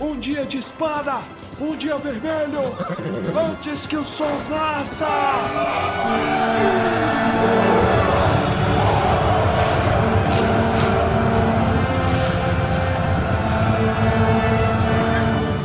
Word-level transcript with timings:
Um 0.00 0.18
dia 0.18 0.44
de 0.46 0.58
espada, 0.58 1.20
um 1.60 1.76
dia 1.76 1.96
vermelho, 1.98 2.62
antes 3.50 3.86
que 3.86 3.96
o 3.96 4.04
sol 4.04 4.30
nasça! 4.48 5.06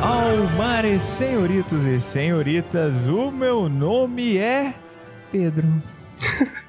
Almares, 0.01 1.01
senhoritos 1.01 1.85
e 1.85 1.99
senhoritas, 1.99 3.07
o 3.07 3.31
meu 3.31 3.67
nome 3.69 4.37
é 4.37 4.73
Pedro. 5.31 5.67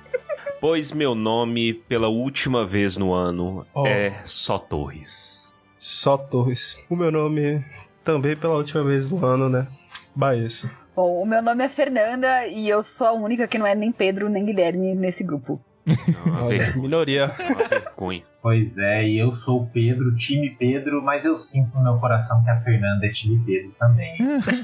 Pois 0.59 0.91
meu 0.91 1.15
nome, 1.15 1.75
pela 1.75 2.09
última 2.09 2.65
vez 2.65 2.97
no 2.97 3.13
ano, 3.13 3.65
Oh. 3.75 3.87
é 3.87 4.23
Só 4.25 4.59
Torres. 4.59 5.55
Só 5.79 6.17
Torres. 6.17 6.85
O 6.91 6.97
meu 6.97 7.11
nome 7.11 7.65
também 8.05 8.37
pela 8.37 8.55
última 8.55 8.83
vez 8.85 9.11
no 9.11 9.25
ano, 9.25 9.49
né? 9.49 9.67
Baeço. 10.15 10.71
Bom, 10.95 11.23
o 11.23 11.27
meu 11.27 11.43
nome 11.43 11.63
é 11.65 11.69
Fernanda 11.69 12.47
e 12.47 12.69
eu 12.69 12.83
sou 12.83 13.07
a 13.07 13.13
única 13.13 13.47
que 13.47 13.59
não 13.59 13.67
é 13.67 13.75
nem 13.75 13.93
Pedro 13.93 14.29
nem 14.29 14.45
Guilherme 14.45 14.95
nesse 14.95 15.23
grupo. 15.23 15.61
Olha, 16.43 16.49
ver- 16.73 16.77
minoria. 16.77 17.29
vergonha. 17.69 18.23
Pois 18.43 18.77
é, 18.79 19.05
e 19.07 19.19
eu 19.19 19.35
sou 19.37 19.63
o 19.63 19.67
Pedro, 19.67 20.15
time 20.17 20.51
Pedro, 20.59 21.03
mas 21.03 21.25
eu 21.25 21.37
sinto 21.37 21.77
no 21.77 21.83
meu 21.83 21.99
coração 21.99 22.43
que 22.43 22.51
a 22.51 22.61
Fernanda 22.63 23.05
é 23.07 23.11
time 23.11 23.41
Pedro 23.45 23.73
também. 23.79 24.17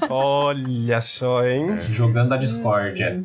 Olha 0.09 0.99
só, 1.01 1.45
hein? 1.45 1.81
Jogando 1.81 2.33
a 2.33 2.37
discórdia. 2.37 3.23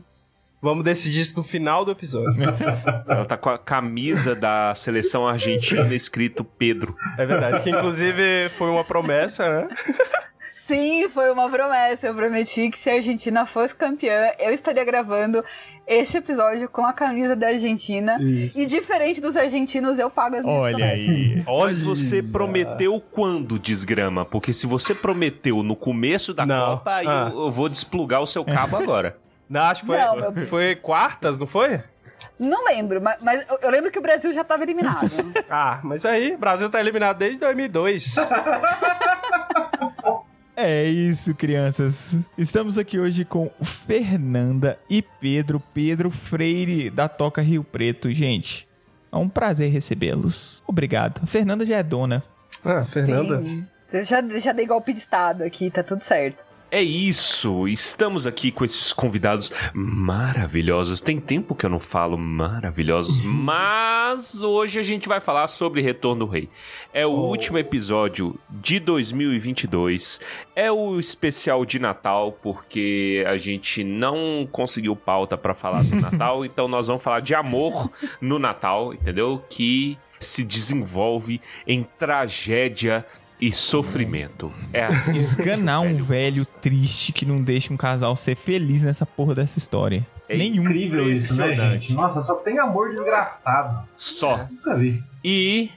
Vamos 0.60 0.82
decidir 0.82 1.20
isso 1.20 1.36
no 1.38 1.44
final 1.44 1.84
do 1.84 1.92
episódio. 1.92 2.34
Ela 3.08 3.24
tá 3.24 3.36
com 3.36 3.48
a 3.48 3.56
camisa 3.58 4.34
da 4.34 4.74
seleção 4.74 5.26
argentina 5.28 5.94
escrito 5.94 6.42
Pedro. 6.44 6.96
É 7.16 7.24
verdade. 7.24 7.62
Que 7.62 7.70
inclusive 7.70 8.48
foi 8.56 8.68
uma 8.68 8.82
promessa, 8.84 9.48
né? 9.48 9.68
Sim, 10.66 11.08
foi 11.08 11.30
uma 11.30 11.48
promessa. 11.48 12.08
Eu 12.08 12.14
prometi 12.14 12.70
que 12.70 12.78
se 12.78 12.90
a 12.90 12.94
Argentina 12.94 13.46
fosse 13.46 13.74
campeã, 13.74 14.32
eu 14.38 14.52
estaria 14.52 14.84
gravando 14.84 15.42
este 15.86 16.18
episódio 16.18 16.68
com 16.68 16.84
a 16.84 16.92
camisa 16.92 17.34
da 17.34 17.46
Argentina. 17.48 18.18
Isso. 18.20 18.60
E 18.60 18.66
diferente 18.66 19.20
dos 19.20 19.34
argentinos, 19.36 19.98
eu 19.98 20.10
pago 20.10 20.36
as 20.36 20.42
minhas 20.44 20.60
Olha 20.60 20.76
promessas. 20.76 21.08
aí. 21.08 21.44
Mas 21.48 21.80
você 21.80 22.22
prometeu 22.22 23.00
quando, 23.00 23.58
desgrama? 23.58 24.26
Porque 24.26 24.52
se 24.52 24.66
você 24.66 24.94
prometeu 24.94 25.62
no 25.62 25.74
começo 25.76 26.34
da 26.34 26.44
Não. 26.44 26.70
Copa, 26.78 26.96
aí 26.96 27.06
Ah. 27.08 27.30
eu, 27.32 27.42
eu 27.46 27.50
vou 27.50 27.68
desplugar 27.70 28.20
o 28.20 28.26
seu 28.26 28.44
cabo 28.44 28.76
agora. 28.82 29.16
Não, 29.48 29.62
acho 29.62 29.80
que 29.82 29.86
foi, 29.86 29.98
Não, 29.98 30.16
meu- 30.16 30.46
foi 30.46 30.76
quartas, 30.76 31.38
não 31.38 31.46
foi? 31.46 31.82
Não 32.38 32.64
lembro, 32.66 33.00
mas, 33.00 33.16
mas 33.22 33.46
eu- 33.62 33.70
lembro 33.70 33.90
que 33.90 33.98
o 33.98 34.02
Brasil 34.02 34.32
já 34.32 34.42
estava 34.42 34.62
eliminado. 34.62 35.08
Ah, 35.48 35.80
mas 35.82 36.04
aí, 36.04 36.34
o 36.34 36.38
Brasil 36.38 36.68
tá 36.68 36.78
eliminado 36.80 37.16
desde 37.18 37.38
2002. 37.40 38.16
É 40.60 40.82
isso, 40.84 41.36
crianças. 41.36 41.94
Estamos 42.36 42.76
aqui 42.76 42.98
hoje 42.98 43.24
com 43.24 43.48
Fernanda 43.62 44.76
e 44.90 45.00
Pedro, 45.02 45.62
Pedro 45.72 46.10
Freire 46.10 46.90
da 46.90 47.08
Toca 47.08 47.40
Rio 47.40 47.62
Preto. 47.62 48.12
Gente, 48.12 48.68
é 49.12 49.16
um 49.16 49.28
prazer 49.28 49.70
recebê-los. 49.70 50.60
Obrigado. 50.66 51.20
A 51.22 51.26
Fernanda 51.26 51.64
já 51.64 51.76
é 51.76 51.82
dona. 51.84 52.24
Ah, 52.64 52.82
Fernanda. 52.82 53.40
Sim. 53.44 53.64
Eu 53.92 54.02
já, 54.02 54.20
já 54.40 54.52
dei 54.52 54.66
golpe 54.66 54.92
de 54.92 54.98
estado 54.98 55.44
aqui, 55.44 55.70
tá 55.70 55.84
tudo 55.84 56.02
certo. 56.02 56.42
É 56.70 56.82
isso, 56.82 57.66
estamos 57.66 58.26
aqui 58.26 58.52
com 58.52 58.62
esses 58.62 58.92
convidados 58.92 59.50
maravilhosos. 59.72 61.00
Tem 61.00 61.18
tempo 61.18 61.54
que 61.54 61.64
eu 61.64 61.70
não 61.70 61.78
falo 61.78 62.18
maravilhosos, 62.18 63.22
mas 63.24 64.42
hoje 64.42 64.78
a 64.78 64.82
gente 64.82 65.08
vai 65.08 65.18
falar 65.18 65.48
sobre 65.48 65.80
Retorno 65.80 66.26
do 66.26 66.30
Rei. 66.30 66.50
É 66.92 67.06
o 67.06 67.10
último 67.10 67.56
episódio 67.56 68.38
de 68.50 68.78
2022, 68.80 70.20
é 70.54 70.70
o 70.70 71.00
especial 71.00 71.64
de 71.64 71.78
Natal, 71.78 72.32
porque 72.32 73.24
a 73.26 73.38
gente 73.38 73.82
não 73.82 74.46
conseguiu 74.52 74.94
pauta 74.94 75.38
pra 75.38 75.54
falar 75.54 75.82
do 75.84 75.96
Natal, 76.00 76.44
então 76.44 76.68
nós 76.68 76.86
vamos 76.86 77.02
falar 77.02 77.20
de 77.20 77.34
amor 77.34 77.90
no 78.20 78.38
Natal, 78.38 78.92
entendeu? 78.92 79.42
Que 79.48 79.96
se 80.20 80.44
desenvolve 80.44 81.40
em 81.66 81.82
tragédia 81.82 83.06
e 83.40 83.52
sofrimento. 83.52 84.52
É 84.72 84.84
assim. 84.84 85.18
Esganar 85.18 85.80
um 85.80 85.96
velho 86.02 86.44
triste 86.46 87.12
que 87.12 87.24
não 87.24 87.40
deixa 87.40 87.72
um 87.72 87.76
casal 87.76 88.14
ser 88.16 88.36
feliz 88.36 88.82
nessa 88.82 89.06
porra 89.06 89.34
dessa 89.34 89.58
história. 89.58 90.06
É 90.28 90.36
Nenhum. 90.36 90.64
Incrível 90.64 91.12
isso, 91.12 91.36
né, 91.36 91.56
gente? 91.56 91.94
Nossa, 91.94 92.22
só 92.24 92.34
tem 92.34 92.58
amor 92.58 92.90
desgraçado. 92.90 93.88
Só. 93.96 94.46
Nunca 94.50 94.76
vi. 94.76 95.02
E 95.24 95.70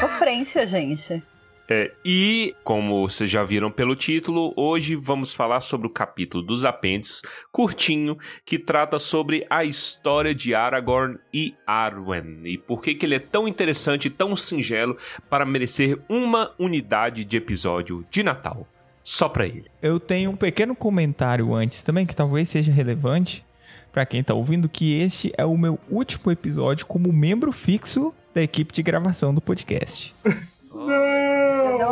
Sofrência, 0.00 0.66
gente. 0.66 1.22
É, 1.68 1.92
e, 2.04 2.54
como 2.64 3.06
vocês 3.08 3.30
já 3.30 3.42
viram 3.44 3.70
pelo 3.70 3.94
título, 3.94 4.52
hoje 4.56 4.94
vamos 4.96 5.32
falar 5.32 5.60
sobre 5.60 5.86
o 5.86 5.90
capítulo 5.90 6.42
dos 6.42 6.64
apêndices, 6.64 7.22
curtinho, 7.50 8.18
que 8.44 8.58
trata 8.58 8.98
sobre 8.98 9.46
a 9.48 9.64
história 9.64 10.34
de 10.34 10.54
Aragorn 10.54 11.18
e 11.32 11.54
Arwen. 11.66 12.40
E 12.44 12.58
por 12.58 12.82
que, 12.82 12.94
que 12.94 13.06
ele 13.06 13.14
é 13.14 13.20
tão 13.20 13.46
interessante 13.46 14.06
e 14.06 14.10
tão 14.10 14.36
singelo 14.36 14.98
para 15.30 15.44
merecer 15.44 15.98
uma 16.08 16.52
unidade 16.58 17.24
de 17.24 17.36
episódio 17.36 18.04
de 18.10 18.22
Natal. 18.22 18.66
Só 19.04 19.28
pra 19.28 19.46
ele. 19.46 19.64
Eu 19.80 19.98
tenho 19.98 20.30
um 20.30 20.36
pequeno 20.36 20.76
comentário 20.76 21.54
antes 21.54 21.82
também, 21.82 22.06
que 22.06 22.14
talvez 22.14 22.48
seja 22.48 22.70
relevante 22.70 23.44
pra 23.90 24.06
quem 24.06 24.22
tá 24.22 24.32
ouvindo, 24.32 24.68
que 24.68 25.00
este 25.00 25.32
é 25.36 25.44
o 25.44 25.56
meu 25.56 25.78
último 25.90 26.30
episódio 26.30 26.86
como 26.86 27.12
membro 27.12 27.52
fixo 27.52 28.14
da 28.34 28.42
equipe 28.42 28.72
de 28.72 28.82
gravação 28.82 29.34
do 29.34 29.40
podcast. 29.40 30.14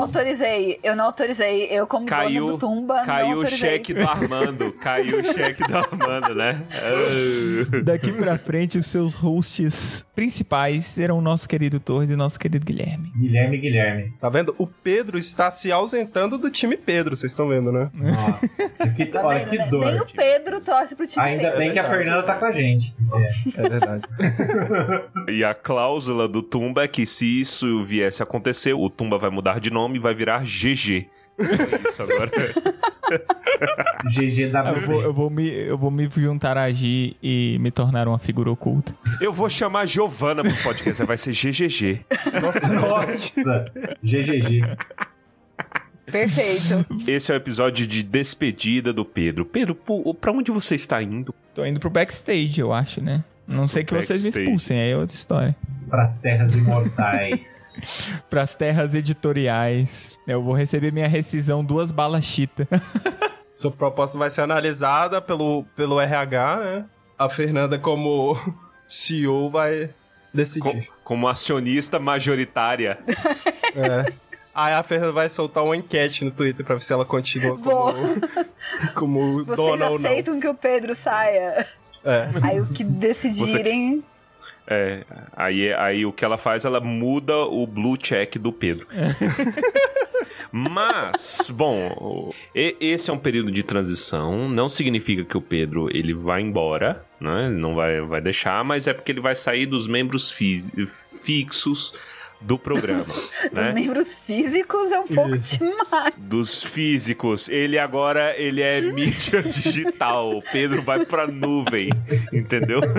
Não 0.00 0.06
autorizei, 0.06 0.80
eu 0.82 0.96
não 0.96 1.04
autorizei. 1.04 1.66
Eu, 1.70 1.86
como 1.86 2.06
dona 2.06 2.22
Caiu, 2.22 2.46
do 2.52 2.58
Tumba, 2.58 2.96
não 2.96 3.04
caiu 3.04 3.38
o 3.40 3.46
cheque 3.46 3.92
do 3.92 4.08
Armando. 4.08 4.72
Caiu 4.80 5.20
o 5.20 5.22
cheque 5.22 5.62
do 5.66 5.76
Armando, 5.76 6.34
né? 6.34 6.64
Daqui 7.84 8.10
pra 8.10 8.38
frente, 8.38 8.78
os 8.78 8.86
seus 8.86 9.12
hosts 9.12 10.06
principais 10.14 10.86
serão 10.86 11.18
o 11.18 11.20
nosso 11.20 11.46
querido 11.48 11.78
Torres 11.78 12.08
e 12.10 12.16
nosso 12.16 12.38
querido 12.38 12.64
Guilherme. 12.64 13.12
Guilherme 13.14 13.58
Guilherme. 13.58 14.14
Tá 14.18 14.28
vendo? 14.30 14.54
O 14.58 14.66
Pedro 14.66 15.18
está 15.18 15.50
se 15.50 15.70
ausentando 15.70 16.38
do 16.38 16.50
time 16.50 16.76
Pedro, 16.78 17.14
vocês 17.14 17.32
estão 17.32 17.48
vendo, 17.48 17.70
né? 17.70 17.90
Nossa, 17.94 18.88
que, 18.88 19.06
Tá 19.06 19.26
olha 19.26 19.40
vendo, 19.40 19.50
que 19.50 19.58
né? 19.58 19.66
dor. 19.66 19.84
Nem 19.92 20.00
o 20.00 20.06
Pedro 20.06 20.60
torce 20.62 20.96
pro 20.96 21.06
time 21.06 21.24
Ainda 21.24 21.42
Pedro. 21.44 21.58
bem 21.58 21.72
que 21.72 21.78
a 21.78 21.84
Fernanda 21.84 22.22
tá 22.22 22.34
com 22.36 22.44
a 22.46 22.52
gente. 22.52 22.94
É. 23.12 23.64
É 23.64 23.68
verdade. 23.68 24.02
E 25.28 25.44
a 25.44 25.54
cláusula 25.54 26.26
do 26.28 26.42
Tumba 26.42 26.84
é 26.84 26.88
que 26.88 27.06
se 27.06 27.40
isso 27.40 27.82
viesse 27.84 28.22
a 28.22 28.24
acontecer, 28.24 28.72
o 28.72 28.88
Tumba 28.90 29.18
vai 29.18 29.30
mudar 29.30 29.60
de 29.60 29.70
nome 29.70 29.89
e 29.94 29.98
vai 29.98 30.14
virar 30.14 30.42
GG. 30.42 31.08
É 31.38 31.88
isso 31.88 32.02
agora. 32.02 32.30
GG 34.12 34.48
da 34.50 34.70
Eu 34.70 34.80
vou, 34.82 35.02
eu 35.02 35.12
vou 35.12 35.30
me, 35.30 35.48
eu 35.48 35.76
vou 35.76 35.90
me 35.90 36.08
juntar 36.08 36.56
a 36.56 36.70
Gi 36.70 37.16
e 37.22 37.58
me 37.60 37.70
tornar 37.70 38.06
uma 38.08 38.18
figura 38.18 38.50
oculta. 38.50 38.94
Eu 39.20 39.32
vou 39.32 39.48
chamar 39.48 39.86
Giovana 39.86 40.42
pro 40.42 40.54
podcast, 40.62 41.02
vai 41.04 41.16
ser 41.16 41.32
GGG. 41.32 42.00
Nossa, 42.40 42.68
Nossa, 42.72 43.72
GGG. 44.02 44.62
Perfeito. 46.10 46.86
Esse 47.06 47.30
é 47.30 47.34
o 47.34 47.36
episódio 47.36 47.86
de 47.86 48.02
despedida 48.02 48.92
do 48.92 49.04
Pedro. 49.04 49.44
Pedro, 49.44 49.76
pra 50.20 50.32
onde 50.32 50.50
você 50.50 50.74
está 50.74 51.02
indo? 51.02 51.34
Tô 51.54 51.64
indo 51.64 51.78
pro 51.78 51.90
backstage, 51.90 52.60
eu 52.60 52.72
acho, 52.72 53.00
né? 53.00 53.24
Não 53.46 53.66
sei 53.66 53.84
que 53.84 53.94
vocês 53.94 54.22
me 54.22 54.28
expulsem, 54.28 54.80
aí 54.80 54.90
é 54.90 54.96
outra 54.96 55.14
história. 55.14 55.56
Pras 55.90 56.16
terras 56.18 56.52
imortais. 56.52 57.76
Pras 58.30 58.54
terras 58.54 58.94
editoriais. 58.94 60.16
Eu 60.26 60.42
vou 60.42 60.54
receber 60.54 60.92
minha 60.92 61.08
rescisão 61.08 61.64
duas 61.64 61.90
balas 61.92 62.24
chita. 62.24 62.66
Sua 63.54 63.70
proposta 63.70 64.16
vai 64.18 64.30
ser 64.30 64.40
analisada 64.42 65.20
pelo, 65.20 65.64
pelo 65.76 66.00
RH, 66.00 66.56
né? 66.56 66.84
A 67.18 67.28
Fernanda, 67.28 67.78
como 67.78 68.34
CEO, 68.88 69.50
vai 69.50 69.90
decidir. 70.32 70.86
Co- 70.86 70.92
como 71.04 71.28
acionista 71.28 71.98
majoritária. 71.98 72.98
É. 73.74 74.12
Aí 74.54 74.72
a 74.74 74.82
Fernanda 74.82 75.12
vai 75.12 75.28
soltar 75.28 75.62
uma 75.64 75.76
enquete 75.76 76.24
no 76.24 76.30
Twitter 76.30 76.64
pra 76.64 76.76
ver 76.76 76.82
se 76.82 76.92
ela 76.92 77.04
continua 77.04 77.58
como, 77.58 77.92
como 78.94 79.44
Vocês 79.44 79.56
dona 79.56 79.88
ou 79.90 79.98
não. 79.98 80.10
aceitam 80.10 80.40
que 80.40 80.46
o 80.48 80.54
Pedro 80.54 80.94
saia? 80.94 81.66
É. 82.04 82.28
Aí 82.42 82.60
o 82.60 82.66
que 82.66 82.82
decidirem. 82.84 84.02
É, 84.72 85.04
aí, 85.36 85.72
aí 85.74 86.06
o 86.06 86.12
que 86.12 86.24
ela 86.24 86.38
faz, 86.38 86.64
ela 86.64 86.80
muda 86.80 87.36
o 87.36 87.66
blue 87.66 87.96
check 87.96 88.36
do 88.38 88.52
Pedro. 88.52 88.86
Mas, 90.52 91.50
bom, 91.54 92.32
esse 92.54 93.08
é 93.10 93.12
um 93.12 93.18
período 93.18 93.52
de 93.52 93.62
transição. 93.62 94.48
Não 94.48 94.68
significa 94.68 95.24
que 95.24 95.36
o 95.36 95.40
Pedro 95.40 95.88
ele 95.96 96.12
vai 96.12 96.40
embora, 96.40 97.04
né? 97.20 97.46
Ele 97.46 97.54
não 97.56 97.74
vai, 97.74 98.00
vai 98.00 98.20
deixar, 98.20 98.64
mas 98.64 98.86
é 98.88 98.92
porque 98.92 99.12
ele 99.12 99.20
vai 99.20 99.34
sair 99.36 99.66
dos 99.66 99.86
membros 99.86 100.30
fi- 100.30 100.70
fixos 101.22 101.94
do 102.40 102.58
programa, 102.58 103.04
Dos 103.04 103.52
né? 103.52 103.72
membros 103.72 104.14
físicos 104.14 104.90
é 104.90 104.98
um 104.98 105.06
pouco 105.06 105.34
Isso. 105.34 105.58
demais. 105.58 106.14
Dos 106.16 106.62
físicos. 106.62 107.48
Ele 107.48 107.78
agora, 107.78 108.34
ele 108.36 108.62
é 108.62 108.80
mídia 108.80 109.42
digital. 109.44 110.38
O 110.38 110.42
Pedro 110.42 110.82
vai 110.82 111.04
pra 111.04 111.26
nuvem, 111.26 111.90
entendeu? 112.32 112.80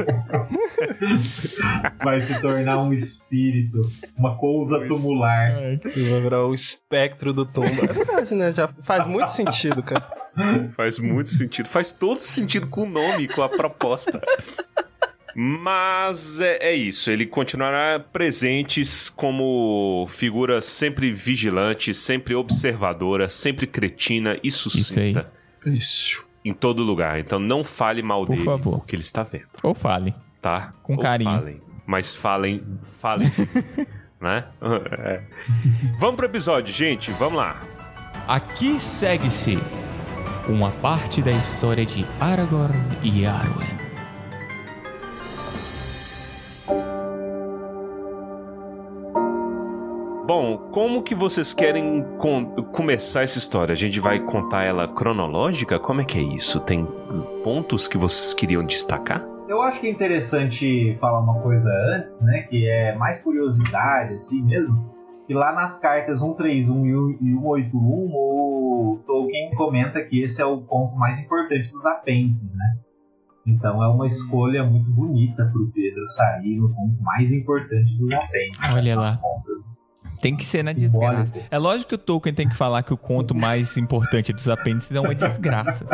Vai 2.04 2.22
se 2.22 2.40
tornar 2.42 2.82
um 2.82 2.94
espírito, 2.94 3.82
uma 4.18 4.38
coisa 4.38 4.80
tumular. 4.88 5.52
Vai 5.54 6.22
virar 6.22 6.46
o 6.46 6.54
espectro 6.54 7.34
do 7.34 7.46
tombo. 7.46 7.84
É 7.84 7.88
verdade, 7.88 8.36
né? 8.36 8.54
Já 8.54 8.68
faz 8.84 9.06
muito 9.06 9.28
sentido, 9.28 9.84
cara. 9.84 10.08
Faz 10.76 11.00
muito 11.00 11.30
sentido. 11.30 11.68
Faz 11.68 11.94
todo 11.94 12.20
sentido 12.20 12.68
com 12.68 12.84
o 12.84 12.90
nome, 12.90 13.28
com 13.28 13.42
a 13.42 13.50
proposta. 13.50 14.20
Mas 15.36 16.40
é, 16.40 16.58
é 16.62 16.76
isso, 16.76 17.10
ele 17.12 17.26
continuará 17.26 18.00
presentes 18.00 19.10
como 19.10 20.06
figura 20.08 20.62
sempre 20.62 21.12
vigilante, 21.12 21.94
sempre 21.94 22.36
observadora, 22.36 23.30
sempre 23.30 23.66
cretina 23.68 24.38
e 24.44 24.52
sucinta 24.52 25.32
Isso. 25.66 26.28
em 26.44 26.54
todo 26.54 26.84
lugar. 26.84 27.20
Então 27.20 27.40
não 27.40 27.64
fale 27.64 28.02
mal 28.02 28.26
Por 28.26 28.34
dele, 28.34 28.46
favor. 28.46 28.80
porque 28.80 28.96
ele 28.96 29.04
está 29.04 29.24
vendo, 29.24 29.46
Ou 29.64 29.74
fale. 29.74 30.14
tá? 30.42 30.72
Com 30.84 30.94
Ou 30.94 31.00
carinho. 31.00 31.30
Falem, 31.32 31.62
mas 31.86 32.14
falem, 32.16 32.64
falem, 32.90 33.32
né? 34.20 34.46
É. 35.04 35.22
Vamos 35.98 36.16
pro 36.16 36.26
episódio, 36.26 36.74
gente, 36.74 37.12
vamos 37.12 37.38
lá. 37.38 37.62
Aqui 38.28 38.80
segue-se 38.80 39.58
uma 40.48 40.72
parte 40.72 41.22
da 41.22 41.32
história 41.32 41.86
de 41.86 42.06
Aragorn 42.20 42.76
e 43.04 43.26
Arwen. 43.26 43.81
Bom, 50.26 50.58
como 50.72 51.02
que 51.02 51.16
vocês 51.16 51.54
querem 51.54 52.06
começar 52.72 53.24
essa 53.24 53.40
história? 53.40 53.74
A 53.74 53.76
gente 53.76 54.00
vai 54.00 54.20
contar 54.20 54.64
ela 54.64 54.88
cronológica? 54.88 55.80
Como 55.80 56.02
é 56.02 56.06
que 56.06 56.20
é 56.20 56.22
isso? 56.22 56.60
Tem 56.60 56.86
pontos 57.44 57.88
que 57.88 57.98
vocês 57.98 58.34
queriam 58.34 58.64
destacar? 58.64 59.26
Eu 59.48 59.62
acho 59.64 59.82
que 59.82 59.88
é 59.88 59.90
interessante 59.90 60.96
falar 61.02 61.20
uma 61.20 61.42
coisa 61.42 61.68
antes, 61.96 62.22
né? 62.22 62.44
Que 62.44 62.68
é 62.68 62.96
mais 62.96 63.22
curiosidade, 63.24 64.14
assim 64.14 64.44
mesmo. 64.44 64.94
Que 65.28 65.34
lá 65.34 65.52
nas 65.54 65.80
cartas 65.80 66.20
131 66.20 67.16
e 67.20 67.34
181, 67.34 67.80
o 68.14 69.00
Tolkien 69.06 69.52
comenta 69.56 70.02
que 70.04 70.22
esse 70.22 70.42
é 70.42 70.46
o 70.46 70.62
ponto 70.62 70.96
mais 70.96 71.20
importante 71.20 71.70
dos 71.72 71.86
apêndices, 71.86 72.50
né? 72.54 72.78
Então 73.46 73.84
é 73.84 73.88
uma 73.88 74.06
escolha 74.06 74.64
muito 74.64 74.92
bonita 74.92 75.50
pro 75.52 75.72
Pedro 75.74 76.06
sair 76.16 76.58
no 76.58 76.70
ponto 76.70 77.02
mais 77.04 77.34
importante 77.34 77.98
dos 77.98 78.12
apêndices. 78.12 78.64
Olha 78.72 78.96
lá. 79.00 79.20
Tem 80.22 80.36
que 80.36 80.46
ser 80.46 80.64
na 80.64 80.72
desgraça. 80.72 81.34
É 81.50 81.58
lógico 81.58 81.90
que 81.90 81.96
o 81.96 81.98
Tolkien 81.98 82.34
tem 82.34 82.48
que 82.48 82.56
falar 82.56 82.84
que 82.84 82.94
o 82.94 82.98
conto 82.98 83.34
mais 83.34 83.78
importante 83.78 84.32
dos 84.32 84.48
apêndices 84.48 84.96
é 84.96 85.00
uma 85.00 85.16
desgraça. 85.16 85.86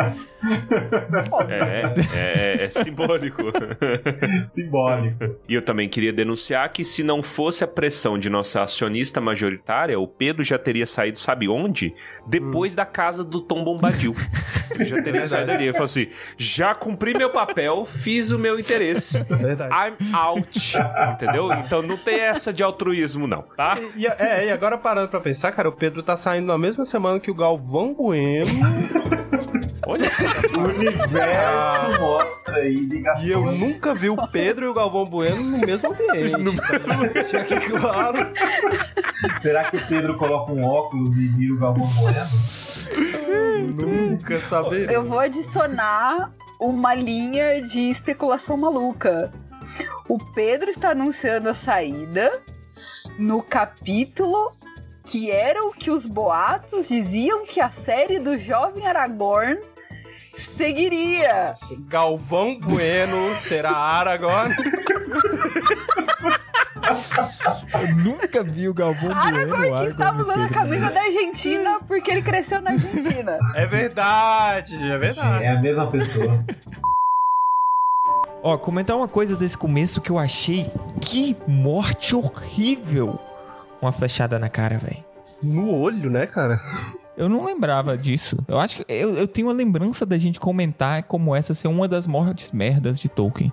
É, 1.48 1.94
é, 2.14 2.64
é 2.64 2.70
simbólico. 2.70 3.42
Simbólico. 4.54 5.36
e 5.48 5.54
eu 5.54 5.62
também 5.62 5.88
queria 5.88 6.12
denunciar 6.12 6.68
que 6.70 6.84
se 6.84 7.02
não 7.02 7.22
fosse 7.22 7.64
a 7.64 7.66
pressão 7.66 8.18
de 8.18 8.28
nossa 8.28 8.62
acionista 8.62 9.20
majoritária, 9.20 9.98
o 9.98 10.06
Pedro 10.06 10.44
já 10.44 10.58
teria 10.58 10.86
saído, 10.86 11.18
sabe 11.18 11.48
onde? 11.48 11.94
Depois 12.26 12.74
da 12.74 12.84
casa 12.86 13.24
do 13.24 13.40
Tom 13.40 13.64
Bombadil. 13.64 14.14
Ele 14.70 14.84
já 14.84 15.02
teria 15.02 15.24
saído 15.26 15.52
ali. 15.52 15.64
Ele 15.64 15.72
falou 15.72 15.86
assim: 15.86 16.08
já 16.36 16.74
cumpri 16.74 17.16
meu 17.16 17.30
papel, 17.30 17.84
fiz 17.84 18.30
o 18.30 18.38
meu 18.38 18.58
interesse. 18.58 19.24
É 19.30 19.36
verdade. 19.36 19.74
I'm 19.74 20.14
out. 20.14 20.76
Entendeu? 21.12 21.52
Então 21.54 21.82
não 21.82 21.96
tem 21.96 22.20
essa 22.20 22.52
de 22.52 22.62
altruísmo, 22.62 23.26
não, 23.26 23.42
tá? 23.56 23.78
E, 23.96 24.06
é, 24.18 24.46
e 24.46 24.50
agora 24.50 24.76
parando 24.76 25.08
pra 25.08 25.20
pensar, 25.20 25.52
cara, 25.52 25.68
o 25.68 25.72
Pedro 25.72 26.02
tá 26.02 26.16
saindo 26.16 26.46
na 26.46 26.58
mesma 26.58 26.84
semana 26.84 27.20
que 27.20 27.30
o 27.30 27.34
Galvão 27.34 27.94
Bueno. 27.94 28.46
Olha. 29.86 30.10
O 30.54 30.60
universo 30.60 32.00
mostra 32.00 32.56
aí 32.56 32.74
ligações. 32.74 33.26
E 33.26 33.30
eu 33.30 33.40
nunca 33.52 33.94
vi 33.94 34.10
o 34.10 34.16
Pedro 34.28 34.66
e 34.66 34.68
o 34.68 34.74
Galvão 34.74 35.06
Bueno 35.06 35.42
no 35.42 35.58
mesmo 35.58 35.92
ambiente. 35.92 36.36
No 36.38 36.52
mesmo 36.52 37.78
claro. 37.78 38.18
Será 39.40 39.70
que 39.70 39.76
o 39.76 39.86
Pedro 39.86 40.16
coloca 40.16 40.52
um 40.52 40.62
óculos 40.64 41.16
e 41.16 41.28
vira 41.28 41.54
o 41.54 41.58
Galvão 41.58 41.86
Bueno? 41.86 42.26
Nunca 43.74 44.38
saber. 44.40 44.90
Eu 44.90 45.04
vou 45.04 45.20
adicionar 45.20 46.32
uma 46.60 46.94
linha 46.94 47.62
de 47.62 47.88
especulação 47.88 48.56
maluca. 48.56 49.30
O 50.08 50.18
Pedro 50.18 50.70
está 50.70 50.90
anunciando 50.90 51.48
a 51.48 51.54
saída 51.54 52.42
no 53.18 53.42
capítulo 53.42 54.52
que 55.04 55.30
era 55.30 55.64
o 55.64 55.72
que 55.72 55.90
os 55.90 56.04
boatos 56.06 56.88
diziam 56.88 57.46
que 57.46 57.60
a 57.60 57.70
série 57.70 58.18
do 58.18 58.38
jovem 58.38 58.86
Aragorn 58.86 59.58
seguiria. 60.36 61.54
Galvão 61.88 62.58
Bueno 62.60 63.36
será 63.38 63.70
Aragorn. 63.70 64.54
Eu 67.72 67.96
nunca 67.96 68.42
vi 68.42 68.68
o 68.68 68.74
Galvão 68.74 69.08
Bueno. 69.08 69.18
Aragorn 69.18 69.48
que 69.48 69.68
Aragorn 69.68 69.88
estava 69.88 70.22
usando 70.22 70.42
a 70.42 70.48
Pedro. 70.48 70.54
camisa 70.54 70.90
da 70.90 71.00
Argentina 71.00 71.80
porque 71.86 72.10
ele 72.10 72.22
cresceu 72.22 72.60
na 72.60 72.70
Argentina. 72.72 73.38
É 73.54 73.66
verdade, 73.66 74.76
é 74.76 74.98
verdade. 74.98 75.44
É 75.44 75.48
a 75.48 75.60
mesma 75.60 75.90
pessoa. 75.90 76.44
Ó, 78.42 78.56
comentar 78.56 78.96
uma 78.96 79.08
coisa 79.08 79.36
desse 79.36 79.56
começo 79.58 80.00
que 80.00 80.10
eu 80.10 80.18
achei. 80.18 80.66
Que 81.00 81.36
morte 81.46 82.14
horrível. 82.14 83.18
Uma 83.82 83.92
flechada 83.92 84.38
na 84.38 84.48
cara, 84.48 84.78
velho. 84.78 85.04
No 85.42 85.72
olho, 85.72 86.10
né, 86.10 86.26
cara? 86.26 86.58
Eu 87.16 87.28
não 87.28 87.44
lembrava 87.44 87.96
disso. 87.96 88.36
Eu 88.48 88.58
acho 88.58 88.76
que 88.76 88.84
eu, 88.88 89.14
eu 89.14 89.26
tenho 89.28 89.50
a 89.50 89.52
lembrança 89.52 90.04
da 90.06 90.18
gente 90.18 90.38
comentar 90.40 91.02
como 91.04 91.34
essa 91.34 91.54
ser 91.54 91.68
uma 91.68 91.86
das 91.88 92.06
mortes 92.06 92.50
merdas 92.52 92.98
de 92.98 93.08
Tolkien. 93.08 93.52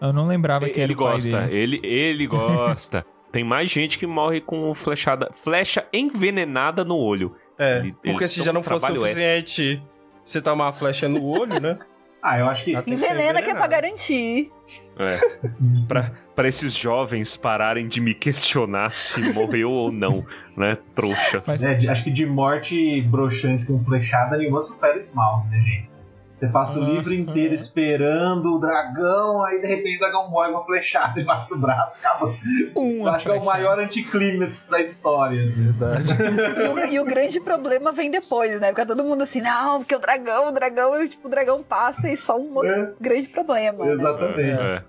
Eu 0.00 0.12
não 0.12 0.26
lembrava 0.28 0.66
que 0.66 0.72
era 0.80 0.82
Ele 0.82 0.94
o 0.94 0.96
pai 0.96 1.12
gosta, 1.12 1.48
ele, 1.50 1.80
ele 1.82 2.26
gosta. 2.28 3.04
Tem 3.32 3.42
mais 3.44 3.68
gente 3.70 3.98
que 3.98 4.06
morre 4.06 4.40
com 4.40 4.72
flechada, 4.74 5.28
flecha 5.32 5.84
envenenada 5.92 6.84
no 6.84 6.96
olho. 6.96 7.34
É, 7.58 7.78
Ele- 7.80 7.92
porque 7.92 8.10
ele 8.24 8.28
se 8.28 8.42
já 8.42 8.52
não 8.52 8.62
fosse 8.62 8.86
suficiente 8.86 9.82
você 10.22 10.40
tomar 10.40 10.66
uma 10.66 10.72
flecha 10.72 11.08
no 11.08 11.24
olho, 11.24 11.60
né? 11.60 11.78
Ah, 12.22 12.38
eu 12.38 12.48
acho 12.48 12.64
que. 12.64 12.72
Envenena 12.86 13.40
que 13.42 13.50
é 13.50 13.54
pra 13.54 13.66
garantir. 13.66 14.50
É. 14.98 15.18
pra, 15.86 16.10
pra 16.34 16.48
esses 16.48 16.74
jovens 16.74 17.36
pararem 17.36 17.86
de 17.86 18.00
me 18.00 18.12
questionar 18.14 18.92
se 18.94 19.32
morreu 19.32 19.70
ou 19.70 19.92
não, 19.92 20.26
né? 20.56 20.76
Trouxa. 20.94 21.42
Mas- 21.46 21.62
É, 21.62 21.76
acho 21.88 22.04
que 22.04 22.10
de 22.10 22.26
morte 22.26 23.02
broxante 23.02 23.64
com 23.66 23.82
flechada, 23.84 24.36
nenhuma 24.36 24.60
supera 24.60 24.98
Smaug, 24.98 25.48
né, 25.48 25.58
gente? 25.60 25.97
Você 26.38 26.46
passa 26.46 26.78
o 26.78 26.84
livro 26.84 27.12
inteiro 27.12 27.52
esperando 27.52 28.54
o 28.54 28.58
dragão, 28.60 29.44
aí 29.44 29.60
de 29.60 29.66
repente 29.66 29.96
o 29.96 29.98
dragão 29.98 30.30
morre 30.30 30.52
com 30.52 30.58
uma 30.58 30.64
flechada 30.64 31.14
debaixo 31.18 31.48
do 31.48 31.58
braço, 31.58 31.98
acaba. 31.98 32.32
Uma 32.76 33.10
acho 33.16 33.24
que 33.24 33.30
é 33.32 33.34
o 33.40 33.44
maior 33.44 33.78
anticlímax 33.80 34.68
da 34.68 34.80
história. 34.80 35.50
Verdade. 35.50 36.04
E 36.62 36.68
o, 36.68 36.92
e 36.94 37.00
o 37.00 37.04
grande 37.04 37.40
problema 37.40 37.90
vem 37.90 38.08
depois, 38.10 38.60
né? 38.60 38.68
Fica 38.68 38.86
todo 38.86 39.02
mundo 39.02 39.22
assim, 39.22 39.40
não, 39.40 39.80
porque 39.80 39.96
o 39.96 39.98
dragão, 39.98 40.48
o 40.48 40.52
dragão, 40.52 41.02
e 41.02 41.08
tipo, 41.08 41.26
o 41.26 41.30
dragão 41.30 41.60
passa 41.62 42.08
e 42.08 42.16
só 42.16 42.38
um 42.38 42.54
outro 42.54 42.72
É. 42.72 42.92
grande 43.00 43.26
problema. 43.28 43.84
né? 43.84 43.92
Exatamente. 43.94 44.62
É. 44.62 44.82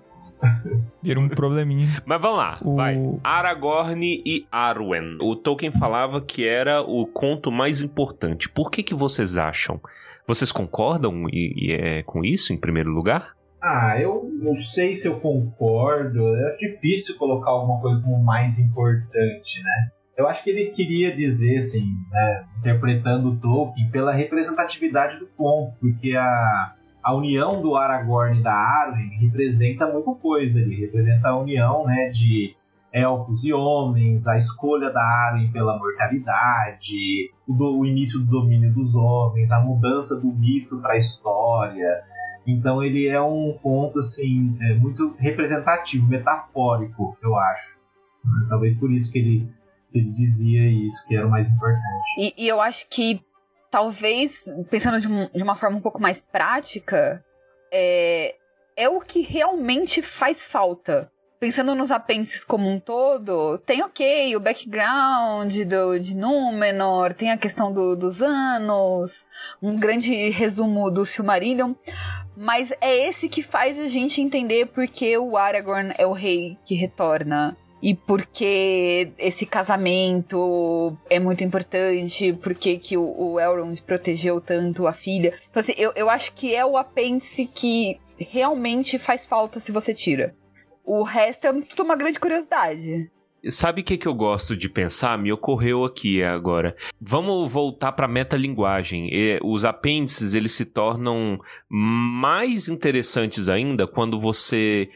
Vira 1.02 1.18
um 1.20 1.28
probleminha. 1.28 1.88
Mas 2.04 2.20
vamos 2.20 2.38
lá, 2.38 2.58
O- 2.62 2.76
vai. 2.76 2.96
Aragorn 3.22 4.22
e 4.24 4.46
Arwen. 4.50 5.18
O 5.20 5.34
Tolkien 5.36 5.72
falava 5.72 6.20
que 6.20 6.46
era 6.46 6.82
o 6.82 7.06
conto 7.06 7.50
mais 7.50 7.80
importante. 7.80 8.48
Por 8.48 8.70
que 8.70 8.82
que 8.82 8.94
vocês 8.94 9.36
acham? 9.38 9.80
Vocês 10.26 10.52
concordam 10.52 11.24
e, 11.32 11.52
e 11.68 11.72
é 11.72 12.02
com 12.02 12.24
isso, 12.24 12.52
em 12.52 12.56
primeiro 12.60 12.90
lugar? 12.90 13.32
Ah, 13.62 13.98
eu 14.00 14.30
não 14.40 14.58
sei 14.62 14.94
se 14.94 15.06
eu 15.08 15.20
concordo. 15.20 16.34
É 16.36 16.56
difícil 16.56 17.16
colocar 17.18 17.50
alguma 17.50 17.80
coisa 17.80 18.00
como 18.00 18.22
mais 18.22 18.58
importante, 18.58 19.62
né? 19.62 19.90
Eu 20.16 20.26
acho 20.28 20.42
que 20.44 20.50
ele 20.50 20.70
queria 20.72 21.14
dizer, 21.16 21.58
assim, 21.58 21.82
né, 22.10 22.44
interpretando 22.58 23.28
o 23.30 23.36
Tolkien, 23.40 23.90
pela 23.90 24.12
representatividade 24.12 25.18
do 25.18 25.26
conto, 25.36 25.76
porque 25.80 26.14
a, 26.14 26.74
a 27.02 27.14
união 27.14 27.60
do 27.62 27.76
Aragorn 27.76 28.38
e 28.38 28.42
da 28.42 28.52
Arwen 28.54 29.08
representa 29.20 29.86
muita 29.86 30.12
coisa. 30.14 30.60
Ele 30.60 30.74
representa 30.76 31.28
a 31.28 31.36
união, 31.38 31.86
né, 31.86 32.10
de 32.10 32.54
elfos 32.92 33.44
e 33.44 33.52
homens, 33.52 34.26
a 34.26 34.36
escolha 34.36 34.90
da 34.90 35.00
Arwen 35.02 35.50
pela 35.52 35.78
mortalidade, 35.78 37.30
o, 37.46 37.52
do- 37.54 37.78
o 37.78 37.86
início 37.86 38.18
do 38.20 38.26
domínio 38.26 38.72
dos 38.72 38.94
homens, 38.94 39.50
a 39.50 39.60
mudança 39.60 40.16
do 40.16 40.26
mito 40.26 40.78
para 40.78 40.94
a 40.94 40.98
história. 40.98 42.02
Então 42.46 42.82
ele 42.82 43.06
é 43.06 43.20
um 43.20 43.56
ponto 43.62 43.98
assim 44.00 44.56
é, 44.60 44.74
muito 44.74 45.14
representativo, 45.18 46.06
metafórico, 46.08 47.16
eu 47.22 47.36
acho. 47.36 47.68
Talvez 48.48 48.76
por 48.78 48.90
isso 48.90 49.10
que 49.12 49.18
ele, 49.18 49.48
que 49.92 49.98
ele 49.98 50.10
dizia 50.10 50.68
isso, 50.68 51.06
que 51.06 51.16
era 51.16 51.26
o 51.26 51.30
mais 51.30 51.48
importante. 51.50 51.82
E, 52.18 52.34
e 52.44 52.48
eu 52.48 52.60
acho 52.60 52.88
que 52.90 53.20
talvez, 53.70 54.44
pensando 54.70 55.00
de, 55.00 55.08
um- 55.08 55.28
de 55.28 55.42
uma 55.42 55.56
forma 55.56 55.76
um 55.76 55.80
pouco 55.80 56.00
mais 56.00 56.20
prática, 56.20 57.24
é, 57.72 58.34
é 58.76 58.88
o 58.88 59.00
que 59.00 59.20
realmente 59.20 60.02
faz 60.02 60.44
falta 60.44 61.10
pensando 61.40 61.74
nos 61.74 61.90
apêndices 61.90 62.44
como 62.44 62.68
um 62.68 62.78
todo, 62.78 63.56
tem 63.64 63.82
ok, 63.82 64.36
o 64.36 64.40
background 64.40 65.56
do, 65.62 65.98
de 65.98 66.14
Númenor, 66.14 67.14
tem 67.14 67.30
a 67.30 67.38
questão 67.38 67.72
do, 67.72 67.96
dos 67.96 68.20
anos, 68.20 69.26
um 69.62 69.74
grande 69.74 70.28
resumo 70.28 70.90
do 70.90 71.06
Silmarillion, 71.06 71.72
mas 72.36 72.70
é 72.78 73.08
esse 73.08 73.26
que 73.26 73.42
faz 73.42 73.78
a 73.78 73.88
gente 73.88 74.20
entender 74.20 74.66
porque 74.66 75.16
o 75.16 75.34
Aragorn 75.34 75.94
é 75.96 76.06
o 76.06 76.12
rei 76.12 76.58
que 76.62 76.74
retorna. 76.74 77.56
E 77.82 77.94
porque 77.94 79.10
esse 79.18 79.46
casamento 79.46 80.96
é 81.08 81.18
muito 81.18 81.42
importante, 81.42 82.32
porque 82.42 82.78
que 82.78 82.96
o, 82.96 83.32
o 83.32 83.40
Elrond 83.40 83.80
protegeu 83.82 84.40
tanto 84.40 84.86
a 84.86 84.92
filha. 84.92 85.34
Então, 85.50 85.60
assim, 85.60 85.74
eu, 85.76 85.92
eu 85.96 86.10
acho 86.10 86.34
que 86.34 86.54
é 86.54 86.64
o 86.64 86.76
apêndice 86.76 87.46
que 87.46 87.98
realmente 88.18 88.98
faz 88.98 89.26
falta 89.26 89.60
se 89.60 89.72
você 89.72 89.94
tira. 89.94 90.34
O 90.84 91.02
resto 91.02 91.46
é 91.46 91.52
tudo 91.52 91.84
uma 91.84 91.96
grande 91.96 92.18
curiosidade. 92.18 93.10
Sabe 93.48 93.80
o 93.80 93.84
que, 93.84 93.96
que 93.96 94.06
eu 94.06 94.12
gosto 94.12 94.54
de 94.54 94.68
pensar? 94.68 95.16
Me 95.16 95.32
ocorreu 95.32 95.84
aqui 95.84 96.22
agora. 96.22 96.76
Vamos 97.00 97.50
voltar 97.50 97.92
para 97.92 98.06
metalinguagem. 98.06 99.08
E 99.10 99.40
os 99.42 99.64
apêndices 99.64 100.34
eles 100.34 100.52
se 100.52 100.66
tornam 100.66 101.40
mais 101.68 102.68
interessantes 102.68 103.48
ainda 103.48 103.86
quando 103.86 104.20
você 104.20 104.90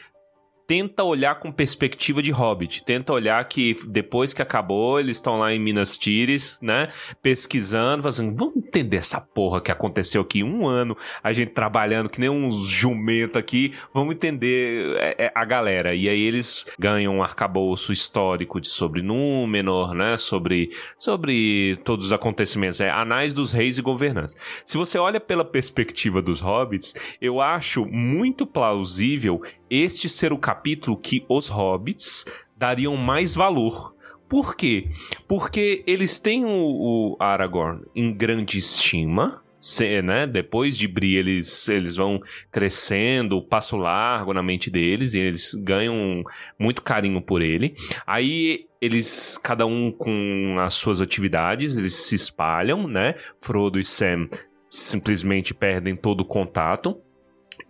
tenta 0.66 1.04
olhar 1.04 1.36
com 1.36 1.52
perspectiva 1.52 2.22
de 2.22 2.30
Hobbit. 2.30 2.84
Tenta 2.84 3.12
olhar 3.12 3.44
que 3.44 3.76
depois 3.88 4.32
que 4.32 4.42
acabou, 4.42 4.98
eles 4.98 5.16
estão 5.16 5.38
lá 5.38 5.52
em 5.52 5.58
Minas 5.58 5.98
Tirith, 5.98 6.58
né? 6.62 6.88
Pesquisando, 7.22 8.02
fazendo, 8.02 8.34
vamos 8.36 8.56
entender 8.56 8.98
essa 8.98 9.20
porra 9.20 9.60
que 9.60 9.70
aconteceu 9.70 10.22
aqui 10.22 10.42
um 10.42 10.66
ano, 10.66 10.96
a 11.22 11.32
gente 11.32 11.52
trabalhando 11.52 12.08
que 12.08 12.20
nem 12.20 12.30
uns 12.30 12.66
jumento 12.66 13.38
aqui, 13.38 13.72
vamos 13.92 14.14
entender 14.14 14.96
é, 14.96 15.26
é, 15.26 15.32
a 15.34 15.44
galera. 15.44 15.94
E 15.94 16.08
aí 16.08 16.20
eles 16.20 16.66
ganham 16.78 17.16
um 17.16 17.22
arcabouço 17.22 17.92
histórico 17.92 18.60
de, 18.60 18.68
sobre 18.68 19.02
Númenor, 19.02 19.94
né? 19.94 20.16
Sobre, 20.16 20.70
sobre 20.98 21.78
todos 21.84 22.06
os 22.06 22.12
acontecimentos. 22.12 22.80
É 22.80 22.90
Anais 22.90 23.34
dos 23.34 23.52
Reis 23.52 23.78
e 23.78 23.82
Governantes. 23.82 24.36
Se 24.64 24.76
você 24.76 24.98
olha 24.98 25.20
pela 25.20 25.44
perspectiva 25.44 26.22
dos 26.22 26.40
Hobbits, 26.40 26.94
eu 27.20 27.40
acho 27.40 27.84
muito 27.86 28.46
plausível 28.46 29.42
este 29.74 30.08
ser 30.08 30.32
o 30.32 30.38
capítulo 30.38 30.96
que 30.96 31.24
os 31.28 31.48
hobbits 31.48 32.24
dariam 32.56 32.96
mais 32.96 33.34
valor. 33.34 33.94
Por 34.28 34.56
quê? 34.56 34.88
Porque 35.28 35.82
eles 35.86 36.18
têm 36.18 36.44
o, 36.44 36.50
o 36.50 37.16
Aragorn 37.20 37.82
em 37.94 38.12
grande 38.12 38.58
estima, 38.58 39.42
se, 39.58 40.02
né? 40.02 40.26
Depois 40.26 40.76
de 40.76 40.86
Bri, 40.86 41.16
eles, 41.16 41.68
eles 41.68 41.96
vão 41.96 42.20
crescendo, 42.52 43.42
passo 43.42 43.76
largo 43.76 44.32
na 44.34 44.42
mente 44.42 44.70
deles, 44.70 45.14
e 45.14 45.20
eles 45.20 45.54
ganham 45.54 46.22
muito 46.58 46.82
carinho 46.82 47.20
por 47.22 47.40
ele. 47.40 47.72
Aí 48.06 48.66
eles, 48.80 49.38
cada 49.38 49.66
um 49.66 49.90
com 49.90 50.56
as 50.58 50.74
suas 50.74 51.00
atividades, 51.00 51.76
eles 51.76 51.94
se 51.94 52.14
espalham, 52.14 52.86
né? 52.86 53.14
Frodo 53.40 53.80
e 53.80 53.84
Sam 53.84 54.28
simplesmente 54.68 55.54
perdem 55.54 55.96
todo 55.96 56.20
o 56.20 56.26
contato 56.26 57.00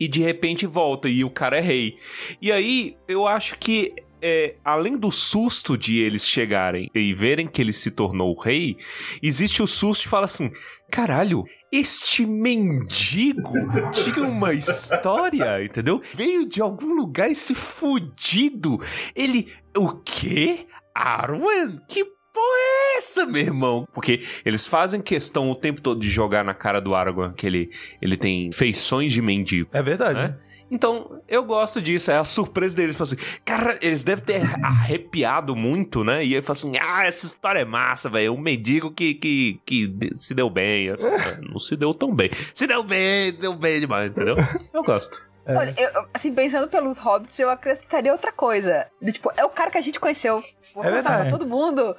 e 0.04 0.08
de 0.08 0.20
repente 0.20 0.66
volta 0.66 1.08
e 1.08 1.24
o 1.24 1.30
cara 1.30 1.56
é 1.56 1.60
rei. 1.60 1.96
E 2.40 2.52
aí 2.52 2.96
eu 3.08 3.26
acho 3.26 3.58
que 3.58 3.94
é, 4.20 4.56
além 4.62 4.98
do 4.98 5.10
susto 5.10 5.76
de 5.78 5.98
eles 5.98 6.28
chegarem 6.28 6.90
e 6.94 7.14
verem 7.14 7.46
que 7.46 7.60
ele 7.60 7.72
se 7.72 7.90
tornou 7.90 8.38
rei, 8.38 8.76
existe 9.22 9.62
o 9.62 9.66
susto 9.66 10.02
de 10.02 10.08
falar 10.08 10.26
assim: 10.26 10.52
caralho, 10.90 11.44
este 11.72 12.26
mendigo 12.26 13.52
tinha 13.92 14.26
uma 14.26 14.52
história, 14.52 15.60
entendeu? 15.64 16.02
Veio 16.12 16.46
de 16.46 16.60
algum 16.60 16.94
lugar 16.94 17.30
esse 17.30 17.54
fudido. 17.54 18.78
Ele. 19.14 19.50
O 19.76 19.88
quê? 20.04 20.66
Arwen? 20.94 21.78
Que 21.88 22.04
porra 22.34 22.56
é 22.58 22.98
essa, 22.98 23.24
meu 23.24 23.40
irmão? 23.40 23.88
Porque 23.92 24.22
eles 24.44 24.66
fazem 24.66 25.00
questão 25.00 25.48
o 25.50 25.54
tempo 25.54 25.80
todo 25.80 26.00
de 26.00 26.10
jogar 26.10 26.44
na 26.44 26.52
cara 26.52 26.80
do 26.80 26.94
Aragorn 26.94 27.32
que 27.32 27.46
ele, 27.46 27.70
ele 28.02 28.16
tem 28.16 28.50
feições 28.52 29.12
de 29.12 29.22
mendigo. 29.22 29.70
É 29.72 29.80
verdade. 29.80 30.18
Né? 30.18 30.36
Então, 30.70 31.22
eu 31.28 31.44
gosto 31.44 31.80
disso, 31.80 32.10
é 32.10 32.16
a 32.16 32.24
surpresa 32.24 32.74
deles. 32.74 33.00
Assim, 33.00 33.16
cara, 33.44 33.78
eles 33.80 34.02
devem 34.02 34.24
ter 34.24 34.42
arrepiado 34.64 35.54
muito, 35.54 36.02
né? 36.02 36.24
E 36.24 36.34
aí 36.34 36.42
fala 36.42 36.58
assim: 36.58 36.72
ah, 36.80 37.06
essa 37.06 37.26
história 37.26 37.60
é 37.60 37.64
massa, 37.64 38.10
velho. 38.10 38.34
Um 38.34 38.40
mendigo 38.40 38.90
que, 38.90 39.14
que, 39.14 39.60
que 39.64 40.10
se 40.14 40.34
deu 40.34 40.50
bem. 40.50 40.90
Assim, 40.90 41.06
não 41.48 41.58
se 41.58 41.76
deu 41.76 41.94
tão 41.94 42.12
bem. 42.12 42.30
Se 42.52 42.66
deu 42.66 42.82
bem, 42.82 43.32
deu 43.34 43.54
bem 43.54 43.80
demais, 43.80 44.10
entendeu? 44.10 44.34
Eu 44.72 44.82
gosto. 44.82 45.22
É. 45.46 45.54
Olha, 45.54 45.74
eu, 45.76 45.90
assim, 46.12 46.34
pensando 46.34 46.68
pelos 46.68 46.96
hobbits, 46.98 47.38
eu 47.38 47.50
acrescentaria 47.50 48.12
outra 48.12 48.32
coisa. 48.32 48.86
Tipo, 49.04 49.30
é 49.36 49.44
o 49.44 49.50
cara 49.50 49.70
que 49.70 49.78
a 49.78 49.80
gente 49.80 50.00
conheceu. 50.00 50.42
Vou 50.74 50.84
é 50.84 50.90
contar 50.90 51.20
pra 51.20 51.30
todo 51.30 51.46
mundo. 51.46 51.94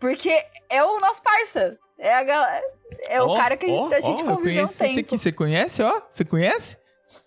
Porque 0.00 0.30
é 0.68 0.82
o 0.82 1.00
nosso 1.00 1.22
parça. 1.22 1.78
É, 1.98 2.12
a 2.12 2.22
galera, 2.22 2.62
é 3.08 3.22
oh, 3.22 3.32
o 3.32 3.36
cara 3.36 3.56
que 3.56 3.64
a 3.64 3.68
gente, 3.68 3.80
oh, 3.80 3.94
a 3.94 4.00
gente 4.00 4.22
oh, 4.22 4.36
conviveu 4.36 4.64
um 4.64 4.68
tempo. 4.68 4.84
Esse 4.84 5.00
aqui, 5.00 5.18
você 5.18 5.32
conhece, 5.32 5.82
ó? 5.82 6.02
Você 6.10 6.24
conhece? 6.24 6.76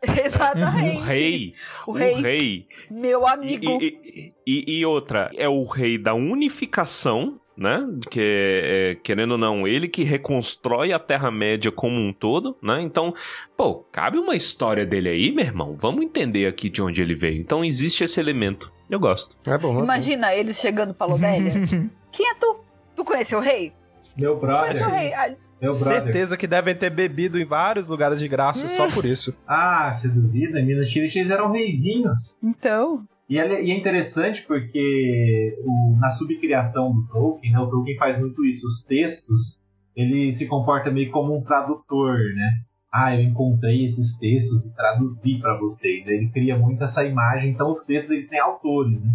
Exatamente. 0.25 0.99
O 0.99 1.03
rei. 1.03 1.53
O 1.87 1.91
rei. 1.91 2.13
O 2.13 2.21
rei. 2.21 2.67
Meu 2.89 3.27
amigo. 3.27 3.79
E, 3.81 4.33
e, 4.45 4.79
e, 4.79 4.85
outra, 4.85 5.29
é 5.35 5.49
o 5.49 5.63
rei 5.65 5.97
da 5.97 6.13
unificação, 6.13 7.38
né? 7.59 7.85
Que 8.09 8.19
é, 8.63 8.95
querendo 9.03 9.31
ou 9.31 9.37
não, 9.37 9.67
ele 9.67 9.87
que 9.87 10.03
reconstrói 10.03 10.93
a 10.93 10.97
Terra-média 10.99 11.71
como 11.71 11.99
um 11.99 12.13
todo, 12.13 12.57
né? 12.63 12.81
Então, 12.81 13.13
pô, 13.57 13.85
cabe 13.91 14.17
uma 14.17 14.35
história 14.35 14.85
dele 14.85 15.09
aí, 15.09 15.31
meu 15.31 15.45
irmão. 15.45 15.75
Vamos 15.75 16.03
entender 16.03 16.47
aqui 16.47 16.69
de 16.69 16.81
onde 16.81 17.01
ele 17.01 17.13
veio. 17.15 17.39
Então 17.39 17.63
existe 17.63 18.03
esse 18.03 18.19
elemento. 18.19 18.71
Eu 18.89 18.99
gosto. 18.99 19.37
É 19.45 19.57
bom. 19.57 19.79
É 19.79 19.83
Imagina 19.83 20.27
bom. 20.27 20.33
eles 20.33 20.59
chegando 20.59 20.93
pra 20.93 21.05
Lobélia. 21.05 21.51
Quem 22.11 22.29
é 22.29 22.33
tu? 22.35 22.63
Tu 22.95 23.03
conhece 23.03 23.35
o 23.35 23.39
rei? 23.39 23.73
Meu 24.17 24.39
brother. 24.39 24.87
O 24.87 24.91
rei. 24.91 25.13
Ah, 25.13 25.35
meu 25.61 25.73
brother. 25.77 26.03
Certeza 26.03 26.37
que 26.37 26.47
devem 26.47 26.73
ter 26.73 26.89
bebido 26.89 27.37
em 27.39 27.45
vários 27.45 27.89
lugares 27.89 28.19
de 28.19 28.27
graça 28.27 28.67
só 28.67 28.89
por 28.89 29.05
isso. 29.05 29.37
Ah, 29.45 29.93
você 29.93 30.07
duvida? 30.07 30.61
Minas 30.61 30.89
Tirith 30.89 31.15
eles 31.17 31.29
eram 31.29 31.51
reizinhos. 31.51 32.39
Então. 32.41 33.05
E 33.29 33.37
é, 33.37 33.77
interessante 33.77 34.43
porque 34.47 35.55
o, 35.63 35.95
na 35.99 36.09
subcriação 36.09 36.91
do 36.91 37.07
Tolkien, 37.07 37.53
né, 37.53 37.59
o 37.59 37.69
Tolkien 37.69 37.97
faz 37.97 38.19
muito 38.19 38.43
isso. 38.43 38.65
Os 38.65 38.83
textos, 38.85 39.63
ele 39.95 40.31
se 40.31 40.47
comporta 40.47 40.89
meio 40.89 41.11
como 41.11 41.37
um 41.37 41.43
tradutor, 41.43 42.17
né? 42.17 42.63
Ah, 42.91 43.15
eu 43.15 43.21
encontrei 43.21 43.85
esses 43.85 44.17
textos 44.17 44.65
e 44.65 44.75
traduzi 44.75 45.37
para 45.39 45.59
vocês. 45.59 46.07
Ele 46.07 46.31
cria 46.31 46.57
muito 46.57 46.83
essa 46.83 47.05
imagem. 47.05 47.51
Então 47.51 47.69
os 47.69 47.85
textos 47.85 48.11
eles 48.11 48.27
têm 48.27 48.39
autores, 48.39 48.99
né? 48.99 49.11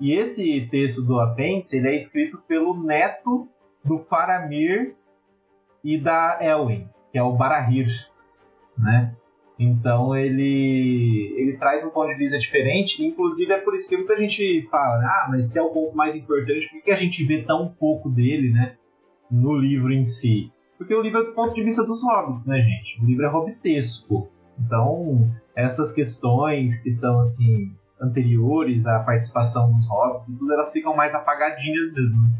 E 0.00 0.18
esse 0.18 0.66
texto 0.70 1.02
do 1.02 1.20
apêndice 1.20 1.76
ele 1.76 1.88
é 1.88 1.96
escrito 1.98 2.38
pelo 2.48 2.82
neto 2.82 3.46
do 3.84 3.98
Faramir 3.98 4.94
e 5.84 6.00
da 6.00 6.38
Elwin, 6.40 6.88
que 7.12 7.18
é 7.18 7.22
o 7.22 7.36
Barahir, 7.36 7.88
né? 8.78 9.14
Então 9.60 10.16
ele 10.16 11.34
ele 11.36 11.58
traz 11.58 11.84
um 11.84 11.90
ponto 11.90 12.08
de 12.08 12.16
vista 12.16 12.38
diferente, 12.38 13.04
inclusive 13.04 13.52
é 13.52 13.58
por 13.58 13.74
isso 13.74 13.86
que 13.86 13.94
muita 13.94 14.16
gente 14.16 14.66
fala, 14.70 15.04
ah, 15.04 15.28
mas 15.28 15.52
se 15.52 15.58
é 15.58 15.62
o 15.62 15.68
ponto 15.68 15.94
mais 15.94 16.16
importante, 16.16 16.66
por 16.70 16.82
que 16.82 16.90
a 16.90 16.96
gente 16.96 17.22
vê 17.26 17.42
tão 17.42 17.68
pouco 17.68 18.08
dele, 18.08 18.50
né, 18.50 18.76
no 19.30 19.54
livro 19.54 19.92
em 19.92 20.06
si? 20.06 20.50
Porque 20.78 20.94
o 20.94 21.02
livro 21.02 21.20
é 21.20 21.24
do 21.26 21.34
ponto 21.34 21.54
de 21.54 21.62
vista 21.62 21.84
dos 21.84 22.02
hobbits, 22.02 22.46
né, 22.46 22.58
gente? 22.62 23.02
O 23.02 23.06
livro 23.06 23.26
é 23.26 23.28
hobbitesco. 23.28 24.30
Então, 24.58 25.30
essas 25.54 25.92
questões 25.92 26.82
que 26.82 26.90
são 26.90 27.20
assim 27.20 27.70
anteriores 28.00 28.86
à 28.86 29.00
participação 29.00 29.70
dos 29.70 29.86
hobbits 29.86 30.38
tudo, 30.38 30.54
elas 30.54 30.72
ficam 30.72 30.96
mais 30.96 31.14
apagadinhas 31.14 31.92
mesmo. 31.92 32.32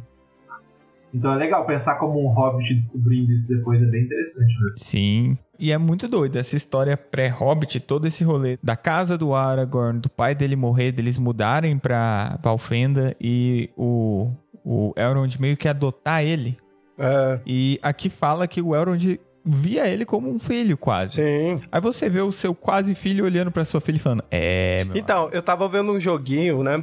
Então 1.12 1.34
é 1.34 1.36
legal 1.36 1.66
pensar 1.66 1.96
como 1.96 2.18
um 2.18 2.32
hobbit 2.32 2.72
descobrindo 2.72 3.30
isso 3.30 3.46
depois, 3.46 3.82
é 3.82 3.84
bem 3.84 4.04
interessante. 4.04 4.54
Né? 4.54 4.72
Sim. 4.76 5.38
E 5.60 5.70
é 5.70 5.76
muito 5.76 6.08
doido 6.08 6.36
essa 6.36 6.56
história 6.56 6.96
pré-hobbit, 6.96 7.80
todo 7.80 8.06
esse 8.06 8.24
rolê 8.24 8.58
da 8.62 8.74
casa 8.74 9.18
do 9.18 9.34
Aragorn, 9.34 10.00
do 10.00 10.08
pai 10.08 10.34
dele 10.34 10.56
morrer, 10.56 10.90
deles 10.90 11.18
mudarem 11.18 11.78
pra 11.78 12.38
Valfenda 12.42 13.14
e 13.20 13.68
o, 13.76 14.30
o 14.64 14.94
Elrond 14.96 15.36
meio 15.38 15.58
que 15.58 15.68
adotar 15.68 16.24
ele. 16.24 16.56
É. 16.98 17.40
E 17.46 17.78
aqui 17.82 18.08
fala 18.08 18.48
que 18.48 18.62
o 18.62 18.74
Elrond 18.74 19.20
via 19.44 19.86
ele 19.86 20.06
como 20.06 20.30
um 20.30 20.38
filho, 20.38 20.78
quase. 20.78 21.16
Sim. 21.16 21.60
Aí 21.70 21.80
você 21.80 22.08
vê 22.08 22.22
o 22.22 22.32
seu 22.32 22.54
quase 22.54 22.94
filho 22.94 23.26
olhando 23.26 23.50
pra 23.50 23.64
sua 23.64 23.80
filha 23.80 23.96
e 23.96 24.00
falando: 24.00 24.24
É, 24.30 24.84
meu 24.84 24.96
Então, 24.96 25.28
eu 25.30 25.42
tava 25.42 25.68
vendo 25.68 25.92
um 25.92 26.00
joguinho, 26.00 26.62
né? 26.62 26.82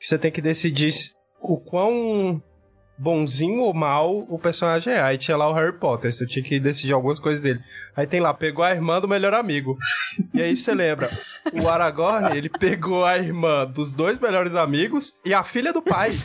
Que 0.00 0.06
você 0.06 0.18
tem 0.18 0.30
que 0.30 0.40
decidir 0.40 0.92
o 1.40 1.58
quão 1.58 2.42
bonzinho 2.96 3.60
ou 3.60 3.74
mal 3.74 4.26
o 4.28 4.38
personagem 4.38 4.92
é. 4.92 5.00
Aí 5.00 5.18
tinha 5.18 5.36
lá 5.36 5.48
o 5.48 5.52
Harry 5.52 5.72
Potter, 5.72 6.12
você 6.12 6.26
tinha 6.26 6.44
que 6.44 6.60
decidir 6.60 6.92
algumas 6.92 7.18
coisas 7.18 7.42
dele. 7.42 7.60
Aí 7.96 8.06
tem 8.06 8.20
lá, 8.20 8.32
pegou 8.32 8.64
a 8.64 8.70
irmã 8.70 9.00
do 9.00 9.08
melhor 9.08 9.34
amigo. 9.34 9.76
E 10.32 10.40
aí 10.40 10.56
você 10.56 10.74
lembra, 10.74 11.10
o 11.52 11.68
Aragorn, 11.68 12.36
ele 12.36 12.48
pegou 12.48 13.04
a 13.04 13.18
irmã 13.18 13.66
dos 13.66 13.96
dois 13.96 14.18
melhores 14.18 14.54
amigos 14.54 15.14
e 15.24 15.34
a 15.34 15.42
filha 15.42 15.72
do 15.72 15.82
pai. 15.82 16.18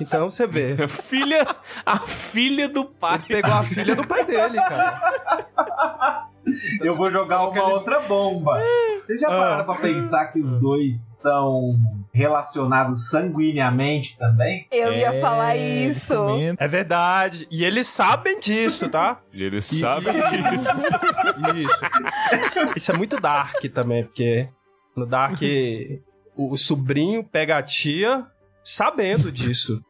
Então 0.00 0.28
você 0.30 0.46
vê. 0.46 0.76
A 0.82 0.86
filha, 0.88 1.46
a 1.84 1.98
filha 1.98 2.68
do 2.68 2.84
pai. 2.84 3.16
Ele 3.28 3.42
pegou 3.42 3.52
a 3.58 3.64
filha 3.64 3.94
do 3.94 4.06
pai 4.06 4.24
dele, 4.24 4.56
cara. 4.56 6.28
Eu 6.82 6.94
vou 6.94 7.10
jogar 7.10 7.40
uma 7.40 7.48
aquele- 7.50 7.72
outra 7.72 8.00
bomba. 8.00 8.60
Vocês 9.06 9.20
já 9.20 9.28
Ah. 9.28 9.30
pararam 9.30 9.64
pra 9.64 9.74
pensar 9.76 10.26
que 10.26 10.40
os 10.40 10.60
dois 10.60 10.94
são 11.06 11.74
relacionados 12.12 13.08
sanguineamente 13.10 14.16
também? 14.18 14.66
Eu 14.70 14.92
ia 14.92 15.14
É, 15.14 15.20
falar 15.20 15.56
isso. 15.56 16.14
É 16.58 16.68
verdade. 16.68 17.46
E 17.50 17.64
eles 17.64 17.86
sabem 17.86 18.40
disso, 18.40 18.88
tá? 18.88 19.20
Ele 19.32 19.60
sabe 19.62 20.06
disso. 20.12 20.70
Isso. 21.56 21.80
Isso 22.76 22.92
é 22.92 22.96
muito 22.96 23.18
Dark 23.20 23.62
também, 23.72 24.04
porque 24.04 24.48
no 24.96 25.06
Dark 25.06 25.38
o 26.36 26.56
sobrinho 26.56 27.24
pega 27.24 27.56
a 27.58 27.62
tia 27.62 28.22
sabendo 28.64 29.30
disso. 29.30 29.80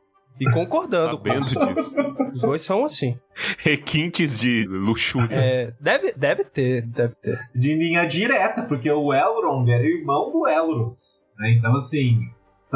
E 0.41 0.51
concordando 0.51 1.17
com 1.17 1.29
Sabendo 1.29 1.43
isso. 1.43 1.75
disso. 1.75 1.95
Os 2.33 2.41
dois 2.41 2.61
são 2.63 2.85
assim. 2.85 3.17
Requintes 3.59 4.41
de 4.41 4.67
luxúria. 4.69 5.33
É, 5.33 5.73
deve, 5.81 6.13
deve 6.15 6.43
ter, 6.45 6.83
deve 6.89 7.15
ter. 7.15 7.39
De 7.55 7.73
linha 7.73 8.05
direta, 8.05 8.63
porque 8.63 8.91
o 8.91 9.15
Elrond 9.15 9.69
era 9.71 9.85
irmão 9.85 10.33
do 10.33 10.45
Elros. 10.49 11.25
né? 11.39 11.53
Então, 11.53 11.77
assim, 11.77 12.19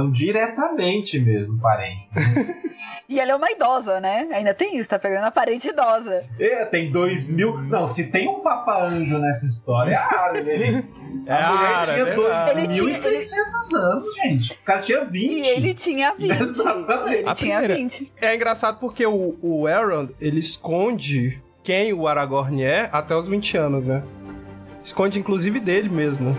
são 0.02 0.10
diretamente 0.10 1.18
mesmo 1.18 1.60
parentes. 1.60 2.08
E 3.10 3.18
ela 3.18 3.32
é 3.32 3.34
uma 3.34 3.50
idosa, 3.50 4.00
né? 4.00 4.28
Ainda 4.32 4.52
tem 4.52 4.76
isso, 4.76 4.86
tá 4.86 4.98
pegando 4.98 5.24
a 5.24 5.30
parente 5.30 5.66
idosa. 5.70 6.22
É, 6.38 6.66
tem 6.66 6.92
dois 6.92 7.30
mil. 7.30 7.56
Não, 7.62 7.88
se 7.88 8.04
tem 8.04 8.28
um 8.28 8.40
Papa 8.40 8.82
Anjo 8.84 9.18
nessa 9.18 9.46
história, 9.46 9.92
é 9.92 9.96
a 9.96 10.24
Arya. 10.28 10.40
Ele, 10.52 10.66
É 11.26 11.32
a 11.32 11.52
mulher 11.52 11.74
Ara, 11.74 11.92
é 11.92 11.94
tinha 11.94 12.04
verdade. 12.04 12.50
Ele 12.60 12.68
tinha- 12.68 12.98
2.600 12.98 13.74
anos, 13.78 14.14
gente. 14.14 14.52
O 14.52 14.62
cara 14.62 14.82
tinha 14.82 15.04
20. 15.06 15.30
E 15.32 15.48
ele 15.48 15.72
tinha 15.74 16.12
20. 16.12 16.30
Exatamente. 16.50 17.14
Ele 17.16 17.28
A 17.30 17.34
tinha 17.34 17.56
primeira- 17.60 17.74
20. 17.82 18.12
É 18.20 18.34
engraçado 18.36 18.78
porque 18.78 19.06
o, 19.06 19.38
o 19.40 19.66
Elrond, 19.66 20.10
ele 20.20 20.38
esconde 20.40 21.42
quem 21.62 21.94
o 21.94 22.06
Aragorn 22.06 22.62
é 22.62 22.90
até 22.92 23.16
os 23.16 23.26
20 23.26 23.56
anos, 23.56 23.86
né? 23.86 24.02
Esconde 24.84 25.18
inclusive 25.18 25.60
dele 25.60 25.88
mesmo. 25.88 26.36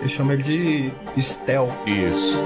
Ele 0.00 0.08
chama 0.10 0.34
ele 0.34 0.42
de 0.42 0.92
Stel. 1.22 1.70
Isso. 1.86 2.38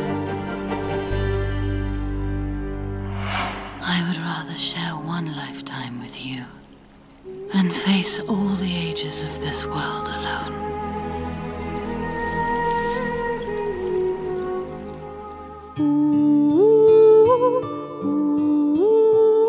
Than 7.56 7.70
face 7.70 8.20
all 8.28 8.54
the 8.56 8.90
ages 8.90 9.22
of 9.22 9.40
this 9.40 9.64
world 9.66 10.08
alone. 10.08 10.56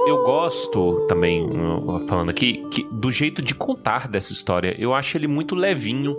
Eu 0.08 0.24
gosto 0.24 1.06
também, 1.10 1.44
uh, 1.44 2.00
falando 2.08 2.30
aqui, 2.30 2.66
que, 2.72 2.84
do 2.84 3.12
jeito 3.12 3.42
de 3.42 3.54
contar 3.54 4.08
dessa 4.08 4.32
história. 4.32 4.74
Eu 4.80 4.94
acho 4.94 5.18
ele 5.18 5.28
muito 5.28 5.54
levinho. 5.54 6.16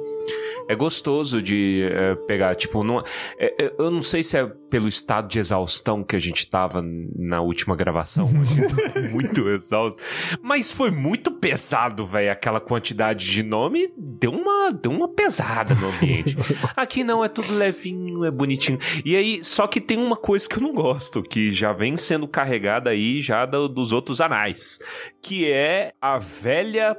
É 0.68 0.75
gostoso 0.75 1.40
de 1.42 1.88
é, 1.90 2.14
pegar, 2.14 2.54
tipo, 2.54 2.84
não, 2.84 3.00
é, 3.38 3.64
é, 3.64 3.75
eu 3.78 3.90
não 3.90 4.02
sei 4.02 4.22
se 4.22 4.37
é 4.37 4.46
pelo 4.68 4.87
estado 4.87 5.26
de 5.28 5.38
exaustão 5.38 6.04
que 6.04 6.14
a 6.14 6.18
gente 6.18 6.46
tava 6.48 6.84
na 7.16 7.40
última 7.40 7.75
gravação, 7.75 8.28
a 8.40 8.44
gente 8.44 8.75
muito 9.12 9.48
exausto, 9.48 10.00
mas 10.42 10.70
foi 10.70 10.90
muito 10.90 11.30
pesado, 11.30 12.04
velho, 12.06 12.30
aquela 12.30 12.60
quantidade 12.60 13.25
de 13.30 13.42
nome, 13.42 13.90
deu 13.96 14.30
uma, 14.30 14.70
deu 14.70 14.92
uma 14.92 15.08
pesada 15.08 15.75
no 15.75 15.88
ambiente. 15.88 16.37
Aqui 16.76 17.02
não, 17.02 17.25
é 17.25 17.28
tudo 17.28 17.54
levinho, 17.54 18.25
é 18.26 18.30
bonitinho. 18.30 18.78
E 19.04 19.16
aí, 19.16 19.42
só 19.42 19.66
que 19.66 19.80
tem 19.80 19.96
uma 19.96 20.16
coisa 20.16 20.46
que 20.46 20.56
eu 20.56 20.62
não 20.62 20.75
gosto, 20.75 21.22
que 21.22 21.50
já 21.50 21.72
vem 21.72 21.96
sendo 21.96 22.28
carregada 22.28 22.90
aí 22.90 23.22
já 23.22 23.46
do- 23.46 23.68
dos 23.68 23.90
outros 23.92 24.20
anais, 24.20 24.78
que 25.22 25.50
é 25.50 25.92
a 26.00 26.18
velha 26.18 26.94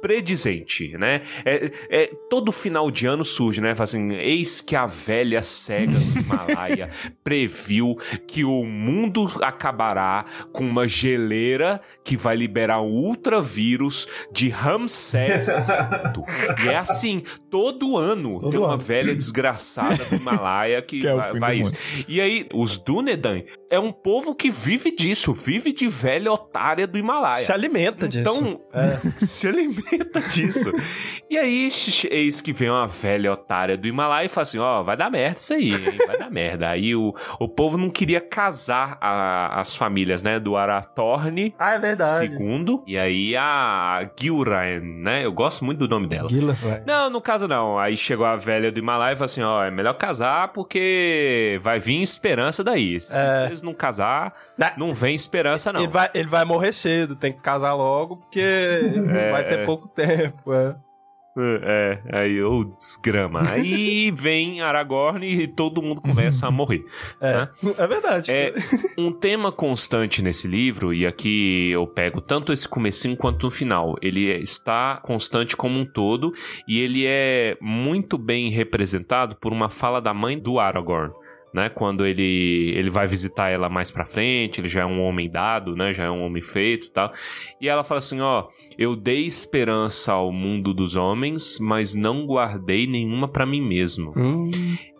predizente, 0.00 0.96
né? 0.98 1.22
É, 1.44 1.70
é- 1.88 2.10
todo 2.28 2.52
final 2.52 2.90
de 2.90 3.06
ano 3.06 3.24
surge, 3.24 3.60
né? 3.60 3.74
Assim, 3.78 4.12
eis 4.12 4.60
que 4.60 4.76
a 4.76 4.86
velha 4.86 5.42
cega 5.42 5.98
do 5.98 6.18
Himalaia 6.18 6.90
previu 7.22 7.96
que 8.26 8.44
o 8.44 8.64
mundo 8.64 9.28
acabará 9.42 10.24
com 10.52 10.64
uma 10.64 10.86
geleira 10.86 11.80
que 12.04 12.16
vai 12.16 12.36
liberar 12.36 12.80
um 12.80 12.90
ultravírus 12.90 14.06
de 14.32 14.48
Ramsés. 14.48 15.68
E 16.64 16.68
é 16.68 16.76
assim, 16.76 17.22
todo 17.50 17.96
ano 17.98 18.38
Todo 18.40 18.50
tem 18.50 18.60
uma 18.60 18.70
ano. 18.74 18.78
velha 18.78 19.14
desgraçada 19.14 20.04
do 20.04 20.14
Himalaia 20.16 20.80
que, 20.80 21.00
Que 21.00 21.08
é 21.08 21.14
vai, 21.14 21.32
vai 21.38 21.58
isso. 21.60 21.72
E 22.08 22.20
aí, 22.20 22.46
os 22.54 22.78
Dúnedain 22.78 23.44
é 23.70 23.78
um 23.78 23.92
povo 23.92 24.34
que 24.34 24.50
vive 24.50 24.90
disso, 24.94 25.32
vive 25.32 25.72
de 25.72 25.88
velha 25.88 26.32
otária 26.32 26.86
do 26.86 26.98
Himalaia. 26.98 27.44
Se 27.44 27.52
alimenta 27.52 28.08
disso. 28.08 28.20
Então, 28.20 28.60
se 29.18 29.46
alimenta 29.48 30.20
disso. 30.20 30.72
E 31.28 31.38
aí, 31.38 31.70
eis 32.10 32.40
que 32.40 32.52
vem 32.52 32.70
uma 32.70 32.86
velha 32.86 33.32
otária 33.32 33.76
do 33.76 33.86
Himalaia 33.86 34.26
e 34.26 34.28
fala 34.28 34.42
assim: 34.42 34.58
ó, 34.58 34.82
vai 34.82 34.96
dar 34.96 35.10
merda 35.10 35.38
isso 35.38 35.54
aí, 35.54 35.70
hein? 35.72 35.98
Vai 36.06 36.18
dar 36.18 36.30
merda. 36.30 36.68
Aí 36.68 36.94
o, 36.96 37.14
o 37.38 37.48
povo 37.48 37.76
não 37.78 37.88
queria 37.90 38.20
casar 38.20 38.98
a- 39.00 39.60
as 39.60 39.76
famílias, 39.76 40.22
né? 40.22 40.38
Do 40.40 40.56
Arathorn 40.56 41.54
Ah, 41.58 41.74
é 41.74 41.78
verdade. 41.78 42.18
segundo. 42.26 42.82
E 42.86 42.98
aí 42.98 43.36
a 43.36 44.10
Gilraen, 44.20 44.80
né? 44.80 45.24
Eu 45.24 45.32
gosto 45.32 45.64
muito 45.64 45.78
do 45.78 45.88
nome 45.88 46.06
dela. 46.08 46.28
Vai. 46.60 46.82
Não, 46.86 47.08
no 47.08 47.20
caso 47.20 47.39
não. 47.48 47.78
Aí 47.78 47.96
chegou 47.96 48.24
a 48.26 48.36
velha 48.36 48.70
do 48.72 48.78
Himalaia 48.78 49.12
e 49.12 49.16
falou 49.16 49.26
assim: 49.26 49.42
ó, 49.42 49.64
é 49.64 49.70
melhor 49.70 49.94
casar 49.94 50.48
porque 50.48 51.58
vai 51.62 51.78
vir 51.78 52.02
esperança 52.02 52.62
daí. 52.64 53.00
Se 53.00 53.14
É. 53.16 53.40
vocês 53.48 53.62
não 53.62 53.74
casar, 53.74 54.32
não 54.76 54.92
vem 54.94 55.14
esperança, 55.14 55.72
não. 55.72 55.80
Ele 55.82 55.90
vai, 55.90 56.08
ele 56.14 56.28
vai 56.28 56.44
morrer 56.44 56.72
cedo, 56.72 57.14
tem 57.16 57.32
que 57.32 57.40
casar 57.40 57.74
logo, 57.74 58.16
porque 58.16 58.92
vai 59.30 59.44
ter 59.46 59.64
pouco 59.66 59.88
tempo. 59.88 60.52
É. 60.52 60.74
É, 61.62 62.02
aí 62.12 62.42
ô 62.42 62.64
desgrama. 62.64 63.42
Aí 63.48 64.10
vem 64.10 64.60
Aragorn 64.60 65.26
e 65.26 65.46
todo 65.46 65.82
mundo 65.82 66.00
começa 66.00 66.46
a 66.46 66.50
morrer. 66.50 66.84
É, 67.20 67.48
é 67.78 67.86
verdade. 67.86 68.30
É 68.30 68.52
um 68.98 69.12
tema 69.12 69.50
constante 69.52 70.22
nesse 70.22 70.46
livro, 70.46 70.92
e 70.92 71.06
aqui 71.06 71.70
eu 71.70 71.86
pego 71.86 72.20
tanto 72.20 72.52
esse 72.52 72.68
comecinho 72.68 73.16
quanto 73.16 73.44
no 73.44 73.50
final. 73.50 73.96
Ele 74.00 74.30
está 74.38 75.00
constante 75.02 75.56
como 75.56 75.78
um 75.78 75.84
todo, 75.84 76.32
e 76.66 76.80
ele 76.80 77.04
é 77.06 77.56
muito 77.60 78.16
bem 78.18 78.50
representado 78.50 79.36
por 79.36 79.52
uma 79.52 79.70
fala 79.70 80.00
da 80.00 80.14
mãe 80.14 80.38
do 80.38 80.58
Aragorn. 80.58 81.12
Né, 81.52 81.68
quando 81.68 82.06
ele, 82.06 82.72
ele 82.76 82.90
vai 82.90 83.08
visitar 83.08 83.48
ela 83.50 83.68
mais 83.68 83.90
pra 83.90 84.06
frente, 84.06 84.60
ele 84.60 84.68
já 84.68 84.82
é 84.82 84.86
um 84.86 85.00
homem 85.02 85.28
dado, 85.28 85.74
né? 85.74 85.92
Já 85.92 86.04
é 86.04 86.10
um 86.10 86.22
homem 86.22 86.42
feito 86.42 86.86
e 86.86 86.90
tal. 86.90 87.12
E 87.60 87.68
ela 87.68 87.82
fala 87.82 87.98
assim: 87.98 88.20
Ó, 88.20 88.46
eu 88.78 88.94
dei 88.94 89.26
esperança 89.26 90.12
ao 90.12 90.30
mundo 90.32 90.72
dos 90.72 90.94
homens, 90.94 91.58
mas 91.60 91.94
não 91.94 92.24
guardei 92.24 92.86
nenhuma 92.86 93.26
pra 93.26 93.44
mim 93.44 93.60
mesmo. 93.60 94.12
Hum, 94.16 94.50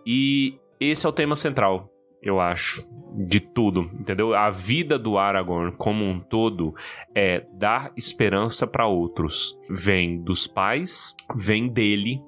E 0.05 0.55
esse 0.79 1.05
é 1.05 1.09
o 1.09 1.13
tema 1.13 1.35
central, 1.37 1.89
eu 2.21 2.39
acho, 2.39 2.85
de 3.25 3.39
tudo, 3.39 3.89
entendeu? 3.99 4.33
A 4.33 4.49
vida 4.49 4.97
do 4.99 5.17
Aragorn 5.17 5.71
como 5.77 6.03
um 6.03 6.19
todo 6.19 6.73
é 7.15 7.45
dar 7.53 7.91
esperança 7.95 8.65
para 8.67 8.87
outros. 8.87 9.57
Vem 9.69 10.21
dos 10.21 10.47
pais, 10.47 11.15
vem 11.35 11.67
dele 11.67 12.19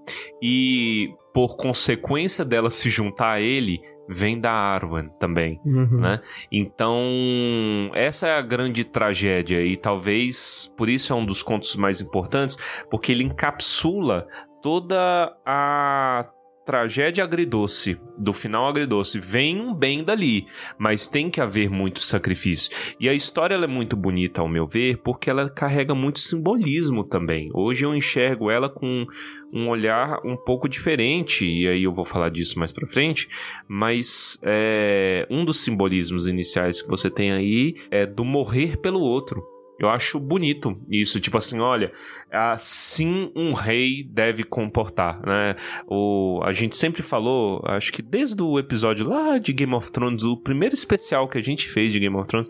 e 0.42 1.10
por 1.34 1.56
consequência 1.56 2.46
dela 2.46 2.70
se 2.70 2.92
juntar 2.92 3.32
a 3.32 3.42
ele, 3.42 3.82
vem 4.08 4.40
da 4.40 4.52
Arwen 4.52 5.10
também. 5.20 5.60
uhum. 5.66 6.00
Né? 6.00 6.20
Então, 6.52 7.02
essa 7.94 8.28
é 8.28 8.38
a 8.38 8.42
grande 8.42 8.84
tragédia 8.84 9.62
e 9.62 9.78
talvez 9.78 10.74
por 10.78 10.90
isso 10.90 11.14
é 11.14 11.16
um 11.16 11.26
dos 11.26 11.44
contos 11.44 11.76
mais 11.76 12.02
importantes, 12.02 12.58
porque 12.90 13.12
ele 13.12 13.24
encapsula 13.24 14.28
toda 14.62 15.36
a 15.46 16.30
tragédia 16.66 17.24
agridoce, 17.24 18.00
do 18.18 18.32
final 18.32 18.68
agridoce. 18.68 19.20
Vem 19.20 19.60
um 19.60 19.74
bem 19.74 20.04
dali, 20.04 20.46
mas 20.78 21.08
tem 21.08 21.30
que 21.30 21.42
haver 21.42 21.70
muito 21.70 22.00
sacrifício. 22.00 22.72
E 23.00 23.10
a 23.10 23.14
história 23.14 23.56
ela 23.56 23.66
é 23.66 23.68
muito 23.68 23.96
bonita, 23.96 24.42
ao 24.42 24.48
meu 24.48 24.66
ver, 24.66 24.98
porque 24.98 25.30
ela 25.30 25.50
carrega 25.50 25.94
muito 25.94 26.20
simbolismo 26.20 27.04
também. 27.04 27.50
Hoje 27.54 27.86
eu 27.86 27.94
enxergo 27.94 28.50
ela 28.50 28.70
com 28.70 29.06
um 29.54 29.70
olhar 29.70 30.20
um 30.26 30.36
pouco 30.36 30.68
diferente, 30.68 31.46
e 31.46 31.68
aí 31.68 31.84
eu 31.84 31.94
vou 31.94 32.04
falar 32.04 32.30
disso 32.30 32.58
mais 32.58 32.72
pra 32.72 32.88
frente, 32.88 33.30
mas 33.68 34.40
é, 34.42 35.28
um 35.30 35.46
dos 35.46 35.62
simbolismos 35.62 36.26
iniciais 36.26 36.82
que 36.82 36.90
você 36.90 37.10
tem 37.10 37.32
aí 37.32 37.76
é 37.92 38.06
do 38.06 38.26
morrer 38.26 38.78
pelo 38.78 39.00
outro. 39.00 39.44
Eu 39.80 39.90
acho 39.90 40.20
bonito 40.20 40.80
isso, 40.90 41.20
tipo 41.20 41.38
assim, 41.38 41.60
olha, 41.60 41.92
assim 42.32 43.32
um 43.36 43.54
rei 43.54 44.04
deve 44.04 44.44
comportar, 44.44 45.20
né? 45.26 45.56
O, 45.88 46.40
a 46.44 46.54
gente 46.54 46.78
sempre 46.78 47.02
falou, 47.02 47.62
acho 47.66 47.92
que 47.92 48.02
desde 48.02 48.42
o 48.42 48.58
episódio 48.58 49.08
lá 49.08 49.38
de 49.38 49.52
Game 49.52 49.74
of 49.74 49.92
Thrones, 49.92 50.24
o 50.24 50.38
primeiro 50.38 50.74
especial 50.74 51.28
que 51.28 51.38
a 51.38 51.42
gente 51.42 51.68
fez 51.68 51.92
de 51.92 52.00
Game 52.00 52.16
of 52.16 52.28
Thrones, 52.28 52.48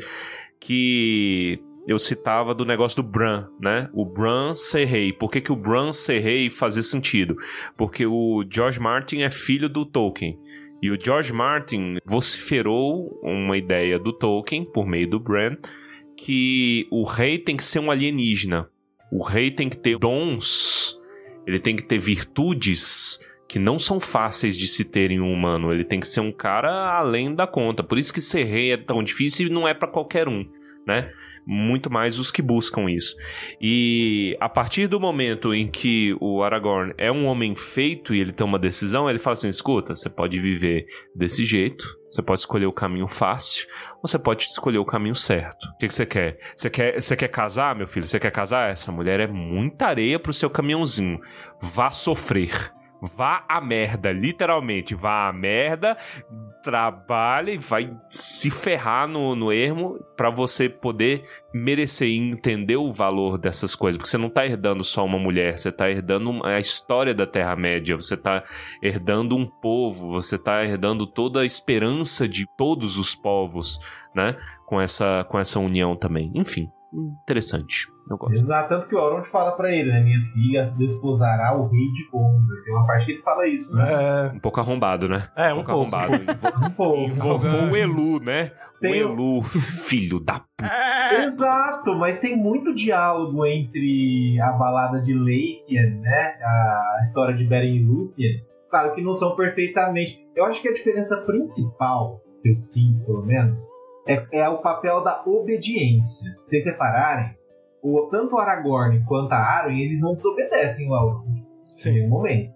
que 0.59 1.59
eu 1.87 1.99
citava 1.99 2.53
do 2.53 2.65
negócio 2.65 3.01
do 3.01 3.07
Bran, 3.07 3.47
né? 3.59 3.89
O 3.93 4.05
Bran 4.05 4.53
ser 4.53 4.85
rei. 4.85 5.11
Por 5.11 5.29
que, 5.29 5.41
que 5.41 5.51
o 5.51 5.55
Bran 5.55 5.91
ser 5.91 6.19
rei 6.19 6.49
fazia 6.49 6.83
sentido? 6.83 7.35
Porque 7.77 8.05
o 8.05 8.43
George 8.49 8.79
Martin 8.79 9.21
é 9.21 9.29
filho 9.29 9.67
do 9.67 9.85
Tolkien. 9.85 10.39
E 10.81 10.91
o 10.91 10.99
George 10.99 11.31
Martin 11.31 11.97
vociferou 12.05 13.19
uma 13.23 13.57
ideia 13.57 13.97
do 13.97 14.11
Tolkien, 14.11 14.65
por 14.65 14.85
meio 14.85 15.09
do 15.09 15.19
Bran, 15.19 15.57
que 16.17 16.87
o 16.91 17.03
rei 17.03 17.37
tem 17.37 17.55
que 17.55 17.63
ser 17.63 17.79
um 17.79 17.91
alienígena. 17.91 18.69
O 19.11 19.23
rei 19.23 19.51
tem 19.51 19.69
que 19.69 19.77
ter 19.77 19.97
dons, 19.97 20.99
ele 21.45 21.59
tem 21.59 21.75
que 21.75 21.85
ter 21.85 21.99
virtudes 21.99 23.19
que 23.47 23.59
não 23.59 23.77
são 23.77 23.99
fáceis 23.99 24.57
de 24.57 24.67
se 24.67 24.83
ter 24.83 25.11
em 25.11 25.19
um 25.19 25.31
humano. 25.31 25.71
Ele 25.71 25.83
tem 25.83 25.99
que 25.99 26.07
ser 26.07 26.21
um 26.21 26.31
cara 26.31 26.97
além 26.97 27.33
da 27.35 27.45
conta. 27.45 27.83
Por 27.83 27.97
isso 27.97 28.13
que 28.13 28.21
ser 28.21 28.45
rei 28.45 28.71
é 28.71 28.77
tão 28.77 29.03
difícil 29.03 29.47
e 29.47 29.49
não 29.51 29.67
é 29.67 29.73
para 29.73 29.87
qualquer 29.87 30.27
um, 30.27 30.45
né? 30.87 31.11
Muito 31.45 31.91
mais 31.91 32.19
os 32.19 32.31
que 32.31 32.41
buscam 32.41 32.89
isso. 32.89 33.15
E 33.59 34.37
a 34.39 34.47
partir 34.47 34.87
do 34.87 34.99
momento 34.99 35.53
em 35.53 35.67
que 35.67 36.15
o 36.21 36.41
Aragorn 36.41 36.93
é 36.97 37.11
um 37.11 37.25
homem 37.25 37.55
feito 37.55 38.13
e 38.13 38.19
ele 38.19 38.31
tem 38.31 38.45
uma 38.45 38.59
decisão, 38.59 39.09
ele 39.09 39.19
fala 39.19 39.33
assim: 39.33 39.49
escuta, 39.49 39.93
você 39.93 40.09
pode 40.09 40.39
viver 40.39 40.85
desse 41.13 41.43
jeito, 41.43 41.85
você 42.07 42.21
pode 42.21 42.39
escolher 42.39 42.65
o 42.65 42.73
caminho 42.73 43.07
fácil, 43.07 43.67
ou 44.01 44.07
você 44.07 44.17
pode 44.17 44.43
escolher 44.45 44.77
o 44.77 44.85
caminho 44.85 45.15
certo. 45.15 45.65
O 45.65 45.77
que, 45.77 45.87
que 45.87 45.93
você 45.93 46.05
quer? 46.05 46.39
Você 46.55 46.69
quer, 46.69 47.01
você 47.01 47.15
quer 47.15 47.27
casar, 47.27 47.75
meu 47.75 47.87
filho? 47.87 48.07
Você 48.07 48.19
quer 48.19 48.31
casar? 48.31 48.71
Essa 48.71 48.91
mulher 48.91 49.19
é 49.19 49.27
muita 49.27 49.87
areia 49.87 50.19
pro 50.19 50.33
seu 50.33 50.49
caminhãozinho. 50.49 51.19
Vá 51.61 51.89
sofrer. 51.89 52.71
Vá 53.03 53.43
a 53.49 53.59
merda, 53.59 54.13
literalmente, 54.13 54.95
vá 54.95 55.27
a 55.27 55.33
merda, 55.33 55.97
trabalha 56.63 57.51
e 57.51 57.57
vai 57.57 57.93
se 58.07 58.49
ferrar 58.49 59.09
no, 59.09 59.35
no 59.35 59.51
ermo 59.51 59.99
para 60.15 60.29
você 60.29 60.69
poder 60.69 61.25
merecer 61.53 62.07
e 62.07 62.17
entender 62.17 62.77
o 62.77 62.93
valor 62.93 63.37
dessas 63.37 63.75
coisas. 63.75 63.97
Porque 63.97 64.09
você 64.09 64.17
não 64.17 64.29
tá 64.29 64.45
herdando 64.45 64.85
só 64.85 65.03
uma 65.03 65.19
mulher, 65.19 65.57
você 65.57 65.69
tá 65.69 65.89
herdando 65.89 66.45
a 66.45 66.57
história 66.59 67.13
da 67.13 67.27
Terra-média, 67.27 67.97
você 67.97 68.15
tá 68.15 68.41
herdando 68.81 69.35
um 69.35 69.45
povo, 69.45 70.09
você 70.09 70.37
tá 70.37 70.63
herdando 70.63 71.05
toda 71.05 71.41
a 71.41 71.45
esperança 71.45 72.25
de 72.25 72.47
todos 72.57 72.97
os 72.97 73.13
povos, 73.13 73.81
né? 74.15 74.37
Com 74.65 74.79
essa, 74.79 75.25
com 75.29 75.37
essa 75.37 75.59
união 75.59 75.93
também. 75.93 76.31
Enfim, 76.33 76.71
interessante. 77.23 77.87
Eu 78.09 78.17
gosto. 78.17 78.33
Exato, 78.35 78.69
tanto 78.69 78.87
que 78.87 78.95
o 78.95 78.99
Elrond 78.99 79.27
fala 79.29 79.53
pra 79.53 79.71
ele, 79.71 79.89
né? 79.91 80.01
Minha 80.01 80.19
filha 80.33 80.73
desposará 80.77 81.55
o 81.57 81.67
rei 81.67 81.91
de 81.93 82.09
Gondor. 82.11 82.63
Tem 82.65 82.73
uma 82.73 82.85
parte 82.85 83.05
que 83.05 83.11
ele 83.13 83.21
fala 83.21 83.47
isso, 83.47 83.75
né? 83.75 83.89
É, 83.93 84.35
Um 84.35 84.39
pouco 84.39 84.59
arrombado, 84.59 85.07
né? 85.07 85.23
é 85.35 85.53
um 85.53 85.63
pouco 85.63 85.89
pouco. 85.89 85.95
arrombado. 85.95 86.23
Um 86.65 86.69
pouco. 86.71 87.01
Invocou 87.01 87.69
o 87.71 87.75
Elu, 87.77 88.19
né? 88.19 88.51
O 88.75 88.79
Tem 88.79 89.03
o- 89.03 89.11
Elu, 89.13 89.41
filho 89.43 90.19
da 90.19 90.39
puta. 90.39 91.23
Exato, 91.25 91.95
mas 91.95 92.19
tem 92.19 92.35
muito 92.35 92.73
diálogo 92.73 93.45
entre 93.45 94.39
a 94.41 94.51
balada 94.53 95.01
de 95.01 95.13
Lúthien, 95.13 95.99
né? 96.01 96.35
A 96.43 96.99
história 97.01 97.35
de 97.35 97.45
Beren 97.45 97.75
e 97.77 97.83
Lúthien. 97.83 98.43
Claro 98.69 98.93
que 98.95 99.01
não 99.01 99.13
são 99.13 99.35
perfeitamente. 99.35 100.19
Eu 100.35 100.45
acho 100.45 100.61
que 100.61 100.67
a 100.67 100.73
diferença 100.73 101.17
principal, 101.17 102.19
que 102.41 102.49
eu 102.49 102.57
sinto 102.57 103.05
pelo 103.05 103.23
menos, 103.25 103.59
é, 104.07 104.25
é 104.31 104.49
o 104.49 104.57
papel 104.59 105.03
da 105.03 105.23
obediência. 105.25 106.33
Se 106.33 106.49
vocês 106.49 106.63
separarem, 106.63 107.35
o, 107.81 108.07
tanto 108.11 108.35
o 108.35 108.39
Aragorn 108.39 109.03
quanto 109.05 109.33
a 109.33 109.37
Arwen, 109.37 109.81
eles 109.81 109.99
não 110.01 110.13
desobedecem 110.13 110.89
o 110.89 110.95
Elrond 110.95 111.27
em 111.37 111.45
Sim. 111.67 111.91
nenhum 111.91 112.09
momento. 112.09 112.53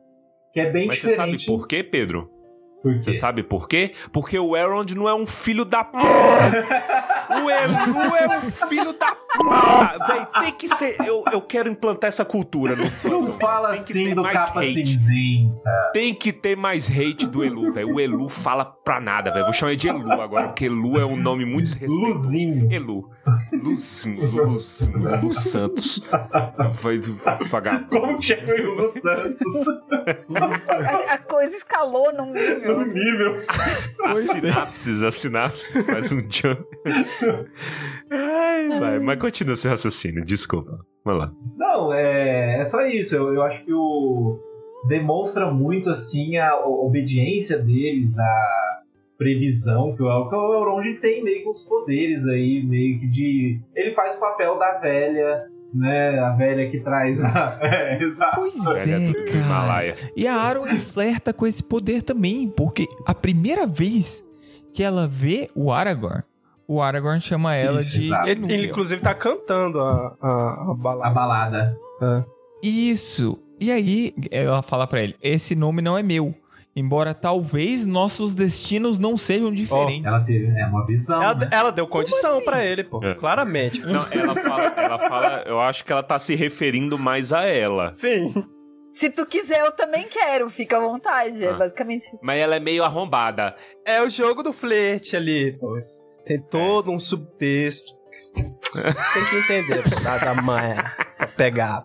Que 0.53 0.61
é 0.61 0.71
bem 0.71 0.87
Mas 0.87 0.99
você 0.99 1.07
diferente. 1.07 1.43
sabe 1.43 1.45
por 1.45 1.67
quê, 1.67 1.83
Pedro? 1.83 2.26
Você 3.01 3.13
sabe 3.13 3.43
por 3.43 3.67
quê? 3.67 3.91
Porque 4.11 4.37
o 4.37 4.55
Elrond 4.55 4.91
não 4.95 5.07
é 5.07 5.13
um 5.13 5.25
filho 5.25 5.63
da 5.65 5.83
puta. 5.83 6.05
O 7.29 7.49
Elu 7.49 8.15
é 8.15 8.37
um 8.37 8.41
filho 8.41 8.93
da 8.93 9.07
puta. 9.15 10.05
Véi, 10.07 10.27
tem 10.41 10.51
que 10.53 10.67
ser. 10.67 10.95
Eu, 11.05 11.23
eu 11.31 11.41
quero 11.41 11.69
implantar 11.69 12.07
essa 12.07 12.23
cultura 12.25 12.75
no 12.75 12.83
Não 12.85 12.91
fandom. 12.91 13.37
fala 13.39 13.69
Tem 13.73 13.83
que 13.83 13.91
assim 13.93 14.03
ter 14.05 14.15
do 14.15 14.21
mais 14.21 14.37
capa 14.45 14.61
hate. 14.61 14.85
cinzenta. 14.99 15.91
Tem 15.93 16.13
que 16.13 16.31
ter 16.33 16.55
mais 16.55 16.89
hate 16.89 17.27
do 17.27 17.43
Elu, 17.43 17.71
velho. 17.73 17.95
O 17.95 17.99
Elu 17.99 18.29
fala 18.29 18.63
pra 18.65 18.99
nada, 18.99 19.31
velho. 19.31 19.43
Vou 19.45 19.53
chamar 19.53 19.71
ele 19.71 19.79
de 19.79 19.87
Elu 19.89 20.11
agora, 20.21 20.47
porque 20.47 20.65
Elu 20.65 20.99
é 20.99 21.05
um 21.05 21.17
nome 21.17 21.45
muito 21.45 21.65
desrespeitoso. 21.65 22.25
Luzinho. 22.25 22.71
Elu. 22.71 23.09
Luzinho, 23.51 24.45
Luzinho, 24.45 25.21
Lu 25.21 25.33
Santos. 25.33 26.01
Vai 26.81 26.99
vagabundo. 27.49 27.89
Como 27.89 28.17
que 28.19 28.25
chama 28.25 28.41
o 28.43 28.81
Lu 28.81 28.93
Santos? 29.01 29.77
A, 31.09 31.13
a 31.13 31.17
coisa 31.17 31.55
escalou 31.55 32.13
num 32.13 32.31
nível. 32.33 32.76
No 32.85 32.93
nível. 32.93 33.41
As 34.03 34.19
sinapses, 34.21 35.03
as 35.03 35.15
sinapses 35.15 35.83
faz 35.87 36.11
um 36.11 36.21
jump. 36.29 36.65
Ai, 38.09 38.79
vai. 38.79 38.99
Mas 38.99 39.19
continua 39.19 39.55
seu 39.55 39.71
raciocínio, 39.71 40.23
desculpa. 40.23 40.85
Vai 41.03 41.15
lá. 41.15 41.31
Não, 41.55 41.93
é, 41.93 42.59
é 42.61 42.65
só 42.65 42.85
isso. 42.85 43.15
Eu, 43.15 43.33
eu 43.33 43.41
acho 43.43 43.63
que 43.63 43.73
o 43.73 44.39
demonstra 44.87 45.51
muito 45.51 45.89
assim 45.89 46.37
a, 46.37 46.65
obediência 46.65 47.57
deles, 47.57 48.17
a 48.17 48.81
previsão 49.17 49.95
que 49.95 50.03
o, 50.03 50.29
que 50.29 50.35
o 50.35 50.53
Elrond 50.53 50.99
tem 51.01 51.23
meio 51.23 51.43
com 51.43 51.49
os 51.49 51.63
poderes 51.65 52.25
aí, 52.27 52.63
meio 52.63 52.99
que 52.99 53.07
de 53.07 53.59
ele 53.75 53.93
faz 53.93 54.15
o 54.15 54.19
papel 54.19 54.57
da 54.59 54.77
velha, 54.77 55.47
né? 55.73 56.19
A 56.19 56.31
velha 56.31 56.69
que 56.71 56.79
traz 56.79 57.21
a 57.23 57.57
é, 57.61 58.01
exato. 58.03 58.35
Pois 58.35 58.63
Velha 58.63 59.09
é, 59.09 59.13
cara. 59.13 59.37
Himalaia. 59.37 59.93
E 60.15 60.27
a 60.27 60.35
Arwen 60.35 60.79
flerta 60.79 61.33
com 61.33 61.45
esse 61.45 61.63
poder 61.63 62.01
também, 62.03 62.47
porque 62.49 62.87
a 63.05 63.13
primeira 63.13 63.65
vez 63.67 64.23
que 64.73 64.83
ela 64.83 65.07
vê 65.07 65.49
o 65.55 65.71
Aragorn, 65.71 66.23
o 66.67 66.81
Aragorn 66.81 67.19
chama 67.21 67.55
ela 67.55 67.79
Isso, 67.81 67.97
de. 67.99 68.07
exato. 68.07 68.29
Ele, 68.29 68.53
ele, 68.53 68.67
inclusive, 68.67 69.01
tá 69.01 69.13
cantando 69.13 69.79
a, 69.79 70.15
a, 70.21 70.27
a 70.29 70.71
A 70.71 70.73
balada. 70.75 71.13
balada. 71.13 71.77
Isso. 72.61 73.37
E 73.59 73.71
aí 73.71 74.13
ela 74.31 74.61
fala 74.61 74.85
pra 74.87 75.01
ele: 75.01 75.15
esse 75.21 75.55
nome 75.55 75.81
não 75.81 75.97
é 75.97 76.03
meu. 76.03 76.33
Embora 76.79 77.11
talvez 77.11 77.87
nossos 77.87 78.35
destinos 78.35 78.99
não 78.99 79.17
sejam 79.17 79.51
diferentes. 79.51 80.05
Ela 80.05 80.19
teve 80.19 80.45
é 80.45 80.65
uma 80.67 80.85
visão. 80.85 81.23
Ela, 81.23 81.33
né? 81.33 81.49
ela 81.51 81.71
deu 81.71 81.87
condição 81.87 82.35
assim? 82.35 82.45
pra 82.45 82.63
ele, 82.63 82.83
pô. 82.83 83.03
É. 83.03 83.15
Claramente. 83.15 83.79
Não, 83.81 84.05
ela 84.11 84.35
fala, 84.35 84.63
ela 84.77 84.99
fala, 84.99 85.43
eu 85.47 85.59
acho 85.59 85.83
que 85.83 85.91
ela 85.91 86.03
tá 86.03 86.19
se 86.19 86.35
referindo 86.35 86.95
mais 86.95 87.33
a 87.33 87.45
ela. 87.45 87.91
Sim. 87.91 88.31
Se 88.93 89.09
tu 89.09 89.25
quiser, 89.25 89.61
eu 89.61 89.71
também 89.71 90.07
quero. 90.07 90.51
Fica 90.51 90.77
à 90.77 90.79
vontade. 90.79 91.43
É 91.43 91.49
Ah. 91.49 91.53
basicamente. 91.53 92.05
Mas 92.21 92.37
ela 92.37 92.55
é 92.55 92.59
meio 92.59 92.83
arrombada. 92.83 93.55
É 93.83 94.03
o 94.03 94.09
jogo 94.09 94.43
do 94.43 94.53
flerte 94.53 95.15
ali. 95.15 95.57
Tem 96.27 96.39
todo 96.39 96.91
um 96.91 96.99
subtexto. 96.99 97.97
Tem 98.73 99.25
que 99.31 99.35
entender 99.35 99.81
da, 99.81 100.17
da 100.19 100.41
pra 101.17 101.27
pegar. 101.27 101.83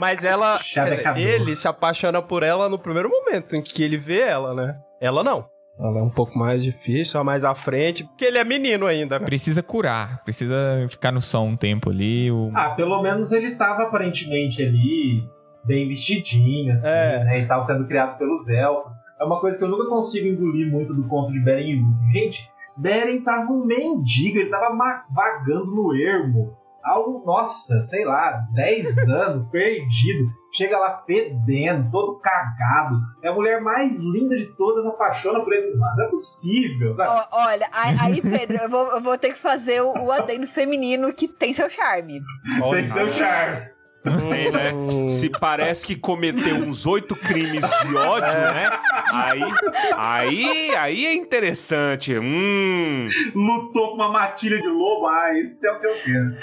Mas 0.00 0.24
ela. 0.24 0.58
quer 0.72 0.94
dizer, 0.94 1.40
ele 1.40 1.54
se 1.54 1.68
apaixona 1.68 2.22
por 2.22 2.42
ela 2.42 2.68
no 2.68 2.78
primeiro 2.78 3.08
momento 3.10 3.54
em 3.54 3.62
que 3.62 3.82
ele 3.82 3.98
vê 3.98 4.20
ela, 4.20 4.54
né? 4.54 4.78
Ela 5.00 5.22
não. 5.22 5.46
Ela 5.78 5.98
é 6.00 6.02
um 6.02 6.10
pouco 6.10 6.38
mais 6.38 6.62
difícil, 6.62 7.16
ela 7.16 7.24
mais 7.24 7.42
à 7.44 7.54
frente, 7.54 8.04
porque 8.04 8.24
ele 8.24 8.36
é 8.36 8.44
menino 8.44 8.86
ainda, 8.86 9.18
né? 9.18 9.24
Precisa 9.24 9.62
curar, 9.62 10.22
precisa 10.24 10.86
ficar 10.90 11.10
no 11.10 11.20
sol 11.20 11.46
um 11.46 11.56
tempo 11.56 11.88
ali. 11.90 12.30
O... 12.30 12.50
Ah, 12.54 12.70
pelo 12.70 13.00
menos 13.02 13.32
ele 13.32 13.54
tava 13.56 13.84
aparentemente 13.84 14.62
ali, 14.62 15.22
bem 15.64 15.88
vestidinho, 15.88 16.74
assim, 16.74 16.88
É. 16.88 17.24
né? 17.24 17.40
E 17.40 17.46
tava 17.46 17.64
sendo 17.64 17.86
criado 17.86 18.18
pelos 18.18 18.48
elfos. 18.48 18.92
É 19.18 19.24
uma 19.24 19.40
coisa 19.40 19.56
que 19.56 19.64
eu 19.64 19.68
nunca 19.68 19.88
consigo 19.88 20.26
engolir 20.26 20.70
muito 20.70 20.94
do 20.94 21.06
conto 21.08 21.32
de 21.32 21.40
Beren 21.40 21.70
e. 21.70 22.12
Gente, 22.12 22.38
Beren 22.76 23.22
tava 23.22 23.50
um 23.50 23.64
mendigo, 23.64 24.38
ele 24.38 24.50
tava 24.50 24.74
vagando 25.14 25.66
no 25.66 25.94
ermo. 25.94 26.56
Algo, 26.82 27.24
nossa, 27.24 27.84
sei 27.84 28.04
lá, 28.04 28.42
10 28.54 28.98
anos, 29.08 29.48
perdido. 29.50 30.40
Chega 30.52 30.78
lá 30.78 31.02
fedendo, 31.06 31.90
todo 31.92 32.18
cagado. 32.18 32.96
É 33.22 33.28
a 33.28 33.34
mulher 33.34 33.60
mais 33.60 34.00
linda 34.00 34.36
de 34.36 34.46
todas, 34.56 34.84
apaixona 34.84 35.44
por 35.44 35.52
ele. 35.52 35.76
Não 35.76 36.04
é 36.04 36.08
possível? 36.08 36.96
Ó, 36.98 37.26
olha, 37.46 37.68
aí, 37.72 38.20
Pedro, 38.20 38.56
eu 38.56 38.68
vou, 38.68 38.86
eu 38.88 39.00
vou 39.00 39.16
ter 39.16 39.28
que 39.28 39.38
fazer 39.38 39.80
o, 39.80 39.92
o 39.92 40.10
adendo 40.10 40.48
feminino 40.48 41.12
que 41.12 41.28
tem 41.28 41.52
seu 41.52 41.70
charme. 41.70 42.20
Tem 42.72 42.92
seu 42.92 43.08
charme. 43.10 43.70
Tem, 44.02 44.50
né? 44.50 45.08
Se 45.10 45.28
parece 45.28 45.86
que 45.86 45.94
cometeu 45.94 46.56
uns 46.56 46.86
oito 46.86 47.14
crimes 47.14 47.60
de 47.60 47.96
ódio, 47.96 48.32
né? 48.32 48.66
Aí, 49.12 49.42
aí, 49.94 50.76
aí 50.76 51.06
é 51.06 51.14
interessante. 51.14 52.18
Hum, 52.18 53.08
Lutou 53.34 53.90
com 53.90 53.94
uma 53.96 54.10
matilha 54.10 54.58
de 54.58 54.66
lobo. 54.68 55.06
Ah, 55.06 55.38
isso 55.38 55.66
é 55.66 55.72
o 55.72 55.80
que 55.80 55.86
eu 55.86 55.94
quero. 56.02 56.36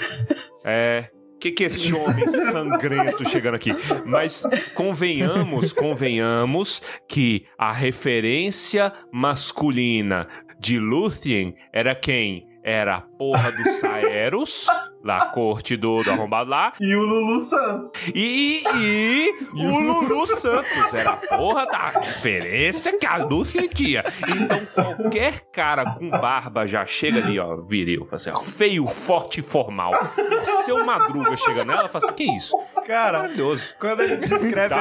é. 0.64 1.10
Que 1.40 1.52
que 1.52 1.62
esse 1.64 1.94
homem 1.94 2.28
sangrento 2.50 3.28
chegando 3.28 3.54
aqui? 3.54 3.70
Mas 4.04 4.44
convenhamos, 4.74 5.72
convenhamos 5.72 6.82
que 7.08 7.46
a 7.56 7.72
referência 7.72 8.92
masculina 9.12 10.26
de 10.58 10.80
Lúthien 10.80 11.54
era 11.72 11.94
quem? 11.94 12.47
Era 12.62 12.96
a 12.96 13.00
porra 13.00 13.52
do 13.52 13.70
Saeros, 13.72 14.66
da 15.04 15.26
corte 15.26 15.76
do, 15.76 16.02
do 16.02 16.10
arrombado 16.10 16.50
lá, 16.50 16.72
E 16.80 16.94
o 16.94 17.00
Lulu 17.02 17.40
Santos. 17.40 17.92
E, 18.14 18.62
e 18.76 19.34
o 19.54 19.78
Lulu 19.78 20.26
Santos 20.26 20.92
era 20.92 21.12
a 21.12 21.16
porra 21.16 21.66
da 21.66 21.90
referência 21.90 22.98
que 22.98 23.06
a 23.06 23.16
Lúcia 23.18 23.66
tinha. 23.68 24.02
Então 24.28 24.66
qualquer 24.74 25.40
cara 25.52 25.94
com 25.94 26.10
barba 26.10 26.66
já 26.66 26.84
chega 26.84 27.18
ali, 27.20 27.38
ó, 27.38 27.56
viril, 27.56 28.04
fala 28.04 28.16
assim, 28.16 28.30
ó, 28.30 28.40
feio, 28.40 28.86
forte 28.86 29.40
e 29.40 29.42
formal. 29.42 29.92
O 29.92 30.62
seu 30.64 30.84
Madruga 30.84 31.36
chega 31.36 31.64
nela 31.64 31.86
e 31.86 31.88
fala 31.88 32.04
assim, 32.04 32.14
que 32.14 32.36
isso? 32.36 32.56
Cara, 32.88 33.18
Maravilhoso. 33.18 33.74
quando 33.78 34.00
ele 34.00 34.16
descreve, 34.16 34.74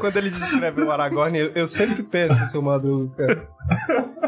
quando 0.00 0.16
ele 0.16 0.28
descreve 0.30 0.82
o 0.82 0.90
Aragorn, 0.90 1.38
eu, 1.38 1.52
eu 1.54 1.68
sempre 1.68 2.02
penso 2.02 2.34
no 2.34 2.46
seu 2.46 2.60
Madruga, 2.60 3.14
cara. 3.16 3.48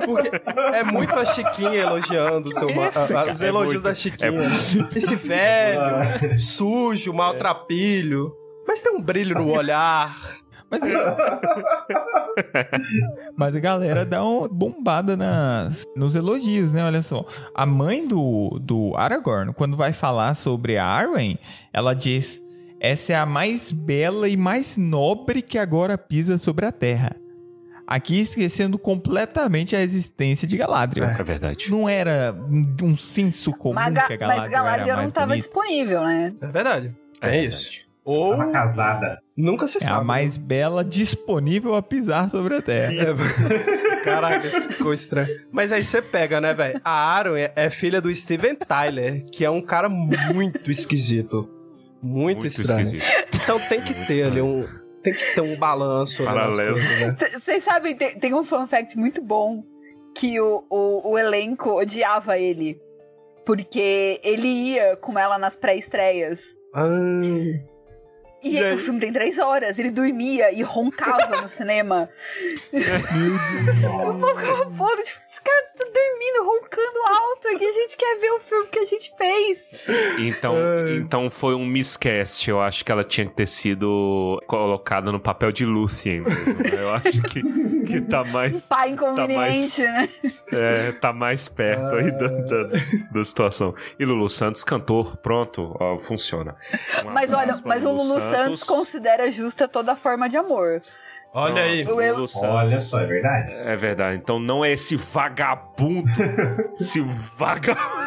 Porque 0.06 0.30
é 0.72 0.84
muito 0.84 1.12
a 1.18 1.24
Chiquinha 1.24 1.80
elogiando 1.82 2.48
o 2.48 2.54
seu 2.54 2.72
Ma- 2.74 2.86
a- 2.94 3.22
a- 3.28 3.32
os 3.32 3.40
É 3.42 3.48
elogios 3.48 3.72
muito, 3.74 3.84
da 3.84 3.90
é 3.90 3.94
Chiquinha. 3.94 4.46
Esse 4.94 5.16
velho, 5.16 6.38
sujo, 6.38 7.12
maltrapilho. 7.12 8.32
Mas 8.68 8.80
tem 8.80 8.92
um 8.94 9.00
brilho 9.02 9.34
no 9.34 9.50
olhar. 9.50 10.14
Mas, 10.70 10.80
mas 13.36 13.54
a 13.56 13.60
galera 13.60 14.04
dá 14.04 14.24
uma 14.24 14.48
bombada 14.48 15.16
nas, 15.16 15.84
nos 15.96 16.14
elogios, 16.14 16.72
né? 16.72 16.84
Olha 16.84 17.02
só. 17.02 17.24
A 17.54 17.66
mãe 17.66 18.06
do, 18.06 18.58
do 18.60 18.92
Aragorn, 18.96 19.52
quando 19.52 19.76
vai 19.76 19.92
falar 19.92 20.34
sobre 20.34 20.76
a 20.76 20.84
Arwen, 20.86 21.38
ela 21.72 21.94
diz: 21.94 22.42
Essa 22.84 23.14
é 23.14 23.16
a 23.16 23.24
mais 23.24 23.72
bela 23.72 24.28
e 24.28 24.36
mais 24.36 24.76
nobre 24.76 25.40
que 25.40 25.56
agora 25.56 25.96
pisa 25.96 26.36
sobre 26.36 26.66
a 26.66 26.70
terra. 26.70 27.16
Aqui 27.86 28.20
esquecendo 28.20 28.78
completamente 28.78 29.74
a 29.74 29.80
existência 29.80 30.46
de 30.46 30.54
Galadriel. 30.58 31.06
É 31.08 31.22
verdade. 31.22 31.70
Não 31.70 31.88
era 31.88 32.36
um 32.82 32.94
senso 32.94 33.52
comum 33.54 33.74
Mas, 33.74 33.94
que 33.94 34.00
a 34.00 34.02
mas 34.08 34.18
Galadriel, 34.18 34.50
Galadriel 34.50 34.88
era 34.88 34.96
não 34.98 35.08
estava 35.08 35.34
disponível, 35.34 36.02
né? 36.02 36.34
É 36.42 36.46
verdade. 36.46 36.94
É, 37.22 37.30
verdade. 37.30 37.48
isso. 37.48 37.84
Ou 38.04 38.36
Tava 38.36 38.52
casada. 38.52 39.18
nunca 39.34 39.66
se 39.66 39.78
É 39.78 39.80
sabe. 39.80 40.00
a 40.02 40.04
mais 40.04 40.36
bela 40.36 40.84
disponível 40.84 41.74
a 41.74 41.82
pisar 41.82 42.28
sobre 42.28 42.56
a 42.56 42.60
terra. 42.60 42.92
É, 42.92 43.96
Caraca, 44.04 44.46
isso 44.46 44.60
ficou 44.60 44.92
estranho. 44.92 45.28
Mas 45.50 45.72
aí 45.72 45.82
você 45.82 46.02
pega, 46.02 46.38
né, 46.38 46.52
velho? 46.52 46.78
A 46.84 46.90
Aaron 46.90 47.34
é, 47.34 47.50
é 47.56 47.70
filha 47.70 48.02
do 48.02 48.14
Steven 48.14 48.54
Tyler, 48.56 49.24
que 49.32 49.42
é 49.42 49.48
um 49.48 49.62
cara 49.62 49.88
muito 49.88 50.70
esquisito. 50.70 51.48
Muito, 52.04 52.42
Muito 52.42 52.46
estranho. 52.46 52.82
esquisito. 52.82 53.26
Então 53.42 53.58
tem 53.68 53.80
que 53.80 53.94
Muito 53.94 54.06
ter 54.06 54.22
ali 54.24 54.40
estranho. 54.40 54.46
um. 54.46 54.84
Tem 55.02 55.12
que 55.14 55.34
ter 55.34 55.40
um 55.40 55.56
balanço. 55.56 56.26
ali 56.28 56.34
nas 56.38 56.56
Paralelo. 56.56 56.74
coisas, 56.76 57.00
né? 57.32 57.38
Vocês 57.40 57.64
sabem, 57.64 57.96
tem, 57.96 58.18
tem 58.18 58.34
um 58.34 58.44
fun 58.44 58.66
fact 58.66 58.96
muito 58.98 59.20
bom 59.22 59.62
que 60.16 60.40
o, 60.40 60.64
o, 60.70 61.10
o 61.12 61.18
elenco 61.18 61.70
odiava 61.70 62.38
ele. 62.38 62.80
Porque 63.44 64.20
ele 64.22 64.48
ia 64.48 64.96
com 64.96 65.18
ela 65.18 65.38
nas 65.38 65.56
pré-estreias. 65.56 66.40
Ah, 66.74 66.86
E 67.22 67.60
E 68.42 68.58
aí? 68.64 68.74
o 68.74 68.78
filme 68.78 68.98
tem 69.00 69.12
três 69.12 69.38
horas, 69.38 69.78
ele 69.78 69.90
dormia 69.90 70.50
e 70.52 70.62
roncava 70.62 71.40
no 71.42 71.48
cinema. 71.48 72.08
Eu 72.72 72.80
ficava 74.36 74.70
foda, 74.70 75.02
tipo, 75.02 75.20
cara 75.44 75.64
tá 75.76 75.84
dormindo, 75.84 76.44
roncando 76.44 76.98
alto 77.06 77.48
aqui, 77.54 77.66
a 77.66 77.72
gente 77.72 77.96
quer 77.96 78.18
ver 78.18 78.30
o 78.30 78.40
filme 78.40 78.68
que 78.68 78.78
a 78.78 78.84
gente 78.86 79.12
fez. 79.16 79.58
Então, 80.18 80.56
então 80.96 81.30
foi 81.30 81.54
um 81.54 81.64
miscast. 81.64 82.48
Eu 82.48 82.60
acho 82.60 82.84
que 82.84 82.90
ela 82.90 83.04
tinha 83.04 83.26
que 83.26 83.34
ter 83.34 83.46
sido 83.46 84.42
colocada 84.46 85.12
no 85.12 85.20
papel 85.20 85.52
de 85.52 85.64
Lúthien 85.64 86.22
mesmo. 86.22 86.54
né? 86.62 86.70
Eu 86.72 86.90
acho 86.94 87.22
que, 87.22 87.42
que 87.84 88.00
tá 88.02 88.24
mais. 88.24 88.66
Pai 88.68 88.90
inconveniente, 88.90 89.82
né? 89.82 90.08
É, 90.52 90.92
tá 90.92 91.12
mais 91.12 91.48
perto 91.48 91.94
aí 91.94 92.10
da, 92.10 92.28
da, 92.28 92.62
da 93.12 93.24
situação. 93.24 93.74
E 93.98 94.04
Lulu 94.04 94.28
Santos, 94.28 94.64
cantor, 94.64 95.16
pronto, 95.18 95.76
ó, 95.78 95.96
funciona. 95.96 96.56
Um 97.04 97.10
Mas 97.10 97.32
olha, 97.32 97.54
mas 97.64 97.84
o 97.84 97.92
Lulu 97.92 98.20
Santos 98.20 98.62
considera 98.62 99.30
justa 99.30 99.68
toda 99.68 99.94
forma 99.96 100.28
de 100.28 100.36
amor. 100.36 100.80
Olha 101.34 101.62
aí. 101.62 101.84
O 101.86 102.00
eu- 102.00 102.14
Lulu 102.14 102.28
Santos. 102.28 102.48
Olha 102.56 102.80
só, 102.80 103.00
é 103.00 103.06
verdade. 103.06 103.52
É 103.52 103.76
verdade. 103.76 104.16
Então 104.16 104.38
não 104.38 104.64
é 104.64 104.70
esse 104.72 104.96
vagabundo. 104.96 106.08
esse 106.74 107.00
vagabundo. 107.36 108.04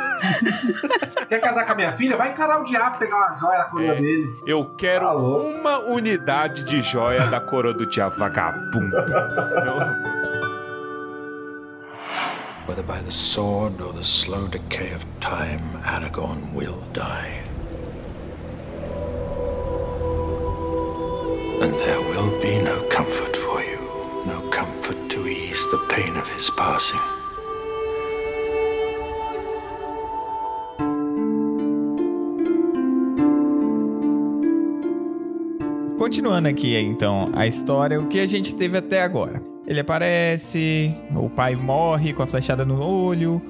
Quer 1.29 1.39
casar 1.39 1.65
com 1.65 1.73
a 1.73 1.75
minha 1.75 1.91
filha? 1.91 2.17
Vai 2.17 2.31
encarar 2.31 2.59
o 2.59 2.63
diabo, 2.63 2.97
pegar 2.97 3.17
uma 3.17 3.35
joia 3.35 3.57
na 3.59 3.65
coroa 3.65 3.91
É. 3.91 3.95
dele. 4.01 4.25
Eu 4.47 4.75
quero 4.75 5.07
Alô? 5.07 5.41
uma 5.49 5.77
unidade 5.89 6.63
de 6.63 6.81
joia 6.81 7.27
da 7.27 7.39
coroa 7.39 7.73
do 7.73 7.85
diabo 7.85 8.15
vagabundo. 8.17 8.95
Whether 12.67 12.83
by 12.83 12.99
the 13.03 13.11
sword 13.11 13.81
or 13.81 13.93
the 13.93 14.01
slow 14.01 14.47
decay 14.47 14.93
of 14.93 15.05
time, 15.21 15.61
Aragorn 15.85 16.53
will 16.53 16.81
die. 16.93 17.43
And 21.59 21.73
there 21.73 22.01
will 22.01 22.39
be 22.39 22.59
no 22.59 22.83
comfort 22.89 23.35
for 23.35 23.61
you, 23.61 23.79
no 24.25 24.41
comfort 24.51 25.09
to 25.09 25.27
ease 25.27 25.65
the 25.71 25.79
pain 25.89 26.15
of 26.15 26.29
his 26.29 26.51
passing. 26.51 26.99
Continuando 35.97 36.47
aqui, 36.47 36.77
então, 36.77 37.31
a 37.33 37.47
história, 37.47 37.99
o 37.99 38.07
que 38.07 38.19
a 38.19 38.27
gente 38.27 38.55
teve 38.55 38.77
até 38.77 39.01
agora. 39.01 39.41
Ele 39.65 39.79
aparece, 39.79 40.95
o 41.13 41.27
pai 41.29 41.55
morre 41.55 42.13
com 42.13 42.23
a 42.23 42.27
flechada 42.27 42.63
no 42.63 42.79
olho, 42.79 43.41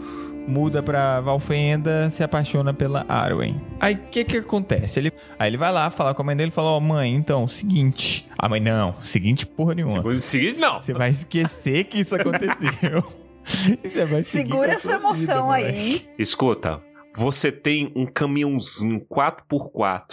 muda 0.48 0.82
pra 0.82 1.20
Valfenda, 1.22 2.10
se 2.10 2.24
apaixona 2.24 2.74
pela 2.74 3.06
Arwen. 3.08 3.62
Aí, 3.80 3.96
o 3.96 3.98
que 4.10 4.24
que 4.24 4.38
acontece? 4.38 5.00
Ele, 5.00 5.12
aí 5.38 5.50
ele 5.50 5.58
vai 5.58 5.72
lá, 5.72 5.90
fala 5.90 6.14
com 6.14 6.22
a 6.22 6.26
mãe 6.26 6.36
dele 6.36 6.50
e 6.50 6.54
fala, 6.54 6.70
ó, 6.70 6.80
mãe, 6.80 7.14
então, 7.14 7.48
seguinte... 7.48 8.28
A 8.38 8.48
mãe, 8.48 8.60
não, 8.60 9.00
seguinte 9.02 9.46
porra 9.46 9.76
nenhuma. 9.76 10.16
Seguinte, 10.20 10.60
não. 10.60 10.80
Você 10.82 10.94
vai 10.94 11.10
esquecer 11.10 11.84
que 11.86 12.00
isso 12.00 12.16
aconteceu. 12.16 13.04
Você 13.84 14.06
vai 14.06 14.24
Segura 14.24 14.70
com 14.70 14.76
a 14.76 14.80
sua 14.80 15.00
sua 15.00 15.14
vida, 15.14 15.32
emoção 15.34 15.46
moleque. 15.46 15.68
aí. 15.78 16.10
Escuta, 16.20 16.82
você 17.16 17.50
tem 17.52 17.92
um 17.96 18.06
caminhãozinho 18.06 19.06
4x4. 19.10 20.04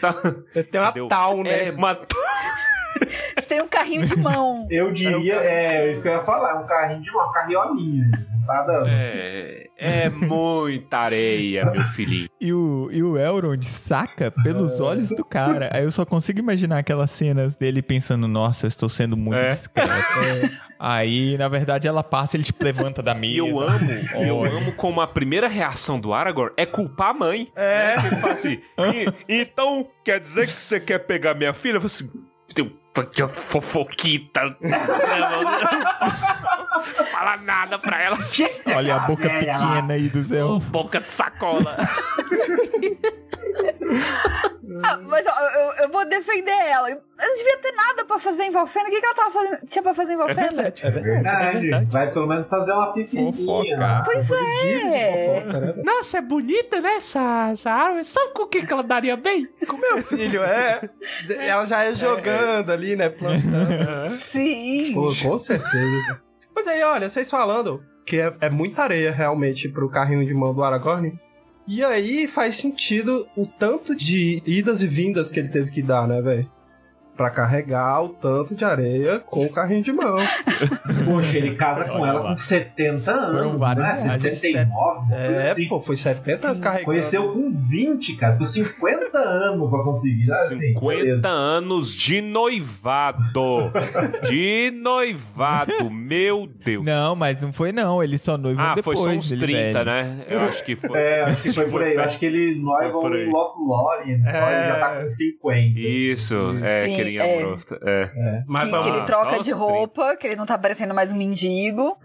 Tá? 0.00 0.12
Tem 0.14 0.80
uma 0.80 0.88
Entendeu? 0.88 1.08
tal, 1.08 1.42
né? 1.42 1.68
É, 1.68 1.70
uma... 1.72 1.94
Você 1.94 3.48
tem 3.48 3.60
um 3.60 3.68
carrinho 3.68 4.06
de 4.06 4.16
mão. 4.16 4.66
Eu 4.70 4.92
diria, 4.92 5.34
é, 5.34 5.90
isso 5.90 6.00
que 6.00 6.08
eu 6.08 6.12
ia 6.12 6.24
falar, 6.24 6.62
um 6.62 6.66
carrinho 6.66 7.02
de 7.02 7.10
uma 7.10 7.30
carriolinha. 7.32 8.10
É, 8.86 9.68
é 9.76 10.08
muita 10.10 10.98
areia, 10.98 11.64
meu 11.70 11.84
filhinho. 11.84 12.28
E 12.40 12.52
o, 12.52 12.88
e 12.92 13.02
o 13.02 13.16
Elrond 13.18 13.62
saca 13.64 14.30
pelos 14.30 14.80
olhos 14.80 15.08
do 15.10 15.24
cara. 15.24 15.70
Aí 15.72 15.84
eu 15.84 15.90
só 15.90 16.04
consigo 16.04 16.38
imaginar 16.38 16.78
aquelas 16.78 17.10
cenas 17.10 17.56
dele 17.56 17.82
pensando, 17.82 18.26
nossa, 18.28 18.66
eu 18.66 18.68
estou 18.68 18.88
sendo 18.88 19.16
muito 19.16 19.38
É. 19.38 19.48
discreto. 19.50 19.90
Aí, 20.78 21.38
na 21.38 21.48
verdade, 21.48 21.88
ela 21.88 22.02
passa, 22.02 22.36
ele 22.36 22.44
tipo 22.44 22.62
levanta 22.62 23.02
da 23.02 23.14
mesa. 23.14 23.34
E 23.34 23.38
eu 23.38 23.58
amo, 23.60 23.90
e 23.92 24.28
eu 24.28 24.36
Olha. 24.38 24.52
amo 24.52 24.72
como 24.72 25.00
a 25.00 25.06
primeira 25.06 25.48
reação 25.48 25.98
do 25.98 26.12
Aragorn 26.12 26.52
é 26.56 26.66
culpar 26.66 27.10
a 27.10 27.14
mãe. 27.14 27.48
É. 27.56 27.94
Ele 28.06 28.16
fala 28.16 28.32
assim, 28.34 28.60
"E- 28.78 29.12
então 29.28 29.86
quer 30.04 30.20
dizer 30.20 30.46
que 30.46 30.52
você 30.60 30.78
quer 30.80 30.98
pegar 30.98 31.34
minha 31.34 31.54
filha? 31.54 31.76
Eu 31.76 31.80
falo 31.80 31.86
assim, 31.86 32.10
um 32.62 33.28
fofoquita. 33.28 34.56
Não 36.74 37.04
fala 37.06 37.36
nada 37.38 37.78
pra 37.78 38.02
ela. 38.02 38.18
Olha 38.74 38.96
a 38.96 38.98
boca 39.00 39.28
pequena 39.28 39.94
aí 39.94 40.08
do 40.08 40.22
Zé. 40.22 40.40
Boca 40.70 41.00
de 41.00 41.08
sacola. 41.08 41.76
Ah, 44.82 44.98
mas 45.02 45.26
ó, 45.26 45.30
eu, 45.40 45.84
eu 45.84 45.90
vou 45.90 46.04
defender 46.08 46.50
ela. 46.50 46.90
Eu 46.90 46.96
não 46.96 47.34
devia 47.36 47.58
ter 47.58 47.72
nada 47.72 48.04
pra 48.04 48.18
fazer 48.18 48.44
em 48.44 48.50
Valfenda. 48.50 48.88
O 48.88 48.90
que, 48.90 49.00
que 49.00 49.06
ela 49.06 49.14
tava 49.14 49.30
fazendo? 49.30 49.58
Tinha 49.68 49.82
pra 49.82 49.94
fazer 49.94 50.12
em 50.14 50.16
Valfenda? 50.16 50.40
É 50.42 50.50
verdade. 50.50 50.90
Verdade. 50.90 51.58
verdade. 51.60 51.86
Vai 51.90 52.12
pelo 52.12 52.26
menos 52.26 52.48
fazer 52.48 52.72
uma 52.72 52.92
pipizinha. 52.92 54.02
Pois 54.04 54.30
é. 54.30 55.74
Nossa, 55.84 56.18
é 56.18 56.20
bonita, 56.20 56.80
né, 56.80 56.94
essa, 56.96 57.50
essa 57.52 57.70
árvore? 57.70 58.04
Sabe 58.04 58.32
com 58.32 58.42
o 58.42 58.46
que, 58.46 58.66
que 58.66 58.72
ela 58.72 58.82
daria 58.82 59.16
bem? 59.16 59.46
Com 59.68 59.76
meu 59.76 59.98
filho, 60.02 60.42
é. 60.42 60.80
Ela 61.38 61.64
já 61.66 61.84
é 61.84 61.94
jogando 61.94 62.70
ali, 62.70 62.96
né? 62.96 63.08
Plantando. 63.08 64.10
Sim. 64.16 64.92
Pô, 64.94 65.12
com 65.22 65.38
certeza. 65.38 66.22
Mas 66.54 66.66
aí, 66.66 66.82
olha, 66.82 67.10
vocês 67.10 67.30
falando 67.30 67.82
que 68.06 68.18
é, 68.18 68.34
é 68.40 68.50
muita 68.50 68.82
areia 68.82 69.10
realmente 69.10 69.68
pro 69.68 69.88
carrinho 69.88 70.26
de 70.26 70.34
mão 70.34 70.54
do 70.54 70.62
Aragorn. 70.62 71.18
E 71.66 71.82
aí 71.82 72.28
faz 72.28 72.56
sentido 72.56 73.26
o 73.36 73.46
tanto 73.46 73.96
de 73.96 74.42
idas 74.44 74.82
e 74.82 74.86
vindas 74.86 75.30
que 75.30 75.40
ele 75.40 75.48
teve 75.48 75.70
que 75.70 75.82
dar, 75.82 76.06
né, 76.06 76.20
velho? 76.20 76.50
Pra 77.16 77.30
carregar 77.30 78.02
o 78.02 78.08
tanto 78.08 78.54
de 78.56 78.64
areia 78.64 79.20
com 79.20 79.44
o 79.44 79.48
carrinho 79.52 79.82
de 79.82 79.92
mão. 79.92 80.16
Poxa, 81.06 81.36
ele 81.36 81.54
casa 81.54 81.84
com 81.84 82.04
ela 82.04 82.22
com 82.22 82.36
70 82.36 83.10
anos. 83.12 83.38
Foram 83.38 83.58
várias 83.58 83.86
né? 83.86 83.94
viagens. 84.04 84.20
69. 84.38 84.98
uma 84.98 85.06
coisa 85.06 85.16
É, 85.16 85.50
assim. 85.52 85.68
pô, 85.68 85.80
foi 85.80 85.96
70 85.96 86.46
anos 86.46 86.60
carregando. 86.60 86.84
Conheceu 86.86 87.32
com 87.32 87.52
20, 87.52 88.16
cara. 88.16 88.36
Com 88.36 88.44
50 88.44 89.18
anos 89.18 89.70
pra 89.70 89.82
conseguir. 89.84 90.30
Assim, 90.32 90.58
50 90.58 91.28
anos 91.28 91.94
de 91.94 92.20
noivado. 92.20 93.72
De 94.28 94.72
noivado, 94.82 95.90
meu 95.90 96.46
Deus. 96.46 96.84
Não, 96.84 97.14
mas 97.14 97.40
não 97.40 97.52
foi 97.52 97.70
não. 97.72 98.02
Ele 98.02 98.18
só 98.18 98.36
noivo 98.36 98.60
Ah, 98.60 98.74
depois. 98.74 98.98
foi 98.98 99.10
só 99.12 99.16
uns 99.16 99.32
ele 99.32 99.40
30, 99.40 99.84
velho. 99.84 99.84
né? 99.84 100.24
Eu 100.28 100.40
acho 100.40 100.64
que 100.64 100.74
foi. 100.76 100.98
É, 100.98 101.22
acho 101.24 101.42
que 101.42 101.52
foi 101.52 101.68
por 101.68 101.82
aí. 101.82 101.96
Acho 101.96 102.18
que 102.18 102.26
eles 102.26 102.60
noivam 102.60 103.14
em 103.14 103.30
Lothlórien. 103.30 104.22
É. 104.26 104.30
É. 104.30 104.68
já 104.68 104.78
tá 104.80 105.00
com 105.00 105.08
50. 105.08 105.78
Isso, 105.78 106.58
é, 106.62 106.86
Sim, 106.86 107.03
queria 107.04 107.22
é. 107.24 107.38
Brosta. 107.38 107.80
É. 107.84 108.42
Mas 108.46 108.70
Que, 108.70 108.82
que 108.82 108.88
ele 108.88 109.02
troca 109.02 109.38
de 109.40 109.50
roupa, 109.52 110.16
que 110.16 110.26
ele 110.26 110.36
não 110.36 110.46
tá 110.46 110.58
parecendo 110.58 110.94
mais 110.94 111.12
um 111.12 111.16
mendigo. 111.16 111.96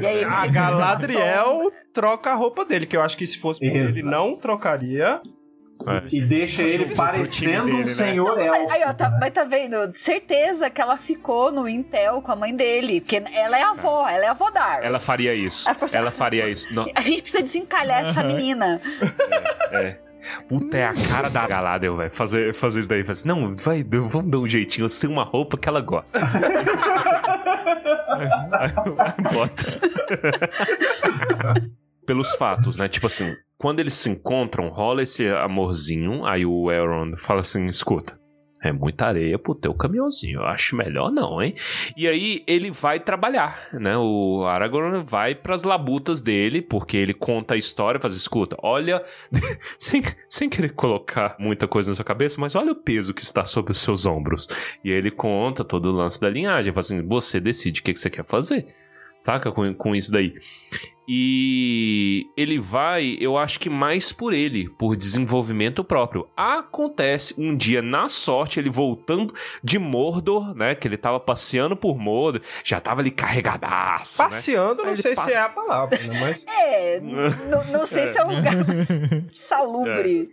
E 0.00 0.06
aí 0.06 0.24
A 0.24 0.46
Galadriel 0.46 1.72
troca 1.92 2.30
a 2.30 2.34
roupa 2.34 2.64
dele, 2.64 2.86
que 2.86 2.96
eu 2.96 3.02
acho 3.02 3.16
que 3.16 3.26
se 3.26 3.38
fosse 3.38 3.60
por 3.60 3.76
ele, 3.76 4.02
não 4.02 4.36
trocaria. 4.36 5.20
E 6.12 6.20
deixa 6.20 6.62
ele 6.62 6.94
parecendo 6.94 7.64
dele, 7.64 7.82
um 7.82 7.84
né? 7.86 7.94
senhor 7.94 8.38
elfo. 8.38 8.70
Aí, 8.70 8.82
ó, 8.84 8.92
tá, 8.92 9.16
mas 9.18 9.32
tá 9.32 9.44
vendo? 9.44 9.92
Certeza 9.94 10.68
que 10.68 10.80
ela 10.80 10.96
ficou 10.96 11.50
no 11.50 11.66
Intel 11.66 12.20
com 12.20 12.30
a 12.30 12.36
mãe 12.36 12.54
dele. 12.54 13.00
Porque 13.00 13.22
ela 13.32 13.58
é 13.58 13.62
a 13.62 13.70
avó, 13.70 14.06
ela 14.06 14.24
é 14.24 14.28
a 14.28 14.32
avó 14.32 14.50
Dar. 14.50 14.84
Ela 14.84 15.00
faria 15.00 15.34
isso. 15.34 15.68
Ela 15.68 15.78
assim, 15.80 15.96
Ela 15.96 16.10
faria 16.10 16.48
isso. 16.48 16.72
Não, 16.74 16.86
A 16.94 17.00
gente 17.00 17.22
precisa 17.22 17.42
desencalhar 17.42 18.06
essa 18.06 18.22
menina. 18.22 18.80
é. 19.72 20.09
Puta, 20.48 20.76
é 20.76 20.86
a 20.86 20.94
cara 20.94 21.28
da 21.28 21.46
Galadriel, 21.46 21.96
vai 21.96 22.08
fazer, 22.08 22.54
fazer 22.54 22.80
isso 22.80 22.88
daí. 22.88 23.04
Fazer, 23.04 23.26
não, 23.26 23.54
vai, 23.56 23.84
vamos 23.84 24.30
dar 24.30 24.38
um 24.38 24.48
jeitinho, 24.48 24.88
sem 24.88 25.08
uma 25.08 25.24
roupa 25.24 25.56
que 25.56 25.68
ela 25.68 25.80
gosta. 25.80 26.18
Aí 28.58 28.68
bota. 29.32 29.80
Pelos 32.06 32.34
fatos, 32.34 32.76
né? 32.76 32.88
Tipo 32.88 33.06
assim, 33.06 33.34
quando 33.56 33.80
eles 33.80 33.94
se 33.94 34.10
encontram, 34.10 34.68
rola 34.68 35.02
esse 35.02 35.28
amorzinho, 35.28 36.26
aí 36.26 36.44
o 36.44 36.70
Elrond 36.70 37.16
fala 37.16 37.40
assim, 37.40 37.66
escuta, 37.66 38.18
é 38.62 38.72
muita 38.72 39.06
areia 39.06 39.38
pro 39.38 39.54
teu 39.54 39.72
caminhãozinho, 39.72 40.40
eu 40.40 40.44
acho 40.44 40.76
melhor 40.76 41.10
não, 41.10 41.42
hein? 41.42 41.54
E 41.96 42.06
aí 42.06 42.42
ele 42.46 42.70
vai 42.70 43.00
trabalhar, 43.00 43.68
né? 43.72 43.96
O 43.96 44.44
Aragorn 44.44 45.02
vai 45.04 45.34
pras 45.34 45.64
labutas 45.64 46.20
dele, 46.20 46.60
porque 46.60 46.96
ele 46.96 47.14
conta 47.14 47.54
a 47.54 47.56
história, 47.56 47.98
faz, 47.98 48.14
escuta, 48.14 48.56
olha, 48.62 49.02
sem, 49.78 50.02
sem 50.28 50.48
querer 50.48 50.72
colocar 50.72 51.36
muita 51.38 51.66
coisa 51.66 51.90
na 51.90 51.94
sua 51.94 52.04
cabeça, 52.04 52.40
mas 52.40 52.54
olha 52.54 52.72
o 52.72 52.76
peso 52.76 53.14
que 53.14 53.22
está 53.22 53.44
sobre 53.44 53.72
os 53.72 53.78
seus 53.78 54.04
ombros. 54.04 54.46
E 54.84 54.90
aí 54.90 54.98
ele 54.98 55.10
conta 55.10 55.64
todo 55.64 55.86
o 55.86 55.92
lance 55.92 56.20
da 56.20 56.28
linhagem, 56.28 56.72
fala 56.72 56.80
assim, 56.80 57.06
você 57.06 57.40
decide 57.40 57.80
o 57.80 57.84
que, 57.84 57.92
que 57.92 57.98
você 57.98 58.10
quer 58.10 58.24
fazer. 58.24 58.66
Saca? 59.18 59.52
Com, 59.52 59.74
com 59.74 59.94
isso 59.94 60.10
daí. 60.10 60.34
E 61.12 62.28
ele 62.36 62.60
vai, 62.60 63.16
eu 63.20 63.36
acho 63.36 63.58
que 63.58 63.68
mais 63.68 64.12
por 64.12 64.32
ele, 64.32 64.68
por 64.78 64.94
desenvolvimento 64.94 65.82
próprio. 65.82 66.28
Acontece 66.36 67.34
um 67.36 67.56
dia, 67.56 67.82
na 67.82 68.08
sorte, 68.08 68.60
ele 68.60 68.70
voltando 68.70 69.34
de 69.62 69.76
Mordor, 69.76 70.54
né? 70.54 70.76
Que 70.76 70.86
ele 70.86 70.96
tava 70.96 71.18
passeando 71.18 71.74
por 71.76 71.98
Mordor, 71.98 72.40
já 72.62 72.78
tava 72.80 73.00
ali 73.00 73.10
carregadaço. 73.10 74.22
né? 74.22 74.28
Passeando, 74.28 74.84
não 74.84 74.92
Ele 74.92 75.02
sei 75.02 75.16
pa- 75.16 75.24
se 75.24 75.32
é 75.32 75.38
a 75.40 75.48
palavra, 75.48 75.98
né? 75.98 76.20
Mas. 76.20 76.44
É, 76.46 77.00
não 77.00 77.84
sei 77.86 78.12
se 78.12 78.18
é 78.18 78.24
um 78.24 78.36
lugar 78.36 78.54
salubre. 79.32 80.30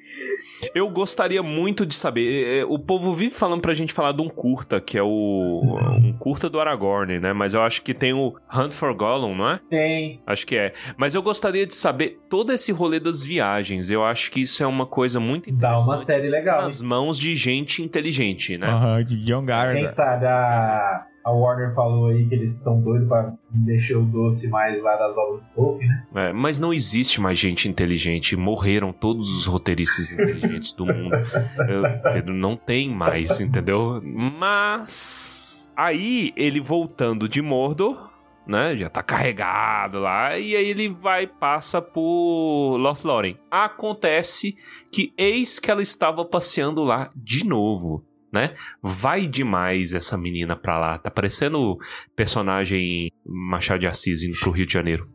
Eu 0.76 0.88
gostaria 0.90 1.42
muito 1.42 1.86
de 1.88 1.96
saber. 1.96 2.44
é, 2.46 2.60
é, 2.60 2.66
O 2.66 2.78
povo 2.78 3.14
vive 3.14 3.34
falando 3.34 3.62
pra 3.62 3.74
gente 3.74 3.92
falar 3.94 4.12
de 4.12 4.22
um 4.22 4.30
curta, 4.30 4.80
que 4.80 4.96
é 4.98 5.02
o. 5.04 5.80
Um 5.98 6.14
curta 6.14 6.48
do 6.50 6.60
Aragorn, 6.60 7.20
né? 7.20 7.34
Mas 7.34 7.56
eu 7.56 7.64
acho 7.64 7.82
que 7.82 7.94
tem 7.96 8.14
o 8.14 8.36
Hunt 8.54 8.74
for 8.74 8.94
Gollum, 8.94 9.36
não 9.36 9.50
é? 9.50 9.60
Tem. 9.70 10.22
Acho 10.28 10.46
que 10.46 10.56
é. 10.56 10.67
Mas 10.98 11.14
eu 11.16 11.22
gostaria 11.22 11.66
de 11.66 11.74
saber 11.76 12.20
todo 12.30 12.52
esse 12.52 12.72
rolê 12.72 13.00
das 13.00 13.24
viagens. 13.24 13.90
Eu 13.90 14.04
acho 14.06 14.32
que 14.32 14.42
isso 14.42 14.62
é 14.64 14.68
uma 14.68 14.86
coisa 14.86 15.20
muito 15.20 15.52
Dá 15.52 15.70
interessante. 15.72 15.88
uma 15.90 15.98
série 16.04 16.30
legal. 16.30 16.62
nas 16.64 16.82
mãos 16.82 17.18
de 17.18 17.36
gente 17.36 17.82
inteligente, 17.84 18.58
né? 18.58 18.68
Aham, 18.68 19.04
de 19.04 19.16
Young 19.16 19.40
Quem 19.40 19.46
Garda. 19.46 19.90
sabe 19.90 20.26
a, 20.26 21.06
a 21.24 21.32
Warner 21.32 21.74
falou 21.76 22.08
aí 22.08 22.28
que 22.28 22.36
eles 22.36 22.56
estão 22.56 22.80
doidos 22.82 23.08
pra 23.08 23.34
mexer 23.52 23.96
o 23.96 24.04
doce 24.04 24.48
mais 24.48 24.82
lá 24.82 24.96
das 24.96 25.16
obras 25.18 25.42
do 25.44 25.48
Tolkien, 25.56 25.90
né? 25.90 26.04
É, 26.16 26.34
mas 26.34 26.60
não 26.60 26.74
existe 26.74 27.20
mais 27.22 27.38
gente 27.38 27.68
inteligente. 27.70 28.36
Morreram 28.36 28.92
todos 28.94 29.30
os 29.38 29.46
roteiristas 29.46 30.12
inteligentes 30.12 30.74
do 30.74 30.86
mundo. 30.86 31.16
Eu- 31.68 31.84
Pedro, 32.14 32.34
não 32.34 32.56
tem 32.56 32.90
mais, 32.90 33.40
entendeu? 33.42 34.02
Mas. 34.04 35.72
Aí, 35.76 36.32
ele 36.36 36.60
voltando 36.60 37.30
de 37.30 37.40
Mordor, 37.40 38.07
né? 38.48 38.76
Já 38.76 38.90
tá 38.90 39.04
carregado 39.04 40.00
lá. 40.00 40.38
E 40.38 40.56
aí 40.56 40.70
ele 40.70 40.90
vai 40.90 41.28
passa 41.28 41.82
por 41.82 42.78
Lothlórien. 42.78 43.40
Acontece 43.52 44.58
que 44.92 45.14
eis 45.18 45.60
que 45.60 45.70
ela 45.70 45.82
estava 45.82 46.24
passeando 46.24 46.84
lá 46.84 47.12
de 47.16 47.46
novo. 47.46 48.06
Né? 48.38 48.54
Vai 48.84 49.26
demais 49.26 49.96
essa 49.96 50.16
menina 50.16 50.56
pra 50.56 50.78
lá. 50.78 51.00
Tá 51.00 51.10
parecendo 51.10 51.76
personagem 52.16 53.12
Machado 53.26 53.80
de 53.80 53.88
Assis 53.88 54.22
indo 54.22 54.38
pro 54.40 54.52
Rio 54.52 54.68
de 54.68 54.74
Janeiro. 54.74 55.08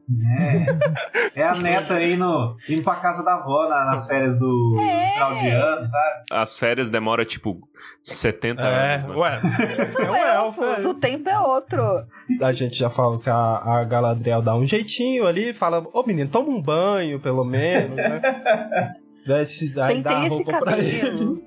É. 1.35 1.40
É 1.40 1.44
a 1.46 1.54
neta 1.54 1.94
aí 1.94 2.16
no, 2.16 2.56
indo 2.68 2.82
pra 2.82 2.96
casa 2.96 3.22
da 3.22 3.35
avó 3.37 3.68
na- 3.68 3.85
nas 3.85 4.06
férias 4.08 4.37
do 4.40 4.76
É. 4.80 5.12
final 5.12 5.35
de 5.40 5.48
ano, 5.50 5.88
sabe? 5.88 6.24
As 6.32 6.58
férias 6.58 6.90
demoram 6.90 7.24
tipo 7.24 7.61
70 8.02 8.62
É, 8.66 8.94
anos. 8.94 9.06
né? 9.06 9.14
ué. 9.14 9.40
São 9.87 10.02
É 10.04 10.11
um 10.11 10.16
elfo, 10.16 10.64
é. 10.64 10.87
o 10.88 10.94
tempo 10.94 11.28
é 11.28 11.38
outro. 11.38 11.80
A 12.42 12.52
gente 12.52 12.74
já 12.76 12.90
falou 12.90 13.18
que 13.20 13.30
a, 13.30 13.35
a 13.64 13.85
Galadriel 13.85 14.42
dá 14.42 14.56
um 14.56 14.64
jeitinho 14.64 15.26
ali, 15.28 15.54
fala, 15.54 15.85
ô 15.92 16.02
menino, 16.02 16.28
toma 16.28 16.48
um 16.48 16.61
banho, 16.61 17.20
pelo 17.20 17.44
menos, 17.44 17.92
né? 17.96 18.20
Veste, 19.24 19.78
aí 19.80 20.00
dá 20.02 20.26
roupa 20.26 20.58
pra 20.58 20.76
ele. 20.78 21.40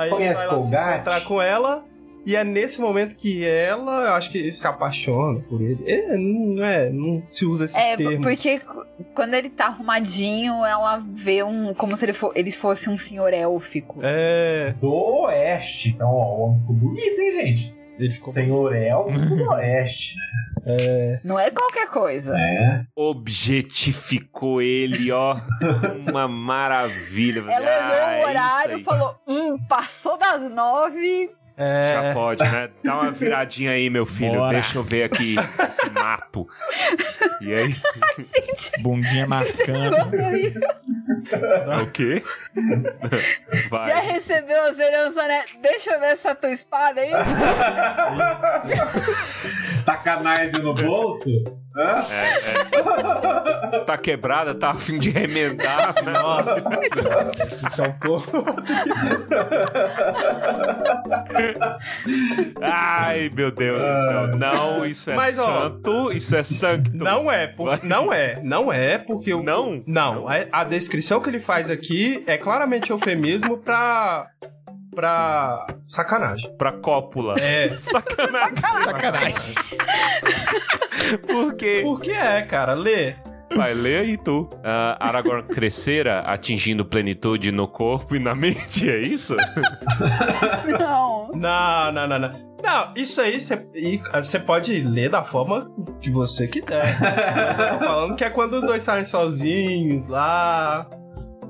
Aí 0.00 0.08
ele 0.08 0.16
Conhece 0.16 0.46
vai 0.46 0.46
lá 0.56 0.60
se 0.60 0.74
encontrar 0.74 1.24
com 1.24 1.40
ela. 1.42 1.84
E 2.26 2.36
é 2.36 2.44
nesse 2.44 2.78
momento 2.82 3.14
que 3.16 3.46
ela, 3.46 4.08
eu 4.08 4.12
acho 4.12 4.30
que 4.30 4.52
se 4.52 4.66
apaixona 4.66 5.40
por 5.48 5.60
ele. 5.62 5.82
É, 5.86 6.16
não 6.18 6.62
é, 6.64 6.90
não 6.90 7.22
se 7.30 7.46
usa 7.46 7.64
esses 7.64 7.76
É, 7.78 7.96
termos. 7.96 8.18
porque 8.26 8.58
c- 8.58 8.64
quando 9.14 9.32
ele 9.32 9.48
tá 9.48 9.66
arrumadinho, 9.68 10.62
ela 10.64 11.02
vê 11.14 11.42
um. 11.42 11.72
como 11.72 11.96
se 11.96 12.04
ele, 12.04 12.12
fo 12.12 12.30
ele 12.34 12.50
fosse 12.50 12.90
um 12.90 12.98
senhor 12.98 13.32
élfico. 13.32 14.00
É, 14.02 14.74
Do 14.78 14.92
Oeste. 14.92 15.88
Então, 15.88 16.08
ó, 16.10 16.36
o 16.36 16.40
homem 16.42 16.60
ficou 16.60 16.76
bonito, 16.76 17.20
hein, 17.20 17.32
gente? 17.46 17.80
ele 17.98 18.10
ficou 18.12 18.32
Senhor 18.32 18.74
Elfo 18.74 19.18
do 19.36 19.44
Oeste, 19.52 20.14
né? 20.16 20.49
Não 21.24 21.38
é 21.38 21.50
qualquer 21.50 21.88
coisa. 21.88 22.32
É. 22.36 22.82
Objetificou 22.94 24.60
ele, 24.62 25.10
ó. 25.12 25.36
Uma 26.08 26.26
maravilha. 26.28 27.40
Ela 27.50 27.66
Ah, 27.68 27.86
olhou 27.86 27.96
é 27.98 28.24
o 28.24 28.28
horário 28.28 28.72
isso 28.72 28.80
e 28.80 28.84
falou: 28.84 29.16
hum, 29.26 29.58
passou 29.68 30.16
das 30.18 30.50
nove. 30.50 31.30
É, 31.62 31.92
Já 31.92 32.14
pode, 32.14 32.42
né? 32.42 32.70
Dá 32.82 32.94
uma 33.02 33.10
viradinha 33.12 33.72
aí, 33.72 33.90
meu 33.90 34.06
filho. 34.06 34.32
Bora. 34.36 34.54
Deixa 34.54 34.78
eu 34.78 34.82
ver 34.82 35.02
aqui 35.02 35.34
esse 35.68 35.90
mato. 35.90 36.48
E 37.42 37.52
aí? 37.52 37.76
Bundinha 38.80 39.26
marcando. 39.26 39.78
Negócio 39.78 40.24
horrível. 40.24 40.62
O 41.82 41.90
quê? 41.92 42.22
Já 43.60 43.68
Vai. 43.68 44.06
recebeu 44.12 44.62
as 44.64 44.78
heranças, 44.78 45.16
né? 45.28 45.44
Deixa 45.60 45.90
eu 45.90 46.00
ver 46.00 46.06
essa 46.12 46.34
tua 46.34 46.50
espada 46.50 46.98
aí. 47.02 47.10
Sacanagem 49.84 50.62
no 50.62 50.74
bolso? 50.74 51.30
Hã? 51.76 52.04
Tá 53.86 53.96
quebrada, 53.96 54.54
tá 54.54 54.70
a 54.70 54.74
fim 54.74 54.98
de 54.98 55.10
remendar. 55.10 55.94
Né? 56.04 56.12
nossa, 56.12 56.58
isso 56.58 57.82
é 57.84 57.88
um 57.88 57.92
pouco. 58.00 58.44
Ai, 62.60 63.30
meu 63.34 63.50
Deus 63.50 63.78
do 63.78 63.84
céu. 64.04 64.26
Não, 64.36 64.84
isso 64.86 65.10
é 65.10 65.14
Mas, 65.14 65.38
ó, 65.38 65.62
santo, 65.62 66.12
isso 66.12 66.36
é 66.36 66.42
sancto. 66.42 66.90
Não 66.96 67.30
é, 67.30 67.46
por- 67.46 67.82
não 67.84 68.12
é, 68.12 68.40
não 68.42 68.72
é, 68.72 68.98
porque 68.98 69.32
o. 69.32 69.42
Não? 69.42 69.82
Não, 69.86 70.26
a, 70.28 70.34
a 70.60 70.64
descrição 70.64 71.20
que 71.20 71.28
ele 71.28 71.40
faz 71.40 71.70
aqui 71.70 72.22
é 72.26 72.36
claramente 72.36 72.90
eufemismo 72.90 73.58
pra. 73.58 74.26
Pra. 74.94 75.66
sacanagem. 75.86 76.56
Pra 76.56 76.72
cópula. 76.72 77.34
É. 77.38 77.74
Sacanagem. 77.78 78.56
Sacanagem. 78.84 79.54
Por 81.26 81.54
quê? 81.54 81.80
Por 81.82 82.00
que 82.00 82.10
é, 82.10 82.42
cara? 82.42 82.74
Lê. 82.74 83.14
Vai, 83.54 83.74
lê 83.74 83.98
aí 83.98 84.16
tu. 84.16 84.48
Ah, 84.62 84.96
Aragorn 85.00 85.42
crescera 85.42 86.20
atingindo 86.20 86.84
plenitude 86.84 87.50
no 87.50 87.66
corpo 87.66 88.14
e 88.14 88.20
na 88.20 88.34
mente, 88.34 88.88
é 88.88 89.00
isso? 89.00 89.36
Não. 90.78 91.30
Não, 91.34 91.92
não, 91.92 92.06
não, 92.06 92.18
não. 92.18 92.50
Não, 92.62 92.92
isso 92.94 93.20
aí 93.22 93.40
você 93.40 94.38
pode 94.38 94.80
ler 94.82 95.08
da 95.08 95.24
forma 95.24 95.70
que 96.00 96.10
você 96.10 96.46
quiser. 96.46 96.98
Mas 97.00 97.58
eu 97.58 97.68
tô 97.70 97.78
falando 97.78 98.14
que 98.16 98.22
é 98.22 98.30
quando 98.30 98.54
os 98.54 98.62
dois 98.62 98.82
saem 98.82 99.04
sozinhos 99.04 100.06
lá. 100.06 100.86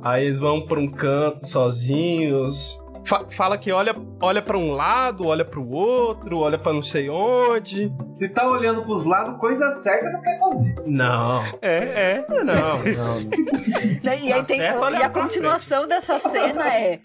Aí 0.03 0.25
eles 0.25 0.39
vão 0.39 0.65
pra 0.65 0.79
um 0.79 0.89
canto 0.89 1.47
sozinhos. 1.47 2.83
Fa- 3.07 3.27
fala 3.31 3.57
que 3.59 3.73
olha, 3.73 3.95
olha 4.23 4.43
para 4.43 4.57
um 4.59 4.73
lado, 4.73 5.27
olha 5.27 5.45
pro 5.45 5.67
outro, 5.69 6.39
olha 6.39 6.59
pra 6.59 6.73
não 6.73 6.83
sei 6.83 7.09
onde. 7.11 7.93
Se 8.13 8.29
tá 8.29 8.49
olhando 8.49 8.83
pros 8.85 9.05
lados, 9.07 9.39
coisa 9.41 9.71
certa 9.71 10.11
não 10.11 10.21
quer 10.21 10.39
fazer. 10.39 10.75
Não, 10.87 11.45
É, 11.63 12.23
é. 12.23 12.25
não, 12.29 12.45
não. 12.45 12.81
Né, 14.03 14.19
E, 14.23 14.29
Tá 14.31 14.37
aí 14.37 14.43
tem- 14.45 14.59
certo, 14.61 14.91
e 14.93 15.03
a 15.03 15.11
continuação 15.11 15.87
dessa 15.89 16.19
cena 16.19 16.69
é. 16.75 17.01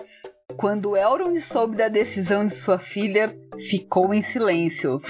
Quando 0.57 0.95
Elrond 0.95 1.35
soube 1.41 1.75
da 1.75 1.87
decisão 1.87 2.45
de 2.45 2.53
sua 2.53 2.77
filha, 2.77 3.35
ficou 3.69 4.13
em 4.13 4.21
silêncio. 4.21 5.01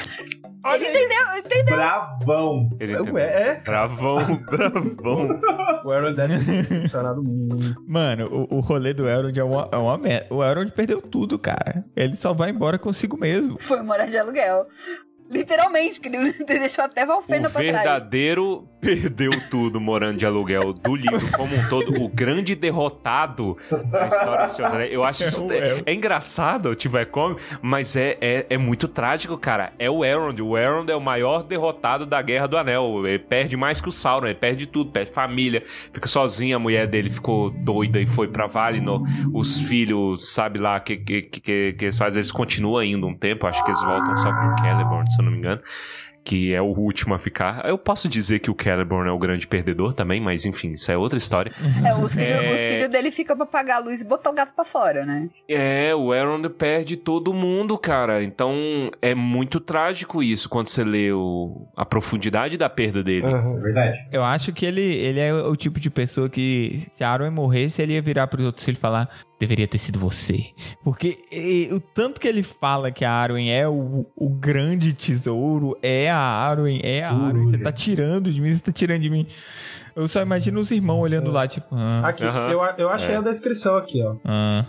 Olha 0.66 0.84
Ele 0.84 0.98
entendeu, 0.98 1.38
entendeu? 1.38 1.76
Bravão. 1.76 2.70
Ele 2.80 2.94
entendeu. 2.94 3.14
Ué, 3.14 3.50
é? 3.50 3.62
Bravão, 3.64 4.38
bravão. 4.50 5.40
O 5.84 5.92
Aaron 5.92 6.14
deve 6.16 6.44
ter 6.44 6.64
decepcionado 6.64 7.22
muito. 7.24 7.76
Mano, 7.88 8.26
o, 8.50 8.56
o 8.56 8.60
rolê 8.62 8.92
do 8.92 9.08
Elrond 9.08 9.38
é 9.38 9.44
uma, 9.44 9.70
é 9.72 9.78
uma 9.78 9.96
merda. 9.96 10.34
O 10.34 10.44
Elrond 10.44 10.72
perdeu 10.72 11.00
tudo, 11.00 11.38
cara. 11.38 11.86
Ele 11.96 12.16
só 12.16 12.34
vai 12.34 12.50
embora 12.50 12.80
consigo 12.80 13.16
mesmo. 13.16 13.58
Foi 13.60 13.84
morar 13.84 14.08
de 14.08 14.18
aluguel. 14.18 14.66
Literalmente, 15.30 16.00
porque 16.00 16.16
ele 16.16 16.32
deixou 16.46 16.86
até 16.86 17.06
Valfenda 17.06 17.48
O 17.48 17.52
pra 17.52 17.62
trás. 17.62 17.76
verdadeiro 17.76 18.68
perdeu 18.80 19.32
tudo 19.50 19.82
morando 19.82 20.18
de 20.18 20.26
aluguel 20.26 20.72
do 20.72 20.96
livro 20.96 21.32
como 21.32 21.56
um 21.56 21.70
todo. 21.70 22.04
O 22.04 22.08
grande 22.08 22.54
derrotado 22.56 23.58
da 23.90 24.08
história 24.08 24.46
de 24.46 24.64
Anéis. 24.64 24.94
Eu 24.94 25.04
acho 25.04 25.24
isso. 25.24 25.48
É, 25.52 25.82
é 25.88 25.94
engraçado, 25.94 26.76
tiver 26.76 27.06
come, 27.06 27.36
mas 27.64 27.96
é, 27.96 28.16
é, 28.22 28.46
é 28.48 28.58
muito 28.60 28.88
trágico, 28.88 29.36
cara. 29.38 29.74
É 29.80 29.90
o 29.90 30.06
Elrond. 30.06 30.40
O 30.42 30.56
Elrond 30.56 30.90
é 30.92 30.96
o 30.96 31.02
maior 31.02 31.44
derrotado 31.44 32.06
da 32.06 32.22
Guerra 32.22 32.48
do 32.48 32.58
Anel. 32.58 33.08
Ele 33.08 33.18
perde 33.18 33.58
mais 33.58 33.82
que 33.82 33.90
o 33.90 33.92
Sauron. 33.92 34.28
Ele 34.28 34.36
perde 34.36 34.68
tudo. 34.68 34.92
Perde 34.92 35.12
família. 35.12 35.64
Fica 35.92 36.08
sozinho. 36.08 36.56
A 36.56 36.60
mulher 36.60 36.88
dele 36.88 37.10
ficou 37.10 37.50
doida 37.50 38.00
e 38.00 38.06
foi 38.06 38.28
pra 38.28 38.46
Valinor. 38.46 39.02
Os 39.34 39.60
filhos, 39.60 40.32
sabe 40.32 40.60
lá, 40.60 40.80
que, 40.80 40.98
que, 40.98 41.22
que, 41.24 41.74
que 41.74 41.86
eles 41.86 41.98
fazem. 41.98 42.20
Eles 42.20 42.32
continuam 42.32 42.84
indo 42.84 43.08
um 43.08 43.16
tempo. 43.16 43.48
Acho 43.48 43.64
que 43.64 43.72
eles 43.72 43.82
voltam 43.84 44.16
só 44.18 44.32
com 44.32 44.58
Celeborn, 44.60 45.12
se 45.16 45.22
eu 45.22 45.26
não 45.26 45.32
me 45.32 45.38
engano 45.40 45.62
que 46.28 46.52
é 46.56 46.60
o 46.60 46.66
último 46.66 47.14
a 47.14 47.20
ficar. 47.20 47.64
Eu 47.70 47.78
posso 47.78 48.10
dizer 48.10 48.40
que 48.40 48.50
o 48.50 48.56
Celeborn 48.60 49.08
é 49.08 49.14
o 49.14 49.18
grande 49.20 49.46
perdedor 49.46 49.94
também, 49.94 50.20
mas 50.20 50.44
enfim, 50.44 50.72
isso 50.72 50.92
é 50.92 50.98
outra 50.98 51.20
história. 51.20 51.52
É, 51.86 51.94
os 51.94 52.16
filhos 52.16 52.28
É. 52.32 52.52
os 52.56 52.62
filhos 52.62 52.90
dele 52.90 53.12
ficam 53.12 53.36
pra 53.36 53.44
apagar 53.46 53.78
a 53.78 53.80
luz 53.86 54.02
e 54.02 54.04
botar 54.04 54.32
o 54.32 54.34
gato 54.34 54.52
pra 54.56 54.66
fora, 54.66 55.06
né? 55.06 55.30
É, 55.48 55.94
o 55.94 56.12
Elrond 56.16 56.50
perde 56.50 56.98
todo 56.98 57.32
mundo, 57.32 57.78
cara. 57.78 58.24
Então 58.24 58.56
é 59.04 59.14
muito 59.14 59.60
trágico 59.60 60.24
isso 60.24 60.50
quando 60.50 60.66
você 60.66 60.84
lê 60.84 61.12
o- 61.12 61.68
a 61.78 61.86
profundidade 61.86 62.58
da 62.58 62.72
perda 62.72 63.04
dele. 63.04 63.28
É 63.28 63.60
verdade. 63.62 63.98
Eu 64.12 64.24
acho 64.24 64.52
que 64.52 64.66
ele, 64.66 64.82
ele 64.82 65.20
é 65.20 65.32
o 65.32 65.56
tipo 65.56 65.80
de 65.80 65.92
pessoa 65.92 66.28
que, 66.28 66.82
se 66.92 67.04
a 67.04 67.10
Arwen 67.12 67.30
morresse, 67.30 67.84
ele 67.84 67.94
ia 67.94 68.02
virar 68.02 68.26
pros 68.26 68.44
outros 68.48 68.66
filhos 68.66 68.80
e 68.80 68.82
falar: 68.82 69.08
deveria 69.40 69.68
ter 69.68 69.78
sido 69.78 70.00
você. 70.00 70.48
Porque 70.84 71.20
e, 71.32 71.70
o 71.74 71.80
tanto 71.80 72.20
que 72.22 72.28
ele 72.28 72.42
fala 72.44 72.92
que 72.92 73.04
a 73.04 73.12
Arwen 73.12 73.52
é 73.52 73.68
o, 73.68 74.06
o 74.16 74.30
grande 74.30 74.94
tesouro, 74.94 75.78
é 75.82 76.10
a 76.10 76.18
Arwen, 76.18 76.80
é 76.84 77.04
a 77.04 77.12
Arwen. 77.12 77.46
Você 77.46 77.58
tá 77.58 77.72
tirando 77.72 78.32
de 78.32 78.40
mim, 78.42 78.54
você 78.54 78.62
tá 78.62 78.72
tirando 78.72 79.02
de 79.02 79.10
mim. 79.10 79.28
Eu 79.96 80.08
só 80.08 80.22
imagino 80.22 80.60
os 80.60 80.72
irmãos 80.72 81.00
olhando 81.02 81.32
lá, 81.32 81.48
tipo. 81.48 81.68
Ah, 81.74 82.08
Aqui, 82.08 82.24
Aham. 82.24 82.50
eu, 82.52 82.62
eu 82.78 82.90
achei 82.90 83.16
É. 83.16 83.18
a 83.18 83.22
descrição 83.22 83.78
aqui, 83.78 84.02
ó. 84.02 84.16
ah. 84.26 84.66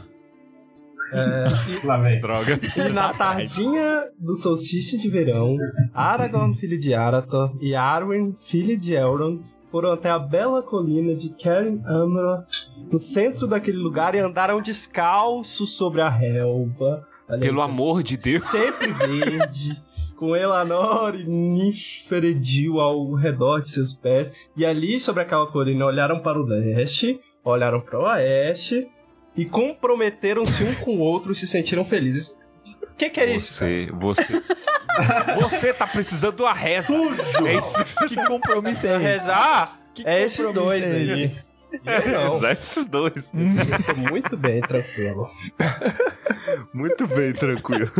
Lá 1.84 1.98
vem. 1.98 2.20
Droga. 2.20 2.58
E 2.76 2.88
na 2.92 3.12
tardinha 3.14 4.04
do 4.18 4.34
solstício 4.34 4.98
de 4.98 5.08
verão, 5.08 5.56
Aragorn, 5.94 6.52
filho 6.54 6.78
de 6.78 6.94
Arathor, 6.94 7.56
e 7.60 7.74
Arwen, 7.76 8.32
filho 8.34 8.76
de 8.76 8.92
Elrond, 8.94 9.40
foram 9.76 9.92
até 9.92 10.08
a 10.08 10.18
bela 10.18 10.62
colina 10.62 11.14
de 11.14 11.28
Cairn 11.28 11.82
Amroth, 11.84 12.70
no 12.90 12.98
centro 12.98 13.46
daquele 13.46 13.76
lugar, 13.76 14.14
e 14.14 14.18
andaram 14.18 14.62
descalços 14.62 15.76
sobre 15.76 16.00
a 16.00 16.08
relva. 16.08 17.06
Olha 17.28 17.40
Pelo 17.40 17.60
aí, 17.60 17.68
amor 17.68 18.02
de 18.02 18.16
Deus. 18.16 18.42
Sempre 18.44 18.86
verde, 18.86 19.78
com 20.16 20.34
Elanor 20.34 21.14
e 21.14 21.24
Nifredil 21.24 22.80
ao 22.80 23.12
redor 23.12 23.60
de 23.60 23.68
seus 23.68 23.92
pés. 23.92 24.48
E 24.56 24.64
ali, 24.64 24.98
sobre 24.98 25.20
aquela 25.20 25.46
colina, 25.46 25.84
olharam 25.84 26.20
para 26.20 26.40
o 26.40 26.42
leste, 26.42 27.20
olharam 27.44 27.82
para 27.82 28.00
o 28.00 28.04
oeste 28.04 28.88
e 29.36 29.44
comprometeram-se 29.44 30.64
um 30.64 30.74
com 30.76 30.96
o 30.96 31.00
outro 31.00 31.32
e 31.32 31.34
se 31.34 31.46
sentiram 31.46 31.84
felizes. 31.84 32.40
O 32.96 32.98
que, 32.98 33.10
que 33.10 33.20
é 33.20 33.36
isso? 33.36 33.58
Você, 33.58 33.90
você. 33.92 34.42
Você 35.38 35.74
tá 35.74 35.86
precisando 35.86 36.36
de 36.36 36.42
uma 36.42 36.54
reza. 36.54 36.94
É 37.44 37.56
isso 37.58 38.08
que 38.08 38.14
você 38.14 38.26
compromisso 38.26 38.86
é 38.86 38.94
esse? 38.96 39.04
rezar? 39.04 39.78
Que 39.94 40.02
é 40.08 40.22
esses 40.22 40.50
dois 40.54 40.82
é 40.82 40.92
aí. 40.92 41.10
esse? 41.10 41.36
Eu 41.84 42.12
não. 42.12 42.32
Rezar 42.32 42.52
esses 42.52 42.86
dois. 42.86 43.30
Tô 43.84 43.94
muito 43.94 44.34
bem, 44.38 44.62
tranquilo. 44.62 45.28
Muito 46.72 47.06
bem, 47.06 47.34
tranquilo. 47.34 47.90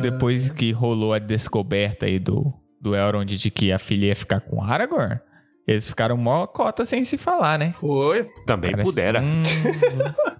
Depois 0.00 0.50
que 0.50 0.72
rolou 0.72 1.12
a 1.12 1.20
descoberta 1.20 2.06
aí 2.06 2.18
do, 2.18 2.52
do 2.80 2.96
Elrond 2.96 3.36
de 3.36 3.50
que 3.52 3.70
a 3.70 3.78
filha 3.78 4.06
ia 4.06 4.16
ficar 4.16 4.40
com 4.40 4.64
Aragorn, 4.64 5.20
eles 5.66 5.88
ficaram 5.88 6.16
mó 6.16 6.46
cota 6.46 6.84
sem 6.84 7.02
se 7.04 7.18
falar, 7.18 7.58
né? 7.58 7.72
Foi. 7.72 8.24
Também 8.46 8.70
Parece- 8.72 8.88
pudera. 8.88 9.20
Hum, 9.20 9.42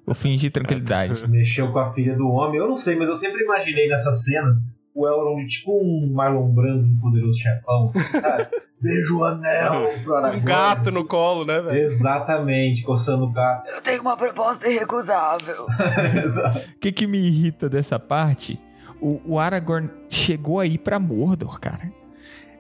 vou 0.04 0.14
fingir 0.14 0.50
tranquilidade. 0.52 1.26
Mexeu 1.28 1.72
com 1.72 1.78
a 1.78 1.92
filha 1.92 2.14
do 2.16 2.28
homem. 2.28 2.58
Eu 2.58 2.68
não 2.68 2.76
sei, 2.76 2.96
mas 2.96 3.08
eu 3.08 3.16
sempre 3.16 3.42
imaginei 3.42 3.88
nessas 3.88 4.22
cenas 4.24 4.56
o 4.94 5.06
Elrond 5.06 5.46
tipo 5.48 5.72
um 5.72 6.12
Marlon 6.14 6.48
Brando 6.54 6.86
no 6.86 7.00
Poderoso 7.00 7.38
Chefão. 7.38 7.90
sabe? 8.20 8.46
Beijo 8.78 9.18
o 9.20 9.24
anel 9.24 9.88
pro 10.04 10.12
Um 10.12 10.16
Aragorn. 10.16 10.40
gato 10.44 10.90
no 10.90 11.04
colo, 11.06 11.44
né, 11.46 11.60
velho? 11.62 11.86
Exatamente, 11.86 12.82
coçando 12.82 13.24
o 13.24 13.32
gato. 13.32 13.66
Eu 13.70 13.80
tenho 13.80 14.02
uma 14.02 14.16
proposta 14.16 14.68
irrecusável. 14.68 15.66
O 16.76 16.78
que, 16.78 16.92
que 16.92 17.06
me 17.06 17.18
irrita 17.18 17.68
dessa 17.70 17.98
parte? 17.98 18.60
O, 19.00 19.20
o 19.24 19.38
Aragorn 19.38 19.88
chegou 20.08 20.60
aí 20.60 20.76
pra 20.78 20.98
Mordor, 20.98 21.58
cara. 21.58 21.90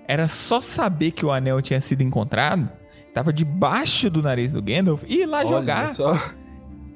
Era 0.06 0.28
só 0.28 0.60
saber 0.60 1.10
que 1.10 1.26
o 1.26 1.32
anel 1.32 1.60
tinha 1.60 1.80
sido 1.80 2.02
encontrado, 2.02 2.68
tava 3.12 3.32
debaixo 3.32 4.08
do 4.08 4.22
nariz 4.22 4.52
do 4.52 4.62
Gandalf, 4.62 5.02
e 5.06 5.22
ir 5.22 5.26
lá 5.26 5.38
Olha 5.38 5.48
jogar. 5.48 5.94
só. 5.94 6.12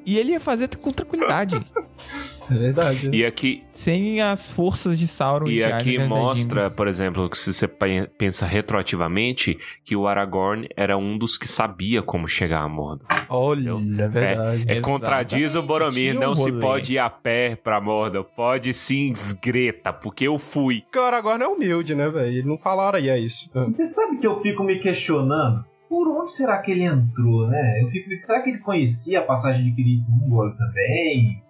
E 0.07 0.17
ele 0.19 0.33
ia 0.33 0.41
fazer 0.41 0.69
com 0.77 0.93
tranquilidade. 0.93 1.61
É 2.51 2.55
verdade. 2.59 3.09
né? 3.09 3.17
E 3.17 3.25
aqui, 3.25 3.63
sem 3.73 4.21
as 4.21 4.51
forças 4.51 4.99
de 4.99 5.07
Sauron 5.07 5.47
E 5.49 5.55
de 5.59 5.65
aqui 5.65 5.99
mostra, 5.99 6.71
por 6.71 6.89
exemplo, 6.89 7.29
que 7.31 7.39
se 7.39 7.53
você 7.53 7.69
pe- 7.69 8.09
pensa 8.19 8.47
retroativamente, 8.47 9.57
que 9.85 9.95
o 9.97 10.07
Aragorn 10.07 10.69
era 10.77 10.97
um 10.97 11.17
dos 11.17 11.37
que 11.39 11.47
sabia 11.47 12.03
como 12.03 12.27
chegar 12.27 12.61
a 12.63 12.69
Mordor. 12.69 13.07
Olha, 13.29 13.71
é 13.71 14.09
verdade. 14.09 14.65
É, 14.67 14.81
contradiz 14.81 15.55
o 15.55 15.63
Boromir, 15.63 16.17
um 16.17 16.21
não 16.21 16.37
se 16.37 16.51
rolê. 16.51 16.61
pode 16.61 16.93
ir 16.95 16.99
a 16.99 17.09
pé 17.11 17.57
pra 17.57 17.81
Mordor, 17.81 18.25
pode 18.25 18.73
sim 18.75 19.13
desgreta, 19.13 19.93
porque 19.93 20.27
eu 20.27 20.39
fui. 20.39 20.81
Porque 20.83 20.99
o 20.99 21.03
Aragorn 21.05 21.43
é 21.45 21.47
humilde, 21.47 21.95
né, 21.95 22.09
velho? 22.09 22.47
Não 22.47 22.59
falaria 22.59 23.17
isso. 23.19 23.51
Ah. 23.55 23.65
Você 23.67 23.87
sabe 23.89 24.19
que 24.19 24.27
eu 24.27 24.41
fico 24.41 24.63
me 24.65 24.79
questionando? 24.81 25.65
Por 25.89 26.07
onde 26.09 26.33
será 26.33 26.59
que 26.59 26.71
ele 26.71 26.85
entrou, 26.85 27.49
né? 27.49 27.83
Eu 27.83 27.89
fico, 27.91 28.09
será 28.25 28.41
que 28.43 28.51
ele 28.51 28.59
conhecia 28.59 29.19
a 29.19 29.23
passagem 29.23 29.65
de 29.65 29.73
Kirithungor 29.75 30.57
também? 30.57 31.43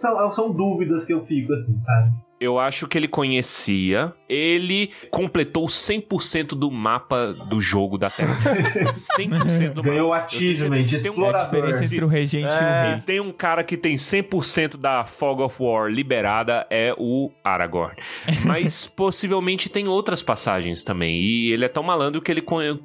São, 0.00 0.32
são 0.32 0.52
dúvidas 0.52 1.04
que 1.04 1.12
eu 1.12 1.24
fico 1.26 1.52
assim, 1.52 1.78
sabe? 1.84 2.12
Eu 2.40 2.56
acho 2.56 2.86
que 2.86 2.96
ele 2.96 3.08
conhecia, 3.08 4.14
ele 4.28 4.92
completou 5.10 5.66
100% 5.66 6.50
do 6.50 6.70
mapa 6.70 7.32
do 7.32 7.60
jogo 7.60 7.98
da 7.98 8.08
Terra. 8.10 8.32
100% 9.18 9.72
do 9.72 9.82
Ganhou 9.82 10.06
o 10.06 10.10
mapa. 10.10 10.26
Tenho 10.28 10.42
achievement, 10.52 10.82
se 10.82 11.02
tem 11.02 11.10
um- 11.10 11.14
É 11.14 11.26
a 11.26 11.30
explorador. 11.30 11.50
diferença 11.50 11.84
entre 11.94 12.04
o 12.04 12.08
regente 12.08 12.44
e 12.46 12.48
o 12.48 12.52
É. 12.52 12.96
Se 12.96 13.02
tem 13.04 13.18
um 13.20 13.32
cara 13.32 13.64
que 13.64 13.76
tem 13.76 13.96
100% 13.96 14.76
da 14.76 15.04
Fog 15.04 15.42
of 15.42 15.60
War 15.60 15.90
liberada, 15.90 16.64
é 16.70 16.94
o 16.96 17.28
Aragorn. 17.42 17.96
Mas 18.44 18.86
possivelmente 18.96 19.68
tem 19.68 19.88
outras 19.88 20.22
passagens 20.22 20.84
também. 20.84 21.16
E 21.20 21.50
ele 21.52 21.64
é 21.64 21.68
tão 21.68 21.82
malandro 21.82 22.22
que 22.22 22.30
ele 22.30 22.42
con- 22.42 22.78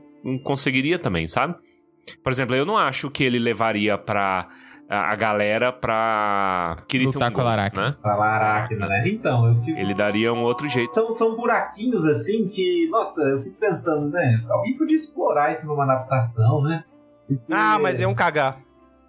conseguiria 0.44 0.98
também, 0.98 1.28
sabe? 1.28 1.54
Por 2.24 2.32
exemplo, 2.32 2.56
eu 2.56 2.66
não 2.66 2.76
acho 2.78 3.10
que 3.12 3.24
ele 3.24 3.38
levaria 3.38 3.98
pra 4.00 4.50
a, 4.90 5.12
a 5.12 5.16
galera 5.16 5.72
pra 5.72 6.78
Kirith 6.88 7.08
Lutar 7.14 7.32
com 7.32 7.42
a 7.42 7.44
Laracna. 7.44 7.90
né? 7.90 7.96
Pra 8.02 8.16
Laracna, 8.16 8.88
né? 8.88 9.04
Então, 9.08 9.48
eu 9.48 9.56
fico... 9.64 9.78
Ele 9.80 9.94
daria 9.94 10.34
um 10.34 10.42
outro 10.44 10.68
jeito. 10.70 10.92
São, 10.94 11.14
são 11.14 11.36
buraquinhos 11.36 12.06
assim 12.06 12.48
que, 12.50 12.88
nossa, 12.92 13.22
eu 13.22 13.44
fico 13.44 13.56
pensando, 13.60 14.10
né? 14.10 14.42
Alguém 14.50 14.78
podia 14.78 14.98
explorar 14.98 15.54
isso 15.54 15.66
numa 15.68 15.84
adaptação, 15.84 16.62
né? 16.62 16.84
Porque- 17.28 17.44
Ah, 17.54 17.80
mas 17.80 18.02
é 18.02 18.08
um 18.08 18.14
cagar. 18.14 18.58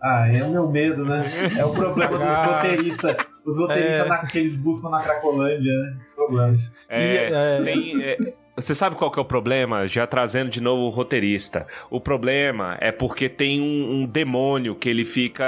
Ah, 0.02 0.28
é 0.30 0.44
o 0.44 0.50
meu 0.50 0.68
medo, 0.70 1.02
né? 1.04 1.22
É 1.58 1.64
o 1.64 1.72
problema 1.72 2.12
dos 2.18 2.36
roteiristas. 2.46 3.16
Os 3.46 3.56
roteiristas 3.58 4.06
É. 4.06 4.08
na- 4.08 4.18
que 4.26 4.38
eles 4.38 4.54
buscam 4.56 4.90
na 4.90 5.02
Cracolândia, 5.02 5.72
né? 5.72 5.96
Problema. 6.14 6.54
É, 6.88 7.02
E, 7.02 7.32
é, 7.32 7.62
Tem, 7.62 8.02
é, 8.02 8.16
você 8.56 8.74
sabe 8.74 8.96
qual 8.96 9.10
que 9.10 9.18
é 9.18 9.22
o 9.22 9.24
problema? 9.24 9.86
Já 9.86 10.06
trazendo 10.06 10.50
de 10.50 10.60
novo 10.62 10.82
o 10.84 10.88
roteirista. 10.88 11.66
O 11.90 12.00
problema 12.00 12.76
é 12.80 12.92
porque 12.92 13.28
tem 13.28 13.60
um, 13.60 14.02
um 14.02 14.06
demônio 14.06 14.74
que 14.74 14.88
ele 14.88 15.04
fica 15.04 15.44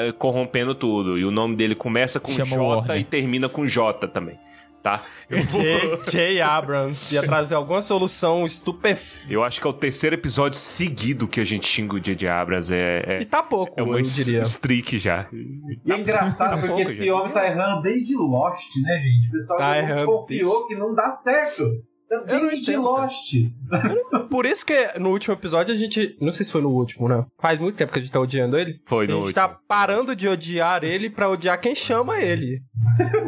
eh, 0.00 0.12
corrompendo 0.18 0.74
tudo. 0.74 1.18
E 1.18 1.24
o 1.24 1.30
nome 1.30 1.56
dele 1.56 1.74
começa 1.74 2.18
com 2.20 2.32
Chama 2.32 2.56
J 2.56 2.62
Warner. 2.62 2.96
e 2.98 3.04
termina 3.04 3.48
com 3.48 3.66
J 3.66 4.08
também. 4.08 4.38
Tá? 4.82 5.02
Eu, 5.28 5.42
J. 5.42 6.00
J. 6.10 6.40
Abrams 6.40 7.14
ia 7.14 7.20
trazer 7.22 7.54
alguma 7.54 7.82
solução 7.82 8.46
estupefacta. 8.46 9.20
eu 9.30 9.44
acho 9.44 9.60
que 9.60 9.66
é 9.66 9.70
o 9.70 9.74
terceiro 9.74 10.16
episódio 10.16 10.58
seguido 10.58 11.28
que 11.28 11.38
a 11.38 11.44
gente 11.44 11.66
xinga 11.68 11.96
o 11.96 12.00
J.J. 12.00 12.26
Abrams. 12.26 12.72
É, 12.74 13.18
E 13.20 13.22
é, 13.22 13.24
tá 13.26 13.42
pouco, 13.42 13.74
é 13.78 13.82
uma 13.82 13.98
eu 13.98 14.02
diria. 14.02 14.40
streak 14.40 14.98
já. 14.98 15.26
E 15.30 15.92
é 15.92 15.98
engraçado 15.98 16.52
porque 16.52 16.66
pouco, 16.68 16.82
esse 16.90 17.00
gente. 17.00 17.10
homem 17.10 17.30
tá 17.30 17.46
errando 17.46 17.82
desde 17.82 18.16
Lost, 18.16 18.62
né, 18.82 18.98
gente? 19.00 19.28
O 19.28 19.32
pessoal 19.32 19.58
Tá 19.58 19.74
já 19.74 19.78
errando 19.80 19.96
desconfiou 20.06 20.66
que 20.66 20.74
não 20.76 20.94
dá 20.94 21.12
certo. 21.12 21.62
Tá 22.10 22.24
Eu 22.34 22.40
não 22.40 22.50
entendo. 22.52 22.82
Lost. 22.82 23.32
Por 24.28 24.44
isso 24.44 24.66
que 24.66 24.98
no 24.98 25.10
último 25.10 25.32
episódio 25.34 25.72
a 25.72 25.76
gente. 25.76 26.16
Não 26.20 26.32
sei 26.32 26.44
se 26.44 26.50
foi 26.50 26.60
no 26.60 26.70
último, 26.70 27.08
né? 27.08 27.24
Faz 27.40 27.56
muito 27.58 27.76
tempo 27.76 27.92
que 27.92 27.98
a 28.00 28.02
gente 28.02 28.10
tá 28.10 28.18
odiando 28.20 28.58
ele. 28.58 28.80
Foi 28.84 29.04
a 29.04 29.08
no 29.08 29.14
gente 29.14 29.26
último. 29.28 29.34
tá 29.34 29.48
parando 29.48 30.16
de 30.16 30.28
odiar 30.28 30.82
ele 30.82 31.08
pra 31.08 31.28
odiar 31.28 31.60
quem 31.60 31.74
chama 31.74 32.18
ele. 32.18 32.60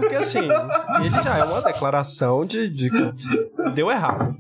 Porque 0.01 0.17
assim, 0.17 0.41
ele 0.41 1.23
já 1.23 1.39
é 1.39 1.45
uma 1.45 1.63
declaração 1.63 2.45
de. 2.45 2.69
de- 2.69 2.91
de- 2.91 3.73
deu 3.75 3.89
errado. 3.91 4.35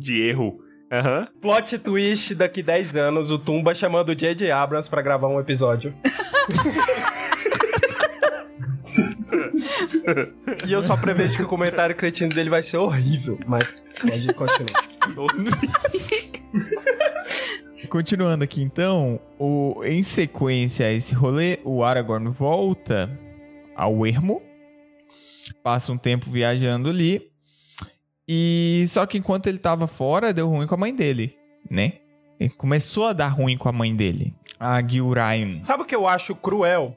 De 0.00 0.20
erro. 0.20 0.58
Aham. 0.90 1.28
Plot 1.40 1.78
twist 1.78 2.34
daqui 2.34 2.62
10 2.62 2.96
anos, 2.96 3.30
o 3.30 3.38
Tumba 3.38 3.74
chamando 3.74 4.08
o 4.08 4.14
J.J. 4.16 4.50
Abrams 4.50 4.88
pra 4.90 5.02
gravar 5.02 5.28
um 5.28 5.38
episódio. 5.38 5.94
E 10.66 10.72
eu 10.72 10.82
só 10.82 10.96
prevejo 10.96 11.36
que 11.36 11.42
o 11.42 11.48
comentário 11.48 11.94
cretino 11.94 12.30
dele 12.30 12.50
vai 12.50 12.62
ser 12.62 12.78
horrível. 12.78 13.38
Mas 13.46 13.76
pode 14.00 14.32
continuar. 14.34 14.88
Continuando 17.88 18.44
aqui 18.44 18.60
então, 18.60 19.18
o, 19.38 19.82
em 19.82 20.02
sequência 20.02 20.86
a 20.86 20.92
esse 20.92 21.14
rolê, 21.14 21.58
o 21.64 21.82
Aragorn 21.82 22.28
volta 22.28 23.10
ao 23.74 24.06
ermo, 24.06 24.42
passa 25.62 25.90
um 25.90 25.96
tempo 25.96 26.30
viajando 26.30 26.90
ali, 26.90 27.30
e 28.28 28.84
só 28.88 29.06
que 29.06 29.16
enquanto 29.16 29.46
ele 29.46 29.58
tava 29.58 29.86
fora, 29.86 30.34
deu 30.34 30.48
ruim 30.48 30.66
com 30.66 30.74
a 30.74 30.78
mãe 30.78 30.94
dele, 30.94 31.34
né? 31.70 31.94
Ele 32.38 32.50
começou 32.50 33.06
a 33.06 33.14
dar 33.14 33.28
ruim 33.28 33.56
com 33.56 33.70
a 33.70 33.72
mãe 33.72 33.96
dele, 33.96 34.34
a 34.60 34.86
Gilraim. 34.86 35.64
Sabe 35.64 35.82
o 35.82 35.86
que 35.86 35.96
eu 35.96 36.06
acho 36.06 36.34
cruel? 36.34 36.94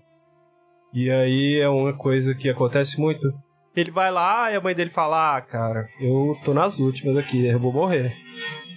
E 0.94 1.10
aí 1.10 1.60
é 1.60 1.70
uma 1.70 1.94
coisa 1.94 2.36
que 2.36 2.50
acontece 2.50 3.00
muito. 3.00 3.34
Ele 3.76 3.92
vai 3.92 4.12
lá 4.12 4.52
e 4.52 4.56
a 4.56 4.62
mãe 4.62 4.76
dele 4.76 4.90
fala: 4.90 5.38
Ah, 5.38 5.42
cara, 5.42 5.88
eu 6.00 6.38
tô 6.44 6.54
nas 6.54 6.80
últimas 6.80 7.16
aqui, 7.18 7.46
eu 7.46 7.60
vou 7.60 7.72
morrer. 7.72 8.16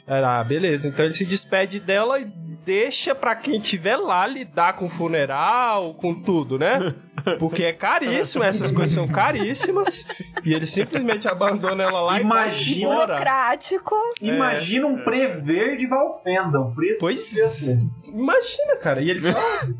Ah, 0.06 0.44
beleza. 0.44 0.88
Então 0.88 1.04
ele 1.04 1.14
se 1.14 1.24
despede 1.24 1.80
dela 1.80 2.20
e 2.20 2.24
deixa 2.64 3.14
pra 3.14 3.34
quem 3.34 3.58
tiver 3.58 3.96
lá 3.96 4.26
lidar 4.26 4.74
com 4.74 4.86
o 4.86 4.90
funeral, 4.90 5.94
com 5.94 6.14
tudo, 6.14 6.58
né? 6.58 6.78
Porque 7.38 7.64
é 7.64 7.72
caríssimo, 7.72 8.44
essas 8.44 8.70
coisas 8.70 8.94
são 8.94 9.08
caríssimas. 9.08 10.06
E 10.44 10.52
ele 10.52 10.66
simplesmente 10.66 11.26
abandona 11.26 11.84
ela 11.84 12.00
lá 12.00 12.20
Imagina. 12.20 12.76
e 12.76 12.84
vai 12.84 12.92
embora. 12.92 13.06
Burocrático. 13.06 13.94
Imagina 14.20 14.86
um 14.86 15.02
prever 15.02 15.76
de 15.76 15.86
Valfenda. 15.86 16.60
Um 16.60 16.74
preço 16.74 17.00
Pois, 17.00 17.78
imagina, 18.04 18.76
cara. 18.76 19.00
E 19.00 19.10
ele 19.10 19.20
só, 19.20 19.32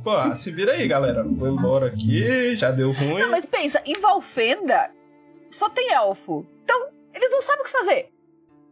pô, 0.02 0.34
se 0.34 0.50
vira 0.50 0.72
aí, 0.72 0.88
galera. 0.88 1.22
Vou 1.22 1.48
embora 1.48 1.86
aqui, 1.86 2.56
já 2.56 2.70
deu 2.70 2.92
ruim. 2.92 3.20
Não, 3.20 3.30
mas 3.30 3.44
pensa, 3.44 3.82
em 3.84 4.00
Valfenda 4.00 4.90
só 5.50 5.68
tem 5.68 5.92
elfo. 5.92 6.46
Então, 6.64 6.88
eles 7.12 7.30
não 7.30 7.42
sabem 7.42 7.60
o 7.60 7.64
que 7.64 7.70
fazer. 7.72 8.13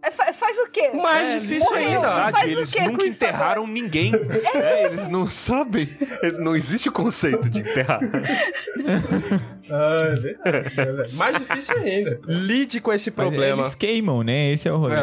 É, 0.02 0.10
fa- 0.10 0.32
faz 0.32 0.58
o 0.58 0.68
quê? 0.70 0.90
Mais 0.90 1.28
É, 1.28 1.38
difícil 1.38 1.70
morreu. 1.70 1.88
ainda. 2.02 2.08
Faz 2.10 2.24
verdade, 2.32 2.54
o 2.54 2.58
eles 2.58 2.70
quê 2.72 2.80
nunca 2.82 3.04
isso 3.06 3.16
enterraram 3.16 3.66
ninguém. 3.68 4.12
É, 4.54 4.86
eles 4.86 5.06
não 5.08 5.26
sabem. 5.26 5.88
Não 6.40 6.56
existe 6.56 6.88
o 6.88 6.92
conceito 6.92 7.48
de 7.48 7.60
enterrar. 7.60 8.00
Ah, 9.74 10.08
é 10.12 10.14
verdade, 10.16 10.56
é 10.76 10.84
verdade. 10.84 11.14
Mais 11.14 11.38
difícil 11.38 11.76
ainda. 11.78 12.20
Lide 12.26 12.80
com 12.80 12.92
esse 12.92 13.10
Mas 13.10 13.14
problema. 13.14 13.62
Eles 13.62 13.74
queimam, 13.74 14.22
né? 14.22 14.50
Esse 14.52 14.68
é 14.68 14.72
o 14.72 14.76
rolê. 14.76 14.94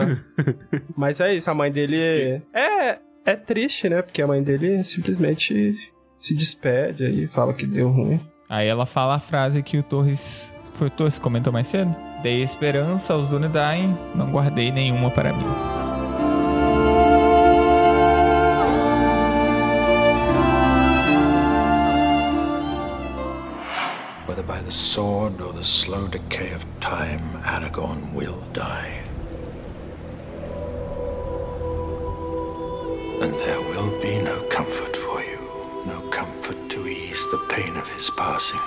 Mas 0.96 1.20
é 1.20 1.34
isso, 1.34 1.50
a 1.50 1.56
mãe 1.56 1.72
dele 1.72 2.40
é, 2.54 3.00
é 3.26 3.36
triste, 3.36 3.90
né? 3.90 4.02
Porque 4.04 4.22
a 4.22 4.28
mãe 4.28 4.44
dele 4.44 4.84
simplesmente 4.84 5.76
se 6.20 6.36
despede 6.36 7.04
aí, 7.04 7.28
fala 7.28 7.54
que 7.54 7.66
deu 7.66 7.90
ruim. 7.90 8.20
Aí 8.48 8.68
ela 8.68 8.86
fala 8.86 9.16
a 9.16 9.20
frase 9.20 9.64
que 9.64 9.78
o 9.78 9.84
Torres. 9.84 10.54
Foi 10.76 10.88
o 10.88 10.92
Torres 10.92 11.16
que 11.16 11.22
comentou 11.22 11.52
mais 11.52 11.68
cedo? 11.68 11.96
Dei 12.22 12.44
esperança 12.44 13.14
aos 13.14 13.30
Dunedain, 13.30 13.98
não 14.14 14.30
guardei 14.30 14.72
nenhuma 14.72 15.10
para 15.10 15.32
mim. 15.32 15.46
Whether 24.28 24.44
by 24.44 24.62
the 24.62 24.70
sword 24.70 25.42
or 25.42 25.54
the 25.54 25.64
slow 25.64 26.10
decay 26.10 26.54
of 26.54 26.66
time, 26.82 27.22
Aragorn 27.46 28.14
will 28.14 28.38
die. 28.52 29.02
And 33.22 33.34
there 33.34 33.62
will 33.62 33.98
be 34.02 34.20
no 34.20 34.44
comfort 34.50 34.98
for 34.98 35.22
you, 35.22 35.40
no 35.86 36.02
comfort 36.10 36.58
to 36.72 36.86
ease 36.86 37.26
the 37.32 37.40
pain 37.48 37.78
of 37.78 37.88
his 37.94 38.10
passing. 38.10 38.60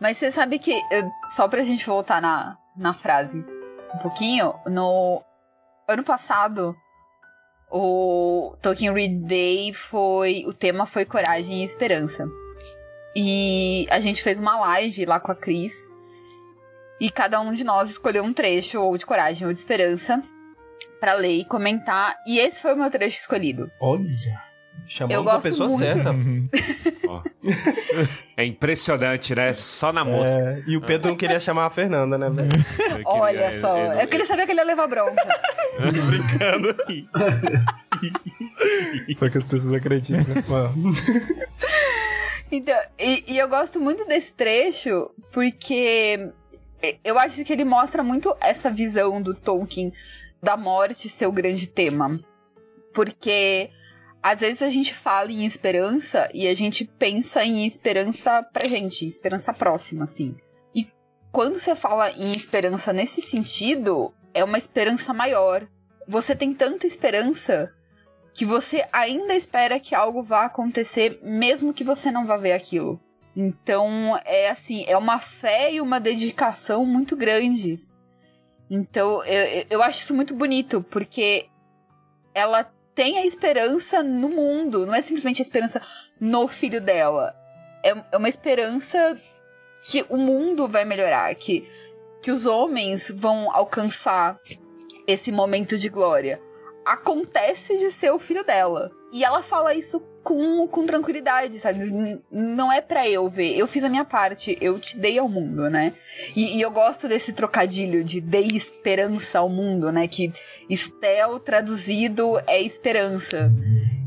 Mas 0.00 0.16
você 0.16 0.30
sabe 0.30 0.58
que, 0.58 0.72
eu- 0.90 1.10
só 1.30 1.46
pra 1.48 1.62
gente 1.62 1.84
voltar 1.86 2.20
na, 2.22 2.56
na 2.76 2.94
frase 2.94 3.44
um 3.94 3.98
pouquinho, 3.98 4.54
no 4.66 5.22
ano 5.86 6.02
passado, 6.02 6.74
o 7.70 8.56
Tolkien 8.62 8.92
Read 8.92 9.26
Day 9.26 9.72
foi. 9.72 10.44
O 10.46 10.54
tema 10.54 10.86
foi 10.86 11.04
Coragem 11.04 11.60
e 11.60 11.64
Esperança. 11.64 12.26
E 13.14 13.86
a 13.90 13.98
gente 14.00 14.22
fez 14.22 14.38
uma 14.38 14.58
live 14.60 15.04
lá 15.04 15.18
com 15.20 15.32
a 15.32 15.34
Cris. 15.36 15.72
E 17.00 17.10
cada 17.10 17.40
um 17.40 17.52
de 17.52 17.64
nós 17.64 17.90
escolheu 17.90 18.22
um 18.22 18.32
trecho, 18.32 18.80
ou 18.80 18.96
de 18.96 19.06
coragem 19.06 19.46
ou 19.46 19.52
de 19.52 19.58
esperança, 19.58 20.22
pra 21.00 21.14
ler 21.14 21.38
e 21.38 21.44
comentar. 21.44 22.16
E 22.26 22.38
esse 22.38 22.60
foi 22.60 22.74
o 22.74 22.76
meu 22.76 22.90
trecho 22.90 23.18
escolhido. 23.18 23.68
Olha. 23.80 24.49
Chamamos 24.86 25.28
a 25.32 25.38
pessoa 25.38 25.68
muito. 25.68 25.80
certa. 25.82 26.10
É 28.36 28.44
impressionante, 28.44 29.34
né? 29.34 29.52
Só 29.52 29.92
na 29.92 30.04
mosca. 30.04 30.38
É, 30.38 30.62
e 30.66 30.76
o 30.76 30.80
Pedro 30.80 31.10
não 31.10 31.16
queria 31.16 31.40
chamar 31.40 31.66
a 31.66 31.70
Fernanda, 31.70 32.16
né, 32.16 32.30
velho? 32.30 32.48
Eu 32.78 32.86
queria- 32.86 33.02
Olha 33.06 33.60
só, 33.60 33.76
eu- 33.76 33.92
eu 33.94 34.08
queria 34.08 34.26
saber 34.26 34.46
que 34.46 34.52
ele 34.52 34.60
ia 34.60 34.64
levar 34.64 34.86
bronca. 34.86 35.22
Brincando. 36.06 36.76
Só 39.18 39.28
que 39.28 39.38
as 39.38 39.44
pessoas 39.44 39.72
acreditam, 39.74 40.34
né? 40.34 40.42
Então, 42.52 42.76
e, 42.98 43.24
e 43.26 43.38
eu 43.38 43.48
gosto 43.48 43.80
muito 43.80 44.04
desse 44.06 44.32
trecho 44.34 45.10
porque 45.32 46.30
eu 47.04 47.18
acho 47.18 47.44
que 47.44 47.52
ele 47.52 47.64
mostra 47.64 48.02
muito 48.02 48.34
essa 48.40 48.70
visão 48.70 49.20
do 49.22 49.34
Tolkien 49.34 49.92
da 50.42 50.56
morte 50.56 51.08
ser 51.08 51.26
o 51.26 51.32
grande 51.32 51.66
tema. 51.66 52.18
Porque 52.92 53.70
às 54.22 54.40
vezes 54.40 54.62
a 54.62 54.68
gente 54.68 54.94
fala 54.94 55.30
em 55.32 55.44
esperança 55.44 56.28
e 56.34 56.46
a 56.46 56.54
gente 56.54 56.84
pensa 56.84 57.42
em 57.42 57.66
esperança 57.66 58.42
pra 58.42 58.68
gente, 58.68 59.06
esperança 59.06 59.52
próxima, 59.52 60.04
assim. 60.04 60.36
E 60.74 60.86
quando 61.32 61.54
você 61.54 61.74
fala 61.74 62.10
em 62.10 62.32
esperança 62.32 62.92
nesse 62.92 63.22
sentido, 63.22 64.12
é 64.34 64.44
uma 64.44 64.58
esperança 64.58 65.14
maior. 65.14 65.66
Você 66.06 66.34
tem 66.34 66.52
tanta 66.52 66.86
esperança 66.86 67.72
que 68.34 68.44
você 68.44 68.86
ainda 68.92 69.34
espera 69.34 69.80
que 69.80 69.94
algo 69.94 70.22
vá 70.22 70.44
acontecer, 70.44 71.18
mesmo 71.22 71.72
que 71.72 71.84
você 71.84 72.10
não 72.10 72.26
vá 72.26 72.36
ver 72.36 72.52
aquilo. 72.52 73.00
Então, 73.34 74.20
é 74.24 74.50
assim, 74.50 74.84
é 74.86 74.96
uma 74.96 75.18
fé 75.18 75.72
e 75.72 75.80
uma 75.80 75.98
dedicação 75.98 76.84
muito 76.84 77.16
grandes. 77.16 77.98
Então, 78.68 79.24
eu, 79.24 79.66
eu 79.70 79.82
acho 79.82 80.00
isso 80.00 80.14
muito 80.14 80.34
bonito, 80.34 80.82
porque 80.90 81.48
ela 82.34 82.70
tem 83.00 83.16
a 83.16 83.24
esperança 83.24 84.02
no 84.02 84.28
mundo, 84.28 84.84
não 84.84 84.94
é 84.94 85.00
simplesmente 85.00 85.40
a 85.40 85.42
esperança 85.42 85.80
no 86.20 86.46
filho 86.46 86.82
dela. 86.82 87.34
É, 87.82 87.96
é 88.12 88.16
uma 88.18 88.28
esperança 88.28 89.16
que 89.90 90.04
o 90.10 90.18
mundo 90.18 90.68
vai 90.68 90.84
melhorar, 90.84 91.34
que, 91.34 91.66
que 92.20 92.30
os 92.30 92.44
homens 92.44 93.10
vão 93.10 93.50
alcançar 93.56 94.38
esse 95.06 95.32
momento 95.32 95.78
de 95.78 95.88
glória 95.88 96.42
acontece 96.84 97.78
de 97.78 97.90
ser 97.90 98.10
o 98.10 98.18
filho 98.18 98.44
dela. 98.44 98.90
E 99.12 99.24
ela 99.24 99.42
fala 99.42 99.74
isso 99.74 100.00
com, 100.22 100.68
com 100.68 100.84
tranquilidade, 100.84 101.58
sabe? 101.58 102.20
Não 102.30 102.70
é 102.70 102.82
pra 102.82 103.08
eu 103.08 103.30
ver. 103.30 103.56
Eu 103.56 103.66
fiz 103.66 103.82
a 103.82 103.88
minha 103.88 104.04
parte, 104.04 104.58
eu 104.60 104.78
te 104.78 104.98
dei 104.98 105.18
ao 105.18 105.28
mundo, 105.28 105.70
né? 105.70 105.94
E, 106.36 106.58
e 106.58 106.60
eu 106.60 106.70
gosto 106.70 107.08
desse 107.08 107.32
trocadilho 107.32 108.04
de 108.04 108.20
dei 108.20 108.48
esperança 108.48 109.38
ao 109.38 109.48
mundo, 109.48 109.90
né? 109.90 110.06
Que 110.06 110.32
Estel 110.70 111.40
traduzido 111.40 112.38
é 112.46 112.62
esperança. 112.62 113.52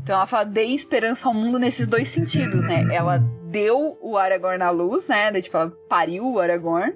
Então 0.02 0.16
ela 0.16 0.26
fala 0.26 0.44
dei 0.44 0.74
esperança 0.74 1.28
ao 1.28 1.34
mundo 1.34 1.58
nesses 1.58 1.86
dois 1.86 2.08
sentidos, 2.08 2.62
né? 2.62 2.86
Ela 2.92 3.18
deu 3.50 3.96
o 4.00 4.16
Aragorn 4.16 4.62
à 4.62 4.70
luz, 4.70 5.06
né? 5.06 5.30
Tipo, 5.40 5.56
ela 5.58 5.70
pariu 5.88 6.26
o 6.26 6.40
Aragorn. 6.40 6.92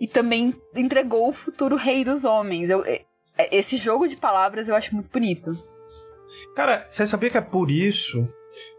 E 0.00 0.06
também 0.06 0.54
entregou 0.74 1.28
o 1.28 1.32
futuro 1.32 1.76
rei 1.76 2.04
dos 2.04 2.24
homens. 2.24 2.68
Eu, 2.70 2.84
é- 2.84 3.02
esse 3.50 3.76
jogo 3.76 4.06
de 4.08 4.16
palavras 4.16 4.68
eu 4.68 4.74
acho 4.74 4.94
muito 4.94 5.10
bonito. 5.10 5.50
Cara, 6.54 6.84
você 6.86 7.06
sabia 7.06 7.30
que 7.30 7.38
é 7.38 7.42
por 7.42 7.70
isso 7.70 8.28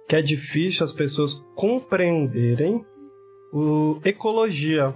que 0.08 0.16
é 0.16 0.22
difícil 0.22 0.84
as 0.84 0.92
pessoas 0.94 1.34
compreenderem 1.56 2.86
o 3.52 4.00
ecologia? 4.04 4.94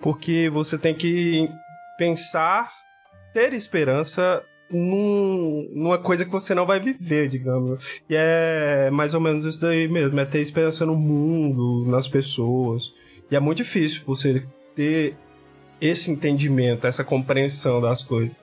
Porque 0.00 0.50
você 0.50 0.76
tem 0.76 0.94
que 0.94 1.48
pensar, 1.96 2.72
ter 3.32 3.52
esperança 3.52 4.42
num- 4.70 5.68
numa 5.74 5.98
coisa 5.98 6.24
que 6.24 6.30
você 6.30 6.54
não 6.54 6.66
vai 6.66 6.80
viver, 6.80 7.28
digamos. 7.28 8.02
E 8.08 8.14
é 8.16 8.90
mais 8.90 9.14
ou 9.14 9.20
menos 9.20 9.44
isso 9.44 9.60
daí 9.60 9.86
mesmo, 9.88 10.18
é 10.18 10.24
ter 10.24 10.40
esperança 10.40 10.86
no 10.86 10.94
mundo, 10.96 11.88
nas 11.90 12.08
pessoas. 12.08 12.94
E 13.30 13.36
é 13.36 13.40
muito 13.40 13.58
difícil 13.58 14.02
você 14.06 14.42
ter 14.74 15.14
esse 15.80 16.10
entendimento, 16.10 16.86
essa 16.86 17.04
compreensão 17.04 17.80
das 17.80 18.02
coisas. 18.02 18.34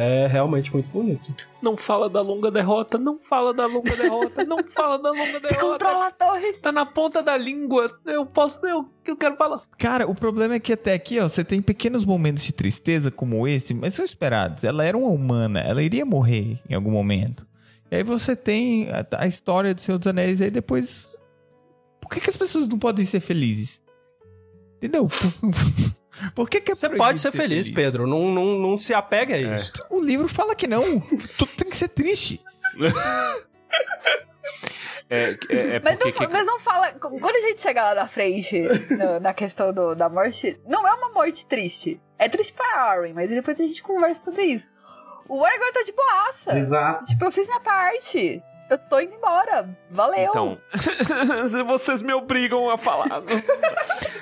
É 0.00 0.28
realmente 0.28 0.72
muito 0.72 0.88
bonito. 0.90 1.34
Não 1.60 1.76
fala 1.76 2.08
da 2.08 2.20
longa 2.20 2.52
derrota, 2.52 2.96
não 2.96 3.18
fala 3.18 3.52
da 3.52 3.66
longa 3.66 3.96
derrota, 3.96 4.44
não 4.44 4.62
fala 4.62 4.96
da 4.96 5.10
longa 5.10 5.24
Se 5.42 5.48
derrota. 5.48 5.84
controla 5.84 6.06
a 6.06 6.10
torre! 6.12 6.52
Tá 6.52 6.70
na 6.70 6.86
ponta 6.86 7.20
da 7.20 7.36
língua. 7.36 7.90
Eu 8.06 8.24
posso. 8.24 8.64
Eu, 8.64 8.88
eu 9.04 9.16
quero 9.16 9.34
falar. 9.36 9.60
Cara, 9.76 10.08
o 10.08 10.14
problema 10.14 10.54
é 10.54 10.60
que 10.60 10.72
até 10.72 10.94
aqui, 10.94 11.18
ó, 11.18 11.28
você 11.28 11.42
tem 11.42 11.60
pequenos 11.60 12.04
momentos 12.04 12.44
de 12.44 12.52
tristeza 12.52 13.10
como 13.10 13.48
esse, 13.48 13.74
mas 13.74 13.94
são 13.94 14.04
esperados. 14.04 14.62
Ela 14.62 14.84
era 14.84 14.96
uma 14.96 15.08
humana, 15.08 15.58
ela 15.58 15.82
iria 15.82 16.06
morrer 16.06 16.60
em 16.70 16.74
algum 16.74 16.92
momento. 16.92 17.44
E 17.90 17.96
aí 17.96 18.04
você 18.04 18.36
tem 18.36 18.88
a, 18.92 19.04
a 19.18 19.26
história 19.26 19.74
do 19.74 19.80
Senhor 19.80 19.98
dos 19.98 20.06
Anéis, 20.06 20.38
e 20.38 20.44
aí 20.44 20.50
depois. 20.52 21.18
Por 22.00 22.08
que, 22.10 22.20
que 22.20 22.30
as 22.30 22.36
pessoas 22.36 22.68
não 22.68 22.78
podem 22.78 23.04
ser 23.04 23.18
felizes? 23.18 23.82
Entendeu? 24.76 25.08
Por, 26.34 26.48
que, 26.50 26.60
que 26.60 26.72
é 26.72 26.74
Você 26.74 26.88
pode 26.90 27.18
ser 27.18 27.32
feliz, 27.32 27.68
Pedro. 27.70 28.06
Não, 28.06 28.28
não, 28.28 28.44
não 28.58 28.76
se 28.76 28.92
apega 28.94 29.34
a 29.34 29.38
isso. 29.38 29.72
O 29.90 30.00
livro 30.00 30.28
fala 30.28 30.54
que 30.54 30.66
não. 30.66 31.00
Tudo 31.38 31.52
tem 31.56 31.68
que 31.70 31.76
ser 31.76 31.88
triste. 31.88 32.40
É, 35.10 35.30
é, 35.48 35.76
é 35.76 35.80
Mas 35.82 35.98
não, 35.98 36.12
que- 36.12 36.26
mas 36.28 36.44
não 36.46 36.60
fala. 36.60 36.92
Quando 36.92 37.34
a 37.36 37.40
gente 37.40 37.62
chegar 37.62 37.82
lá 37.84 37.94
na 37.94 38.06
frente, 38.06 38.60
no- 38.60 39.20
na 39.20 39.32
questão 39.32 39.72
do- 39.72 39.94
da 39.94 40.06
morte, 40.08 40.60
não 40.66 40.86
é 40.86 40.92
uma 40.92 41.08
morte 41.10 41.46
triste. 41.46 41.98
É 42.18 42.28
triste 42.28 42.52
pra 42.52 42.66
Arwen, 42.82 43.14
mas 43.14 43.30
depois 43.30 43.58
a 43.58 43.62
gente 43.62 43.82
conversa 43.82 44.26
sobre 44.26 44.44
isso. 44.44 44.70
O 45.26 45.42
Aragorn 45.44 45.72
tá 45.72 45.82
de 45.82 45.92
boaça. 45.92 46.58
Exato. 46.58 47.06
Tipo, 47.06 47.24
eu 47.24 47.32
fiz 47.32 47.46
minha 47.46 47.60
parte. 47.60 48.42
Eu 48.70 48.76
tô 48.78 49.00
indo 49.00 49.14
embora. 49.14 49.74
Valeu. 49.90 50.28
Então, 50.28 50.58
vocês 51.66 52.02
me 52.02 52.12
obrigam 52.12 52.68
a 52.68 52.76
falar. 52.76 53.22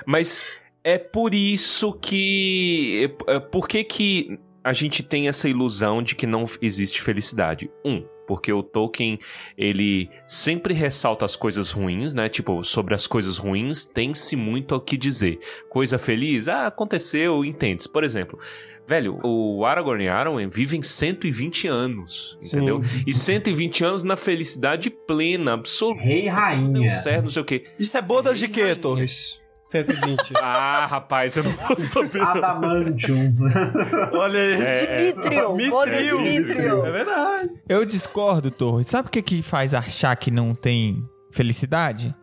Mas 0.05 0.45
é 0.87 0.97
por 0.99 1.35
isso 1.35 1.93
que. 1.95 3.11
é- 3.27 3.41
Por 3.41 3.67
que 3.67 3.83
que 3.85 4.39
a 4.63 4.73
gente 4.73 5.03
tem 5.03 5.27
essa 5.29 5.49
ilusão 5.49 6.01
de 6.03 6.15
que 6.15 6.27
não 6.27 6.45
existe 6.63 7.03
felicidade? 7.03 7.69
Um, 7.85 8.05
porque 8.27 8.53
o 8.53 8.63
Tolkien, 8.63 9.19
ele 9.57 10.09
sempre 10.27 10.75
ressalta 10.75 11.25
as 11.25 11.37
coisas 11.37 11.71
ruins, 11.71 12.15
né? 12.15 12.29
Tipo, 12.29 12.63
sobre 12.65 12.95
as 12.95 13.07
coisas 13.07 13.39
ruins 13.39 13.87
tem-se 13.87 14.35
muito 14.37 14.75
o 14.75 14.81
que 14.81 14.97
dizer. 14.97 15.39
Coisa 15.71 15.99
feliz, 15.99 16.49
ah, 16.49 16.67
aconteceu, 16.67 17.45
entende-se. 17.45 17.89
Por 17.89 18.03
exemplo, 18.03 18.39
velho, 18.87 19.21
o 19.25 19.65
Aragorn 19.65 20.03
e 20.05 20.09
Arwen 20.09 20.49
vivem 20.49 20.83
120 20.83 21.69
anos, 21.69 22.37
Sim. 22.41 22.57
entendeu? 22.57 22.81
E 23.07 23.15
120 23.15 23.85
anos 23.85 24.03
na 24.03 24.17
felicidade 24.17 24.91
plena, 24.91 25.53
absoluta. 25.55 26.01
Rei 26.03 26.23
e 26.23 26.25
Deu 26.25 26.33
rainha. 26.35 26.91
certo, 26.91 27.25
não 27.25 27.31
sei 27.31 27.43
o 27.43 27.45
quê. 27.45 27.65
Isso 27.79 27.97
é 27.97 28.03
bodas 28.03 28.39
de 28.39 28.49
quê, 28.49 28.75
Torres? 28.75 29.41
120. 29.67 30.33
Ah, 30.41 30.87
rapaz, 30.87 31.37
eu 31.37 31.45
não 31.45 31.53
vou 31.53 31.77
saber. 31.79 32.23
Adamantium. 32.23 33.35
Olha 34.13 34.39
aí. 34.41 34.63
É, 34.63 35.13
Dimitrio. 35.13 35.71
Boda 35.71 36.03
Dimitrio. 36.03 36.85
É 36.87 36.91
verdade. 36.91 37.51
Eu 37.69 37.85
discordo, 37.85 38.51
Torres. 38.51 38.89
Sabe 38.89 39.09
o 39.09 39.11
que, 39.11 39.23
que 39.23 39.43
faz 39.43 39.75
achar 39.75 40.15
que 40.17 40.31
não 40.31 40.55
tem 40.55 41.03
felicidade? 41.33 42.15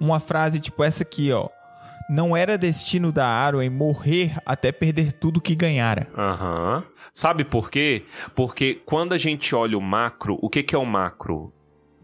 Uma 0.00 0.20
frase 0.20 0.60
tipo 0.60 0.82
essa 0.84 1.02
aqui, 1.02 1.32
ó. 1.32 1.48
Não 2.10 2.36
era 2.36 2.58
destino 2.58 3.10
da 3.12 3.26
Arwen 3.26 3.70
morrer 3.70 4.36
até 4.44 4.70
perder 4.72 5.12
tudo 5.12 5.40
que 5.40 5.54
ganhara. 5.54 6.08
Aham. 6.16 6.84
Sabe 7.14 7.44
por 7.44 7.70
quê? 7.70 8.04
Porque 8.34 8.80
quando 8.84 9.12
a 9.14 9.18
gente 9.18 9.54
olha 9.54 9.78
o 9.78 9.80
macro, 9.80 10.36
o 10.42 10.50
que, 10.50 10.62
que 10.62 10.74
é 10.74 10.78
o 10.78 10.84
macro? 10.84 11.52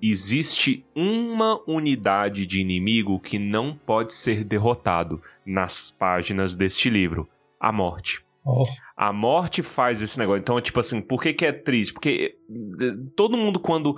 Existe 0.01 0.85
uma 0.95 1.61
unidade 1.67 2.47
de 2.47 2.61
inimigo 2.61 3.19
que 3.19 3.39
não 3.39 3.75
pode 3.75 4.13
ser 4.13 4.45
derrotado 4.45 5.21
nas 5.45 5.91
páginas 5.91 6.57
deste 6.57 6.89
livro: 6.89 7.29
a 7.61 7.73
morte. 7.73 8.25
Oh. 8.45 8.65
A 8.97 9.13
morte 9.13 9.63
faz 9.63 10.01
esse 10.01 10.19
negócio. 10.19 10.41
Então, 10.41 10.61
tipo 10.61 10.81
assim, 10.81 11.01
por 11.01 11.23
que, 11.23 11.35
que 11.35 11.45
é 11.45 11.53
triste? 11.53 11.93
Porque 11.93 12.37
eh, 12.81 12.93
todo 13.15 13.37
mundo, 13.37 13.61
quando 13.61 13.97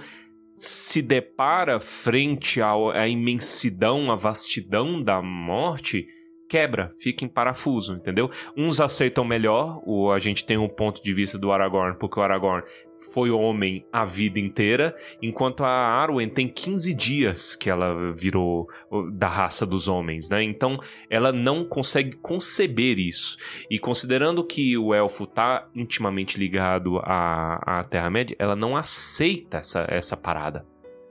se 0.57 1.01
depara 1.01 1.79
frente 1.79 2.61
ao- 2.61 2.91
à 2.91 3.07
imensidão, 3.07 4.11
à 4.11 4.17
vastidão 4.17 5.01
da 5.01 5.23
morte, 5.23 6.07
quebra, 6.51 6.91
fica 7.01 7.25
em 7.25 7.29
parafuso, 7.29 7.95
entendeu? 7.95 8.29
Uns 8.57 8.81
aceitam 8.81 9.25
melhor, 9.25 9.81
o, 9.87 10.11
a 10.11 10.19
gente 10.19 10.45
tem 10.45 10.59
um 10.59 10.69
ponto 10.69 11.01
de 11.01 11.15
vista 11.15 11.39
do 11.39 11.53
Aragorn, 11.53 11.97
porque 11.97 12.19
o 12.19 12.23
Aragorn 12.25 12.65
foi 13.15 13.31
homem 13.31 13.87
a 13.93 14.05
vida 14.05 14.41
inteira, 14.41 14.95
enquanto 15.23 15.63
a 15.63 15.71
Arwen 15.71 16.29
tem 16.29 16.49
15 16.49 16.93
dias 16.93 17.55
que 17.55 17.71
ela 17.71 18.13
virou 18.13 18.67
da 19.13 19.29
raça 19.29 19.65
dos 19.65 19.87
homens, 19.87 20.29
né? 20.29 20.43
Então 20.43 20.77
ela 21.09 21.33
não 21.33 21.65
consegue 21.65 22.17
conceber 22.17 22.99
isso. 22.99 23.37
E 23.71 23.79
considerando 23.79 24.45
que 24.45 24.77
o 24.77 24.93
elfo 24.93 25.29
tá 25.29 25.69
intimamente 25.73 26.37
ligado 26.37 26.99
à, 26.99 27.79
à 27.79 27.85
Terra-média, 27.85 28.37
ela 28.41 28.57
não 28.57 28.77
aceita 28.77 29.59
essa, 29.59 29.87
essa 29.89 30.17
parada. 30.17 30.67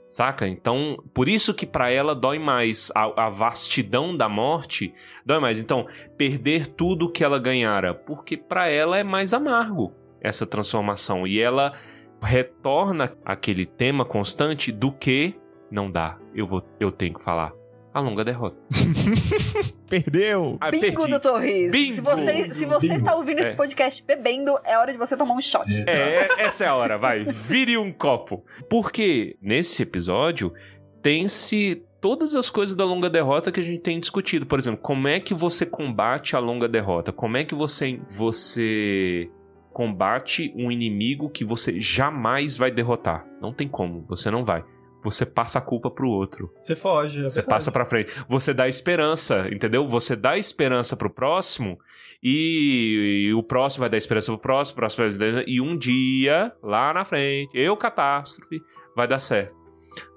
Saca? 0.10 0.48
Então, 0.48 0.98
por 1.14 1.30
isso 1.30 1.54
que 1.54 1.68
pra 1.68 1.92
ela 1.92 2.16
dói 2.16 2.40
mais. 2.40 2.92
A, 2.96 3.28
a 3.28 3.30
vastidão 3.30 4.16
da 4.18 4.28
morte 4.28 4.94
dói 5.24 5.40
mais. 5.40 5.60
Então, 5.60 5.86
perder 6.18 6.66
tudo 6.66 7.12
que 7.12 7.24
ela 7.24 7.38
ganhara, 7.38 7.94
porque 7.94 8.36
pra 8.36 8.68
ela 8.68 8.98
é 8.98 9.04
mais 9.04 9.34
amargo 9.34 9.94
essa 10.20 10.48
transformação. 10.48 11.28
E 11.28 11.40
ela 11.40 11.74
retorna 12.22 13.16
aquele 13.24 13.66
tema 13.66 14.04
constante 14.04 14.72
do 14.72 14.92
que 14.92 15.36
não 15.70 15.92
dá. 15.92 16.18
Eu, 16.34 16.48
vou, 16.48 16.64
eu 16.80 16.92
tenho 16.92 17.14
que 17.14 17.24
falar. 17.24 17.59
A 18.00 18.02
longa 18.02 18.24
derrota. 18.24 18.56
Perdeu! 19.90 20.58
Ah, 20.62 20.72
Bingo 20.72 20.96
perdi. 20.96 21.12
do 21.12 21.20
Torres. 21.20 21.70
Bingo. 21.72 21.94
Se 21.96 22.02
você, 22.02 22.48
se 22.48 22.66
você 22.66 22.88
Bingo. 22.88 23.00
está 23.00 23.16
ouvindo 23.16 23.40
esse 23.40 23.50
É. 23.50 23.56
podcast 23.56 24.02
bebendo, 24.06 24.58
é 24.64 24.78
hora 24.78 24.92
de 24.94 24.98
você 24.98 25.18
tomar 25.18 25.34
um 25.34 25.42
shot. 25.42 25.66
É, 25.86 26.44
essa 26.44 26.64
é 26.64 26.68
a 26.68 26.76
hora, 26.76 26.98
vai. 26.98 27.26
Vire 27.26 27.78
um 27.78 27.92
copo. 27.92 28.46
Porque 28.70 29.36
nesse 29.42 29.84
episódio 29.84 30.54
tem-se 31.02 31.84
todas 32.00 32.36
as 32.36 32.50
coisas 32.50 32.74
da 32.74 32.86
longa 32.86 33.10
derrota 33.10 33.52
que 33.52 33.60
a 33.60 33.64
gente 33.64 33.80
tem 33.82 34.00
discutido. 34.00 34.46
Por 34.46 34.58
exemplo, 34.60 34.80
como 34.82 35.08
é 35.10 35.20
que 35.20 35.34
você 35.34 35.66
combate 35.66 36.38
a 36.38 36.40
longa 36.40 36.70
derrota? 36.70 37.12
Como 37.12 37.36
é 37.36 37.44
que 37.44 37.54
você, 37.54 38.00
você 38.10 39.30
combate 39.74 40.54
um 40.56 40.72
inimigo 40.72 41.30
que 41.30 41.44
você 41.44 41.82
jamais 41.82 42.56
vai 42.56 42.72
derrotar? 42.72 43.26
Não 43.42 43.52
tem 43.52 43.68
como, 43.68 44.06
você 44.08 44.32
não 44.32 44.46
vai. 44.46 44.64
Você 45.04 45.26
passa 45.26 45.60
a 45.60 45.62
culpa 45.62 45.90
pro 45.90 46.10
outro. 46.10 46.54
Você 46.62 46.76
foge. 46.76 47.20
é 47.20 47.30
Você 47.30 47.36
verdade. 47.36 47.48
passa 47.48 47.72
pra 47.72 47.86
frente. 47.86 48.12
Você 48.28 48.54
dá 48.54 48.68
esperança, 48.68 49.48
entendeu? 49.52 49.88
Você 49.88 50.16
dá 50.16 50.38
esperança 50.38 50.96
pro 50.96 51.10
próximo 51.10 51.78
e, 52.22 53.28
e 53.30 53.34
o 53.34 53.42
próximo 53.42 53.82
vai 53.82 53.90
dar 53.90 53.98
esperança 53.98 54.32
pro 54.32 54.42
próximo, 54.42 54.74
o 54.74 54.76
próximo 54.76 55.04
vai 55.04 55.10
dar 55.10 55.26
esperança, 55.26 55.46
e 55.48 55.62
um 55.62 55.78
dia, 55.78 56.54
lá 56.62 56.94
na 56.94 57.06
frente, 57.06 57.50
eu 57.54 57.78
catástrofe, 57.78 58.62
vai 58.96 59.08
dar 59.08 59.20
certo. 59.20 59.56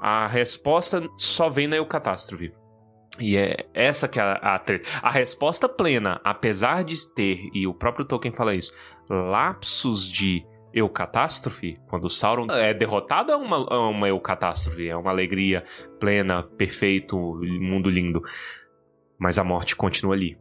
A 0.00 0.26
resposta 0.26 1.08
só 1.16 1.48
vem 1.48 1.66
na 1.66 1.76
eu 1.76 1.86
catástrofe. 1.86 2.52
E 3.20 3.36
é 3.36 3.66
essa 3.74 4.08
que 4.08 4.18
é 4.18 4.22
a, 4.22 4.32
a 4.32 4.58
treta. 4.58 4.88
A 5.02 5.10
resposta 5.10 5.68
plena, 5.68 6.20
apesar 6.24 6.82
de 6.82 6.96
ter, 7.14 7.50
e 7.52 7.66
o 7.66 7.74
próprio 7.74 8.04
Tolkien 8.04 8.32
fala 8.32 8.54
isso, 8.54 8.72
lapsos 9.08 10.10
de 10.10 10.44
eucatástrofe, 10.72 11.78
quando 11.88 12.04
o 12.04 12.10
Sauron 12.10 12.46
é 12.50 12.72
derrotado, 12.74 13.32
é 13.32 13.36
uma, 13.36 13.66
é 13.70 13.76
uma 13.76 14.08
eucatástrofe, 14.08 14.88
é 14.88 14.96
uma 14.96 15.10
alegria 15.10 15.62
plena, 16.00 16.42
perfeito, 16.42 17.16
mundo 17.60 17.88
lindo. 17.90 18.22
Mas 19.18 19.38
a 19.38 19.44
morte 19.44 19.76
continua 19.76 20.14
ali. 20.14 20.38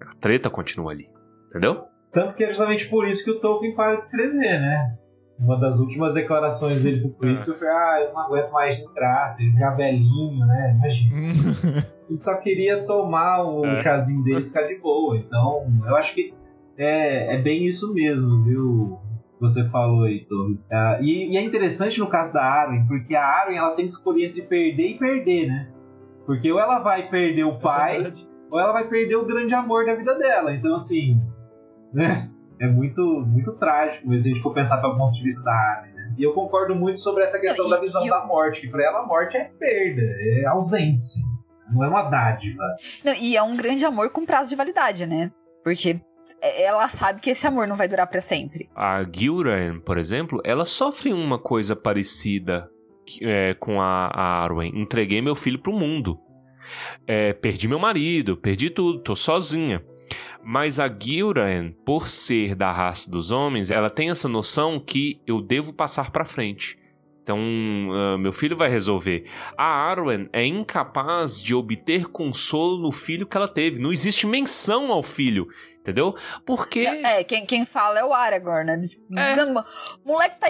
A 0.00 0.14
treta 0.16 0.50
continua 0.50 0.92
ali. 0.92 1.08
Entendeu? 1.48 1.84
Tanto 2.12 2.34
que 2.34 2.44
é 2.44 2.48
justamente 2.48 2.88
por 2.88 3.06
isso 3.06 3.24
que 3.24 3.30
o 3.30 3.40
Tolkien 3.40 3.74
para 3.74 3.94
de 3.96 4.02
escrever, 4.04 4.58
né? 4.60 4.96
Uma 5.38 5.60
das 5.60 5.78
últimas 5.78 6.14
declarações 6.14 6.82
dele 6.82 7.00
pro 7.02 7.10
Christopher, 7.18 7.68
ah, 7.68 8.00
eu 8.00 8.14
não 8.14 8.20
aguento 8.22 8.50
mais 8.52 8.78
desgraça, 8.78 9.42
ele 9.42 9.52
já 9.58 9.70
velhinho, 9.70 10.46
né? 10.46 10.74
Imagina. 10.78 11.86
Ele 12.08 12.18
só 12.18 12.36
queria 12.36 12.84
tomar 12.86 13.42
o 13.42 13.66
É. 13.66 13.82
chazinho 13.82 14.22
dele 14.22 14.38
e 14.38 14.42
ficar 14.44 14.62
de 14.62 14.76
boa. 14.76 15.16
Então, 15.16 15.66
eu 15.88 15.96
acho 15.96 16.14
que 16.14 16.32
é, 16.78 17.34
é 17.34 17.42
bem 17.42 17.66
isso 17.66 17.92
mesmo, 17.92 18.44
viu? 18.44 18.98
Que 19.46 19.52
Você 19.54 19.68
falou 19.70 20.04
aí, 20.04 20.24
Torres. 20.26 20.66
Ah, 20.72 20.98
e, 21.00 21.32
e 21.32 21.36
é 21.36 21.42
interessante 21.42 21.98
no 21.98 22.08
caso 22.08 22.32
da 22.32 22.42
Arwen, 22.42 22.86
porque 22.86 23.14
a 23.14 23.22
Arwen 23.24 23.58
ela 23.58 23.74
tem 23.74 23.86
que 23.86 23.92
escolher 23.92 24.26
entre 24.30 24.42
perder 24.42 24.88
e 24.90 24.98
perder, 24.98 25.46
né? 25.48 25.68
Porque 26.24 26.50
ou 26.50 26.58
ela 26.58 26.78
vai 26.80 27.08
perder 27.08 27.44
o 27.44 27.58
pai, 27.58 27.94
Verdade. 27.94 28.28
ou 28.50 28.58
ela 28.60 28.72
vai 28.72 28.86
perder 28.88 29.16
o 29.16 29.24
grande 29.24 29.54
amor 29.54 29.86
da 29.86 29.94
vida 29.94 30.14
dela. 30.18 30.52
Então, 30.54 30.74
assim, 30.74 31.20
né? 31.92 32.30
É 32.58 32.66
muito, 32.66 33.02
muito 33.26 33.52
trágico 33.58 34.08
se 34.08 34.16
a 34.16 34.20
gente 34.32 34.42
for 34.42 34.54
pensar 34.54 34.80
pelo 34.80 34.96
ponto 34.96 35.12
de 35.14 35.22
vista 35.22 35.42
da 35.42 35.52
Arya. 35.52 35.92
Né? 35.92 36.14
E 36.18 36.22
eu 36.22 36.32
concordo 36.32 36.74
muito 36.74 36.98
sobre 37.00 37.22
essa 37.24 37.38
questão 37.38 37.66
e- 37.66 37.70
da 37.70 37.78
visão 37.78 38.06
da 38.06 38.24
morte, 38.24 38.62
que 38.62 38.68
pra 38.68 38.82
ela 38.82 39.00
a 39.00 39.06
morte 39.06 39.36
é 39.36 39.44
perda, 39.44 40.00
é 40.02 40.46
ausência. 40.46 41.22
Não 41.70 41.84
é 41.84 41.88
uma 41.88 42.04
dádiva. 42.04 42.62
Não, 43.04 43.12
e 43.14 43.36
é 43.36 43.42
um 43.42 43.56
grande 43.56 43.84
amor 43.84 44.08
com 44.10 44.24
prazo 44.24 44.48
de 44.50 44.56
validade, 44.56 45.04
né? 45.04 45.30
Porque 45.62 45.90
é- 45.90 46.00
ela 46.62 46.88
sabe 46.88 47.20
que 47.20 47.30
esse 47.30 47.46
amor 47.46 47.66
não 47.66 47.76
vai 47.76 47.88
durar 47.88 48.06
pra 48.06 48.20
sempre. 48.20 48.68
A 48.74 49.04
Gilran, 49.04 49.80
por 49.80 49.98
exemplo, 49.98 50.40
ela 50.44 50.64
sofre 50.64 51.12
uma 51.12 51.38
coisa 51.38 51.74
parecida 51.74 52.70
é, 53.20 53.54
com 53.54 53.80
a, 53.80 54.06
a 54.12 54.42
Arwen. 54.42 54.72
Entreguei 54.74 55.22
meu 55.22 55.34
filho 55.34 55.58
pro 55.58 55.72
mundo. 55.72 56.18
É, 57.06 57.32
perdi 57.32 57.68
meu 57.68 57.78
marido, 57.78 58.36
perdi 58.36 58.70
tudo, 58.70 59.00
tô 59.00 59.14
sozinha. 59.14 59.84
Mas 60.42 60.78
a 60.78 60.88
Gilran, 60.88 61.72
por 61.84 62.08
ser 62.08 62.54
da 62.54 62.70
raça 62.70 63.10
dos 63.10 63.30
homens, 63.30 63.70
ela 63.70 63.90
tem 63.90 64.10
essa 64.10 64.28
noção 64.28 64.78
que 64.78 65.20
eu 65.26 65.40
devo 65.40 65.72
passar 65.72 66.10
pra 66.10 66.24
frente. 66.24 66.78
Então, 67.26 67.40
ah, 67.92 68.16
meu 68.16 68.32
filho 68.32 68.56
vai 68.56 68.68
resolver. 68.68 69.24
A 69.58 69.64
Arwen 69.64 70.28
é 70.32 70.46
incapaz 70.46 71.42
de 71.42 71.52
obter 71.52 72.06
consolo 72.06 72.80
no 72.80 72.92
filho 72.92 73.26
que 73.26 73.36
ela 73.36 73.48
teve. 73.48 73.80
Não 73.80 73.92
existe 73.92 74.28
menção 74.28 74.92
ao 74.92 75.02
filho, 75.02 75.48
entendeu? 75.86 76.16
Porque 76.44 76.80
É, 76.80 77.22
quem, 77.22 77.46
quem 77.46 77.64
fala 77.64 78.00
é 78.00 78.04
o 78.04 78.12
Aragorn, 78.12 78.64
né? 78.76 78.80
É. 79.16 79.36
Moleque 80.04 80.36
tá 80.38 80.48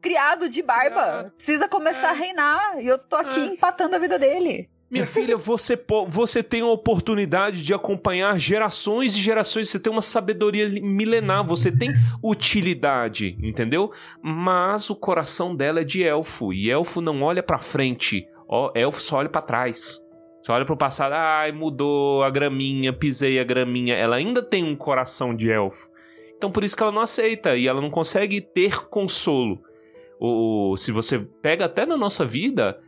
criado 0.00 0.48
de 0.48 0.62
barba. 0.62 1.30
Precisa 1.36 1.68
começar 1.68 2.08
É. 2.08 2.10
a 2.10 2.12
reinar. 2.14 2.80
E 2.80 2.86
eu 2.86 2.98
tô 2.98 3.16
aqui 3.16 3.38
É. 3.40 3.44
empatando 3.44 3.94
a 3.94 3.98
vida 3.98 4.18
dele. 4.18 4.68
Minha 4.90 5.06
filha, 5.06 5.36
você, 5.36 5.78
você 6.06 6.42
tem 6.42 6.62
a 6.62 6.66
oportunidade 6.66 7.62
de 7.62 7.74
acompanhar 7.74 8.38
gerações 8.38 9.14
e 9.14 9.20
gerações. 9.20 9.68
Você 9.68 9.78
tem 9.78 9.92
uma 9.92 10.00
sabedoria 10.00 10.66
milenar. 10.80 11.44
Você 11.44 11.70
tem 11.70 11.90
utilidade, 12.24 13.36
entendeu? 13.42 13.92
Mas 14.22 14.88
o 14.88 14.96
coração 14.96 15.54
dela 15.54 15.80
é 15.80 15.84
de 15.84 16.02
elfo. 16.02 16.54
E 16.54 16.70
elfo 16.70 17.02
não 17.02 17.22
olha 17.22 17.42
pra 17.42 17.58
frente. 17.58 18.26
Ó, 18.48 18.70
elfo 18.74 19.00
só 19.02 19.18
olha 19.18 19.28
pra 19.28 19.42
trás. 19.42 20.00
Só 20.48 20.54
olha 20.54 20.64
pro 20.64 20.78
passado. 20.78 21.12
Ai, 21.12 21.52
mudou 21.52 22.22
a 22.22 22.30
graminha, 22.30 22.90
pisei 22.90 23.38
a 23.38 23.44
graminha. 23.44 23.94
Ela 23.94 24.16
ainda 24.16 24.42
tem 24.42 24.64
um 24.64 24.74
coração 24.74 25.34
de 25.34 25.50
elfo. 25.50 25.90
Então 26.38 26.50
por 26.50 26.64
isso 26.64 26.74
que 26.74 26.82
ela 26.82 26.90
não 26.90 27.02
aceita. 27.02 27.54
E 27.54 27.68
ela 27.68 27.82
não 27.82 27.90
consegue 27.90 28.40
ter 28.40 28.88
consolo. 28.88 29.60
O, 30.18 30.74
se 30.78 30.90
você 30.90 31.18
pega 31.18 31.66
até 31.66 31.84
na 31.84 31.98
nossa 31.98 32.24
vida, 32.24 32.80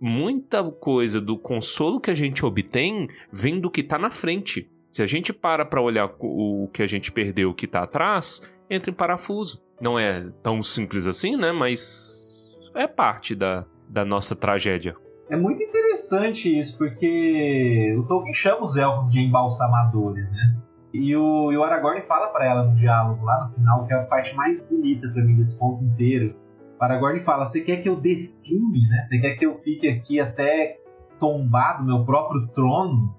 muita 0.00 0.62
coisa 0.62 1.20
do 1.20 1.36
consolo 1.36 2.00
que 2.00 2.12
a 2.12 2.14
gente 2.14 2.46
obtém 2.46 3.08
vem 3.32 3.58
do 3.58 3.68
que 3.68 3.82
tá 3.82 3.98
na 3.98 4.12
frente. 4.12 4.70
Se 4.88 5.02
a 5.02 5.06
gente 5.06 5.32
para 5.32 5.64
pra 5.64 5.82
olhar 5.82 6.14
o 6.20 6.66
o 6.66 6.68
que 6.68 6.84
a 6.84 6.86
gente 6.86 7.10
perdeu, 7.10 7.50
o 7.50 7.54
que 7.54 7.66
tá 7.66 7.82
atrás, 7.82 8.42
entra 8.70 8.92
em 8.92 8.94
parafuso. 8.94 9.60
Não 9.80 9.98
é 9.98 10.28
tão 10.40 10.62
simples 10.62 11.08
assim, 11.08 11.36
né? 11.36 11.50
Mas 11.50 12.56
é 12.76 12.86
parte 12.86 13.34
da, 13.34 13.66
da 13.88 14.04
nossa 14.04 14.36
tragédia. 14.36 14.94
É 15.28 15.36
muito 15.36 15.67
interessante 15.98 16.58
isso, 16.58 16.78
porque 16.78 17.94
o 17.98 18.04
Tolkien 18.04 18.32
chama 18.32 18.62
os 18.62 18.76
elfos 18.76 19.10
de 19.10 19.20
embalsamadores, 19.20 20.30
né? 20.30 20.56
E 20.94 21.14
o, 21.14 21.52
e 21.52 21.56
o 21.56 21.64
Aragorn 21.64 22.00
fala 22.02 22.28
pra 22.28 22.46
ela 22.46 22.64
no 22.64 22.76
diálogo 22.76 23.24
lá 23.24 23.46
no 23.46 23.54
final, 23.54 23.86
que 23.86 23.92
é 23.92 23.96
a 23.96 24.04
parte 24.04 24.34
mais 24.34 24.66
bonita 24.66 25.08
pra 25.08 25.22
mim 25.22 25.36
desse 25.36 25.58
conto 25.58 25.84
inteiro. 25.84 26.34
O 26.80 26.84
Aragorn 26.84 27.20
fala: 27.20 27.44
Você 27.44 27.60
quer 27.60 27.78
que 27.78 27.88
eu 27.88 27.96
define, 27.96 28.88
né? 28.88 29.04
Você 29.06 29.18
quer 29.18 29.36
que 29.36 29.44
eu 29.44 29.58
fique 29.58 29.88
aqui 29.88 30.20
até 30.20 30.78
tombar 31.18 31.78
do 31.78 31.84
meu 31.84 32.04
próprio 32.04 32.46
trono? 32.48 33.14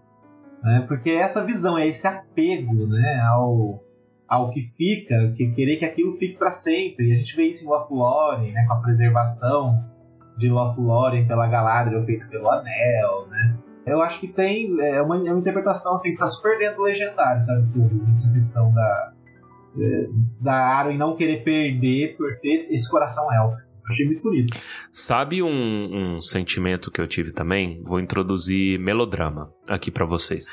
Né? 0.64 0.86
Porque 0.88 1.12
é 1.12 1.18
essa 1.18 1.46
visão, 1.46 1.78
é 1.78 1.88
esse 1.88 2.08
apego 2.08 2.88
né? 2.88 3.22
ao, 3.30 3.84
ao 4.28 4.50
que 4.52 4.72
fica, 4.76 5.34
que 5.38 5.52
querer 5.52 5.78
que 5.78 5.86
aquilo 5.86 6.18
fique 6.18 6.38
pra 6.38 6.52
sempre. 6.52 7.10
E 7.10 7.14
a 7.14 7.16
gente 7.18 7.36
vê 7.36 7.44
isso 7.44 7.64
em 7.64 7.68
Lothlórien, 7.68 8.54
né? 8.54 8.66
Com 8.66 8.74
a 8.74 8.82
preservação 8.82 9.99
de 10.40 10.50
Lothlórien 10.50 11.28
pela 11.28 11.48
Galadriel 11.48 12.04
feita 12.06 12.26
pelo 12.28 12.50
Anel, 12.50 13.28
né? 13.30 13.58
Eu 13.86 14.02
acho 14.02 14.20
que 14.20 14.28
tem 14.28 14.80
é 14.82 15.02
uma, 15.02 15.18
é 15.18 15.32
uma 15.32 15.40
interpretação 15.40 15.94
assim 15.94 16.12
que 16.12 16.18
tá 16.18 16.28
super 16.28 16.58
dentro 16.58 16.78
do 16.78 16.84
legendário, 16.84 17.42
sabe? 17.44 17.68
Essa 18.12 18.32
questão 18.32 18.74
da 18.74 19.14
é, 19.80 20.10
da 20.42 20.54
Arwen 20.54 20.98
não 20.98 21.16
querer 21.16 21.44
perder 21.44 22.16
por 22.18 22.38
ter 22.40 22.68
esse 22.72 22.90
coração 22.90 23.32
elfo. 23.32 23.69
Achei 23.90 24.06
muito 24.06 24.22
bonito. 24.22 24.58
Sabe 24.92 25.42
um, 25.42 26.16
um 26.16 26.22
sentimento 26.22 26.92
que 26.92 27.02
eu 27.02 27.08
tive 27.08 27.32
também? 27.32 27.82
Vou 27.84 28.00
introduzir 28.00 28.80
melodrama 28.80 29.52
aqui 29.68 29.90
pra 29.90 30.06
vocês. 30.06 30.46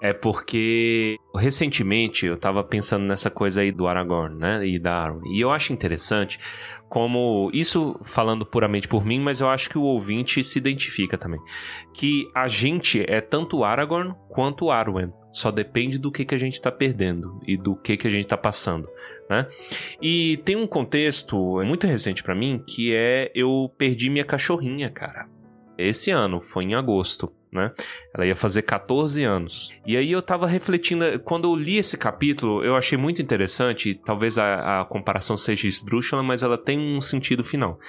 É 0.00 0.12
porque 0.12 1.16
recentemente 1.36 2.26
eu 2.26 2.38
tava 2.38 2.62
pensando 2.62 3.04
nessa 3.04 3.30
coisa 3.30 3.62
aí 3.62 3.72
do 3.72 3.88
Aragorn, 3.88 4.36
né? 4.36 4.66
E 4.66 4.78
da 4.78 4.94
Arwen. 4.94 5.36
E 5.36 5.40
eu 5.40 5.50
acho 5.50 5.72
interessante 5.72 6.38
como 6.88 7.50
isso 7.52 7.98
falando 8.04 8.46
puramente 8.46 8.86
por 8.86 9.04
mim, 9.04 9.18
mas 9.18 9.40
eu 9.40 9.48
acho 9.48 9.68
que 9.68 9.78
o 9.78 9.82
ouvinte 9.82 10.44
se 10.44 10.58
identifica 10.58 11.18
também. 11.18 11.40
Que 11.92 12.28
a 12.34 12.46
gente 12.46 13.04
é 13.08 13.20
tanto 13.20 13.64
Aragorn 13.64 14.14
quanto 14.28 14.70
Arwen. 14.70 15.12
Só 15.34 15.50
depende 15.50 15.98
do 15.98 16.12
que, 16.12 16.24
que 16.24 16.34
a 16.34 16.38
gente 16.38 16.60
tá 16.60 16.70
perdendo 16.70 17.40
e 17.44 17.56
do 17.56 17.74
que, 17.74 17.96
que 17.96 18.06
a 18.06 18.10
gente 18.10 18.28
tá 18.28 18.36
passando, 18.36 18.88
né? 19.28 19.48
E 20.00 20.36
tem 20.44 20.54
um 20.54 20.66
contexto 20.66 21.60
muito 21.64 21.88
recente 21.88 22.22
pra 22.22 22.36
mim 22.36 22.62
que 22.64 22.94
é 22.94 23.32
eu 23.34 23.68
perdi 23.76 24.08
minha 24.08 24.24
cachorrinha, 24.24 24.88
cara. 24.88 25.28
Esse 25.76 26.12
ano, 26.12 26.40
foi 26.40 26.62
em 26.62 26.76
agosto, 26.76 27.32
né? 27.52 27.72
Ela 28.14 28.26
ia 28.26 28.36
fazer 28.36 28.62
14 28.62 29.24
anos. 29.24 29.72
E 29.84 29.96
aí 29.96 30.12
eu 30.12 30.22
tava 30.22 30.46
refletindo, 30.46 31.18
quando 31.24 31.48
eu 31.48 31.56
li 31.56 31.78
esse 31.78 31.98
capítulo, 31.98 32.64
eu 32.64 32.76
achei 32.76 32.96
muito 32.96 33.20
interessante, 33.20 34.00
talvez 34.04 34.38
a, 34.38 34.82
a 34.82 34.84
comparação 34.84 35.36
seja 35.36 35.66
esdrúxula, 35.66 36.22
mas 36.22 36.44
ela 36.44 36.56
tem 36.56 36.78
um 36.78 37.00
sentido 37.00 37.42
final. 37.42 37.80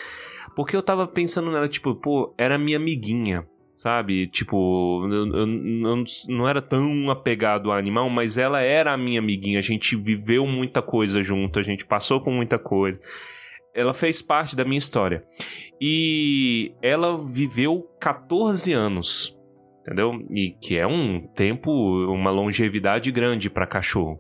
Porque 0.56 0.76
eu 0.76 0.82
tava 0.82 1.06
pensando 1.06 1.52
nela, 1.52 1.68
tipo, 1.68 1.93
pô, 1.93 2.34
era 2.39 2.58
minha 2.58 2.78
amiguinha, 2.78 3.46
sabe? 3.76 4.28
Tipo, 4.28 5.08
eu, 5.12 5.28
eu- 5.28 5.88
eu 5.88 6.04
não 6.30 6.48
era 6.48 6.62
tão 6.62 7.10
apegado 7.12 7.72
ao 7.72 7.78
animal, 7.78 8.10
mas 8.10 8.38
ela 8.38 8.62
era 8.62 8.94
a 8.94 8.98
minha 8.98 9.20
amiguinha. 9.20 9.60
A 9.60 9.62
gente 9.62 9.96
viveu 9.96 10.46
muita 10.48 10.82
coisa 10.82 11.22
junto, 11.22 11.60
a 11.60 11.62
gente 11.62 11.86
passou 11.86 12.22
por 12.22 12.32
muita 12.32 12.58
coisa. 12.58 13.00
Ela 13.74 13.94
fez 13.94 14.22
parte 14.22 14.56
da 14.56 14.64
minha 14.64 14.78
história. 14.78 15.24
E 15.82 16.74
ela 16.82 17.18
viveu 17.18 17.82
14 18.00 18.72
anos, 18.72 19.38
entendeu? 19.82 20.14
E 20.34 20.52
que 20.62 20.78
é 20.78 20.88
um 20.88 21.28
tempo, 21.36 21.72
uma 22.12 22.32
longevidade 22.32 23.12
grande 23.12 23.50
para 23.50 23.68
cachorro. 23.68 24.20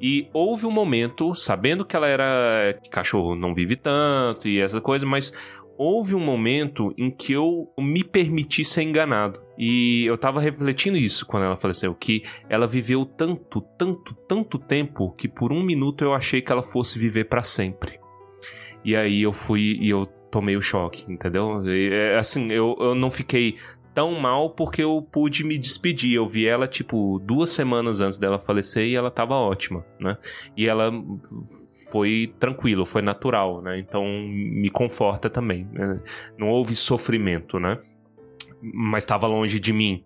E 0.00 0.28
houve 0.34 0.66
um 0.66 0.70
momento, 0.70 1.34
sabendo 1.34 1.84
que 1.84 1.96
ela 1.96 2.06
era. 2.08 2.74
que 2.82 2.90
cachorro 2.90 3.34
não 3.34 3.54
vive 3.54 3.76
tanto 3.76 4.48
e 4.48 4.60
essa 4.60 4.80
coisa, 4.80 5.06
mas 5.06 5.32
houve 5.76 6.14
um 6.14 6.20
momento 6.20 6.92
em 6.96 7.10
que 7.10 7.32
eu 7.32 7.72
me 7.78 8.04
permiti 8.04 8.64
ser 8.64 8.82
enganado. 8.82 9.42
E 9.56 10.04
eu 10.06 10.18
tava 10.18 10.40
refletindo 10.40 10.96
isso 10.96 11.24
quando 11.26 11.44
ela 11.44 11.56
faleceu, 11.56 11.94
que 11.94 12.24
ela 12.48 12.66
viveu 12.66 13.04
tanto, 13.04 13.60
tanto, 13.78 14.14
tanto 14.28 14.58
tempo 14.58 15.12
que 15.12 15.28
por 15.28 15.52
um 15.52 15.62
minuto 15.62 16.02
eu 16.02 16.12
achei 16.12 16.40
que 16.40 16.50
ela 16.50 16.62
fosse 16.62 16.98
viver 16.98 17.24
para 17.24 17.42
sempre. 17.42 18.00
E 18.84 18.96
aí 18.96 19.22
eu 19.22 19.32
fui 19.32 19.78
e 19.80 19.88
eu 19.88 20.06
tomei 20.30 20.56
o 20.56 20.62
choque, 20.62 21.04
entendeu? 21.08 21.62
E, 21.64 21.90
é, 21.92 22.16
assim, 22.16 22.50
eu, 22.50 22.76
eu 22.80 22.94
não 22.94 23.08
fiquei 23.08 23.56
tão 23.94 24.18
mal 24.20 24.50
porque 24.50 24.82
eu 24.82 25.00
pude 25.00 25.44
me 25.44 25.56
despedir. 25.56 26.14
Eu 26.14 26.26
vi 26.26 26.46
ela, 26.46 26.66
tipo, 26.66 27.18
duas 27.24 27.50
semanas 27.50 28.00
antes 28.00 28.18
dela 28.18 28.38
falecer 28.38 28.86
e 28.86 28.94
ela 28.94 29.10
tava 29.10 29.34
ótima, 29.34 29.84
né? 30.00 30.18
E 30.56 30.66
ela 30.66 30.90
foi 31.90 32.34
tranquilo, 32.38 32.84
foi 32.84 33.02
natural, 33.02 33.62
né? 33.62 33.78
Então 33.78 34.04
me 34.04 34.68
conforta 34.70 35.30
também. 35.30 35.68
né? 35.72 36.02
Não 36.36 36.48
houve 36.48 36.74
sofrimento, 36.74 37.58
né? 37.58 37.78
Mas 38.60 39.04
estava 39.04 39.26
longe 39.26 39.60
de 39.60 39.72
mim. 39.72 40.04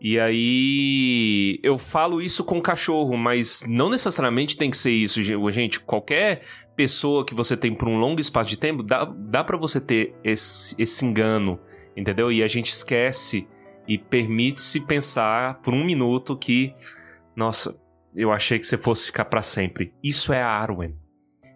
E 0.00 0.18
aí 0.18 1.58
eu 1.62 1.76
falo 1.76 2.22
isso 2.22 2.44
com 2.44 2.60
cachorro, 2.60 3.16
mas 3.16 3.64
não 3.68 3.90
necessariamente 3.90 4.56
tem 4.56 4.70
que 4.70 4.76
ser 4.76 4.92
isso, 4.92 5.22
ge- 5.22 5.34
gente. 5.50 5.80
Qualquer 5.80 6.42
pessoa 6.76 7.24
que 7.24 7.34
você 7.34 7.56
tem 7.56 7.74
por 7.74 7.88
um 7.88 7.98
longo 7.98 8.20
espaço 8.20 8.48
de 8.50 8.56
tempo, 8.58 8.84
dá, 8.84 9.04
dá 9.04 9.42
para 9.42 9.56
você 9.58 9.80
ter 9.80 10.14
esse, 10.22 10.76
esse 10.78 11.04
engano, 11.04 11.58
entendeu? 11.98 12.30
E 12.30 12.42
a 12.42 12.46
gente 12.46 12.70
esquece 12.70 13.46
e 13.86 13.98
permite-se 13.98 14.80
pensar 14.80 15.60
por 15.60 15.74
um 15.74 15.84
minuto 15.84 16.36
que, 16.36 16.72
nossa, 17.34 17.78
eu 18.14 18.30
achei 18.30 18.58
que 18.58 18.66
você 18.66 18.78
fosse 18.78 19.06
ficar 19.06 19.24
para 19.24 19.42
sempre. 19.42 19.92
Isso 20.02 20.32
é 20.32 20.42
a 20.42 20.48
Arwen. 20.48 20.96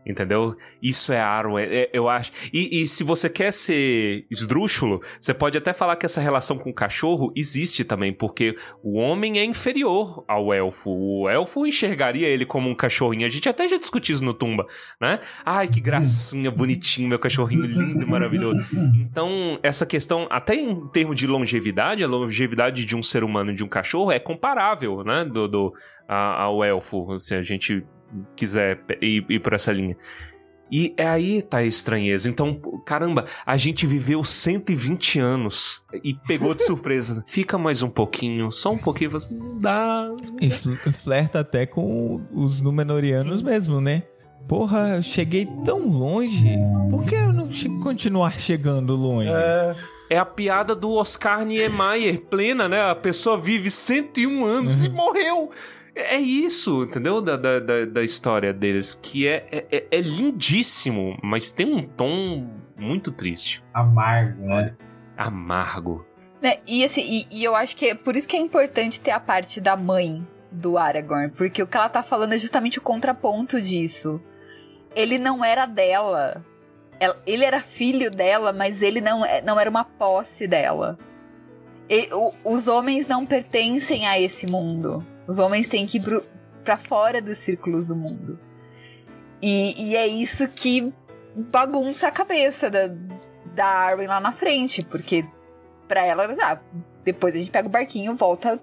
Entendeu? 0.05 0.57
Isso 0.83 1.13
é 1.13 1.21
Arwen, 1.21 1.65
é- 1.65 1.89
eu 1.93 2.09
acho. 2.09 2.33
E, 2.53 2.83
e 2.83 2.89
se 2.89 3.05
você 3.05 3.29
quer 3.29 3.53
ser 3.53 4.27
esdrúxulo, 4.29 5.01
você 5.21 5.33
pode 5.33 5.57
até 5.57 5.73
falar 5.73 5.95
que 5.95 6.05
essa 6.05 6.21
relação 6.21 6.59
com 6.59 6.71
o 6.71 6.75
cachorro 6.75 7.33
existe 7.37 7.85
também, 7.85 8.13
porque 8.13 8.57
o 8.83 8.99
homem 8.99 9.39
é 9.39 9.45
inferior 9.45 10.25
ao 10.27 10.53
elfo. 10.53 10.91
O 10.91 11.29
elfo 11.29 11.65
enxergaria 11.67 12.27
ele 12.27 12.45
como 12.45 12.69
um 12.69 12.75
cachorrinho. 12.75 13.27
A 13.27 13.31
gente 13.31 13.49
até 13.49 13.69
já 13.69 13.77
discutiu 13.79 14.15
isso 14.17 14.25
no 14.25 14.35
Tumba, 14.35 14.67
né? 15.01 15.21
Ai, 15.45 15.69
que 15.69 15.81
gracinha, 15.81 16.51
bonitinho, 16.51 17.09
meu 17.09 17.19
cachorrinho 17.19 17.63
lindo 17.65 18.03
e 18.05 18.07
maravilhoso. 18.09 18.59
Então, 18.97 19.59
essa 19.63 19.87
questão, 19.87 20.27
até 20.31 20.57
em 20.57 20.89
termos 20.89 21.17
de 21.17 21.27
longevidade, 21.29 22.03
a 22.03 22.09
longevidade 22.09 22.85
de 22.85 22.97
um 22.97 23.03
ser 23.03 23.23
humano 23.23 23.53
e 23.53 23.55
de 23.55 23.63
um 23.63 23.69
cachorro 23.69 24.11
é 24.11 24.19
comparável, 24.19 25.05
né? 25.05 25.25
Do, 25.25 25.47
do, 25.47 25.73
a- 26.09 26.43
ao 26.43 26.65
elfo, 26.65 27.19
se 27.21 27.35
a 27.37 27.43
gente 27.43 27.85
quiser 28.37 28.81
ir, 29.01 29.25
ir 29.29 29.41
por 29.41 29.53
essa 29.53 29.73
linha. 29.73 29.97
E 30.75 30.95
é 30.97 31.07
aí 31.07 31.43
tá 31.43 31.59
a 31.59 31.65
estranheza. 31.65 32.31
Então, 32.31 32.59
caramba, 32.87 33.27
a 33.45 33.59
gente 33.59 33.87
viveu 33.87 34.25
120 34.25 35.19
anos 35.19 35.83
e 36.03 36.15
pegou 36.15 36.55
de 36.55 36.63
surpresa. 36.65 37.23
Fica 37.29 37.59
mais 37.59 37.83
um 37.83 37.91
pouquinho, 37.91 38.51
só 38.51 38.73
um 38.73 38.79
pouquinho, 38.79 39.11
você 39.11 39.35
não 39.35 39.59
dá. 39.59 40.09
E 40.41 40.49
fl- 40.51 40.75
flerta 41.05 41.41
até 41.41 41.67
com 41.67 42.23
os 42.33 42.63
Númenóreanos 42.63 43.43
mesmo, 43.43 43.83
né? 43.83 44.05
Porra, 44.49 44.95
eu 44.97 45.03
cheguei 45.03 45.47
tão 45.63 45.87
longe. 45.89 46.57
Por 46.91 47.05
que 47.05 47.15
eu 47.17 47.33
não 47.35 47.51
che- 47.53 47.69
continuar 47.83 48.41
chegando 48.41 48.97
longe? 48.97 49.29
É, 49.31 49.77
É 50.11 50.19
a 50.19 50.25
piada 50.25 50.75
do 50.75 50.93
Oscar 50.95 51.45
Niemeyer, 51.45 52.19
plena, 52.23 52.67
né? 52.69 52.81
A 52.91 52.95
pessoa 52.95 53.37
vive 53.39 53.71
101 53.71 54.45
anos 54.45 54.85
e 54.85 54.89
morreu. 54.89 55.51
É 55.95 56.17
isso, 56.19 56.85
entendeu? 56.85 57.21
Da, 57.21 57.37
da, 57.37 57.61
da, 57.61 57.85
da 57.85 58.03
história 58.03 58.53
deles, 58.53 58.95
que 58.95 59.29
é, 59.29 59.47
é, 59.71 59.85
é 59.91 60.01
lindíssimo, 60.01 61.19
mas 61.23 61.51
tem 61.51 61.67
um 61.67 61.83
tom 61.83 62.49
muito 62.77 63.13
triste. 63.13 63.63
Amargo, 63.75 64.43
né? 64.47 64.75
Amargo. 65.17 66.07
Né, 66.41 66.59
E 66.67 66.85
assim, 66.85 67.03
e, 67.03 67.27
e 67.31 67.45
eu 67.45 67.55
acho 67.55 67.77
que 67.77 67.87
é 67.87 67.95
por 67.95 68.17
isso 68.17 68.27
que 68.27 68.37
é 68.37 68.41
importante 68.41 69.01
ter 69.01 69.11
a 69.13 69.21
parte 69.21 69.61
da 69.61 69.77
mãe 69.77 70.27
do 70.51 70.77
Aragorn, 70.77 71.31
porque 71.31 71.63
o 71.63 71.67
que 71.67 71.77
ela 71.77 71.89
tá 71.89 72.03
falando 72.03 72.33
é 72.33 72.39
justamente 72.39 72.79
o 72.79 72.83
contraponto 72.83 73.61
disso. 73.61 74.21
Ele 74.95 75.19
não 75.19 75.45
era 75.45 75.67
dela. 75.67 76.45
ela- 77.01 77.17
ele 77.27 77.45
era 77.45 77.59
filho 77.61 78.11
dela, 78.11 78.53
mas 78.53 78.81
ele 78.81 79.01
não, 79.01 79.25
é- 79.25 79.43
não 79.43 79.59
era 79.59 79.69
uma 79.69 79.85
posse 79.85 80.47
dela. 80.47 80.97
E- 81.89 82.09
o- 82.13 82.33
os 82.45 82.69
homens 82.69 83.09
não 83.09 83.27
pertencem 83.27 84.07
a 84.07 84.21
esse 84.21 84.47
mundo. 84.47 85.05
Os 85.27 85.39
homens 85.39 85.69
têm 85.69 85.87
que 85.87 85.99
ir 85.99 86.03
pro, 86.03 86.23
pra 86.65 86.77
fora 86.77 87.21
dos 87.21 87.39
círculos 87.39 87.87
do 87.87 87.97
mundo. 87.97 88.39
E, 89.41 89.91
e 89.91 89.97
é 89.97 90.07
isso 90.07 90.49
que 90.49 90.93
bagunça 91.35 92.09
a 92.09 92.13
cabeça 92.13 92.71
da, 92.71 92.89
da 93.55 93.67
Arwen 93.67 94.07
lá 94.07 94.21
na 94.21 94.33
frente, 94.33 94.85
porque 94.85 95.25
pra 95.89 96.05
ela, 96.05 96.27
ah, 96.43 96.61
depois 97.05 97.35
a 97.35 97.39
gente 97.39 97.51
pega 97.51 97.69
o 97.69 97.71
barquinho, 97.71 98.15
volta 98.15 98.61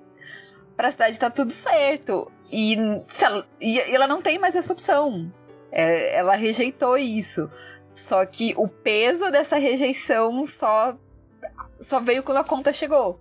pra 0.79 0.91
cidade 0.91 1.19
tá 1.19 1.29
tudo 1.29 1.51
certo. 1.51 2.31
E, 2.49 2.77
ela, 3.21 3.45
e 3.59 3.79
ela 3.93 4.07
não 4.07 4.21
tem 4.21 4.39
mais 4.39 4.55
essa 4.55 4.71
opção. 4.71 5.29
É, 5.69 6.15
ela 6.15 6.37
rejeitou 6.37 6.97
isso. 6.97 7.51
Só 7.93 8.25
que 8.25 8.53
o 8.55 8.65
peso 8.65 9.29
dessa 9.29 9.57
rejeição 9.57 10.47
só, 10.47 10.97
só 11.81 11.99
veio 11.99 12.23
quando 12.23 12.37
a 12.37 12.45
conta 12.45 12.71
chegou. 12.71 13.19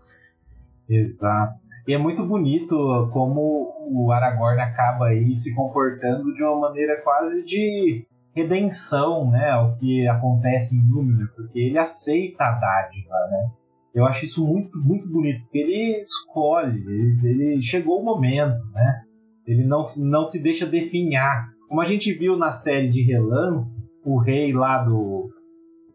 Exato. 0.88 1.58
E 1.88 1.94
é 1.94 1.98
muito 1.98 2.22
bonito 2.26 3.08
como 3.14 3.72
o 3.90 4.12
Aragorn 4.12 4.60
acaba 4.60 5.06
aí 5.06 5.34
se 5.34 5.54
comportando 5.54 6.34
de 6.34 6.42
uma 6.42 6.68
maneira 6.68 7.00
quase 7.02 7.42
de 7.46 8.06
redenção, 8.36 9.30
né? 9.30 9.56
O 9.56 9.74
que 9.78 10.06
acontece 10.06 10.76
em 10.76 10.86
Númenor, 10.86 11.32
porque 11.34 11.58
ele 11.58 11.78
aceita 11.78 12.44
a 12.44 12.52
dádiva, 12.52 13.14
né? 13.30 13.50
Eu 13.94 14.04
acho 14.04 14.26
isso 14.26 14.46
muito, 14.46 14.78
muito 14.78 15.10
bonito, 15.10 15.40
porque 15.44 15.56
ele 15.56 15.98
escolhe, 15.98 16.78
ele, 16.78 17.18
ele 17.22 17.62
chegou 17.62 18.02
o 18.02 18.04
momento, 18.04 18.62
né? 18.74 19.00
Ele 19.46 19.64
não, 19.64 19.82
não 19.96 20.26
se 20.26 20.38
deixa 20.38 20.66
definhar. 20.66 21.48
Como 21.70 21.80
a 21.80 21.86
gente 21.86 22.12
viu 22.12 22.36
na 22.36 22.52
série 22.52 22.90
de 22.90 23.02
relance, 23.02 23.88
o 24.04 24.18
rei 24.18 24.52
lá 24.52 24.84
do. 24.84 25.30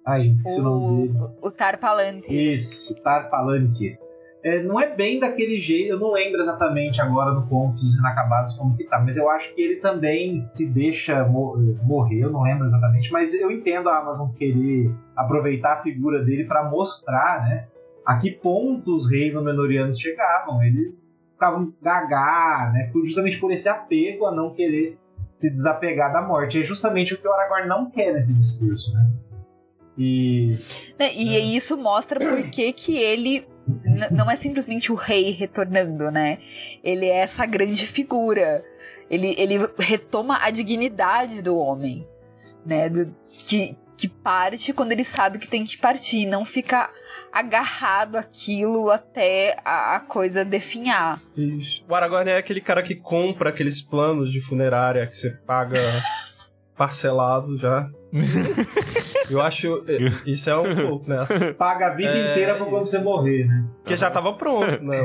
Ai, 0.04 0.30
esqueci 0.30 0.60
o 0.60 0.64
nome 0.64 1.08
dele. 1.08 1.20
O, 1.40 1.50
o 1.50 1.52
Tarpalante. 1.52 2.54
Isso, 2.54 2.96
Tarpalante. 3.04 3.96
É, 4.44 4.62
não 4.62 4.78
é 4.78 4.94
bem 4.94 5.20
daquele 5.20 5.58
jeito, 5.58 5.92
eu 5.94 6.00
não 6.00 6.12
lembro 6.12 6.42
exatamente 6.42 7.02
agora 7.02 7.32
no 7.32 7.48
Contos 7.48 7.96
Inacabados 7.98 8.54
como 8.56 8.76
que 8.76 8.84
tá, 8.84 9.00
mas 9.00 9.16
eu 9.16 9.30
acho 9.30 9.54
que 9.56 9.62
ele 9.62 9.78
também 9.78 10.46
se 10.52 10.66
deixa 10.66 11.24
mo- 11.24 11.56
morrer, 11.84 12.20
eu 12.20 12.30
não 12.30 12.42
lembro 12.42 12.68
exatamente, 12.68 13.10
mas 13.10 13.34
eu 13.34 13.50
entendo 13.50 13.88
a 13.88 14.00
Amazon 14.00 14.32
querer 14.34 14.92
aproveitar 15.16 15.76
a 15.76 15.82
figura 15.82 16.22
dele 16.24 16.44
para 16.44 16.70
mostrar, 16.70 17.42
né, 17.48 17.68
a 18.06 18.18
que 18.18 18.32
ponto 18.32 18.94
os 18.94 19.10
reis 19.10 19.34
Númenóreanos 19.34 19.98
chegavam. 19.98 20.62
Eles 20.62 21.10
ficavam 21.32 21.74
gagá, 21.82 22.70
né, 22.74 22.92
justamente 23.06 23.40
por 23.40 23.50
esse 23.50 23.70
apego 23.70 24.26
a 24.26 24.36
não 24.36 24.54
querer 24.54 24.98
se 25.32 25.50
desapegar 25.50 26.12
da 26.12 26.22
morte. 26.22 26.60
É 26.60 26.64
justamente 26.64 27.14
o 27.14 27.18
que 27.18 27.26
o 27.26 27.32
Aragorn 27.32 27.66
não 27.70 27.90
quer 27.90 28.14
nesse 28.14 28.34
discurso, 28.34 28.92
né? 28.94 29.10
E 29.98 30.58
Né, 31.00 31.14
E 31.16 31.56
isso 31.56 31.78
mostra 31.78 32.20
por 32.20 32.50
que 32.50 32.74
ele 32.98 33.46
não 34.12 34.30
é 34.30 34.36
simplesmente 34.36 34.92
o 34.92 34.96
rei 34.96 35.32
retornando, 35.32 36.10
né? 36.12 36.40
Ele 36.84 37.06
é 37.06 37.18
essa 37.20 37.46
grande 37.46 37.86
figura. 37.88 38.64
Ele, 39.10 39.36
ele 39.38 39.56
retoma 39.80 40.40
a 40.42 40.50
dignidade 40.50 41.42
do 41.42 41.58
homem, 41.58 42.06
né? 42.66 42.90
Do- 42.90 43.14
que, 43.48 43.78
que 43.98 44.08
parte 44.08 44.74
quando 44.74 44.92
ele 44.92 45.04
sabe 45.04 45.38
que 45.40 45.48
tem 45.48 45.64
que 45.66 45.78
partir, 45.78 46.26
não 46.26 46.44
fica 46.46 46.90
agarrado 47.32 48.16
àquilo 48.18 48.92
até 48.92 49.58
a, 49.66 49.96
a 49.96 50.00
coisa 50.00 50.46
definhar. 50.46 51.20
Isso. 51.36 51.84
O 51.90 51.96
Aragorn 51.96 52.30
é 52.30 52.38
aquele 52.38 52.62
cara 52.62 52.84
que 52.84 52.96
compra 52.96 53.50
aqueles 53.50 53.82
planos 53.82 54.32
de 54.32 54.40
funerária 54.40 55.08
que 55.08 55.18
você 55.18 55.32
paga 55.32 55.80
parcelado 56.78 57.58
já. 57.58 57.90
Eu 59.30 59.42
acho. 59.42 59.84
Isso 60.26 60.50
é 60.50 60.58
um 60.58 60.76
pouco, 60.88 61.10
né? 61.10 61.20
paga 61.58 61.88
a 61.88 61.90
vida 61.92 62.12
É, 62.12 62.32
inteira 62.32 62.56
pra 62.56 62.66
quando 62.66 62.86
você 62.86 63.00
morrer, 63.00 63.46
né? 63.48 63.66
Porque 63.82 63.96
já 63.96 64.10
tava 64.12 64.34
pronto, 64.34 64.84
né? 64.84 65.02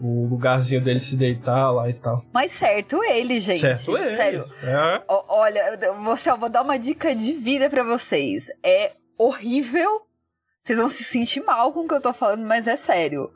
O, 0.00 0.04
o 0.24 0.26
lugarzinho 0.28 0.80
dele 0.80 1.00
se 1.00 1.16
deitar 1.16 1.70
lá 1.70 1.88
e 1.88 1.94
tal. 1.94 2.24
Mas 2.32 2.52
certo 2.52 3.02
ele, 3.04 3.38
gente. 3.40 3.60
Certo 3.60 3.96
ele. 3.96 4.16
Sério. 4.16 4.44
É. 4.62 5.02
Ó, 5.08 5.24
Olha, 5.28 5.78
você, 6.04 6.30
eu 6.30 6.36
vou 6.36 6.48
dar 6.48 6.62
uma 6.62 6.78
dica 6.78 7.14
de 7.14 7.32
vida 7.32 7.70
pra 7.70 7.82
vocês. 7.84 8.46
É 8.62 8.90
horrível. 9.18 10.02
Vocês 10.64 10.78
vão 10.78 10.88
se 10.88 11.02
sentir 11.04 11.42
mal 11.42 11.72
com 11.72 11.80
o 11.80 11.88
que 11.88 11.94
eu 11.94 12.00
tô 12.00 12.12
falando, 12.12 12.44
mas 12.46 12.66
é 12.68 12.76
sério. 12.76 13.30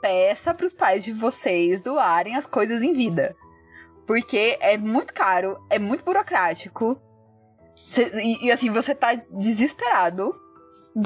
Peça 0.00 0.52
pros 0.52 0.74
pais 0.74 1.04
de 1.04 1.12
vocês 1.12 1.80
doarem 1.82 2.36
as 2.36 2.46
coisas 2.46 2.82
em 2.82 2.92
vida. 2.92 3.34
Porque 4.06 4.58
é 4.60 4.76
muito 4.76 5.14
caro, 5.14 5.56
é 5.70 5.78
muito 5.78 6.04
burocrático. 6.04 7.00
Cê- 7.76 8.10
e, 8.20 8.46
e, 8.46 8.52
assim, 8.52 8.70
você 8.70 8.94
tá 8.94 9.14
desesperado, 9.30 10.34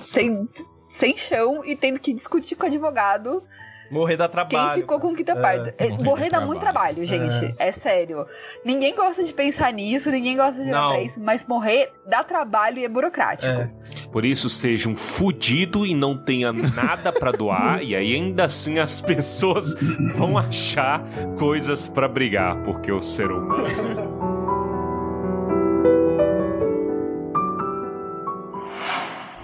sem, 0.00 0.48
sem 0.90 1.16
chão 1.16 1.64
e 1.64 1.74
tendo 1.76 1.98
que 1.98 2.12
discutir 2.12 2.54
com 2.56 2.64
o 2.64 2.66
advogado 2.66 3.42
Morrer 3.90 4.18
dá 4.18 4.28
quem 4.28 4.44
trabalho. 4.46 4.82
ficou 4.82 5.00
com 5.00 5.14
quinta 5.14 5.32
É. 5.32 5.34
parte. 5.40 5.74
É, 5.78 5.88
Morrer 5.88 6.04
morrer 6.04 6.28
dá 6.30 6.40
dá 6.40 6.44
muito 6.46 6.60
trabalho, 6.60 7.02
gente. 7.06 7.54
É. 7.58 7.72
sério. 7.72 8.26
Ninguém 8.62 8.94
gosta 8.94 9.24
de 9.24 9.32
pensar 9.32 9.72
nisso, 9.72 10.10
ninguém 10.10 10.36
gosta 10.36 10.62
de 10.62 10.68
olhar 10.68 11.02
isso, 11.02 11.18
mas 11.18 11.46
morrer 11.48 11.90
dá 12.06 12.22
trabalho 12.22 12.80
e 12.80 12.84
é 12.84 12.88
burocrático. 12.88 13.50
É. 13.50 13.70
Por 14.12 14.26
isso, 14.26 14.50
seja 14.50 14.90
um 14.90 14.96
fudido 14.96 15.86
e 15.86 15.94
não 15.94 16.22
tenha 16.22 16.52
nada 16.52 17.10
pra 17.10 17.32
doar, 17.32 17.82
e 17.82 17.96
aí 17.96 18.14
ainda 18.14 18.44
assim 18.44 18.78
as 18.78 19.00
pessoas 19.00 19.74
vão 20.16 20.36
achar 20.36 21.02
coisas 21.38 21.88
pra 21.88 22.06
brigar, 22.06 22.62
porque 22.64 22.92
o 22.92 23.00
ser 23.00 23.30
humano. 23.32 24.17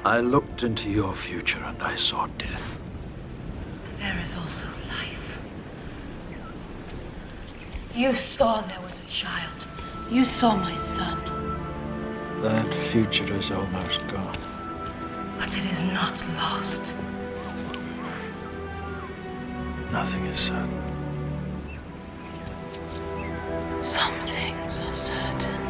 I 0.07 0.21
looked 0.21 0.63
into 0.65 0.91
your 0.91 1.15
future 1.15 1.61
and 1.65 1.83
I 1.83 1.95
saw 1.95 2.27
death. 2.37 2.79
There 3.97 4.21
is 4.21 4.37
also 4.37 4.67
life. 4.89 5.41
You 7.95 8.13
saw 8.13 8.61
there 8.61 8.81
was 8.83 9.01
a 9.01 9.07
child. 9.07 9.67
You 10.11 10.25
saw 10.25 10.57
my 10.57 10.75
son. 10.75 11.19
That 12.43 12.75
future 12.75 13.33
is 13.33 13.51
almost 13.51 14.07
gone. 14.09 14.37
But 15.39 15.57
it 15.57 15.65
is 15.65 15.83
not 15.85 16.23
lost. 16.37 16.95
Nothing 19.91 20.27
is 20.27 20.39
certain. 20.39 20.83
Some 23.81 24.13
things 24.21 24.81
are 24.81 24.93
certain. 24.93 25.65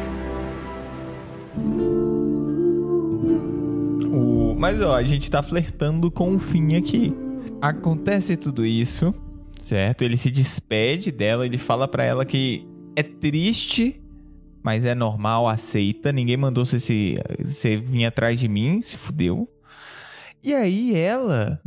Mas 4.57 4.81
ó, 4.81 4.95
a 4.95 5.03
gente 5.03 5.29
tá 5.29 5.43
flertando 5.43 6.09
com 6.09 6.35
o 6.35 6.39
fim 6.39 6.75
aqui. 6.75 7.13
Acontece 7.61 8.37
tudo 8.37 8.65
isso, 8.65 9.13
certo? 9.59 10.01
Ele 10.03 10.17
se 10.17 10.31
despede 10.31 11.11
dela, 11.11 11.45
ele 11.45 11.57
fala 11.57 11.87
pra 11.87 12.03
ela 12.03 12.25
que 12.25 12.65
é 12.95 13.03
triste, 13.03 14.01
mas 14.63 14.85
é 14.85 14.95
normal, 14.95 15.47
aceita. 15.47 16.11
Ninguém 16.11 16.37
mandou 16.37 16.65
você, 16.65 16.79
se, 16.79 17.17
você 17.39 17.77
vir 17.77 18.05
atrás 18.05 18.39
de 18.39 18.47
mim, 18.47 18.81
se 18.81 18.97
fudeu. 18.97 19.47
E 20.41 20.53
aí 20.53 20.95
ela. 20.95 21.59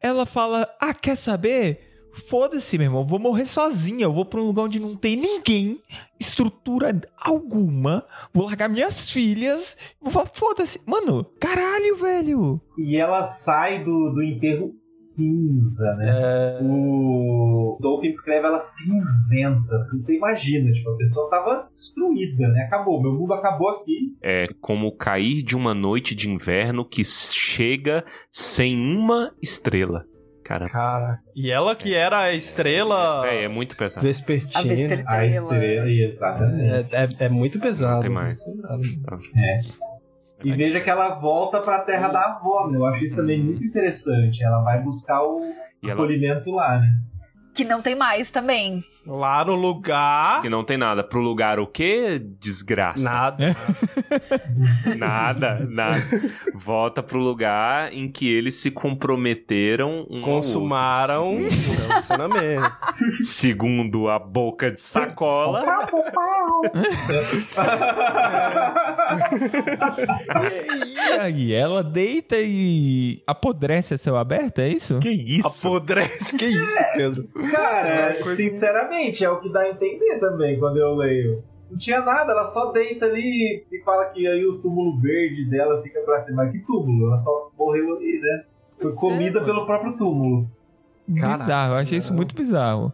Ela 0.00 0.26
fala: 0.26 0.68
Ah, 0.80 0.92
quer 0.92 1.16
saber? 1.16 1.83
Foda-se, 2.28 2.78
meu 2.78 2.86
irmão, 2.86 3.06
vou 3.06 3.18
morrer 3.18 3.44
sozinha. 3.46 4.04
Eu 4.04 4.12
vou 4.12 4.24
pra 4.24 4.40
um 4.40 4.46
lugar 4.46 4.62
onde 4.62 4.78
não 4.80 4.96
tem 4.96 5.16
ninguém, 5.16 5.80
estrutura 6.18 6.98
alguma. 7.20 8.06
Vou 8.32 8.46
largar 8.46 8.68
minhas 8.68 9.10
filhas. 9.10 9.76
Vou 10.00 10.10
falar, 10.10 10.30
foda-se. 10.32 10.80
Mano, 10.86 11.24
caralho, 11.40 11.96
velho. 11.96 12.60
E 12.78 12.96
ela 12.96 13.28
sai 13.28 13.84
do, 13.84 14.10
do 14.10 14.22
enterro 14.22 14.72
cinza, 14.80 15.94
né? 15.96 16.58
O 16.62 17.78
Tolkien 17.80 18.12
descreve 18.12 18.46
ela 18.46 18.60
cinzenta. 18.60 19.76
assim, 19.76 20.00
Você 20.00 20.16
imagina, 20.16 20.72
tipo, 20.72 20.90
a 20.90 20.96
pessoa 20.96 21.30
tava 21.30 21.68
destruída, 21.72 22.48
né? 22.48 22.64
Acabou, 22.66 23.02
meu 23.02 23.12
mundo 23.12 23.32
acabou 23.32 23.68
aqui. 23.70 24.16
É 24.22 24.48
como 24.60 24.96
cair 24.96 25.42
de 25.42 25.56
uma 25.56 25.74
noite 25.74 26.14
de 26.14 26.28
inverno 26.28 26.84
que 26.84 27.04
chega 27.04 28.04
sem 28.30 28.76
uma 28.80 29.32
estrela. 29.42 30.06
Cara, 30.44 30.68
Cara. 30.68 31.20
E 31.34 31.50
ela 31.50 31.74
que 31.74 31.94
era 31.94 32.20
a 32.20 32.32
estrela 32.32 33.26
é, 33.26 33.44
é 33.44 33.48
muito 33.48 33.76
pesado. 33.76 34.04
A 34.04 34.08
vespertina. 34.08 34.62
vespertina. 34.62 35.10
A 35.10 35.26
estrela, 35.26 35.88
exatamente. 35.88 36.94
É, 36.94 37.04
é, 37.04 37.08
é 37.26 37.28
muito 37.28 37.58
pesado. 37.58 38.02
Tem 38.02 38.10
mais. 38.10 38.38
E 40.44 40.52
veja 40.52 40.80
que 40.80 40.90
ela 40.90 41.14
volta 41.14 41.60
pra 41.60 41.80
terra 41.80 42.08
da 42.08 42.20
avó, 42.20 42.68
né? 42.70 42.76
Eu 42.76 42.84
acho 42.84 43.02
isso 43.02 43.16
também 43.16 43.42
muito 43.42 43.64
interessante. 43.64 44.44
Ela 44.44 44.60
vai 44.62 44.82
buscar 44.82 45.22
o 45.22 45.40
E 45.82 45.86
ela 45.90 45.94
acolhimento 45.94 46.50
lá, 46.50 46.78
né? 46.78 46.88
Que 47.54 47.64
não 47.64 47.80
tem 47.80 47.94
mais 47.94 48.30
também. 48.30 48.84
Lá 49.06 49.44
no 49.44 49.54
lugar. 49.54 50.42
que 50.42 50.48
não 50.48 50.64
tem 50.64 50.76
nada. 50.76 51.04
Pro 51.04 51.20
lugar 51.20 51.60
o 51.60 51.66
quê? 51.66 52.20
Desgraça. 52.40 53.02
Nada. 53.04 53.56
Nada, 54.96 55.66
nada. 55.68 56.02
Volta 56.54 57.02
pro 57.02 57.18
lugar 57.18 57.92
em 57.92 58.10
que 58.10 58.28
eles 58.32 58.56
se 58.56 58.70
comprometeram 58.70 60.06
um 60.10 60.20
Consumaram 60.22 61.36
relacionamento. 61.88 62.76
Segundo 63.22 64.08
a 64.08 64.18
boca 64.18 64.70
de 64.70 64.80
sacola. 64.80 65.64
E 70.86 70.98
aí, 71.20 71.52
ela 71.52 71.82
deita 71.82 72.36
e 72.38 73.22
apodrece 73.26 73.94
a 73.94 73.98
céu 73.98 74.16
aberto, 74.16 74.60
é 74.60 74.68
isso? 74.68 74.98
Que 74.98 75.10
isso? 75.10 75.66
Apodrece. 75.68 76.36
Que 76.36 76.46
isso, 76.46 76.82
Pedro? 76.94 77.28
Cara, 77.50 78.14
sinceramente, 78.34 79.24
é 79.24 79.30
o 79.30 79.40
que 79.40 79.52
dá 79.52 79.60
a 79.60 79.70
entender 79.70 80.18
também 80.18 80.58
quando 80.58 80.78
eu 80.78 80.94
leio. 80.94 81.42
Não 81.70 81.78
tinha 81.78 82.00
nada, 82.00 82.32
ela 82.32 82.44
só 82.44 82.70
deita 82.72 83.06
ali 83.06 83.64
e 83.70 83.82
fala 83.82 84.06
que 84.06 84.26
aí 84.26 84.44
o 84.44 84.60
túmulo 84.60 85.00
verde 85.00 85.44
dela 85.48 85.82
fica 85.82 86.00
pra 86.00 86.22
cima. 86.22 86.44
Mas 86.44 86.52
que 86.52 86.58
túmulo? 86.60 87.08
Ela 87.08 87.18
só 87.18 87.50
morreu 87.58 87.96
ali, 87.96 88.20
né? 88.20 88.44
Foi 88.80 88.92
é, 88.92 88.94
comida 88.94 89.40
mano. 89.40 89.46
pelo 89.52 89.66
próprio 89.66 89.96
túmulo. 89.96 90.48
Caraca, 91.18 91.44
bizarro, 91.44 91.72
eu 91.74 91.78
achei 91.78 91.98
isso 91.98 92.14
muito 92.14 92.34
bizarro. 92.34 92.92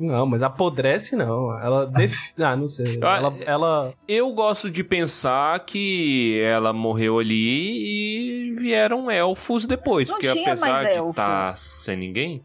Não, 0.00 0.24
mas 0.24 0.42
apodrece 0.42 1.14
não. 1.14 1.52
Ela. 1.60 1.86
Def... 1.86 2.32
Ah, 2.40 2.56
não 2.56 2.66
sei. 2.68 2.98
Ela. 3.02 3.34
ela... 3.44 3.94
Eu 4.08 4.32
gosto 4.32 4.70
de 4.70 4.82
pensar 4.82 5.60
que 5.66 6.40
ela 6.42 6.72
morreu 6.72 7.18
ali 7.18 8.48
e 8.48 8.52
vieram 8.54 9.10
elfos 9.10 9.66
depois. 9.66 10.08
Não 10.08 10.16
porque 10.16 10.32
tinha 10.32 10.48
apesar 10.52 10.68
mais 10.72 10.96
de 10.96 11.10
estar 11.10 11.54
sem 11.56 11.96
ninguém. 11.98 12.42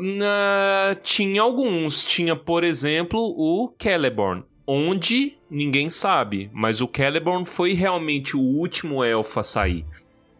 na- 0.00 0.96
tinha 1.02 1.42
alguns. 1.42 2.04
Tinha, 2.04 2.36
por 2.36 2.62
exemplo, 2.64 3.20
o 3.20 3.72
Celeborn. 3.80 4.44
Onde 4.66 5.36
ninguém 5.50 5.90
sabe. 5.90 6.50
Mas 6.52 6.80
o 6.80 6.88
Celeborn 6.94 7.44
foi 7.44 7.72
realmente 7.74 8.36
o 8.36 8.40
último 8.40 9.02
elfo 9.04 9.40
a 9.40 9.42
sair. 9.42 9.84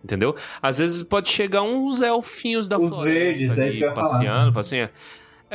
Entendeu? 0.02 0.36
Às 0.62 0.78
vezes 0.78 1.02
pode 1.02 1.28
chegar 1.28 1.62
uns 1.62 2.00
elfinhos 2.02 2.68
da 2.68 2.78
Os 2.78 2.88
floresta 2.88 3.52
verdes, 3.54 3.58
é 3.58 3.62
ali 3.62 3.80
falar. 3.80 3.94
passeando, 3.94 4.52
fala 4.52 4.60
assim. 4.60 4.88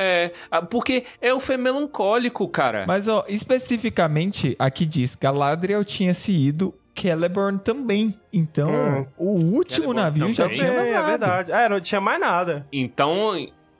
É, 0.02 0.32
porque 0.70 1.04
elfo 1.22 1.52
é 1.52 1.58
melancólico, 1.58 2.48
cara. 2.48 2.86
Mas, 2.88 3.08
ó, 3.08 3.26
especificamente, 3.28 4.56
aqui 4.58 4.86
diz, 4.86 5.16
Galadriel 5.16 5.84
tinha 5.84 6.14
se 6.14 6.34
ido, 6.34 6.74
Celeborn 6.96 7.60
também. 7.60 8.14
Então, 8.34 8.70
Hum. 8.70 9.06
o 9.18 9.30
último 9.56 9.94
Celeborn 9.94 10.02
navio 10.02 10.34
já 10.34 10.50
tinha 10.50 10.68
Também, 10.72 10.82
é 10.90 10.94
vazado. 10.94 11.08
verdade. 11.08 11.52
É, 11.52 11.70
não 11.70 11.80
tinha 11.80 12.02
mais 12.02 12.20
nada. 12.20 12.66
Então, 12.74 13.32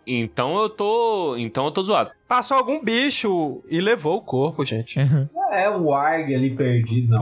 então 0.08 0.62
eu 0.62 0.70
tô, 0.70 1.36
então 1.38 1.66
eu 1.66 1.72
tô 1.72 1.82
zoado. 1.84 2.12
Passou 2.28 2.58
algum 2.58 2.82
bicho 2.84 3.62
e 3.70 3.80
levou 3.82 4.18
o 4.18 4.22
corpo, 4.22 4.64
gente. 4.64 5.00
É 5.52 5.70
um 5.70 5.86
Warg 5.88 6.34
ali 6.34 6.56
perdido, 6.56 7.16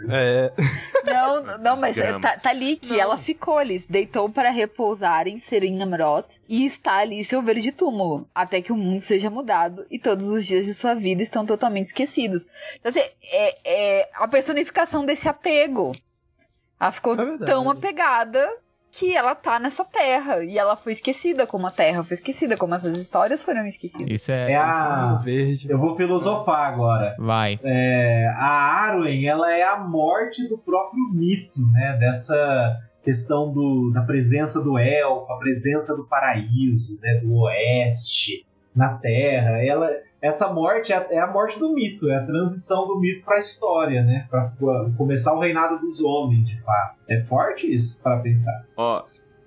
não. 0.00 0.14
É. 0.14 0.52
Não, 1.04 1.58
não, 1.58 1.80
mas 1.80 1.94
Desgrama. 1.94 2.20
tá, 2.20 2.36
tá 2.36 2.50
ali 2.50 2.76
que 2.76 2.98
ela 2.98 3.16
ficou 3.18 3.58
ali, 3.58 3.84
deitou 3.88 4.28
para 4.28 4.50
repousar 4.50 5.26
em 5.26 5.40
Serin 5.40 5.78
e 6.48 6.66
está 6.66 6.96
ali 6.98 7.24
seu 7.24 7.42
verde 7.42 7.72
túmulo, 7.72 8.28
até 8.34 8.60
que 8.60 8.72
o 8.72 8.76
mundo 8.76 9.00
seja 9.00 9.30
mudado 9.30 9.86
e 9.90 9.98
todos 9.98 10.28
os 10.28 10.46
dias 10.46 10.66
de 10.66 10.74
sua 10.74 10.94
vida 10.94 11.22
estão 11.22 11.46
totalmente 11.46 11.86
esquecidos. 11.86 12.46
Então, 12.78 12.90
assim, 12.90 13.00
é, 13.22 13.98
é 14.00 14.10
a 14.14 14.28
personificação 14.28 15.04
desse 15.04 15.28
apego. 15.28 15.96
Ela 16.80 16.92
ficou 16.92 17.14
É 17.20 17.38
tão 17.38 17.70
apegada 17.70 18.48
que 18.90 19.14
ela 19.14 19.34
tá 19.34 19.58
nessa 19.58 19.84
terra 19.84 20.42
e 20.42 20.58
ela 20.58 20.76
foi 20.76 20.92
esquecida 20.92 21.46
como 21.46 21.66
a 21.66 21.70
terra 21.70 22.02
foi 22.02 22.14
esquecida, 22.16 22.56
como 22.56 22.74
essas 22.74 22.98
histórias 22.98 23.44
foram 23.44 23.64
esquecidas. 23.64 24.10
Isso 24.10 24.32
é... 24.32 24.52
É 24.52 24.56
a. 24.56 25.14
Verde. 25.22 25.70
Eu 25.70 25.78
vou 25.78 25.94
filosofar 25.94 26.72
agora. 26.72 27.14
Vai. 27.18 27.58
É, 27.62 28.26
a 28.36 28.46
Arwen, 28.46 29.26
ela 29.26 29.52
é 29.52 29.62
a 29.62 29.78
morte 29.78 30.48
do 30.48 30.58
próprio 30.58 31.02
mito, 31.12 31.60
né? 31.72 31.96
Dessa 31.98 32.78
questão 33.02 33.52
do, 33.52 33.90
da 33.92 34.02
presença 34.02 34.62
do 34.62 34.78
elfo, 34.78 35.32
a 35.32 35.38
presença 35.38 35.96
do 35.96 36.06
paraíso, 36.06 36.98
né? 37.00 37.20
Do 37.22 37.34
oeste 37.42 38.46
na 38.74 38.94
Terra. 38.98 39.62
Ela, 39.62 39.90
essa 40.20 40.52
morte 40.52 40.92
é 40.92 40.96
a, 40.96 41.06
é 41.10 41.18
a 41.20 41.26
morte 41.26 41.58
do 41.58 41.72
mito, 41.72 42.08
é 42.10 42.16
a 42.16 42.24
transição 42.26 42.86
do 42.86 42.98
mito 42.98 43.24
para 43.24 43.36
a 43.36 43.40
história, 43.40 44.02
né? 44.02 44.26
Para 44.30 44.50
começar 44.96 45.32
o 45.34 45.40
reinado 45.40 45.78
dos 45.78 46.00
homens, 46.00 46.46
de 46.48 46.60
fato. 46.62 46.96
É 47.08 47.22
forte 47.22 47.72
isso 47.72 47.98
para 48.02 48.18
pensar. 48.18 48.64
Ó, 48.76 49.04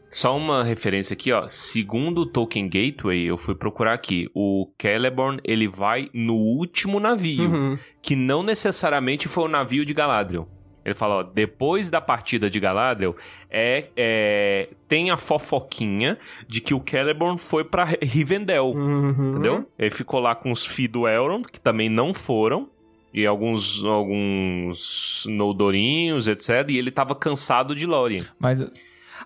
só 0.09 0.35
uma 0.35 0.63
referência 0.63 1.13
aqui, 1.13 1.31
ó. 1.31 1.47
Segundo 1.47 2.21
o 2.21 2.25
Tolkien 2.25 2.65
Gateway, 2.69 3.23
eu 3.23 3.37
fui 3.37 3.55
procurar 3.55 3.93
aqui. 3.93 4.29
O 4.35 4.67
Celeborn, 4.81 5.39
ele 5.43 5.67
vai 5.67 6.09
no 6.13 6.35
último 6.35 6.99
navio, 6.99 7.49
Uhum. 7.49 7.77
que 8.01 8.15
não 8.15 8.43
necessariamente 8.43 9.27
foi 9.27 9.45
o 9.45 9.47
navio 9.47 9.85
de 9.85 9.93
Galadriel. 9.93 10.47
Ele 10.83 10.95
fala, 10.95 11.15
ó, 11.15 11.23
depois 11.23 11.89
da 11.89 12.01
partida 12.01 12.49
de 12.49 12.59
Galadriel, 12.59 13.15
é, 13.49 13.89
é, 13.95 14.69
tem 14.87 15.11
a 15.11 15.17
fofoquinha 15.17 16.17
de 16.47 16.59
que 16.59 16.73
o 16.73 16.83
Celeborn 16.83 17.37
foi 17.37 17.63
pra 17.63 17.83
Rivendell. 18.01 18.71
Uhum. 18.71 19.29
Entendeu? 19.29 19.69
Ele 19.77 19.91
ficou 19.91 20.19
lá 20.19 20.33
com 20.35 20.51
os 20.51 20.65
filhos 20.65 20.91
do 20.91 21.07
Elrond, 21.07 21.43
que 21.43 21.59
também 21.59 21.89
não 21.89 22.13
foram. 22.13 22.69
E 23.13 23.25
alguns, 23.25 23.83
alguns 23.83 25.25
Noldorinhos, 25.27 26.27
etc. 26.27 26.69
E 26.69 26.77
ele 26.77 26.91
tava 26.91 27.13
cansado 27.13 27.75
de 27.75 27.85
Lórien. 27.85 28.25
Mas 28.39 28.61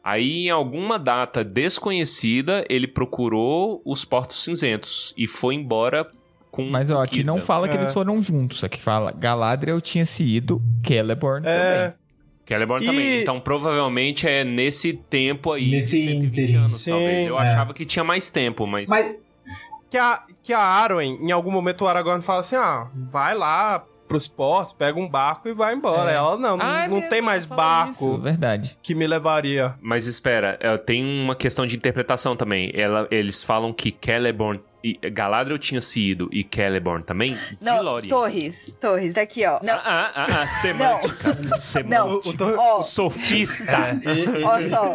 Aí, 0.03 0.47
em 0.47 0.49
alguma 0.49 0.99
data 0.99 1.43
desconhecida, 1.43 2.65
ele 2.69 2.87
procurou 2.87 3.81
os 3.85 4.03
Portos 4.03 4.43
Cinzentos. 4.43 5.13
E 5.17 5.27
foi 5.27 5.55
embora 5.55 6.07
com 6.55 6.63
Mas 6.69 6.89
ó, 6.89 7.01
aqui 7.01 7.23
não 7.23 7.39
fala 7.41 7.67
que 7.67 7.75
É. 7.75 7.79
eles 7.81 7.93
foram 7.93 8.21
juntos. 8.21 8.63
Aqui 8.63 8.81
fala 8.81 9.11
Galadriel 9.11 9.81
tinha 9.81 10.05
se 10.05 10.23
ido, 10.23 10.61
Celeborn 10.85 11.45
É, 11.47 11.59
também. 11.87 11.93
Celeborn 12.47 12.83
E- 12.83 12.87
também. 12.87 13.21
Então, 13.21 13.39
provavelmente 13.39 14.27
é 14.27 14.43
nesse 14.43 14.93
tempo 14.93 15.51
aí 15.51 15.71
Nesse 15.71 15.91
de 15.91 16.03
120 16.03 16.31
ínterim. 16.43 16.57
anos, 16.57 16.81
Sim, 16.81 16.91
talvez. 16.91 17.25
Eu 17.27 17.39
é. 17.39 17.41
achava 17.43 17.73
que 17.73 17.85
tinha 17.85 18.03
mais 18.03 18.29
tempo, 18.31 18.65
mas... 18.67 18.89
Mas 18.89 19.15
que 19.89 19.97
a, 19.97 20.23
que 20.43 20.53
a 20.53 20.59
Arwen, 20.59 21.17
em 21.21 21.31
algum 21.31 21.51
momento 21.51 21.83
o 21.83 21.87
Aragorn 21.87 22.21
fala 22.21 22.41
assim, 22.41 22.55
ah, 22.55 22.87
vai 23.11 23.35
lá 23.35 23.83
pros 24.07 24.27
portos, 24.27 24.71
pega 24.73 24.99
um 24.99 25.07
barco 25.09 25.47
e 25.47 25.53
vai 25.53 25.73
embora. 25.73 26.11
É. 26.11 26.15
Ela, 26.15 26.37
não, 26.37 26.57
Ah, 26.61 26.83
é 26.83 26.87
não 26.87 26.95
mesmo, 26.97 27.09
tem 27.09 27.21
mais 27.21 27.45
barco 27.45 27.91
isso, 27.91 28.17
verdade. 28.19 28.77
que 28.81 28.93
me 28.93 29.07
levaria. 29.07 29.73
Mas 29.81 30.05
espera, 30.05 30.57
é, 30.61 30.77
tem 30.77 31.03
uma 31.03 31.35
questão 31.35 31.65
de 31.65 31.75
interpretação 31.75 32.35
também. 32.35 32.71
Ela, 32.75 33.07
eles 33.09 33.43
falam 33.43 33.73
que 33.73 33.95
Celeborn... 33.99 34.59
E 34.87 34.99
Galadriel 35.09 35.57
tinha 35.57 35.81
se 35.81 36.11
ido 36.11 36.29
e 36.31 36.43
Celeborn 36.43 37.03
também 37.03 37.35
Não, 37.59 37.81
Lórien. 37.81 38.07
Torres, 38.07 38.71
Torres, 38.79 39.17
aqui 39.17 39.43
ó. 39.43 39.59
Não, 39.63 39.73
Ah, 39.73 39.81
ah, 39.83 40.11
ah, 40.15 40.41
ah, 40.43 40.47
semântica. 40.47 41.33
não, 41.33 41.57
semântica. 41.57 42.45
ó, 42.61 42.81
Sofista. 42.83 43.99
Ó 44.43 44.61
só. 44.69 44.93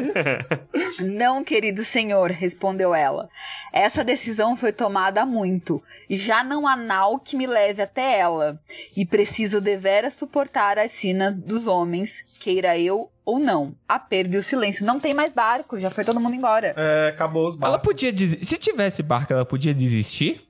Não, 1.05 1.43
querido 1.43 1.83
senhor, 1.83 2.31
respondeu 2.31 2.95
ela. 2.95 3.29
Essa 3.73 4.05
decisão 4.05 4.57
foi 4.57 4.73
tomada 4.73 5.23
há 5.23 5.27
muito. 5.27 5.83
E 6.09 6.17
já 6.17 6.45
não 6.45 6.67
há 6.69 6.77
nau 6.77 7.19
que 7.19 7.37
me 7.37 7.47
leve 7.47 7.83
até 7.83 8.19
ela. 8.19 8.61
E 8.97 9.05
preciso 9.07 9.61
deveras 9.61 10.15
suportar 10.15 10.79
a 10.79 10.89
sina 10.89 11.33
dos 11.33 11.67
homens, 11.67 12.23
queira 12.41 12.79
eu 12.79 13.11
ou 13.31 13.39
não. 13.39 13.75
A 13.89 13.99
perda 13.99 14.35
e 14.35 14.39
o 14.39 14.43
silêncio. 14.43 14.85
Não 14.85 14.99
tem 15.01 15.15
mais 15.15 15.33
barco, 15.33 15.79
já 15.79 15.91
foi 15.91 16.05
todo 16.05 16.21
mundo 16.21 16.35
embora. 16.35 16.75
É, 16.77 17.09
acabou 17.09 17.49
os 17.49 17.55
Ela 17.55 17.71
barcos. 17.73 17.85
podia 17.87 18.13
desistir. 18.13 18.45
Se 18.45 18.57
tivesse 18.59 19.03
barco, 19.03 19.33
ela 19.33 19.45
podia 19.45 19.73
desistir? 19.75 20.43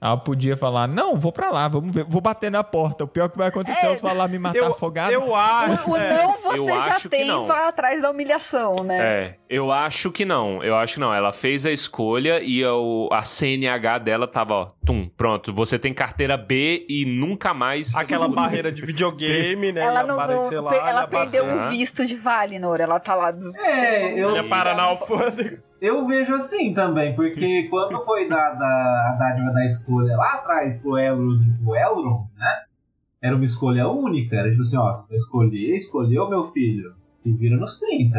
Ela 0.00 0.16
podia 0.18 0.56
falar, 0.56 0.86
não, 0.86 1.16
vou 1.16 1.32
pra 1.32 1.50
lá, 1.50 1.66
vamos 1.68 1.94
ver, 1.94 2.04
vou 2.04 2.20
bater 2.20 2.50
na 2.50 2.62
porta. 2.62 3.04
O 3.04 3.08
pior 3.08 3.30
que 3.30 3.38
vai 3.38 3.48
acontecer 3.48 3.86
é, 3.86 3.92
É, 3.92 3.96
falar 3.96 4.28
me 4.28 4.38
matar 4.38 4.58
Eu, 4.58 4.66
afogado. 4.66 5.10
eu 5.10 5.34
acho. 5.34 5.88
O, 5.88 5.92
o 5.92 5.96
é. 5.96 6.22
não 6.22 6.32
você 6.42 6.58
eu 6.58 6.66
já 6.68 6.74
acho 6.86 7.00
que 7.08 7.08
tem, 7.16 7.26
não. 7.26 7.46
vai 7.46 7.66
atrás 7.68 8.02
da 8.02 8.10
humilhação, 8.10 8.76
né? 8.84 8.98
É, 9.00 9.36
eu 9.48 9.72
acho 9.72 10.12
que 10.12 10.24
não. 10.24 10.62
Eu 10.62 10.76
acho 10.76 10.94
que 10.94 11.00
não. 11.00 11.14
Ela 11.14 11.32
fez 11.32 11.64
a 11.64 11.70
escolha 11.72 12.40
e 12.42 12.64
o, 12.64 13.08
a 13.10 13.22
CNH 13.22 13.98
dela 13.98 14.28
tava, 14.28 14.54
ó, 14.54 14.68
tum, 14.84 15.08
pronto. 15.16 15.52
Você 15.54 15.78
tem 15.78 15.94
carteira 15.94 16.36
B 16.36 16.84
e 16.88 17.06
nunca 17.06 17.54
mais. 17.54 17.94
Aquela 17.96 18.28
barreira 18.28 18.70
de 18.70 18.84
videogame, 18.84 19.72
né? 19.72 19.80
Ela 19.80 20.02
não, 20.02 20.16
não- 20.16 20.62
lá, 20.62 20.74
ela 20.76 21.06
perdeu 21.06 21.46
o 21.46 21.70
visto 21.70 22.04
de 22.04 22.16
Valinor. 22.16 22.80
Ela 22.80 23.00
tá 23.00 23.14
lá. 23.14 23.30
do- 23.30 23.56
É, 23.56 24.12
eu, 24.12 24.36
Ia 24.36 24.44
parar 24.44 24.74
na 24.76 24.82
alfândega. 24.84 25.62
Eu 25.86 26.06
vejo 26.06 26.34
assim 26.34 26.74
também, 26.74 27.14
porque 27.14 27.64
quando 27.70 28.04
foi 28.04 28.28
dada 28.28 28.64
a 28.64 29.16
dádiva 29.18 29.52
da 29.52 29.64
escolha 29.64 30.16
lá 30.16 30.34
atrás 30.34 30.78
pro 30.80 30.98
Elrond 30.98 31.40
e 31.42 31.64
pro 31.64 31.74
Elrond, 31.74 32.26
né? 32.36 32.62
Era 33.22 33.34
uma 33.34 33.44
escolha 33.44 33.88
única. 33.88 34.36
Era 34.36 34.50
tipo 34.50 34.62
assim, 34.62 34.76
ó, 34.76 35.00
escolher, 35.10 35.76
escolheu 35.76 36.28
meu 36.28 36.52
filho. 36.52 36.94
Se 37.16 37.32
vira 37.32 37.56
nos 37.56 37.78
30. 37.78 38.18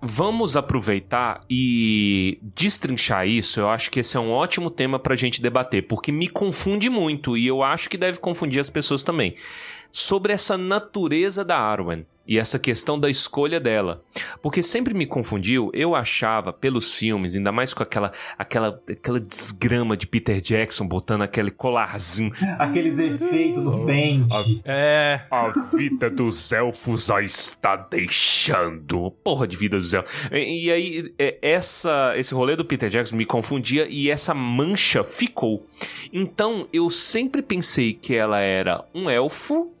Vamos 0.00 0.56
aproveitar 0.56 1.42
e 1.50 2.40
destrinchar 2.42 3.28
isso. 3.28 3.60
Eu 3.60 3.68
acho 3.68 3.90
que 3.90 4.00
esse 4.00 4.16
é 4.16 4.20
um 4.20 4.30
ótimo 4.30 4.70
tema 4.70 4.98
pra 4.98 5.14
gente 5.14 5.42
debater, 5.42 5.86
porque 5.86 6.10
me 6.10 6.28
confunde 6.28 6.88
muito 6.88 7.36
e 7.36 7.46
eu 7.46 7.62
acho 7.62 7.90
que 7.90 7.98
deve 7.98 8.18
confundir 8.18 8.58
as 8.58 8.70
pessoas 8.70 9.04
também. 9.04 9.34
Sobre 9.92 10.32
essa 10.32 10.56
natureza 10.56 11.44
da 11.44 11.58
Arwen 11.58 12.06
e 12.28 12.38
essa 12.38 12.58
questão 12.58 13.00
da 13.00 13.08
escolha 13.08 13.58
dela. 13.58 14.04
Porque 14.42 14.62
sempre 14.62 14.92
me 14.92 15.06
confundiu, 15.06 15.70
eu 15.72 15.94
achava 15.94 16.52
pelos 16.52 16.94
filmes, 16.94 17.34
ainda 17.34 17.50
mais 17.50 17.72
com 17.72 17.82
aquela 17.82 18.12
aquela 18.36 18.78
aquela 18.88 19.18
desgrama 19.18 19.96
de 19.96 20.06
Peter 20.06 20.40
Jackson 20.40 20.86
botando 20.86 21.22
aquele 21.22 21.50
colarzinho. 21.50 22.32
Aqueles 22.58 22.98
efeitos 22.98 23.64
do 23.64 23.84
pente. 23.86 24.60
É. 24.64 25.20
A 25.30 25.48
vida 25.74 26.10
dos 26.10 26.52
elfos 26.52 27.10
a 27.10 27.22
está 27.22 27.76
deixando. 27.76 29.10
Porra 29.22 29.46
de 29.46 29.56
vida 29.56 29.78
dos 29.78 29.94
elfos. 29.94 30.28
E, 30.30 30.66
e 30.66 30.72
aí, 30.72 31.14
é, 31.18 31.38
essa, 31.40 32.12
esse 32.16 32.34
rolê 32.34 32.56
do 32.56 32.64
Peter 32.64 32.90
Jackson 32.90 33.16
me 33.16 33.24
confundia 33.24 33.86
e 33.88 34.10
essa 34.10 34.34
mancha 34.34 35.02
ficou. 35.02 35.66
Então, 36.12 36.68
eu 36.72 36.90
sempre 36.90 37.40
pensei 37.40 37.92
que 37.92 38.14
ela 38.14 38.40
era 38.40 38.84
um 38.94 39.08
elfo 39.08 39.72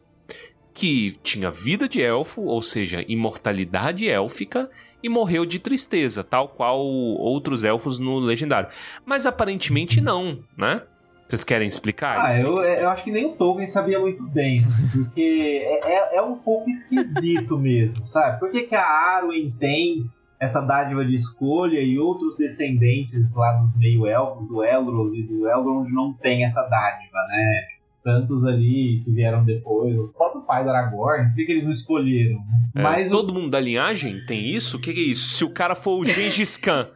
que 0.78 1.16
tinha 1.24 1.50
vida 1.50 1.88
de 1.88 2.00
elfo, 2.00 2.42
ou 2.42 2.62
seja, 2.62 3.04
imortalidade 3.08 4.08
élfica, 4.08 4.70
e 5.02 5.08
morreu 5.08 5.44
de 5.44 5.58
tristeza, 5.58 6.22
tal 6.24 6.48
qual 6.48 6.78
outros 6.80 7.64
elfos 7.64 7.98
no 7.98 8.18
legendário. 8.18 8.68
Mas 9.04 9.26
aparentemente 9.26 10.00
não, 10.00 10.38
né? 10.56 10.82
Vocês 11.26 11.44
querem 11.44 11.68
explicar 11.68 12.20
Ah, 12.24 12.38
isso? 12.38 12.46
eu, 12.48 12.62
eu 12.62 12.88
acho 12.88 13.04
que 13.04 13.10
nem 13.12 13.26
o 13.26 13.32
Tolkien 13.32 13.66
sabia 13.66 13.98
muito 14.00 14.22
bem, 14.28 14.62
porque 14.92 15.60
é, 15.64 16.14
é- 16.14 16.16
é 16.18 16.22
um 16.22 16.36
pouco 16.36 16.70
esquisito 16.70 17.56
mesmo, 17.58 18.04
sabe? 18.06 18.38
Por 18.40 18.50
que, 18.50 18.62
que 18.62 18.74
a 18.74 18.82
Arwen 18.84 19.50
tem 19.58 20.04
essa 20.40 20.60
dádiva 20.60 21.04
de 21.04 21.16
escolha 21.16 21.80
e 21.80 21.98
outros 21.98 22.36
descendentes 22.36 23.34
lá 23.34 23.52
dos 23.54 23.76
meio-elfos, 23.76 24.48
do 24.48 24.62
Elros 24.64 25.12
e 25.14 25.22
do 25.24 25.48
Elrond, 25.48 25.90
não 25.92 26.12
tem 26.14 26.44
essa 26.44 26.62
dádiva, 26.62 27.18
né? 27.28 27.62
Tantos 28.08 28.44
ali 28.46 29.02
que 29.04 29.10
vieram 29.12 29.44
depois, 29.44 29.94
o 29.98 30.08
próprio 30.08 30.40
pai 30.42 30.64
do 30.64 30.70
Aragorn, 30.70 31.28
por 31.28 31.34
que, 31.36 31.44
que 31.44 31.52
eles 31.52 31.64
não 31.64 31.70
escolheram? 31.72 32.36
né? 32.38 32.70
É, 32.76 32.82
Mas 32.82 33.08
o- 33.08 33.16
todo 33.16 33.34
mundo 33.34 33.50
da 33.50 33.60
linhagem 33.60 34.24
tem 34.24 34.48
isso? 34.48 34.78
O 34.78 34.80
que, 34.80 34.94
que 34.94 35.00
é 35.00 35.04
isso? 35.12 35.28
Se 35.36 35.44
o 35.44 35.50
cara 35.50 35.74
for 35.74 35.98
o 36.00 36.04
Gengis 36.06 36.56
Khan, 36.56 36.88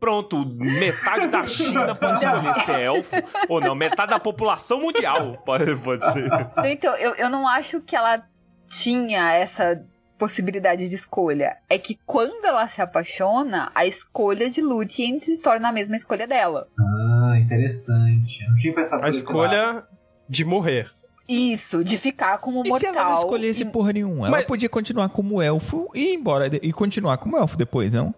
pronto, 0.00 0.44
metade 0.56 1.28
da 1.28 1.46
China 1.46 1.94
pode 1.94 2.24
escolher 2.24 2.54
ser 2.56 2.78
elfo, 2.80 3.16
ou 3.48 3.60
não, 3.60 3.74
metade 3.74 4.10
da 4.10 4.18
população 4.20 4.80
mundial 4.80 5.36
pode, 5.44 5.76
pode 5.76 6.04
ser. 6.12 6.28
Então, 6.64 6.94
eu, 6.96 7.14
eu 7.16 7.28
não 7.30 7.46
acho 7.46 7.80
que 7.82 7.94
ela 7.94 8.22
tinha 8.68 9.32
essa 9.34 9.84
possibilidade 10.18 10.88
de 10.88 10.94
escolha. 10.94 11.56
É 11.68 11.76
que 11.76 11.98
quando 12.06 12.44
ela 12.44 12.66
se 12.68 12.80
apaixona, 12.80 13.70
a 13.74 13.84
escolha 13.86 14.48
de 14.48 14.62
Lúthien 14.62 15.20
se 15.20 15.38
torna 15.38 15.68
a 15.68 15.72
mesma 15.72 15.96
escolha 15.96 16.26
dela. 16.26 16.66
Ah, 16.78 17.38
interessante. 17.38 18.42
Eu 18.44 18.50
não 18.50 18.56
tinha 18.56 18.74
pensado 18.74 19.04
A 19.04 19.08
escolha 19.08 19.84
de 20.28 20.44
morrer. 20.44 20.90
Isso, 21.28 21.82
de 21.82 21.96
ficar 21.96 22.36
como 22.38 22.64
E 22.64 22.68
mortal. 22.68 22.78
se 22.78 22.86
ela 22.98 23.08
não 23.10 23.18
escolhesse 23.18 23.62
e- 23.62 23.66
porra 23.66 23.92
nenhuma? 23.94 24.28
Mas- 24.28 24.40
Ela 24.40 24.46
podia 24.48 24.68
continuar 24.68 25.08
como 25.08 25.40
elfo 25.40 25.88
e 25.94 26.12
ir 26.12 26.14
embora 26.14 26.46
e 26.62 26.72
continuar 26.72 27.16
como 27.16 27.36
elfo 27.38 27.56
depois, 27.56 27.92
não? 27.92 28.14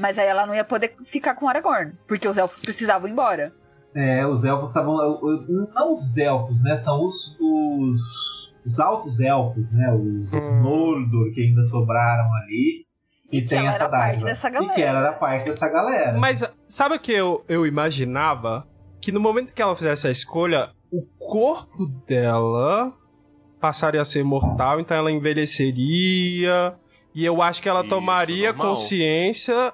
Mas 0.00 0.18
aí 0.18 0.26
ela 0.28 0.46
não 0.46 0.54
ia 0.54 0.64
poder 0.64 0.94
ficar 1.04 1.34
com 1.34 1.48
Aragorn, 1.48 1.92
porque 2.06 2.26
os 2.26 2.38
elfos 2.38 2.60
precisavam 2.60 3.08
ir 3.08 3.12
embora. 3.12 3.52
É, 3.94 4.26
os 4.26 4.44
elfos 4.44 4.70
estavam. 4.70 4.96
Não 5.74 5.92
os 5.92 6.16
elfos, 6.16 6.62
né? 6.62 6.76
São 6.76 7.04
os. 7.04 7.36
os, 7.40 8.00
os 8.64 8.78
altos 8.80 9.18
elfos, 9.20 9.64
né? 9.72 9.92
Os 9.92 10.32
Hum. 10.32 10.60
Mordor 10.62 11.32
que 11.34 11.40
ainda 11.40 11.66
sobraram 11.68 12.32
ali. 12.34 12.86
E 13.30 13.38
E, 13.38 13.44
tem 13.46 13.58
ela 13.58 13.68
essa 13.70 13.84
era 13.84 13.88
parte 13.90 14.24
dessa 14.24 14.48
E 14.48 14.52
que 14.52 14.58
galera. 14.58 14.80
ela 14.82 14.98
era 15.00 15.12
parte 15.12 15.44
dessa 15.46 15.68
galera. 15.68 16.16
Mas 16.18 16.42
sabe 16.66 16.94
o 16.94 17.00
que 17.00 17.12
eu, 17.12 17.44
eu 17.48 17.66
imaginava? 17.66 18.66
Que 19.02 19.10
no 19.12 19.20
momento 19.20 19.52
que 19.52 19.60
ela 19.60 19.74
fizesse 19.76 20.06
a 20.06 20.10
escolha, 20.10 20.70
corpo 21.28 21.86
dela 22.06 22.92
passaria 23.60 24.00
a 24.00 24.04
ser 24.04 24.24
mortal, 24.24 24.80
então 24.80 24.96
ela 24.96 25.10
envelheceria. 25.12 26.74
E 27.14 27.24
eu 27.24 27.42
acho 27.42 27.60
que 27.62 27.68
ela 27.68 27.80
Isso, 27.80 27.88
tomaria 27.88 28.48
normal. 28.52 28.68
consciência 28.68 29.72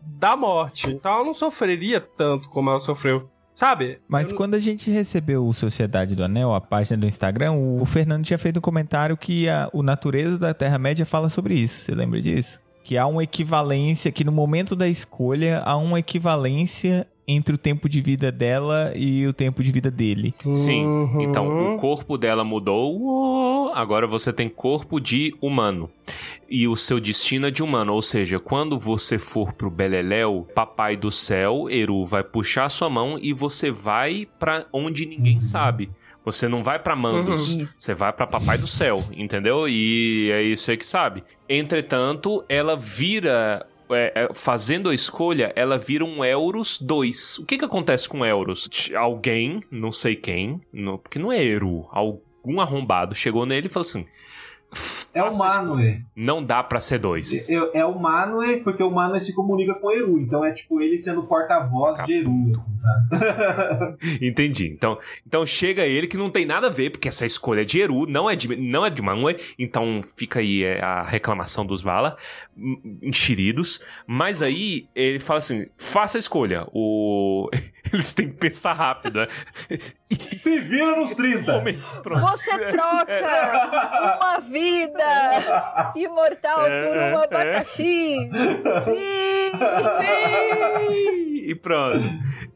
da 0.00 0.36
morte. 0.36 0.88
Então 0.90 1.12
ela 1.12 1.24
não 1.24 1.34
sofreria 1.34 2.00
tanto 2.00 2.48
como 2.50 2.70
ela 2.70 2.78
sofreu. 2.80 3.28
Sabe? 3.54 3.98
Mas 4.06 4.30
Eu- 4.30 4.36
quando 4.36 4.54
a 4.54 4.58
gente 4.58 4.90
recebeu 4.90 5.46
o 5.46 5.52
Sociedade 5.54 6.14
do 6.14 6.22
Anel, 6.22 6.54
a 6.54 6.60
página 6.60 6.96
do 6.98 7.06
Instagram, 7.06 7.52
o 7.52 7.84
Fernando 7.86 8.22
tinha 8.24 8.38
feito 8.38 8.58
um 8.58 8.60
comentário 8.62 9.16
que 9.16 9.48
a, 9.48 9.68
o 9.72 9.82
Natureza 9.82 10.38
da 10.38 10.52
Terra-média 10.54 11.06
fala 11.06 11.28
sobre 11.30 11.54
isso. 11.54 11.80
Você 11.80 11.94
lembra 11.94 12.20
disso? 12.20 12.60
Que 12.84 12.96
há 12.98 13.06
uma 13.06 13.22
equivalência, 13.24 14.12
que 14.12 14.24
no 14.24 14.30
momento 14.30 14.76
da 14.76 14.86
escolha 14.86 15.60
há 15.64 15.74
uma 15.76 15.98
equivalência 15.98 17.06
entre 17.28 17.54
o 17.54 17.58
tempo 17.58 17.88
de 17.88 18.00
vida 18.00 18.30
dela 18.30 18.92
e 18.94 19.26
o 19.26 19.32
tempo 19.32 19.62
de 19.62 19.72
vida 19.72 19.90
dele. 19.90 20.32
Sim, 20.52 20.86
Uhum. 20.86 21.20
então 21.22 21.74
o 21.74 21.76
corpo 21.76 22.16
dela 22.16 22.44
mudou, 22.44 23.72
agora 23.74 24.06
você 24.06 24.32
tem 24.32 24.48
corpo 24.48 25.00
de 25.00 25.34
humano. 25.40 25.90
E 26.48 26.68
o 26.68 26.76
seu 26.76 27.00
destino 27.00 27.48
é 27.48 27.50
de 27.50 27.62
humano, 27.62 27.92
ou 27.92 28.00
seja, 28.00 28.38
quando 28.38 28.78
você 28.78 29.18
for 29.18 29.52
pro 29.52 29.68
Beleléu, 29.68 30.46
papai 30.54 30.96
do 30.96 31.10
céu, 31.10 31.68
Eru, 31.68 32.04
vai 32.04 32.22
puxar 32.22 32.68
sua 32.68 32.88
mão 32.88 33.18
e 33.20 33.32
você 33.32 33.70
vai 33.70 34.28
pra 34.38 34.66
onde 34.72 35.04
ninguém 35.06 35.40
sabe. 35.40 35.90
Você 36.24 36.48
não 36.48 36.62
vai 36.62 36.78
pra 36.78 36.96
Mandos, 36.96 37.54
Uhum. 37.54 37.66
você 37.78 37.94
vai 37.94 38.12
pra 38.12 38.26
papai 38.26 38.58
do 38.58 38.66
céu, 38.66 39.04
entendeu? 39.16 39.68
E 39.68 40.28
é 40.32 40.42
isso 40.42 40.70
aí 40.70 40.76
que 40.76 40.86
sabe. 40.86 41.22
Entretanto, 41.48 42.44
ela 42.48 42.76
vira 42.76 43.66
é, 43.90 44.12
é, 44.14 44.34
fazendo 44.34 44.88
a 44.90 44.94
escolha, 44.94 45.52
ela 45.54 45.78
vira 45.78 46.04
um 46.04 46.24
Euros 46.24 46.78
2. 46.80 47.38
O 47.38 47.44
que 47.44 47.58
que 47.58 47.64
acontece 47.64 48.08
com 48.08 48.24
Euros? 48.24 48.68
Alguém, 48.94 49.60
não 49.70 49.92
sei 49.92 50.16
quem, 50.16 50.60
porque 51.02 51.18
não 51.18 51.32
é 51.32 51.42
Eru, 51.42 51.86
algum 51.90 52.60
arrombado 52.60 53.14
chegou 53.14 53.46
nele 53.46 53.66
e 53.66 53.70
falou 53.70 53.86
assim: 53.86 54.06
é 55.14 55.22
o. 55.22 55.30
Manwë. 55.30 56.02
Não 56.14 56.42
dá 56.42 56.62
pra 56.62 56.80
ser 56.80 56.98
dois. 56.98 57.48
É, 57.50 57.80
é 57.80 57.84
o 57.84 57.98
Manwë, 57.98 58.62
porque 58.62 58.82
o 58.82 58.90
Manwë 58.90 59.20
se 59.20 59.34
comunica 59.34 59.74
com 59.74 59.88
o 59.88 59.90
Eru. 59.92 60.20
Então 60.20 60.44
é 60.44 60.52
tipo 60.52 60.80
ele 60.80 60.98
sendo 60.98 61.22
porta-voz 61.24 62.04
de 62.04 62.14
Eru. 62.14 62.52
Assim, 62.54 62.78
tá? 62.82 63.96
Entendi. 64.20 64.68
Então, 64.68 64.98
então 65.26 65.46
chega 65.46 65.84
ele 65.84 66.06
que 66.06 66.16
não 66.16 66.30
tem 66.30 66.46
nada 66.46 66.66
a 66.66 66.70
ver, 66.70 66.90
porque 66.90 67.08
essa 67.08 67.26
escolha 67.26 67.62
é 67.62 67.64
de 67.64 67.80
Eru, 67.80 68.06
não 68.06 68.28
é 68.28 68.36
de, 68.36 68.54
não 68.56 68.84
é 68.84 68.90
de 68.90 69.02
Manwë, 69.02 69.54
então 69.58 70.00
fica 70.02 70.40
aí 70.40 70.64
é, 70.64 70.82
a 70.82 71.02
reclamação 71.02 71.64
dos 71.64 71.82
Vala, 71.82 72.16
hum, 72.56 72.98
enxeridos. 73.02 73.80
Mas 74.06 74.42
aí 74.42 74.88
ele 74.94 75.20
fala 75.20 75.38
assim: 75.38 75.66
faça 75.78 76.18
a 76.18 76.20
escolha. 76.20 76.66
O... 76.72 77.48
Eles 77.92 78.12
têm 78.12 78.28
que 78.28 78.34
pensar 78.34 78.72
rápido, 78.72 79.20
né? 79.20 79.28
Se 80.08 80.58
vira 80.60 80.94
nos 80.96 81.14
30. 81.14 81.56
Homem. 81.56 81.78
Você 82.04 82.58
troca 82.70 84.18
uma 84.18 84.38
vida 84.40 85.92
imortal 85.96 86.60
por 86.60 86.70
É, 86.70 86.90
um 86.92 87.20
é. 87.20 87.24
abacaxi. 87.24 88.16
Sim! 88.84 89.50
Sim! 90.00 91.26
E 91.48 91.54
pronto. 91.54 92.06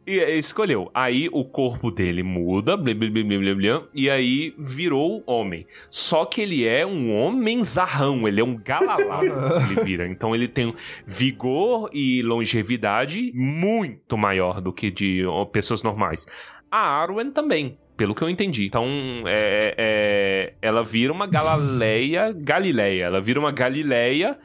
E 0.07 0.18
é, 0.18 0.36
escolheu. 0.36 0.90
Aí 0.94 1.28
o 1.32 1.44
corpo 1.44 1.90
dele 1.90 2.22
muda, 2.22 2.76
blá, 2.76 2.94
blá, 2.94 3.09
blá, 3.09 3.22
blá, 3.22 3.38
blá, 3.38 3.55
blá, 3.55 3.88
e 3.94 4.09
aí 4.09 4.55
virou 4.59 5.22
homem. 5.26 5.66
Só 5.90 6.24
que 6.24 6.40
ele 6.40 6.66
é 6.66 6.86
um 6.86 7.14
homem 7.14 7.62
zarrão, 7.62 8.26
ele 8.26 8.40
é 8.40 8.44
um 8.44 8.57
galalá. 8.57 9.20
ele 9.70 9.84
vira. 9.84 10.07
Então 10.07 10.34
ele 10.34 10.48
tem 10.48 10.74
vigor 11.07 11.90
e 11.92 12.22
longevidade 12.22 13.32
muito 13.34 14.16
maior 14.16 14.61
do 14.61 14.72
que 14.72 14.90
de 14.90 15.24
pessoas 15.53 15.82
normais. 15.82 16.26
A 16.71 16.79
Arwen 16.79 17.31
também. 17.31 17.79
Pelo 17.97 18.14
que 18.14 18.23
eu 18.23 18.31
entendi. 18.31 18.64
Então, 18.64 18.87
é, 19.27 19.75
é, 19.77 20.55
ela 20.62 20.83
vira 20.83 21.12
uma 21.12 21.27
Galileia. 21.27 22.33
Galileia. 22.39 23.05
Ela 23.05 23.21
vira 23.21 23.41
uma 23.41 23.53
Galileia 23.53 24.39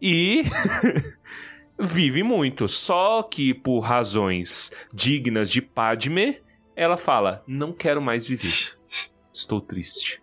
e 0.00 0.42
vive 1.78 2.22
muito. 2.22 2.68
Só 2.68 3.22
que 3.22 3.54
por 3.54 3.80
razões 3.80 4.70
dignas 4.92 5.50
de 5.50 5.60
Padme, 5.62 6.40
ela 6.76 6.96
fala: 6.96 7.42
Não 7.46 7.72
quero 7.72 8.00
mais 8.00 8.26
viver. 8.26 8.78
Estou 9.32 9.60
triste. 9.60 10.20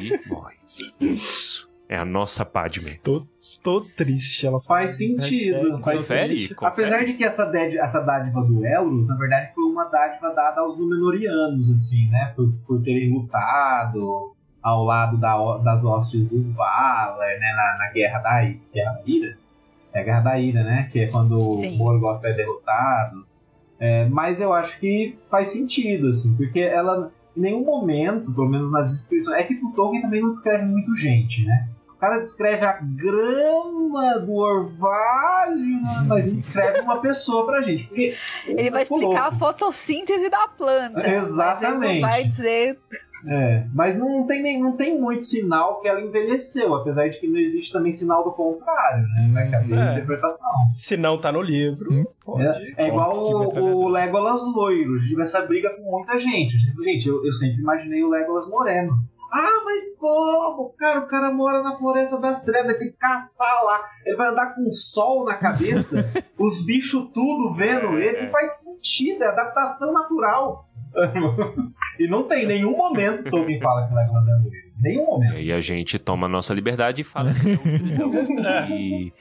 E 0.00 0.28
morre. 0.28 0.56
Isso. 1.00 1.69
É 1.92 1.96
a 1.96 2.04
nossa 2.04 2.44
Padme. 2.44 3.00
Tô 3.02 3.80
triste. 3.80 4.46
Ela 4.46 4.60
Faz 4.60 4.96
sentido. 4.98 5.80
Faz 5.82 6.02
Confere, 6.02 6.54
confere. 6.54 6.66
Apesar 6.88 7.04
de 7.04 7.14
que 7.14 7.24
essa, 7.24 7.44
ded- 7.46 7.76
essa 7.78 8.00
dádiva 8.00 8.40
do 8.44 8.64
Elros, 8.64 9.08
na 9.08 9.16
verdade, 9.16 9.52
foi 9.52 9.64
uma 9.64 9.86
dádiva 9.86 10.32
dada 10.32 10.60
aos 10.60 10.78
Númenóreanos, 10.78 11.68
assim, 11.68 12.08
né? 12.08 12.32
Por, 12.36 12.52
por 12.64 12.80
terem 12.80 13.12
lutado 13.12 14.32
ao 14.62 14.84
lado 14.84 15.16
da- 15.18 15.56
das 15.58 15.84
hostes 15.84 16.28
dos 16.28 16.52
Valar, 16.54 17.16
né? 17.18 17.52
Na, 17.56 17.78
na 17.86 17.92
Guerra 17.92 18.20
da 18.20 18.40
Guerra 18.72 18.92
da 18.92 19.02
Ira. 19.04 19.36
É 19.92 20.00
a 20.00 20.04
Guerra 20.04 20.20
da 20.20 20.38
Ira, 20.38 20.62
né? 20.62 20.88
Que 20.92 21.00
é 21.00 21.08
quando 21.10 21.56
Sim. 21.56 21.74
o 21.74 21.78
Morgoth 21.78 22.24
é 22.24 22.32
derrotado. 22.32 23.26
É, 23.80 24.04
mas 24.08 24.40
eu 24.40 24.52
acho 24.52 24.78
que 24.78 25.18
faz 25.28 25.50
sentido, 25.50 26.10
assim, 26.10 26.36
porque 26.36 26.60
ela, 26.60 27.10
em 27.36 27.40
nenhum 27.40 27.64
momento, 27.64 28.32
pelo 28.32 28.48
menos 28.48 28.70
nas 28.70 28.92
descrições, 28.92 29.36
é 29.38 29.42
que 29.42 29.54
o 29.54 29.72
Tolkien 29.72 30.02
também 30.02 30.20
não 30.22 30.30
descreve 30.30 30.64
muito 30.66 30.94
gente, 30.96 31.44
né? 31.44 31.68
O 32.00 32.06
cara 32.08 32.18
descreve 32.18 32.64
a 32.64 32.80
grama 32.80 34.18
do 34.20 34.32
orvalho, 34.32 35.82
mas 36.08 36.26
não 36.26 36.34
descreve 36.34 36.80
uma 36.80 36.98
pessoa 36.98 37.44
pra 37.44 37.60
gente. 37.60 37.88
Porque 37.88 38.14
Ele 38.46 38.70
vai 38.70 38.82
explicar 38.84 39.26
a 39.26 39.32
fotossíntese 39.32 40.30
da 40.30 40.48
planta. 40.48 40.92
Mas 40.94 41.04
ele 41.04 41.16
não 41.16 41.26
Exatamente. 41.26 42.00
vai 42.00 42.24
dizer. 42.24 42.78
É, 43.28 43.64
mas 43.74 43.98
não 43.98 44.26
tem, 44.26 44.40
nem, 44.42 44.58
não 44.62 44.72
tem 44.78 44.98
muito 44.98 45.26
sinal 45.26 45.82
que 45.82 45.88
ela 45.88 46.00
envelheceu, 46.00 46.74
apesar 46.74 47.06
de 47.10 47.20
que 47.20 47.28
não 47.28 47.36
existe 47.38 47.70
também 47.70 47.92
sinal 47.92 48.24
do 48.24 48.32
contrário, 48.32 49.02
né? 49.02 49.30
Vai 49.34 49.50
caber 49.50 49.78
É. 49.78 49.92
interpretação. 49.92 50.50
Se 50.74 50.96
não 50.96 51.20
tá 51.20 51.30
no 51.30 51.42
livro, 51.42 51.92
Hum. 51.92 52.04
pode. 52.24 52.46
É, 52.78 52.84
é 52.84 52.88
igual 52.88 53.12
o, 53.14 53.84
o 53.84 53.88
Legolas 53.88 54.40
loiro. 54.42 54.98
Tive 55.06 55.20
essa 55.20 55.42
briga 55.42 55.68
com 55.76 55.82
muita 55.98 56.18
gente. 56.18 56.54
Gente, 56.82 57.06
eu, 57.06 57.22
eu 57.26 57.32
sempre 57.34 57.60
imaginei 57.60 58.02
o 58.02 58.08
Legolas 58.08 58.48
moreno. 58.48 58.94
Ah, 59.32 59.62
mas 59.64 59.96
como? 59.96 60.74
Cara, 60.78 61.00
o 61.00 61.06
cara 61.06 61.30
mora 61.32 61.62
na 61.62 61.76
Floresta 61.78 62.18
das 62.18 62.44
Trevas, 62.44 62.76
tem 62.78 62.90
que 62.90 62.96
caçar 62.96 63.64
lá. 63.64 63.80
Ele 64.04 64.16
vai 64.16 64.28
andar 64.28 64.54
com 64.54 64.62
o 64.68 64.72
sol 64.72 65.24
na 65.24 65.34
cabeça, 65.36 66.04
os 66.38 66.64
bichos 66.64 67.08
tudo 67.14 67.54
vendo 67.54 67.98
É, 67.98 68.06
ele. 68.06 68.16
é. 68.16 68.24
Não 68.24 68.30
faz 68.32 68.62
sentido, 68.64 69.22
é 69.22 69.28
adaptação 69.28 69.92
natural. 69.92 70.66
e 72.00 72.08
não 72.08 72.24
tem 72.26 72.46
nenhum 72.46 72.76
momento 72.76 73.22
que 73.22 73.30
Tolkien 73.30 73.60
fala 73.60 73.86
que 73.86 73.92
o 73.92 73.96
Legolas 73.96 74.26
é. 74.26 74.70
Nenhum 74.82 75.02
E 75.02 75.06
momento. 75.06 75.36
aí 75.36 75.52
a 75.52 75.60
gente 75.60 75.98
toma 75.98 76.26
a 76.26 76.28
nossa 76.28 76.52
liberdade 76.54 77.02
e 77.02 77.04
fala 77.04 77.32
que 77.34 78.00
não, 78.00 78.10
e, 78.74 79.12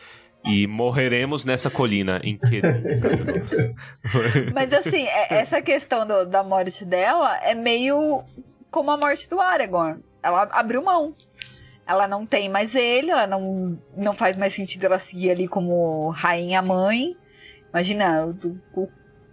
e 0.46 0.66
morreremos 0.68 1.44
nessa 1.46 1.70
colina 1.70 2.20
em 2.24 2.38
Querer. 2.38 2.82
Mas 4.54 4.72
assim, 4.74 5.04
é- 5.06 5.34
essa 5.42 5.62
questão 5.62 6.08
do- 6.08 6.26
da 6.26 6.44
morte 6.44 6.86
dela 6.86 7.38
é 7.44 7.54
meio 7.54 8.24
como 8.70 8.92
a 8.92 8.98
morte 8.98 9.30
do 9.30 9.40
Aragorn. 9.40 10.04
Ela 10.22 10.44
abriu 10.52 10.84
mão. 10.84 11.16
Ela 11.88 12.08
não 12.08 12.26
tem 12.26 12.50
mais 12.50 12.76
ele, 12.76 13.10
ela 13.10 13.26
não, 13.26 13.80
não 13.98 14.14
faz 14.14 14.38
mais 14.38 14.54
sentido 14.54 14.86
ela 14.86 15.00
seguir 15.00 15.32
ali 15.32 15.48
como 15.48 16.10
rainha 16.10 16.62
mãe. 16.62 17.18
Imagina, 17.72 18.26
o, 18.26 18.82
o 18.82 18.90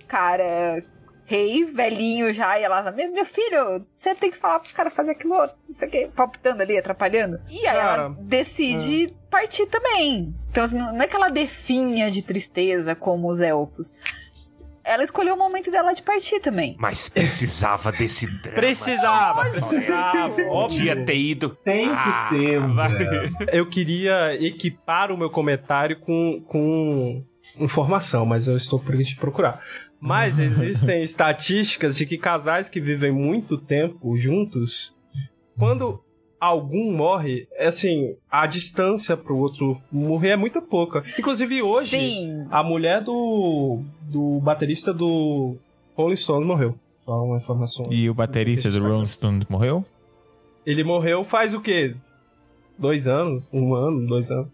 cara 0.08 0.82
rei, 1.26 1.64
velhinho 1.64 2.32
já, 2.32 2.58
e 2.58 2.62
ela, 2.62 2.90
meu, 2.92 3.12
meu 3.12 3.26
filho, 3.26 3.84
você 3.94 4.14
tem 4.14 4.30
que 4.30 4.36
falar 4.36 4.60
pros 4.60 4.72
caras 4.72 4.94
fazer 4.94 5.10
aquilo 5.10 5.34
outro, 5.34 5.56
não 5.68 5.74
sei 5.74 5.88
o 5.88 5.90
que, 5.90 6.06
palpitando 6.14 6.62
ali, 6.62 6.78
atrapalhando. 6.78 7.40
E 7.50 7.66
aí 7.66 7.76
Cara, 7.76 8.02
ela 8.04 8.16
decide 8.20 9.12
partir 9.28 9.66
também. 9.66 10.32
Então, 10.48 10.64
assim, 10.64 10.78
não 10.78 11.02
é 11.02 11.08
que 11.08 11.16
ela 11.16 11.28
definha 11.28 12.10
de 12.10 12.22
tristeza 12.22 12.94
como 12.94 13.28
os 13.28 13.40
elfos. 13.40 13.92
Ela 14.86 15.02
escolheu 15.02 15.34
o 15.34 15.38
momento 15.38 15.68
dela 15.68 15.92
de 15.92 16.00
partir 16.00 16.38
também. 16.38 16.76
Mas 16.78 17.08
precisava 17.08 17.90
desse 17.90 18.26
drama. 18.40 18.56
Precisava, 18.56 19.40
precisava, 19.50 20.44
Podia 20.44 21.04
ter 21.04 21.16
ido. 21.16 21.50
Tem 21.64 21.88
que 21.88 21.94
Ah, 21.94 22.28
ter. 22.30 23.56
Eu 23.56 23.66
queria 23.68 24.34
equipar 24.40 25.10
o 25.10 25.16
meu 25.18 25.28
comentário 25.28 25.98
com, 25.98 26.40
com 26.46 27.24
informação, 27.58 28.24
mas 28.24 28.46
eu 28.46 28.56
estou 28.56 28.78
preguiça 28.78 29.10
de 29.10 29.16
procurar. 29.16 29.60
Mas 30.00 30.38
existem 30.40 31.02
estatísticas 31.02 31.96
de 31.96 32.06
que 32.06 32.16
casais 32.16 32.68
que 32.68 32.80
vivem 32.80 33.10
muito 33.10 33.58
tempo 33.58 34.16
juntos, 34.16 34.94
quando 35.58 36.00
algum 36.40 36.92
morre, 36.92 37.48
é 37.52 37.66
assim, 37.66 38.14
a 38.30 38.46
distância 38.46 39.16
pro 39.16 39.36
outro 39.36 39.80
morrer 39.90 40.30
é 40.30 40.36
muito 40.36 40.60
pouca. 40.60 41.02
Inclusive 41.18 41.62
hoje, 41.62 41.98
Sim. 41.98 42.46
a 42.50 42.62
mulher 42.62 43.02
do, 43.02 43.80
do 44.02 44.40
baterista 44.40 44.92
do 44.92 45.56
Rolling 45.94 46.16
Stones 46.16 46.46
morreu. 46.46 46.78
Só 47.04 47.24
uma 47.24 47.36
informação. 47.36 47.92
E 47.92 48.08
o 48.10 48.14
baterista 48.14 48.70
do 48.70 48.82
Rolling 48.82 49.06
Stones 49.06 49.46
morreu? 49.48 49.84
Ele 50.64 50.82
morreu 50.82 51.22
faz 51.22 51.54
o 51.54 51.60
quê? 51.60 51.94
Dois 52.78 53.06
anos? 53.06 53.44
Um 53.52 53.74
ano, 53.74 54.06
dois 54.06 54.30
anos. 54.30 54.48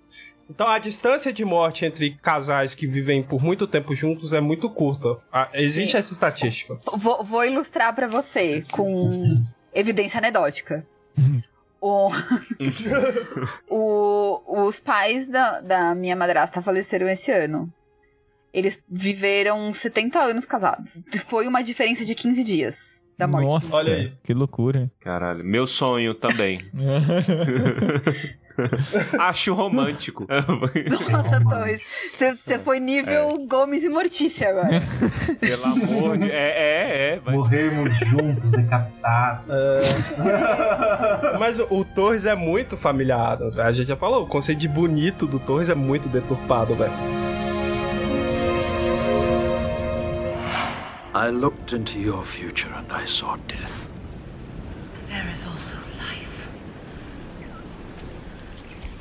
Então 0.48 0.68
a 0.68 0.78
distância 0.78 1.32
de 1.32 1.44
morte 1.44 1.86
entre 1.86 2.10
casais 2.22 2.74
que 2.74 2.86
vivem 2.86 3.22
por 3.22 3.42
muito 3.42 3.66
tempo 3.66 3.94
juntos 3.94 4.34
é 4.34 4.40
muito 4.40 4.68
curta. 4.68 5.16
Existe 5.54 5.92
Sim. 5.92 5.98
essa 5.98 6.12
estatística. 6.12 6.78
Vou, 6.94 7.24
vou 7.24 7.44
ilustrar 7.44 7.94
pra 7.94 8.06
você 8.06 8.62
com 8.70 9.42
evidência 9.74 10.18
anedótica. 10.18 10.86
O, 11.84 12.08
o- 13.68 14.64
os 14.66 14.78
pais 14.78 15.26
da, 15.26 15.60
da 15.60 15.94
minha 15.96 16.14
madrasta 16.14 16.62
faleceram 16.62 17.08
esse 17.08 17.32
ano. 17.32 17.72
Eles 18.54 18.80
viveram 18.88 19.72
70 19.74 20.20
anos 20.20 20.46
casados. 20.46 21.02
Foi 21.26 21.46
uma 21.48 21.60
diferença 21.62 22.04
de 22.04 22.14
15 22.14 22.44
dias 22.44 23.02
da 23.18 23.26
morte. 23.26 23.46
Nossa, 23.48 23.74
Olha 23.76 23.94
aí. 23.94 24.12
que 24.22 24.32
loucura. 24.32 24.90
Caralho, 25.00 25.42
meu 25.44 25.66
sonho 25.66 26.14
também. 26.14 26.60
Acho 29.18 29.54
romântico. 29.54 30.26
Nossa, 31.10 31.40
Torres. 31.40 31.82
Você 32.12 32.58
foi 32.58 32.80
nível 32.80 33.46
Gomes 33.46 33.84
e 33.84 33.88
Mortícia 33.88 34.50
agora. 34.50 34.82
Pelo 35.40 35.64
amor 35.64 36.18
de. 36.18 36.30
É, 36.30 36.34
é, 36.34 37.14
é. 37.14 37.20
Mas... 37.24 37.34
Morrermos 37.34 37.96
juntos, 37.98 38.50
decapitados. 38.50 39.54
Mas 41.38 41.58
o, 41.58 41.66
o 41.70 41.84
Torres 41.84 42.26
é 42.26 42.34
muito 42.34 42.76
familiar, 42.76 43.38
velho. 43.38 43.62
A 43.62 43.72
gente 43.72 43.88
já 43.88 43.96
falou, 43.96 44.24
o 44.24 44.26
conceito 44.26 44.58
de 44.58 44.68
bonito 44.68 45.26
do 45.26 45.38
Torres 45.38 45.68
é 45.68 45.74
muito 45.74 46.08
deturpado, 46.08 46.74
velho. 46.74 46.92
I 51.14 51.28
looked 51.28 51.74
into 51.74 51.98
your 51.98 52.22
future 52.22 52.72
and 52.74 52.90
I 52.90 53.04
saw 53.04 53.36
death. 53.46 53.88
There 55.08 55.30
is 55.30 55.46
also 55.46 55.76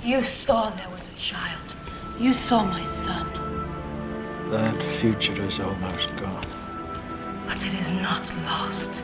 You 0.04 0.24
saw 0.24 0.72
there 0.72 0.90
was 0.90 1.10
a 1.10 1.16
child. 1.16 1.76
You 2.20 2.34
saw 2.34 2.66
my 2.66 2.82
son. 2.82 3.28
That 4.50 4.82
future 4.82 5.40
is 5.44 5.60
almost 5.60 6.16
gone. 6.16 6.44
But 7.46 7.58
it 7.58 7.76
is 7.76 7.92
not 7.92 8.36
lost. 8.46 9.04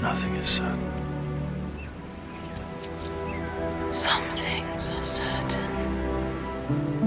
Nothing 0.00 0.34
is 0.34 0.48
certain. 0.48 0.92
Some 3.92 4.24
things 4.30 4.90
are 4.90 5.04
certain. 5.04 7.01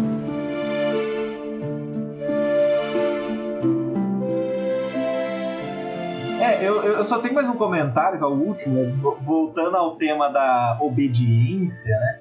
Eu, 7.06 7.08
só 7.08 7.20
tenho 7.20 7.36
mais 7.36 7.48
um 7.48 7.56
comentário, 7.56 8.18
que 8.18 8.24
é 8.24 8.28
o 8.28 8.34
último, 8.34 8.84
vo- 8.96 9.18
voltando 9.24 9.78
ao 9.78 9.96
tema 9.96 10.28
da 10.30 10.80
obediência, 10.82 11.96
né? 12.00 12.20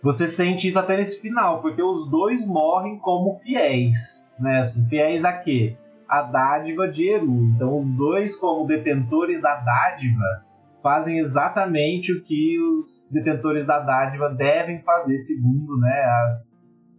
Você 0.00 0.28
sente 0.28 0.68
isso 0.68 0.78
até 0.78 0.96
nesse 0.96 1.20
final, 1.20 1.60
porque 1.60 1.82
os 1.82 2.08
dois 2.08 2.46
morrem 2.46 2.98
como 2.98 3.40
fiéis, 3.40 4.28
né? 4.38 4.60
Assim, 4.60 4.88
fiéis 4.88 5.24
a 5.24 5.32
quê? 5.32 5.76
A 6.08 6.22
dádiva 6.22 6.86
de 6.86 7.08
Eru. 7.08 7.46
Então, 7.54 7.76
os 7.76 7.96
dois, 7.96 8.36
como 8.36 8.64
detentores 8.64 9.42
da 9.42 9.56
dádiva, 9.56 10.44
fazem 10.80 11.18
exatamente 11.18 12.12
o 12.12 12.22
que 12.22 12.60
os 12.60 13.10
detentores 13.12 13.66
da 13.66 13.80
dádiva 13.80 14.28
devem 14.28 14.82
fazer, 14.82 15.18
segundo 15.18 15.76
né, 15.78 16.04
as, 16.24 16.48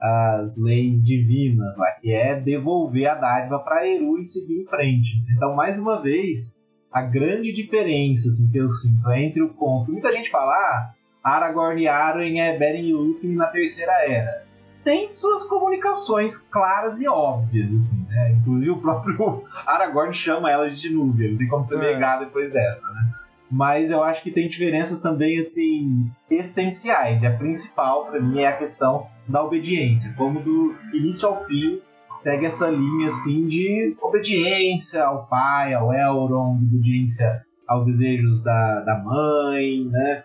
as 0.02 0.62
leis 0.62 1.02
divinas, 1.06 1.78
lá, 1.78 1.92
que 2.02 2.12
é 2.12 2.38
devolver 2.38 3.08
a 3.08 3.16
dádiva 3.16 3.60
para 3.60 3.88
Eru 3.88 4.18
e 4.20 4.26
seguir 4.26 4.64
em 4.64 4.66
frente. 4.66 5.24
Então, 5.34 5.56
mais 5.56 5.80
uma 5.80 6.02
vez, 6.02 6.57
a 6.98 7.02
grande 7.02 7.52
diferença 7.54 8.30
assim, 8.30 8.50
que 8.50 8.58
eu 8.58 8.70
sinto 8.70 9.10
é 9.10 9.24
entre 9.24 9.42
o 9.42 9.50
conto. 9.50 9.92
Muita 9.92 10.12
gente 10.12 10.30
fala, 10.30 10.52
ah, 10.54 10.94
Aragorn 11.24 11.82
e 11.82 11.88
Arwen 11.88 12.42
é 12.42 12.58
Beren 12.58 12.88
e 12.88 12.94
Lúthien 12.94 13.36
na 13.36 13.48
Terceira 13.48 13.92
Era. 14.08 14.46
Tem 14.84 15.10
suas 15.10 15.44
comunicações 15.44 16.38
claras 16.38 17.00
e 17.02 17.08
óbvias, 17.08 17.74
assim, 17.74 18.06
né? 18.10 18.32
Inclusive 18.40 18.72
o 18.72 18.78
próprio 18.78 19.44
Aragorn 19.68 20.14
chama 20.14 20.50
ela 20.50 20.70
de 20.70 20.90
Núbia, 20.90 21.30
não 21.32 21.38
tem 21.38 21.48
como 21.48 21.66
você 21.66 21.76
É. 21.76 21.80
negar 21.94 22.20
depois 22.20 22.52
dessa, 22.54 22.82
né? 22.94 23.12
Mas 23.50 23.92
eu 23.92 24.04
acho 24.04 24.24
que 24.24 24.32
tem 24.32 24.50
diferenças 24.50 25.00
também, 25.02 25.40
assim, 25.40 26.10
essenciais. 26.30 27.24
E 27.24 27.28
a 27.28 27.32
principal, 27.32 28.06
para 28.06 28.20
mim, 28.20 28.40
é 28.40 28.48
a 28.48 28.58
questão 28.58 29.08
da 29.28 29.42
obediência. 29.44 30.14
Como 30.18 30.40
do 30.42 30.76
início 30.94 31.28
ao 31.28 31.46
fim 31.46 31.80
segue 32.18 32.46
essa 32.46 32.68
linha, 32.70 33.08
assim, 33.08 33.48
de 33.48 33.96
obediência 34.02 35.04
ao 35.04 35.26
pai, 35.28 35.74
ao 35.74 35.94
Elrond, 35.94 36.64
obediência 36.64 37.46
aos 37.68 37.86
desejos 37.86 38.44
da, 38.44 38.82
da 38.82 38.98
mãe, 38.98 39.86
né? 39.86 40.24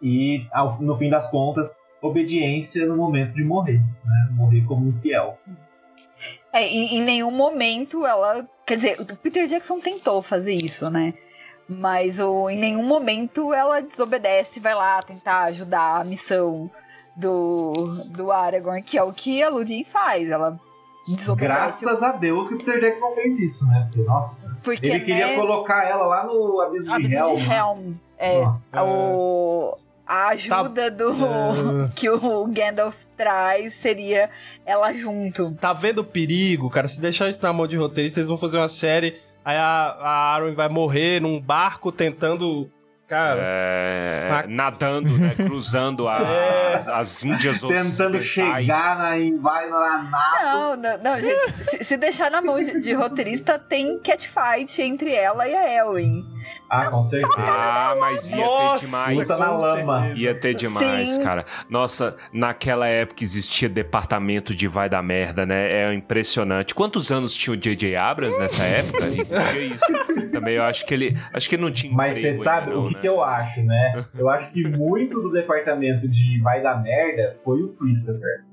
E, 0.00 0.46
ao- 0.52 0.80
no 0.80 0.96
fim 0.96 1.10
das 1.10 1.28
contas, 1.30 1.68
obediência 2.00 2.86
no 2.86 2.96
momento 2.96 3.34
de 3.34 3.44
morrer, 3.44 3.80
né? 4.04 4.28
Morrer 4.32 4.64
como 4.64 4.88
um 4.88 5.00
fiel. 5.00 5.38
É, 6.52 6.66
em, 6.66 6.96
em 6.98 7.02
nenhum 7.02 7.30
momento 7.30 8.06
ela. 8.06 8.46
Quer 8.66 8.76
dizer, 8.76 9.00
o 9.00 9.16
Peter 9.16 9.46
Jackson 9.46 9.78
tentou 9.80 10.22
fazer 10.22 10.54
isso, 10.54 10.88
né? 10.90 11.14
Mas 11.68 12.18
o, 12.18 12.48
em 12.48 12.58
nenhum 12.58 12.82
momento 12.86 13.52
ela 13.52 13.80
desobedece, 13.80 14.58
vai 14.60 14.74
lá 14.74 15.02
tentar 15.02 15.44
ajudar 15.44 16.00
a 16.00 16.04
missão 16.04 16.70
do, 17.16 17.94
do 18.12 18.30
Aragorn, 18.32 18.82
que 18.82 18.96
é 18.96 19.02
o 19.02 19.12
que 19.12 19.42
a 19.42 19.48
Lúthien 19.50 19.84
faz. 19.84 20.28
Ela. 20.30 20.58
Graças 21.36 22.02
a 22.02 22.12
Deus 22.12 22.48
que 22.48 22.54
o 22.54 22.58
Peter 22.58 22.80
Jackson 22.80 23.14
fez 23.14 23.38
isso, 23.38 23.66
né? 23.66 23.88
Porque, 23.88 24.08
nossa, 24.08 24.58
porque 24.62 24.86
ele 24.86 25.00
queria 25.00 25.26
né, 25.28 25.36
colocar 25.36 25.84
ela 25.84 26.06
lá 26.06 26.24
no 26.26 26.60
Abismo, 26.60 26.92
Abismo 26.92 27.10
de 27.10 27.16
Helm. 27.16 27.36
de 27.36 27.48
né? 27.48 27.56
Helm. 27.56 27.94
É, 28.18 28.40
Nossa. 28.40 28.82
o, 28.84 29.78
a 30.06 30.28
ajuda 30.28 30.90
do 30.90 31.12
É. 31.12 31.90
que 31.94 32.08
o 32.08 32.46
Gandalf 32.46 32.96
traz 33.16 33.74
seria 33.74 34.30
ela 34.64 34.92
junto. 34.92 35.52
Tá 35.52 35.72
vendo 35.72 36.00
o 36.00 36.04
perigo, 36.04 36.70
cara? 36.70 36.88
Se 36.88 37.00
deixar 37.00 37.28
isso 37.28 37.42
na 37.42 37.52
mão 37.52 37.66
de 37.66 37.76
roteirista, 37.76 38.18
eles 38.18 38.28
vão 38.28 38.38
fazer 38.38 38.56
uma 38.56 38.68
série. 38.68 39.20
Aí 39.44 39.56
a, 39.56 39.96
a 40.00 40.34
Arwen 40.34 40.54
vai 40.54 40.68
morrer 40.68 41.20
num 41.20 41.40
barco 41.40 41.92
tentando. 41.92 42.70
Cara. 43.08 43.40
É, 43.42 44.28
Ah. 44.30 44.44
nadando, 44.46 45.16
né? 45.16 45.34
Cruzando 45.34 46.06
a- 46.06 46.18
É. 46.28 46.74
as, 46.76 46.88
as 46.88 47.24
Índias 47.24 47.58
Tentando 47.60 48.20
chegar 48.20 48.98
na 48.98 49.18
Envainoranato. 49.18 50.44
Não, 50.44 50.76
não, 50.76 50.98
não, 50.98 51.20
gente, 51.20 51.64
se, 51.64 51.84
se 51.84 51.96
deixar 51.96 52.30
na 52.30 52.42
mão 52.42 52.58
de, 52.62 52.78
de 52.80 52.92
roteirista, 52.92 53.58
tem 53.58 53.98
catfight 53.98 54.82
entre 54.82 55.14
ela 55.14 55.48
e 55.48 55.54
a 55.54 55.72
Elwin. 55.78 56.22
Ah, 56.70 56.86
com 56.90 57.02
certeza. 57.02 57.34
Ah, 57.38 57.94
mas 57.98 58.30
ia 58.30 58.36
Nossa, 58.44 58.78
ter 58.80 58.86
demais. 58.86 59.28
Na 59.28 59.50
lama. 59.52 60.08
Ia 60.14 60.34
ter 60.34 60.54
demais, 60.54 61.10
Sim. 61.10 61.22
cara. 61.22 61.44
Nossa, 61.68 62.14
naquela 62.32 62.86
época 62.86 63.22
existia 63.22 63.68
departamento 63.70 64.54
de 64.54 64.68
vai 64.68 64.88
da 64.88 65.00
merda, 65.02 65.46
né? 65.46 65.70
É 65.90 65.94
impressionante. 65.94 66.74
Quantos 66.74 67.10
anos 67.10 67.34
tinha 67.34 67.54
o 67.54 67.56
J.J. 67.56 67.96
Abrams 67.96 68.38
nessa 68.38 68.64
época? 68.64 69.06
Existia 69.06 69.60
isso 69.60 69.86
também 70.38 70.54
eu 70.54 70.62
acho 70.62 70.86
que 70.86 70.94
ele. 70.94 71.16
Acho 71.32 71.48
que 71.48 71.54
ele 71.54 71.62
não 71.62 71.70
tinha 71.70 71.92
Mas 71.92 72.20
você 72.20 72.38
sabe 72.38 72.70
não, 72.70 72.86
o 72.86 72.88
que, 72.88 72.94
né? 72.94 73.00
que 73.00 73.08
eu 73.08 73.22
acho, 73.22 73.62
né? 73.62 74.04
Eu 74.16 74.28
acho 74.28 74.52
que 74.52 74.68
muito 74.68 75.20
do 75.20 75.30
departamento 75.30 76.08
de 76.08 76.40
vai 76.40 76.62
dar 76.62 76.82
merda 76.82 77.36
foi 77.44 77.62
o 77.62 77.68
Christopher. 77.74 78.47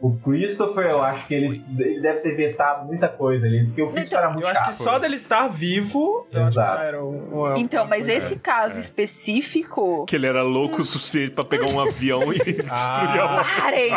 O 0.00 0.16
Christopher, 0.18 0.86
eu 0.86 1.02
acho 1.02 1.26
que 1.26 1.34
ele, 1.34 1.64
ele 1.76 2.00
deve 2.00 2.20
ter 2.20 2.36
vetado 2.36 2.86
muita 2.86 3.08
coisa 3.08 3.48
ali, 3.48 3.66
porque 3.66 3.82
o 3.82 3.90
Christopher 3.90 4.18
era 4.24 4.30
muito 4.30 4.44
Eu 4.44 4.48
acho 4.50 4.60
que 4.60 4.72
chato. 4.72 4.82
só 4.84 4.98
dele 5.00 5.16
estar 5.16 5.48
vivo, 5.48 6.24
eu 6.32 6.44
acho 6.44 6.52
que 6.54 6.60
Exato. 6.60 6.82
era 6.82 7.04
uma, 7.04 7.58
Então, 7.58 7.82
uma 7.82 7.90
mas 7.90 8.06
coisa- 8.06 8.12
esse 8.26 8.36
caso 8.36 8.78
específico. 8.78 10.04
Que 10.06 10.14
ele 10.14 10.26
era 10.26 10.42
louco 10.42 10.82
o 10.82 10.84
suficiente 10.84 11.32
pra 11.32 11.44
pegar 11.44 11.66
um 11.66 11.80
avião 11.80 12.32
e 12.32 12.38
destruir 12.38 13.20
a 13.20 13.44
Parem! 13.60 13.90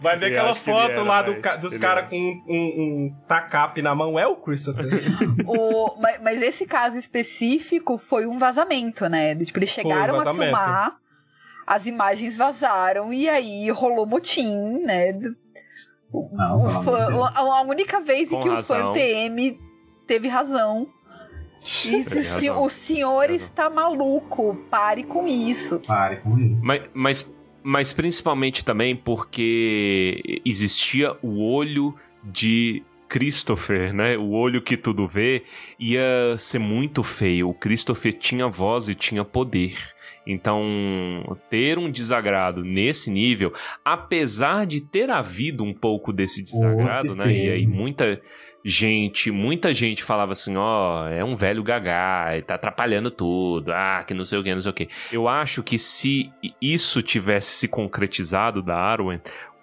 Vai 0.00 0.18
ver 0.18 0.26
Eu 0.26 0.30
aquela 0.30 0.52
que 0.54 0.60
foto 0.60 0.90
era, 0.90 1.02
lá 1.02 1.22
do 1.22 1.36
ca- 1.40 1.56
dos 1.56 1.76
caras 1.76 2.08
com 2.08 2.16
um, 2.16 2.48
um 2.48 3.14
tacape 3.26 3.82
na 3.82 3.94
mão. 3.94 4.18
É 4.18 4.26
o 4.26 4.36
Christopher. 4.36 4.86
O- 5.46 5.96
mas, 6.00 6.20
mas 6.22 6.42
esse 6.42 6.66
caso 6.66 6.96
específico 6.98 7.96
foi 7.98 8.26
um 8.26 8.38
vazamento, 8.38 9.08
né? 9.08 9.34
Tipo, 9.36 9.58
eles 9.58 9.72
Foi 9.74 9.84
um 9.84 9.88
chegaram 9.88 10.20
a 10.20 10.24
filmar, 10.34 10.96
as 11.68 11.86
imagens 11.86 12.36
vazaram 12.36 13.12
e 13.12 13.28
aí 13.28 13.70
rolou 13.70 14.06
motim, 14.06 14.50
né? 14.84 15.12
O, 16.12 16.28
Não, 16.32 16.62
o 16.64 16.70
fã- 16.82 17.08
a, 17.34 17.38
a 17.38 17.62
única 17.62 18.00
vez 18.00 18.32
em 18.32 18.40
que 18.40 18.48
razão. 18.48 18.90
o 18.90 18.94
fã 18.94 18.98
TM 18.98 19.58
teve 20.06 20.28
razão. 20.28 20.88
E 21.60 22.04
Teve 22.04 22.22
se- 22.22 22.48
razão. 22.48 22.62
o 22.62 22.70
senhor 22.70 23.30
está 23.30 23.68
maluco, 23.68 24.54
pare 24.70 25.02
com 25.02 25.26
isso. 25.28 25.80
Pare 25.80 26.16
com 26.18 26.38
isso. 26.38 26.58
Mas, 26.62 26.82
mas, 26.94 27.34
mas 27.62 27.92
principalmente 27.92 28.64
também 28.64 28.96
porque 28.96 30.40
existia 30.46 31.16
o 31.20 31.42
olho 31.52 31.94
de 32.24 32.82
Christopher, 33.08 33.92
né? 33.92 34.16
O 34.16 34.30
olho 34.30 34.60
que 34.60 34.76
tudo 34.76 35.06
vê 35.06 35.44
ia 35.78 36.36
ser 36.38 36.58
muito 36.58 37.02
feio. 37.02 37.48
O 37.48 37.54
Christopher 37.54 38.12
tinha 38.12 38.46
voz 38.48 38.88
e 38.88 38.94
tinha 38.94 39.24
poder. 39.24 39.74
Então, 40.26 41.38
ter 41.48 41.78
um 41.78 41.90
desagrado 41.90 42.62
nesse 42.62 43.10
nível, 43.10 43.52
apesar 43.82 44.66
de 44.66 44.82
ter 44.82 45.08
havido 45.08 45.64
um 45.64 45.72
pouco 45.72 46.12
desse 46.12 46.42
desagrado, 46.42 47.14
né? 47.14 47.32
E 47.32 47.50
aí 47.50 47.66
muita 47.66 48.20
gente, 48.64 49.30
muita 49.30 49.72
gente 49.72 50.02
falava 50.02 50.32
assim, 50.32 50.56
ó, 50.56 51.08
é 51.08 51.24
um 51.24 51.34
velho 51.34 51.62
gagá, 51.62 52.30
ele 52.32 52.42
tá 52.42 52.56
atrapalhando 52.56 53.10
tudo, 53.10 53.72
ah, 53.72 54.04
que 54.06 54.12
não 54.12 54.24
sei 54.24 54.38
o 54.38 54.44
que, 54.44 54.54
não 54.54 54.60
sei 54.60 54.70
o 54.70 54.74
que. 54.74 54.88
Eu 55.10 55.26
acho 55.26 55.62
que 55.62 55.78
se 55.78 56.30
isso 56.60 57.02
tivesse 57.02 57.52
se 57.52 57.68
concretizado 57.68 58.62
da 58.62 58.76
Arwen, 58.76 59.20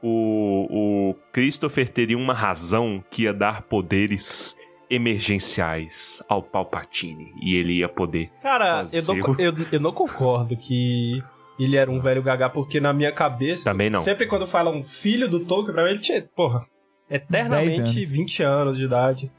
o, 0.07 0.68
o 1.11 1.15
Christopher 1.32 1.90
teria 1.90 2.18
uma 2.18 2.34
razão 2.34 3.03
que 3.10 3.23
ia 3.23 3.34
dar 3.34 3.64
poderes 3.64 4.56
emergenciais 4.90 6.22
ao 6.30 6.44
Palpatine 6.44 7.34
e 7.41 7.56
ele 7.56 7.80
ia 7.80 7.90
poder. 7.90 8.30
Cara, 8.41 8.86
eu 8.94 9.03
não, 9.03 9.15
o- 9.32 9.41
eu, 9.41 9.53
eu 9.72 9.80
não 9.80 9.91
concordo 9.91 10.56
que 10.56 11.23
ele 11.60 11.76
era 11.76 11.90
um 11.90 11.99
velho 11.99 12.22
gaga, 12.22 12.49
porque 12.49 12.80
na 12.80 12.94
minha 12.94 13.11
cabeça. 13.11 13.64
Também 13.64 13.90
não. 13.90 14.02
Sempre 14.02 14.27
quando 14.27 14.45
fala 14.45 14.69
um 14.69 14.84
filho 14.84 15.27
do 15.27 15.40
Tolkien, 15.40 15.73
pra 15.73 15.84
mim 15.86 15.91
ele 15.91 15.99
tinha, 15.99 16.22
porra, 16.36 16.65
eternamente 17.10 17.80
anos. 17.80 18.10
20 18.10 18.44
anos 18.44 18.77
de 18.77 18.84
idade. 18.86 19.32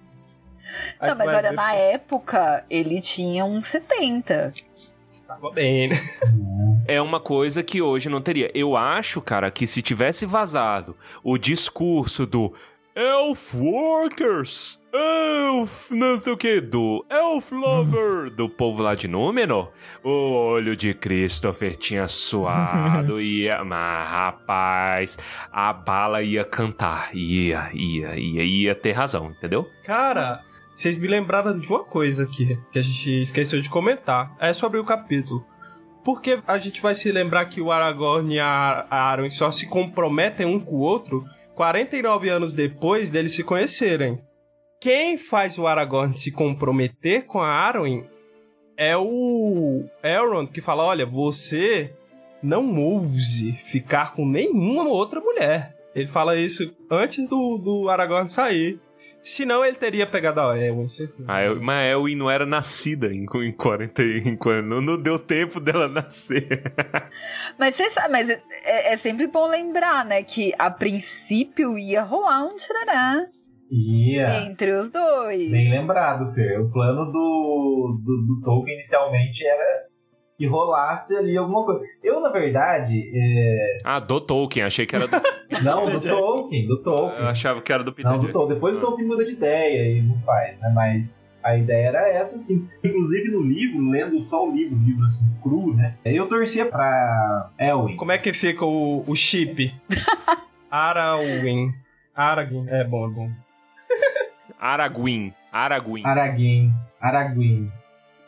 Aí 0.99 1.11
Não, 1.11 1.17
mas 1.17 1.29
olha, 1.29 1.51
ver, 1.51 1.57
na 1.57 1.75
época 1.75 2.65
ele 2.69 3.01
tinha 3.01 3.45
uns 3.45 3.67
70. 3.69 4.53
Tava 5.27 5.51
bem, 5.53 5.89
né? 5.89 5.97
É 6.89 7.03
uma 7.03 7.19
coisa 7.19 7.63
que 7.63 7.83
hoje 7.83 8.09
não 8.09 8.21
teria. 8.21 8.51
Eu 8.55 8.77
acho, 8.77 9.21
cara, 9.21 9.51
que 9.51 9.67
se 9.67 9.83
tivesse 9.83 10.25
vazado 10.25 10.97
o 11.23 11.37
discurso 11.37 12.25
do 12.25 12.53
Elf 12.95 13.55
Workers, 13.55 14.81
Elf, 14.93 15.91
não 15.91 16.17
sei 16.17 16.33
o 16.33 16.37
que, 16.37 16.61
do 16.61 17.05
Elf 17.11 17.51
Lover, 17.53 18.31
do 18.31 18.49
povo 18.49 18.83
lá 18.83 18.95
de 18.95 19.09
Númenor, 19.09 19.71
o 20.03 20.11
olho 20.11 20.75
de 20.77 20.95
Christopher 20.95 21.77
tinha 21.77 22.07
suado 22.07 23.21
e 23.21 23.43
ia. 23.51 23.65
Mas, 23.65 24.09
rapaz, 24.09 25.19
a 25.53 25.73
bala 25.73 26.23
ia 26.23 26.45
cantar. 26.45 27.11
Ia, 27.15 27.69
ia, 27.75 28.17
ia, 28.17 28.45
ia 28.45 28.75
ter 28.75 28.93
razão, 28.93 29.27
entendeu? 29.27 29.69
Cara, 29.85 30.41
vocês 30.75 30.97
me 30.97 31.09
lembraram 31.09 31.59
de 31.59 31.69
uma 31.69 31.85
coisa 31.85 32.23
aqui, 32.23 32.59
que 32.73 32.79
a 32.79 32.83
gente 32.83 33.21
esqueceu 33.21 33.61
de 33.61 33.69
comentar. 33.69 34.35
É 34.39 34.53
sobre 34.53 34.79
o 34.79 34.85
capítulo. 34.85 35.45
Porque 36.07 36.41
a 36.47 36.57
gente 36.57 36.81
vai 36.81 36.95
se 36.95 37.11
lembrar 37.11 37.47
que 37.47 37.61
o 37.61 37.73
Aragorn 37.73 38.33
e 38.33 38.39
a 38.39 38.87
Arwen 38.89 39.28
só 39.28 39.51
se 39.51 39.66
comprometem 39.66 40.47
um 40.47 40.61
com 40.61 40.77
o 40.77 40.81
outro 40.81 41.24
49 41.57 42.28
anos 42.28 42.55
depois 42.55 43.11
deles 43.11 43.35
se 43.35 43.43
conhecerem. 43.43 44.23
Quem 44.81 45.19
faz 45.19 45.59
o 45.59 45.66
Aragorn 45.66 46.16
se 46.16 46.31
comprometer 46.31 47.27
com 47.27 47.41
a 47.41 47.49
Arwen 47.49 48.05
é 48.77 48.97
o 48.97 49.83
Elrond, 50.01 50.53
que 50.53 50.61
fala: 50.61 50.85
olha, 50.85 51.05
você 51.05 51.93
não 52.41 52.81
ouse 52.81 53.55
ficar 53.55 54.15
com 54.15 54.24
nenhuma 54.24 54.89
outra 54.89 55.19
mulher. 55.19 55.77
Ele 55.93 56.07
fala 56.07 56.37
isso 56.37 56.73
antes 56.89 57.28
do, 57.28 57.59
do 57.59 57.89
Aragorn 57.89 58.28
sair. 58.28 58.78
Senão 59.28 59.65
ele 59.65 59.77
teria 59.77 60.07
pegado 60.07 60.40
a 60.40 60.57
Elwin. 60.57 60.86
A 61.27 61.40
El, 61.40 61.61
mas 61.61 61.77
a 61.78 61.85
Elwin 61.86 62.15
não 62.15 62.31
era 62.31 62.47
nascida 62.47 63.12
em, 63.12 63.24
em 63.24 63.53
40. 63.53 64.03
Em, 64.03 64.36
quando- 64.36 64.65
não, 64.66 64.81
não 64.81 65.03
deu 65.03 65.19
tempo 65.19 65.59
dela 65.59 65.89
nascer. 65.89 66.47
Mas 67.59 67.74
você 67.74 67.90
sabe, 67.90 68.12
mas 68.12 68.28
é, 68.31 68.40
é 68.93 68.97
sempre 68.97 69.27
bom 69.27 69.48
lembrar, 69.48 70.05
né, 70.05 70.23
que 70.23 70.53
a 70.59 70.70
princípio 70.70 71.77
ia 71.78 72.03
rolar 72.03 72.44
um 72.44 72.57
tcharará 72.57 73.27
Ia. 73.70 74.43
entre 74.47 74.70
os 74.73 74.90
dois. 74.90 75.51
Bem 75.51 75.70
lembrado, 75.70 76.32
Fer. 76.32 76.61
O 76.61 76.70
plano 76.70 77.07
do, 77.07 78.01
do, 78.05 78.27
do 78.27 78.40
Tolkien 78.44 78.77
inicialmente 78.78 79.44
era 79.44 79.86
que 80.37 80.47
rolasse 80.47 81.17
ali 81.17 81.37
alguma 81.37 81.65
coisa. 81.65 81.81
Eu, 82.03 82.21
na 82.21 82.29
verdade, 82.29 83.11
é... 83.15 83.77
Ah, 83.85 83.99
do 83.99 84.21
Tolkien, 84.21 84.65
achei 84.65 84.87
que 84.87 84.95
era 84.95 85.07
do. 85.07 85.17
não, 85.65 85.85
do 85.85 86.01
Tolkien, 86.01 86.67
do 86.67 86.83
Tolkien. 86.83 87.21
Eu 87.21 87.29
achava 87.29 87.63
que 87.63 87.73
era 87.73 87.83
do 87.83 87.93
Peter 87.93 88.11
Não, 88.11 88.19
do. 88.19 88.29
Tolkien. 88.33 88.55
Depois 88.55 88.77
o 88.77 88.81
Tolkien 88.81 89.09
muda 89.09 89.25
de 89.25 89.33
ideia 89.33 89.99
e 89.99 90.03
não 90.03 90.19
faz, 90.21 90.59
né? 90.61 90.71
Mas 90.75 91.19
a 91.43 91.57
ideia 91.57 91.89
era 91.89 92.09
essa, 92.09 92.39
sim. 92.39 92.69
Inclusive 92.85 93.31
no 93.31 93.43
livro, 93.43 93.89
lendo 93.89 94.25
só 94.27 94.47
o 94.47 94.53
livro, 94.53 94.77
o 94.77 94.83
livro 94.83 95.05
assim, 95.05 95.27
cru, 95.43 95.75
né? 95.75 95.97
Eu 96.05 96.29
torcia 96.29 96.67
pra 96.67 97.51
Elwin. 97.59 97.97
Como 97.97 98.13
é 98.13 98.19
que 98.19 98.33
fica 98.33 98.65
o, 98.65 99.05
o 99.07 99.15
chip? 99.15 99.73
Aragorn. 100.71 101.73
Aragorn. 102.15 102.69
É 102.69 102.85
bom, 102.85 103.07
é 103.07 103.11
bom. 103.11 103.31
Araguin. 104.59 105.33
Araguin. 105.53 106.05
Araguin. 106.05 106.73
Araguin. 107.01 107.71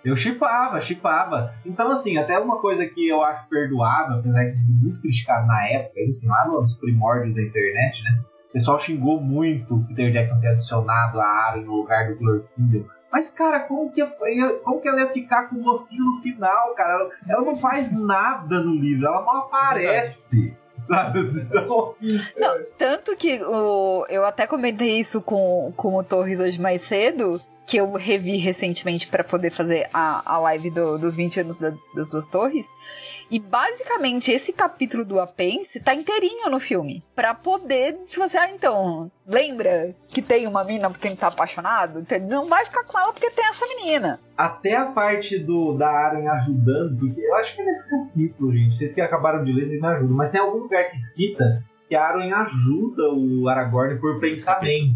Eu 0.04 0.16
chipava, 0.16 0.80
chipava. 0.80 1.52
Então, 1.66 1.90
assim, 1.90 2.16
até 2.16 2.38
uma 2.38 2.58
coisa 2.60 2.86
que 2.86 3.06
eu 3.08 3.22
acho 3.22 3.48
perdoável, 3.48 4.18
apesar 4.18 4.44
de 4.44 4.52
ser 4.52 4.64
muito 4.68 5.00
criticado 5.00 5.46
na 5.46 5.66
época, 5.68 6.00
assim, 6.00 6.28
lá 6.28 6.46
nos 6.46 6.76
primórdios 6.76 7.34
da 7.34 7.42
internet, 7.42 8.02
né? 8.04 8.20
O 8.48 8.52
pessoal 8.52 8.78
xingou 8.78 9.20
muito 9.20 9.74
o 9.74 9.84
Peter 9.86 10.10
Jackson 10.10 10.40
ter 10.40 10.48
adicionado 10.48 11.20
a 11.20 11.24
Aaron 11.26 11.62
no 11.62 11.76
lugar 11.76 12.08
do 12.08 12.16
Glorfindel. 12.16 12.86
Mas, 13.12 13.30
cara, 13.30 13.60
como 13.60 13.90
que, 13.90 14.00
ia- 14.00 14.58
como 14.64 14.80
que 14.80 14.88
ela 14.88 15.00
ia 15.00 15.08
ficar 15.12 15.48
com 15.48 15.56
o 15.56 15.62
mocinho 15.64 16.04
no 16.04 16.20
final, 16.22 16.74
cara? 16.74 16.92
Ela, 16.94 17.10
ela 17.28 17.44
não 17.44 17.56
faz 17.56 17.90
nada 17.92 18.60
no 18.62 18.74
livro, 18.74 19.06
ela 19.06 19.22
não 19.22 19.36
aparece. 19.38 20.54
Então, 21.40 21.94
Não, 22.38 22.64
tanto 22.78 23.14
que 23.16 23.42
o, 23.42 24.06
eu 24.08 24.24
até 24.24 24.46
comentei 24.46 24.98
isso 24.98 25.20
com, 25.20 25.72
com 25.76 25.96
o 25.96 26.02
Torres 26.04 26.40
hoje 26.40 26.60
mais 26.60 26.82
cedo, 26.82 27.40
que 27.68 27.76
eu 27.76 27.92
revi 27.92 28.38
recentemente 28.38 29.06
pra 29.08 29.22
poder 29.22 29.50
fazer 29.50 29.86
a, 29.92 30.22
a 30.34 30.38
live 30.38 30.70
do- 30.70 30.96
dos 30.98 31.16
20 31.16 31.40
anos 31.40 31.58
da- 31.58 31.74
das 31.94 32.08
duas 32.08 32.26
torres. 32.26 32.66
E 33.30 33.38
basicamente 33.38 34.32
esse 34.32 34.54
capítulo 34.54 35.04
do 35.04 35.20
Apense 35.20 35.78
tá 35.78 35.94
inteirinho 35.94 36.48
no 36.50 36.58
filme. 36.58 37.02
Pra 37.14 37.34
poder, 37.34 37.98
tipo 38.06 38.22
assim, 38.22 38.38
ah, 38.38 38.50
então, 38.50 39.10
lembra 39.26 39.94
que 40.14 40.22
tem 40.22 40.46
uma 40.46 40.64
mina 40.64 40.88
por 40.88 40.98
quem 40.98 41.14
tá 41.14 41.26
apaixonado? 41.26 42.00
Então, 42.00 42.16
ele 42.16 42.26
não 42.26 42.46
vai 42.46 42.64
ficar 42.64 42.84
com 42.84 42.98
ela 42.98 43.12
porque 43.12 43.30
tem 43.30 43.44
essa 43.46 43.66
menina. 43.66 44.18
até 44.34 44.74
a 44.74 44.86
parte 44.86 45.38
do 45.38 45.74
da 45.76 45.88
Aaron 45.90 46.26
ajudando, 46.30 46.98
porque 46.98 47.20
eu 47.20 47.34
acho 47.36 47.54
que 47.54 47.60
é 47.60 47.64
nesse 47.66 47.90
capítulo, 47.90 48.50
gente. 48.50 48.78
Vocês 48.78 48.94
que 48.94 49.00
acabaram 49.02 49.44
de 49.44 49.52
ler, 49.52 49.68
vocês 49.68 49.80
me 49.80 49.86
ajudam. 49.88 50.16
Mas 50.16 50.30
tem 50.30 50.40
algum 50.40 50.60
lugar 50.60 50.90
que 50.90 50.98
cita 50.98 51.62
que 51.88 51.96
a 51.96 52.04
Aaron 52.04 52.34
ajuda 52.34 53.02
o 53.14 53.48
Aragorn 53.48 53.98
por 53.98 54.20
pensamento. 54.20 54.94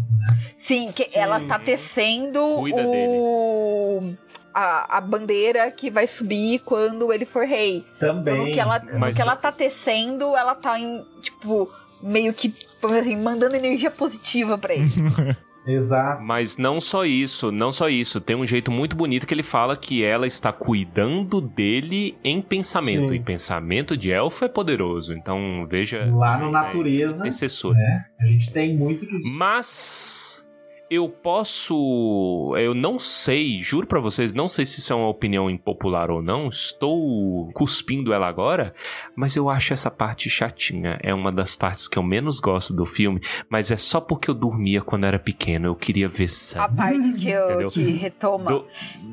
Sim, 0.57 0.91
que 0.91 1.09
ela 1.11 1.39
tá 1.43 1.57
tecendo 1.57 2.39
Cuida 2.55 2.81
o. 2.85 4.13
A, 4.53 4.97
a 4.97 5.01
bandeira 5.01 5.71
que 5.71 5.89
vai 5.89 6.05
subir 6.05 6.59
quando 6.59 7.11
ele 7.11 7.25
for 7.25 7.43
rei. 7.43 7.83
Então, 7.97 8.23
Também. 8.23 8.37
no 8.37 8.51
que, 8.53 8.59
ela, 8.59 8.79
no 8.79 9.11
que 9.11 9.19
ela 9.19 9.35
tá 9.35 9.51
tecendo, 9.51 10.35
ela 10.37 10.53
tá 10.53 10.79
em, 10.79 11.03
tipo, 11.21 11.67
meio 12.03 12.31
que, 12.35 12.53
assim, 12.99 13.17
mandando 13.17 13.55
energia 13.55 13.89
positiva 13.89 14.55
pra 14.55 14.75
ele. 14.75 14.91
Exato. 15.65 16.21
Mas 16.21 16.57
não 16.57 16.81
só 16.81 17.05
isso, 17.05 17.51
não 17.51 17.71
só 17.71 17.89
isso. 17.89 18.19
Tem 18.19 18.35
um 18.35 18.45
jeito 18.45 18.71
muito 18.71 18.95
bonito 18.95 19.25
que 19.25 19.33
ele 19.33 19.43
fala 19.43 19.77
que 19.77 20.03
ela 20.03 20.27
está 20.27 20.51
cuidando 20.51 21.39
dele 21.39 22.17
em 22.23 22.41
pensamento. 22.41 23.09
Sim. 23.09 23.15
E 23.15 23.19
pensamento 23.19 23.95
de 23.95 24.11
elfo 24.11 24.45
é 24.45 24.49
poderoso. 24.49 25.13
Então 25.13 25.63
veja. 25.65 26.09
Lá 26.13 26.37
no 26.37 26.47
né, 26.47 26.51
Natureza, 26.51 27.19
Intercessor. 27.19 27.75
a 28.19 28.25
gente 28.25 28.51
tem 28.51 28.75
muito 28.75 29.05
disso. 29.05 29.29
Mas 29.33 30.49
eu 30.93 31.09
posso. 31.09 32.53
Eu 32.57 32.73
não 32.73 32.97
sei, 32.99 33.59
juro 33.61 33.87
pra 33.87 33.99
vocês, 33.99 34.33
não 34.33 34.47
sei 34.47 34.65
se 34.65 34.79
isso 34.79 34.91
é 34.93 34.95
uma 34.95 35.07
opinião 35.07 35.49
impopular 35.49 36.09
ou 36.11 36.21
não. 36.21 36.49
Estou 36.49 37.49
cuspindo 37.53 38.13
ela 38.13 38.27
agora, 38.27 38.73
mas 39.15 39.35
eu 39.35 39.49
acho 39.49 39.73
essa 39.73 39.89
parte 39.91 40.29
chatinha. 40.29 40.99
É 41.01 41.13
uma 41.13 41.31
das 41.31 41.55
partes 41.55 41.87
que 41.87 41.97
eu 41.97 42.03
menos 42.03 42.39
gosto 42.39 42.73
do 42.73 42.85
filme, 42.85 43.19
mas 43.49 43.71
é 43.71 43.77
só 43.77 43.99
porque 43.99 44.29
eu 44.29 44.33
dormia 44.33 44.81
quando 44.81 45.05
era 45.05 45.19
pequeno. 45.19 45.67
Eu 45.67 45.75
queria 45.75 46.07
ver 46.09 46.25
A 46.25 46.27
sangue. 46.27 46.75
parte 46.75 47.13
que, 47.13 47.29
eu, 47.29 47.45
Entendeu? 47.49 47.69
que 47.71 47.83
retoma. 47.91 48.45
Do- 48.45 48.65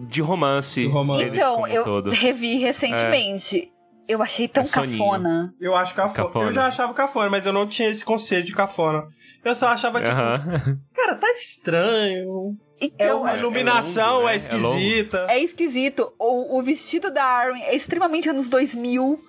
de 0.09 0.20
romance. 0.20 0.82
Do 0.85 0.90
romance. 0.90 1.24
então, 1.24 1.66
eu 1.66 1.82
todo. 1.85 2.11
revi 2.11 2.57
recentemente. 2.59 3.69
Eu 4.10 4.20
achei 4.20 4.48
tão 4.48 4.64
É 4.64 4.66
cafona. 4.66 5.54
Eu 5.60 5.74
acho 5.76 5.94
cafona. 5.94 6.26
Cafona. 6.26 6.46
Eu 6.48 6.52
já 6.52 6.66
achava 6.66 6.92
cafona, 6.92 7.30
mas 7.30 7.46
eu 7.46 7.52
não 7.52 7.64
tinha 7.66 7.88
esse 7.88 8.04
conceito 8.04 8.46
de 8.46 8.52
cafona. 8.52 9.04
Eu 9.44 9.54
só 9.54 9.68
achava, 9.68 10.00
tipo, 10.00 10.12
Aham. 10.12 10.80
cara, 10.92 11.14
tá 11.14 11.30
estranho. 11.32 12.56
Então, 12.80 13.24
A 13.24 13.36
é, 13.36 13.38
iluminação 13.38 14.22
longo, 14.22 14.28
é, 14.28 14.36
né? 14.36 14.44
É 14.44 14.56
longo. 14.56 14.76
esquisita. 14.76 15.26
é 15.28 15.38
esquisito. 15.38 16.12
O, 16.18 16.58
o 16.58 16.62
vestido 16.62 17.12
da 17.12 17.22
Arwen 17.22 17.62
é 17.62 17.74
extremamente 17.76 18.28
anos 18.28 18.48
2000. 18.48 19.20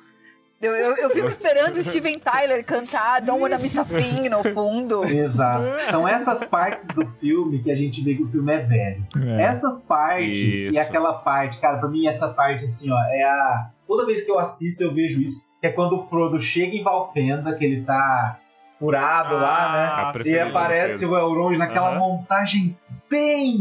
Eu, 0.61 0.73
eu, 0.73 0.95
eu 0.95 1.09
fico 1.09 1.27
esperando 1.27 1.77
o 1.77 1.83
Steven 1.83 2.19
Tyler 2.19 2.63
cantar 2.63 3.19
Don't 3.21 3.41
Wanna 3.41 3.57
Miss 3.57 3.75
a 3.77 3.83
Thing 3.83 4.29
no 4.29 4.43
fundo. 4.43 5.03
Exato. 5.03 5.63
São 5.89 6.07
essas 6.07 6.43
partes 6.43 6.87
do 6.89 7.05
filme 7.19 7.63
que 7.63 7.71
a 7.71 7.75
gente 7.75 8.03
vê 8.03 8.13
que 8.13 8.21
o 8.21 8.29
filme 8.29 8.53
é 8.53 8.59
velho. 8.59 9.07
É. 9.17 9.41
Essas 9.41 9.81
partes 9.81 10.29
Isso. 10.29 10.75
e 10.75 10.79
aquela 10.79 11.13
parte, 11.13 11.59
cara, 11.59 11.79
pra 11.79 11.89
mim 11.89 12.07
essa 12.07 12.27
parte 12.29 12.65
assim, 12.65 12.91
ó, 12.91 12.99
é 13.09 13.23
a. 13.23 13.69
Toda 13.91 14.05
vez 14.05 14.23
que 14.23 14.31
eu 14.31 14.39
assisto 14.39 14.81
eu 14.83 14.93
vejo 14.93 15.19
isso. 15.19 15.41
Que 15.59 15.67
é 15.67 15.71
quando 15.71 15.99
o 15.99 16.07
Frodo 16.07 16.39
chega 16.39 16.73
em 16.77 16.81
Valfenda, 16.81 17.53
que 17.55 17.65
ele 17.65 17.83
tá 17.83 18.39
curado 18.79 19.35
lá, 19.35 19.71
né? 19.73 19.85
A 20.23 20.27
E 20.29 20.39
aparece 20.39 21.05
o 21.05 21.15
Elrond 21.17 21.57
naquela 21.57 21.89
Aham. 21.89 21.99
montagem 21.99 22.77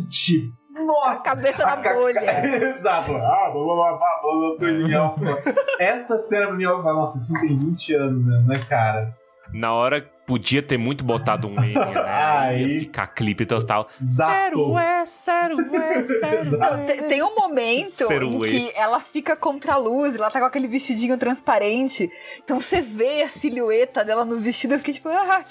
tipo. 0.08 0.54
Nossa! 0.70 1.10
A 1.10 1.16
cabeça 1.16 1.66
na 1.66 1.72
a 1.72 1.76
ca- 1.78 1.94
bolha. 1.94 2.20
Exato. 2.70 3.12
Ah, 3.16 3.50
blá, 3.52 3.64
blá, 3.64 3.74
blá, 3.74 4.20
blá, 4.22 4.56
coisinha. 4.56 5.14
Essa 5.80 6.16
cena 6.18 6.46
pra 6.46 6.54
mim, 6.54 6.64
falo, 6.64 7.00
nossa, 7.00 7.18
isso 7.18 7.32
tem 7.40 7.58
20 7.58 7.94
anos, 7.94 8.24
né, 8.24 8.44
né, 8.46 8.64
cara? 8.68 9.12
Na 9.52 9.72
hora 9.74 10.08
podia 10.30 10.62
ter 10.62 10.78
muito 10.78 11.04
botado 11.04 11.48
um 11.48 11.56
M, 11.60 11.74
né? 11.74 12.04
Aí. 12.06 12.62
Ia 12.74 12.80
ficar 12.80 13.06
clipe 13.08 13.44
total. 13.44 13.88
Datou. 14.00 14.78
é, 14.78 15.04
zero 15.04 15.58
é, 15.74 16.00
zero 16.04 16.56
Não, 16.56 16.86
te- 16.86 17.02
tem 17.08 17.20
um 17.20 17.34
momento 17.34 17.90
em 18.12 18.24
um 18.24 18.38
que 18.40 18.70
ela 18.76 19.00
fica 19.00 19.34
contra 19.34 19.72
a 19.72 19.76
luz, 19.76 20.14
ela 20.14 20.30
tá 20.30 20.38
com 20.38 20.46
aquele 20.46 20.68
vestidinho 20.68 21.18
transparente. 21.18 22.08
Então 22.44 22.60
você 22.60 22.80
vê 22.80 23.22
a 23.22 23.28
silhueta 23.28 24.04
dela 24.04 24.24
no 24.24 24.38
vestido, 24.38 24.74
eu 24.74 24.78
fiquei 24.78 24.94
tipo, 24.94 25.08
ah, 25.08 25.42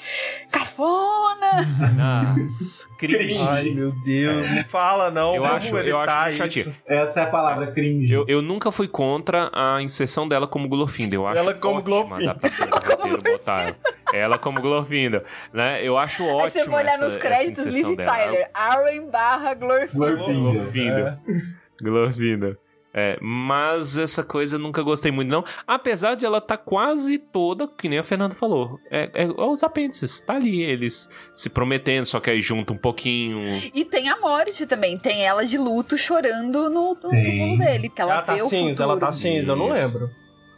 cafona! 0.50 1.66
Nossa, 1.96 2.88
cringe. 2.98 3.38
Ai, 3.50 3.70
meu 3.72 3.92
Deus, 4.06 4.48
não 4.50 4.64
fala 4.66 5.12
não. 5.12 5.36
Eu 5.36 5.46
acho- 5.46 5.76
eu 5.78 6.00
acho 6.00 6.38
chatinho. 6.38 6.76
Essa 6.86 7.20
é 7.22 7.24
a 7.24 7.30
palavra 7.30 7.72
cringe. 7.72 8.12
Eu, 8.12 8.26
eu 8.28 8.42
nunca 8.42 8.72
fui 8.72 8.88
contra 8.88 9.50
a 9.54 9.82
inserção 9.82 10.28
dela 10.28 10.48
como 10.48 10.68
Glorfinda. 10.70 11.16
Eu 11.16 11.28
acho 11.28 11.40
Ela 11.40 11.54
como 11.54 11.76
ótima 11.80 11.86
Glorfinda. 12.08 12.32
a 12.32 12.34
adaptação 12.36 12.68
do 12.68 12.76
roteiro 12.76 13.22
botar 13.22 13.62
ela. 13.64 13.76
Ela 14.12 14.40
como 14.40 14.60
Glorfinda, 14.70 15.24
né? 15.54 15.86
Eu 15.86 15.98
acho 15.98 16.24
ótimo 16.24 16.42
Aí 16.44 16.52
você 16.52 16.66
vai 16.66 16.84
olhar 16.84 16.94
essa, 16.94 17.06
nos 17.06 17.18
créditos, 17.18 17.66
Liv. 17.66 17.96
Tyler, 17.98 18.50
Arwen 18.54 19.10
barra 19.10 19.54
Glorfindel. 19.54 20.18
Glorfinda. 20.18 20.52
Glorfinda. 20.52 21.20
Glorfinda. 21.82 22.58
É, 22.92 23.20
mas 23.22 23.98
essa 24.00 24.24
coisa 24.24 24.56
eu 24.56 24.60
nunca 24.60 24.82
gostei 24.82 25.12
muito, 25.12 25.30
não. 25.30 25.44
Apesar 25.68 26.16
de 26.16 26.26
ela 26.26 26.42
tá 26.42 26.58
quase 26.58 27.20
toda, 27.20 27.68
que 27.68 27.88
nem 27.88 28.00
a 28.00 28.04
Fernanda 28.04 28.34
falou. 28.34 28.80
É, 28.90 29.10
é 29.14 29.28
os 29.28 29.62
apêndices, 29.62 30.22
tá 30.22 30.34
ali, 30.34 30.64
eles 30.64 31.08
se 31.36 31.50
prometendo, 31.50 32.06
só 32.06 32.20
que 32.20 32.32
aí 32.32 32.42
junta 32.42 32.74
um 32.74 32.78
pouquinho. 32.78 33.42
E 33.74 33.86
tem 33.86 34.10
a 34.10 34.18
Morte 34.20 34.66
também, 34.66 34.98
tem 34.98 35.24
ela 35.24 35.46
de 35.46 35.58
luto 35.58 35.98
chorando 36.00 36.68
no, 36.70 36.90
no 36.90 36.96
túmulo 36.96 37.60
dele, 37.60 37.90
porque 37.90 38.02
ela, 38.02 38.14
Ela 38.14 38.22
tá 38.24 38.40
cinza, 38.40 38.70
futuro. 38.70 38.84
ela 38.84 39.00
tá 39.00 39.12
cinza, 39.12 39.52
eu 39.52 39.56
não 39.56 39.70
lembro. 39.70 40.10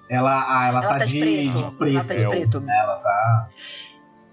Ela, 0.09 0.45
ah, 0.47 0.67
ela, 0.67 0.79
Ela 0.79 0.88
tá, 0.93 0.99
tá 0.99 1.05
de 1.05 1.11
de, 1.11 1.19
preto. 1.19 1.69
de 1.69 1.75
preto. 1.77 1.97
Ela 1.97 2.03
tá 2.03 2.13
de 2.13 2.23
é 2.23 2.29
preto. 2.29 2.57
Ela 2.57 2.95
tá. 2.97 3.49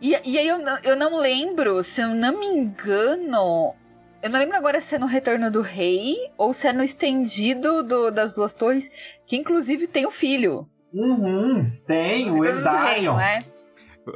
E, 0.01 0.11
e 0.25 0.39
aí 0.39 0.47
eu, 0.49 0.59
não- 0.59 0.79
eu 0.83 0.97
não 0.97 1.19
lembro, 1.21 1.83
se 1.83 2.01
eu 2.01 2.09
não 2.15 2.39
me 2.39 2.47
engano. 2.47 3.75
Eu 4.23 4.31
não 4.31 4.39
lembro 4.39 4.57
agora 4.57 4.81
se 4.81 4.95
é 4.95 4.99
no 4.99 5.07
Retorno 5.07 5.51
do 5.51 5.61
Rei 5.63 6.17
ou 6.37 6.53
se 6.53 6.67
é 6.69 6.73
no 6.73 6.83
estendido 6.83 7.83
do- 7.83 8.11
das 8.11 8.33
duas 8.35 8.55
torres, 8.55 8.91
que 9.27 9.37
inclusive 9.37 9.87
tem 9.87 10.07
o 10.07 10.11
filho. 10.11 10.69
Uhum, 10.93 11.71
tem 11.87 12.31
o 12.31 12.41
Retorno 12.41 12.61
do 12.63 12.69
Rei, 12.69 12.79
Eldarion. 13.07 13.13
não 13.15 13.21
é? 13.21 13.45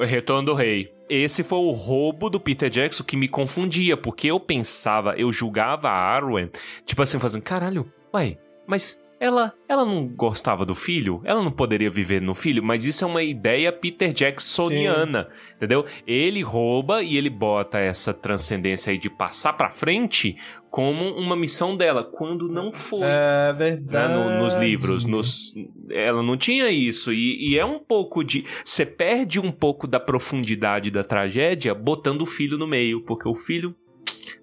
Retorno 0.07 0.47
do 0.47 0.55
Rei. 0.55 0.93
Esse 1.09 1.43
foi 1.45 1.59
o 1.59 1.71
roubo 1.71 2.31
do 2.31 2.41
Peter 2.41 2.71
Jackson 2.71 3.05
que 3.05 3.17
me 3.17 3.29
confundia, 3.29 3.97
porque 3.97 4.29
eu 4.29 4.41
pensava, 4.41 5.15
eu 5.19 5.31
julgava 5.31 5.89
a 5.91 5.93
Arwen, 5.93 6.51
tipo 6.87 7.03
assim, 7.03 7.19
fazendo, 7.19 7.43
caralho, 7.43 7.93
ué, 8.15 8.39
mas 8.67 8.99
ela, 9.23 9.55
ela 9.69 9.85
não 9.85 10.07
gostava 10.09 10.67
do 10.67 10.75
filho? 10.75 11.21
Ela 11.25 11.43
não 11.43 11.51
poderia 11.53 11.89
viver 11.89 12.21
no 12.21 12.35
filho? 12.35 12.63
Mas 12.63 12.85
isso 12.85 13.05
é 13.05 13.07
uma 13.07 13.23
ideia 13.23 13.73
Peter 13.73 14.13
Jacksoniana, 14.13 15.29
entendeu? 15.57 15.85
Ele 16.07 16.43
rouba 16.43 17.03
e 17.03 17.17
ele 17.17 17.31
bota 17.31 17.79
essa 17.79 18.13
transcendência 18.13 18.91
aí 18.91 18.99
de 18.99 19.09
passar 19.09 19.53
pra 19.53 19.71
frente 19.71 20.35
como 20.71 21.11
uma 21.17 21.37
missão 21.37 21.77
dela, 21.77 22.03
quando 22.03 22.49
não 22.49 22.73
foi 22.73 23.03
É 23.07 23.53
né, 23.53 23.53
verdade. 23.53 24.13
no- 24.15 24.39
nos 24.43 24.57
livros. 24.57 25.05
Nos, 25.05 25.55
ela 25.91 26.23
não 26.23 26.37
tinha 26.37 26.69
isso. 26.71 27.13
E, 27.13 27.53
e 27.53 27.59
é 27.59 27.65
um 27.65 27.79
pouco 27.79 28.25
de. 28.25 28.45
Você 28.65 28.85
perde 28.85 29.39
um 29.39 29.53
pouco 29.53 29.87
da 29.87 30.01
profundidade 30.01 30.91
da 30.91 31.05
tragédia 31.05 31.75
botando 31.75 32.23
o 32.23 32.27
filho 32.27 32.59
no 32.59 32.67
meio, 32.67 33.05
porque 33.05 33.29
o 33.29 33.35
filho 33.35 33.75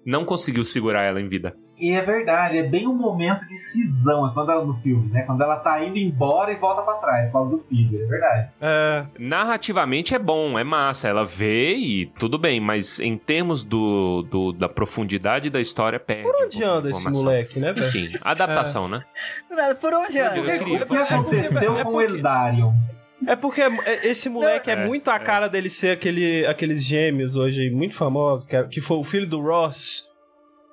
não 0.06 0.24
conseguiu 0.24 0.64
segurar 0.64 1.02
ela 1.02 1.20
em 1.20 1.28
vida. 1.28 1.54
E 1.80 1.92
é 1.92 2.02
verdade, 2.02 2.58
é 2.58 2.62
bem 2.62 2.86
um 2.86 2.94
momento 2.94 3.46
de 3.48 3.56
cisão, 3.56 4.28
é 4.28 4.34
quando 4.34 4.52
ela 4.52 4.64
no 4.64 4.74
filme, 4.82 5.10
né? 5.10 5.22
Quando 5.22 5.42
ela 5.42 5.56
tá 5.56 5.82
indo 5.82 5.96
embora 5.96 6.52
e 6.52 6.56
volta 6.56 6.82
pra 6.82 6.94
trás 6.94 7.26
por 7.26 7.32
causa 7.32 7.56
do 7.56 7.62
filho, 7.64 8.02
é 8.02 8.06
verdade. 8.06 8.48
É, 8.60 9.06
Narrativamente 9.18 10.14
é 10.14 10.18
bom, 10.18 10.58
é 10.58 10.64
massa. 10.64 11.08
Ela 11.08 11.24
vê 11.24 11.74
e 11.74 12.06
tudo 12.18 12.36
bem, 12.38 12.60
mas 12.60 13.00
em 13.00 13.16
termos 13.16 13.64
do, 13.64 14.22
do- 14.30 14.52
da 14.52 14.68
profundidade 14.68 15.48
da 15.48 15.60
história, 15.60 15.98
perde. 15.98 16.22
por 16.24 16.34
onde 16.44 16.62
anda 16.62 16.90
esse 16.90 17.08
moleque, 17.10 17.58
né, 17.58 17.72
velho? 17.72 17.86
Enfim, 17.86 18.10
adaptação, 18.22 18.86
né? 18.86 19.02
Por 19.80 19.94
onde 19.94 20.18
Eu 20.18 20.26
anda? 20.26 20.34
queria- 20.58 20.82
O 20.82 20.86
que 20.86 20.96
aconteceu 20.96 21.76
é 21.78 21.82
com 21.84 21.94
o 21.94 22.00
Eldarion? 22.02 22.72
É 23.26 23.36
porque 23.36 23.60
é- 23.62 24.06
esse 24.06 24.28
moleque 24.28 24.70
é, 24.70 24.76
Não, 24.76 24.82
é, 24.82 24.86
muito 24.86 25.10
a 25.10 25.16
é. 25.16 25.18
cara 25.18 25.48
dele 25.48 25.68
ser 25.70 25.90
aquele, 25.92 26.44
aqueles 26.46 26.84
gêmeos 26.84 27.36
hoje 27.36 27.70
muito 27.70 27.94
famosos, 27.94 28.46
que, 28.46 28.56
é- 28.56 28.64
que 28.64 28.80
foi 28.80 28.96
o 28.98 29.04
filho 29.04 29.26
do 29.26 29.40
Ross. 29.40 30.09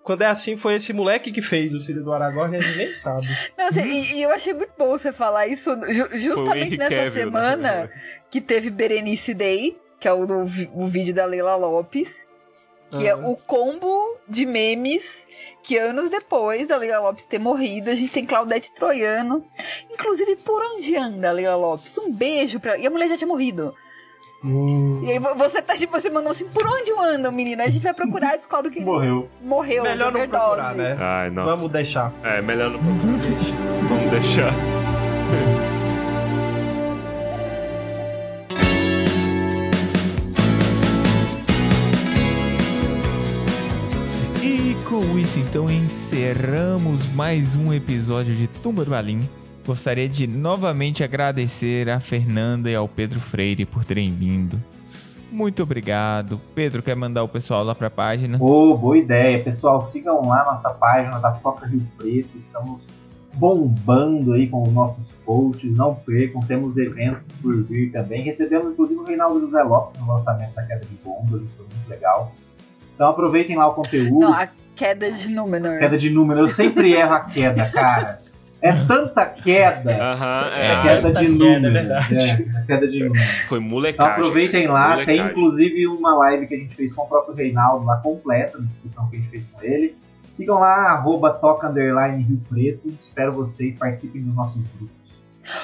Quando 0.08 0.22
é 0.22 0.28
assim, 0.28 0.56
foi 0.56 0.76
esse 0.76 0.94
moleque 0.94 1.34
que 1.34 1.42
fez 1.42 1.76
o 1.76 1.82
filho 1.82 2.02
do 2.02 2.14
Aragorn, 2.14 2.56
a 2.56 2.62
gente 2.62 2.78
nem 2.78 2.94
sabe. 2.94 3.28
Não, 3.58 3.68
assim, 3.68 3.82
e, 3.82 4.14
e 4.14 4.24
eu 4.24 4.30
achei 4.32 4.54
muito 4.54 4.72
bom 4.78 4.88
você 4.98 5.12
falar 5.12 5.48
isso 5.48 5.70
ju- 5.92 6.08
justamente 6.18 6.78
nessa 6.78 6.96
Cavill, 6.96 7.12
semana 7.12 7.58
né? 7.58 7.90
que 8.32 8.40
teve 8.40 8.70
Berenice 8.70 9.34
Day, 9.34 9.78
que 10.00 10.08
é 10.08 10.14
o, 10.14 10.26
o 10.74 10.88
vídeo 10.88 11.14
da 11.14 11.26
Leila 11.26 11.58
Lopes, 11.58 12.26
que 12.90 13.06
é 13.06 13.12
Aham. 13.12 13.28
o 13.32 13.36
combo 13.36 14.16
de 14.30 14.46
memes 14.46 15.28
que 15.62 15.78
anos 15.78 16.10
depois 16.10 16.70
da 16.70 16.78
Leila 16.78 17.02
Lopes 17.02 17.26
ter 17.26 17.38
morrido, 17.38 17.90
a 17.90 17.94
gente 17.96 18.14
tem 18.14 18.26
Claudete 18.26 18.74
Troiano. 18.76 19.46
Inclusive, 19.92 20.38
por 20.38 20.62
onde 20.74 20.96
anda 20.96 21.28
a 21.28 21.32
Leila 21.34 21.58
Lopes? 21.58 21.98
Um 21.98 22.14
beijo 22.14 22.62
pra. 22.62 22.78
E 22.78 22.88
a 22.88 22.90
mulher 22.90 23.10
já 23.10 23.18
tinha 23.18 23.28
morrido. 23.28 23.76
Hum. 24.44 25.02
E 25.04 25.12
aí 25.12 25.20
vo- 25.20 25.34
você 25.36 25.62
tá 25.62 25.76
tipo 25.76 25.98
assim, 25.98 26.10
mandando 26.10 26.30
assim, 26.30 26.46
por 26.46 26.66
onde 26.68 26.92
anda, 26.92 27.32
menina? 27.32 27.64
A 27.64 27.70
gente 27.70 27.82
vai 27.84 27.94
procurar 27.94 28.36
e 28.36 28.38
descobre 28.38 28.70
que 28.72 28.80
Morreu. 28.82 29.28
morreu 29.42 29.84
Melhor 29.84 30.12
não 30.12 30.20
overdose. 30.20 30.46
procurar, 30.46 30.76
né? 30.76 30.98
Ai, 31.00 31.30
nossa. 31.32 31.56
Vamos 31.56 31.72
deixar. 31.72 32.14
É, 32.24 32.42
melhor 32.42 32.70
não. 32.70 32.80
Vamos 32.80 34.12
deixar. 34.12 34.54
E 44.42 44.76
com 44.86 45.18
isso, 45.18 45.40
então, 45.40 45.70
encerramos 45.70 47.08
mais 47.14 47.56
um 47.56 47.74
episódio 47.74 48.36
de 48.36 48.48
Tumba 48.48 48.84
do 48.86 48.92
Balim. 48.92 49.28
Gostaria 49.68 50.08
de 50.08 50.26
novamente 50.26 51.04
agradecer 51.04 51.90
a 51.90 52.00
Fernanda 52.00 52.72
e 52.72 52.76
ao 52.76 52.88
Pedro 52.88 53.20
Freire 53.20 53.66
por 53.66 53.84
terem 53.84 54.10
vindo. 54.10 54.58
Muito 55.30 55.62
obrigado. 55.62 56.40
Pedro, 56.56 56.82
quer 56.82 56.96
mandar 56.96 57.22
o 57.22 57.28
pessoal 57.28 57.66
lá 57.66 57.76
pra 57.76 57.90
página? 57.90 58.38
Ô, 58.42 58.78
boa 58.78 58.98
ideia. 58.98 59.44
Pessoal, 59.44 59.86
sigam 59.88 60.26
lá 60.26 60.46
nossa 60.46 60.70
página 60.70 61.20
da 61.20 61.34
Foca 61.34 61.66
Rio 61.66 61.86
Preto. 61.98 62.38
Estamos 62.38 62.82
bombando 63.34 64.32
aí 64.32 64.48
com 64.48 64.64
os 64.64 64.72
nossos 64.72 65.06
posts. 65.26 65.70
Não 65.76 65.96
percam, 65.96 66.40
temos 66.44 66.78
eventos 66.78 67.22
por 67.42 67.62
vir 67.64 67.92
também. 67.92 68.22
Recebemos 68.22 68.72
inclusive 68.72 69.02
o 69.02 69.04
Reinaldo 69.04 69.42
José 69.42 69.62
Lopes 69.64 70.00
no 70.00 70.14
lançamento 70.14 70.56
da 70.56 70.64
Queda 70.64 70.86
de 70.86 70.96
Bomba. 71.04 71.40
Isso 71.40 71.54
foi 71.58 71.66
muito 71.66 71.90
legal. 71.90 72.32
Então 72.96 73.10
aproveitem 73.10 73.58
lá 73.58 73.68
o 73.68 73.74
conteúdo. 73.74 74.18
Não, 74.18 74.34
a 74.34 74.48
queda 74.78 75.12
de 75.12 75.30
Númenor. 75.30 75.78
Queda 75.78 75.98
de 75.98 76.10
número. 76.10 76.40
Eu 76.40 76.48
sempre 76.48 76.94
erro 76.94 77.14
a 77.14 77.20
queda, 77.20 77.70
cara. 77.70 78.27
É 78.62 78.72
tanta 78.86 79.26
queda. 79.26 79.92
É, 79.92 80.72
é. 80.72 80.82
queda 80.82 81.02
tanta 81.04 81.20
de 81.20 81.26
queda, 81.38 81.60
números. 81.60 81.66
é 81.66 81.70
verdade. 81.70 82.18
É, 82.18 82.60
é 82.60 82.66
queda 82.66 82.88
de 82.88 83.04
números. 83.04 83.28
Foi 83.48 83.58
Então 83.60 83.70
molecagem. 83.70 84.12
aproveitem 84.14 84.68
lá, 84.68 84.96
tem 84.98 85.06
Molecagem. 85.06 85.32
inclusive 85.32 85.88
uma 85.88 86.16
live 86.18 86.48
que 86.48 86.56
a 86.56 86.58
gente 86.58 86.76
fez 86.76 86.94
com 86.94 87.04
o 87.04 87.08
próprio 87.08 87.36
Reinaldo 87.36 87.86
lá 87.86 87.98
completa, 87.98 88.58
uma 88.58 88.68
discussão 88.68 89.08
que 89.10 89.18
a 89.18 89.20
gente 89.20 89.30
fez 89.30 89.46
com 89.48 89.62
ele. 89.64 89.96
Sigam 90.32 90.60
lá, 90.60 90.92
arroba 90.92 91.32
toca 91.34 91.68
underline 91.68 92.24
Rio 92.24 92.42
Preto. 92.50 92.88
Espero 93.02 93.32
vocês, 93.34 93.76
participem 93.76 94.22
dos 94.22 94.36
nossos 94.36 94.62
grupos. 94.78 94.98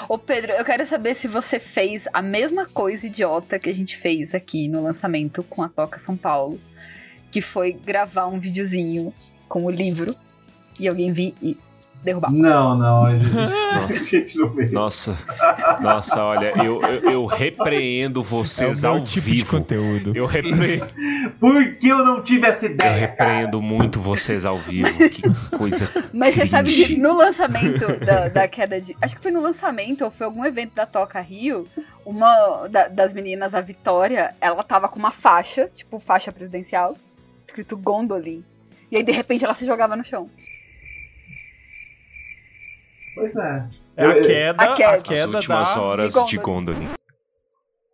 Ô 0.07 0.18
Pedro, 0.18 0.53
eu 0.53 0.64
quero 0.64 0.86
saber 0.88 1.14
se 1.14 1.28
você 1.28 1.60
fez 1.60 2.07
a 2.14 2.22
mesma 2.22 2.65
coisa 2.65 3.06
idiota 3.06 3.60
que 3.60 3.70
a 3.70 3.74
gente 3.74 3.98
fez 3.98 4.34
aqui 4.34 4.68
no 4.68 4.82
lançamento 4.82 5.44
com 5.44 5.61
a 5.61 5.68
Toca 5.70 5.99
São 5.99 6.15
Paulo. 6.15 6.60
Que 7.32 7.41
foi 7.41 7.74
gravar 7.74 8.28
um 8.28 8.40
videozinho 8.40 9.11
com 9.49 9.65
o 9.65 9.70
livro 9.72 10.15
e 10.80 10.88
alguém 10.88 11.11
vir 11.11 11.34
e 11.41 11.57
derrubar. 12.04 12.32
Não, 12.32 12.78
não, 12.78 13.10
gente, 13.10 14.38
Nossa. 14.72 15.12
Nossa, 15.14 15.80
nossa, 15.82 16.24
olha, 16.24 16.54
eu, 16.64 16.82
eu, 16.82 17.12
eu 17.12 17.26
repreendo 17.26 18.20
É 18.20 18.22
o 18.22 18.24
vocês 18.24 18.84
meu 18.84 18.92
ao 18.92 19.00
tipo 19.04 19.26
de 19.26 19.32
vivo. 19.32 19.58
conteúdo. 19.58 20.12
Eu 20.16 20.26
repreendo, 20.26 20.86
Por 21.40 21.76
que 21.76 21.88
eu 21.88 22.00
não 22.06 22.22
tive 22.22 22.48
essa 22.48 22.66
eu 22.66 22.72
ideia? 22.72 22.92
repreendo 22.96 23.62
muito 23.62 24.00
vocês 24.00 24.46
ao 24.46 24.58
vivo. 24.58 25.10
Que 25.10 25.22
coisa. 25.58 25.90
Mas 26.14 26.36
você 26.36 26.48
sabe 26.48 26.72
cringe. 26.74 26.96
que 26.96 27.02
no 27.02 27.16
lançamento 27.16 27.88
da, 28.06 28.28
da 28.30 28.48
queda 28.48 28.80
de. 28.80 28.96
Acho 29.02 29.16
que 29.16 29.22
foi 29.22 29.32
no 29.32 29.42
lançamento, 29.42 30.04
ou 30.04 30.12
foi 30.12 30.26
algum 30.28 30.46
evento 30.46 30.74
da 30.76 30.86
Toca 30.86 31.20
Rio. 31.20 31.68
Uma 32.06 32.68
da- 32.68 32.88
das 32.90 33.14
meninas, 33.14 33.54
a 33.54 33.62
Vitória, 33.62 34.34
ela 34.42 34.62
tava 34.62 34.88
com 34.90 35.00
uma 35.00 35.12
faixa, 35.12 35.70
tipo 35.74 35.98
faixa 36.00 36.32
presidencial, 36.32 36.96
escrito 37.48 37.78
Gondolin. 37.78 38.44
E 38.92 38.98
aí, 38.98 39.04
de 39.04 39.12
repente, 39.12 39.44
ela 39.46 39.54
se 39.54 39.66
jogava 39.66 39.96
no 39.96 40.04
chão. 40.04 40.30
Pois 43.15 43.35
é. 43.35 43.64
É 43.95 44.06
a 44.06 44.22
queda, 44.22 44.64
A 44.64 44.72
a 44.72 44.76
queda. 44.76 44.95
As 44.98 45.03
queda, 45.03 45.38
últimas 45.38 45.76
da... 45.76 45.81
horas 45.81 46.14
de 46.26 46.38
Gondolin. 46.38 46.90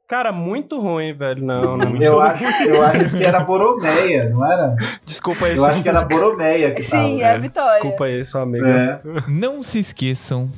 Cara, 0.07 0.31
muito 0.31 0.79
ruim, 0.79 1.13
velho. 1.13 1.43
Não, 1.45 1.77
não. 1.77 2.01
Eu 2.01 2.19
acho, 2.19 2.43
eu 2.63 2.81
acho 2.83 3.15
que 3.15 3.27
era 3.27 3.41
Boromeia, 3.41 4.27
não 4.29 4.43
era? 4.43 4.75
Desculpa 5.05 5.45
aí, 5.45 5.55
Eu 5.55 5.65
acho 5.65 5.83
que 5.83 5.89
era 5.89 6.01
Boromeia 6.03 6.73
que 6.73 6.81
Sim, 6.81 6.89
tava. 7.19 7.21
é 7.21 7.35
a 7.35 7.37
Vitória. 7.37 7.71
Desculpa 7.73 8.05
aí, 8.05 8.25
seu 8.25 8.41
amigo. 8.41 8.65
É. 8.65 9.01
Não 9.27 9.61
se 9.61 9.77
esqueçam, 9.77 10.49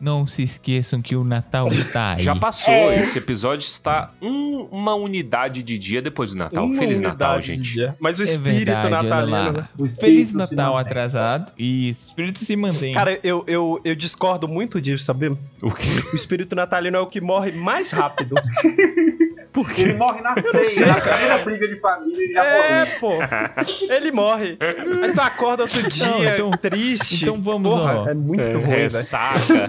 não 0.00 0.26
se 0.26 0.42
esqueçam 0.42 1.02
que 1.02 1.14
o 1.14 1.22
Natal 1.22 1.68
está 1.68 2.14
aí. 2.14 2.22
Já 2.22 2.34
passou, 2.34 2.72
É. 2.72 3.00
esse 3.00 3.18
episódio 3.18 3.66
está 3.66 4.10
um- 4.22 4.66
uma 4.70 4.94
unidade 4.94 5.62
de 5.62 5.76
dia 5.78 6.00
depois 6.00 6.30
do 6.30 6.38
Natal. 6.38 6.64
Uma 6.66 6.76
Feliz 6.76 7.00
Natal, 7.00 7.40
gente. 7.42 7.92
Mas 8.00 8.18
o 8.18 8.22
É 8.22 8.24
espírito 8.24 8.66
verdade, 8.66 8.86
olha 8.86 9.02
natalino. 9.02 9.52
né? 9.52 9.68
O 9.78 9.84
espírito 9.86 10.00
Feliz 10.00 10.32
Natal 10.32 10.78
atrasado. 10.78 11.52
E 11.58 11.88
o 11.88 11.90
espírito 11.90 12.38
se 12.44 12.56
mantém. 12.56 12.94
Cara, 12.94 13.18
eu, 13.22 13.44
eu, 13.46 13.80
eu 13.84 13.94
discordo 13.94 14.48
muito 14.48 14.80
disso, 14.80 15.04
sabe? 15.04 15.28
O 15.62 15.70
quê? 15.70 15.86
O 16.12 16.16
espírito 16.16 16.56
natalino 16.56 16.96
é 16.96 17.00
o 17.00 17.06
que 17.06 17.20
morre 17.20 17.52
mais 17.52 17.90
rápido. 17.90 18.34
Ele 19.76 19.94
morre 19.94 20.20
na 20.20 20.34
ceia, 20.64 20.86
na 20.86 21.00
primeira 21.00 21.38
briga 21.38 21.68
de 21.68 21.80
família 21.80 22.16
ele 22.24 22.32
já 22.34 22.44
é, 22.44 22.84
morreu. 22.84 22.86
pô. 23.00 23.94
Ele 23.94 24.12
morre. 24.12 24.58
Aí 25.02 25.12
tu 25.12 25.20
acorda 25.20 25.62
outro 25.64 25.82
dia, 25.88 26.34
então- 26.34 26.50
triste. 26.52 27.22
então 27.24 27.40
vamos, 27.42 27.72
Porra, 27.72 28.00
ó. 28.02 28.08
é 28.08 28.14
muito 28.14 28.42
ruim, 28.58 28.62
velho. 28.62 28.82
Ressaca. 28.82 29.66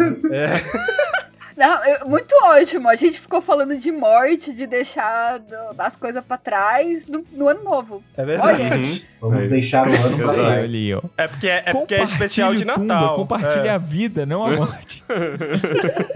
Não, 1.57 1.85
eu- 1.85 2.07
muito 2.07 2.33
ótimo. 2.43 2.87
A 2.89 2.95
gente 2.95 3.19
ficou 3.19 3.41
falando 3.41 3.77
de 3.77 3.91
morte, 3.91 4.53
de 4.53 4.65
deixar 4.67 5.39
do- 5.39 5.55
as 5.77 5.95
coisas 5.95 6.23
pra 6.23 6.37
trás 6.37 7.07
no, 7.07 7.23
no 7.33 7.47
ano 7.47 7.63
novo. 7.63 8.03
É 8.17 8.25
verdade. 8.25 9.07
Uhum. 9.21 9.29
Vamos 9.29 9.49
deixar 9.49 9.87
o 9.87 9.89
ano 9.93 10.17
pra. 10.17 10.27
Olha 10.27 10.33
trás. 10.43 10.63
ali, 10.63 10.93
ó. 10.93 11.01
É 11.17 11.27
porque 11.27 11.47
é, 11.47 11.63
é 11.65 11.73
porque 11.73 11.95
é 11.95 12.03
especial 12.03 12.55
de 12.55 12.65
Natal. 12.65 12.85
Tumba, 12.85 13.15
compartilhe 13.15 13.67
É. 13.67 13.71
a 13.71 13.77
vida, 13.77 14.25
não 14.25 14.45
a 14.45 14.51
morte. 14.55 15.03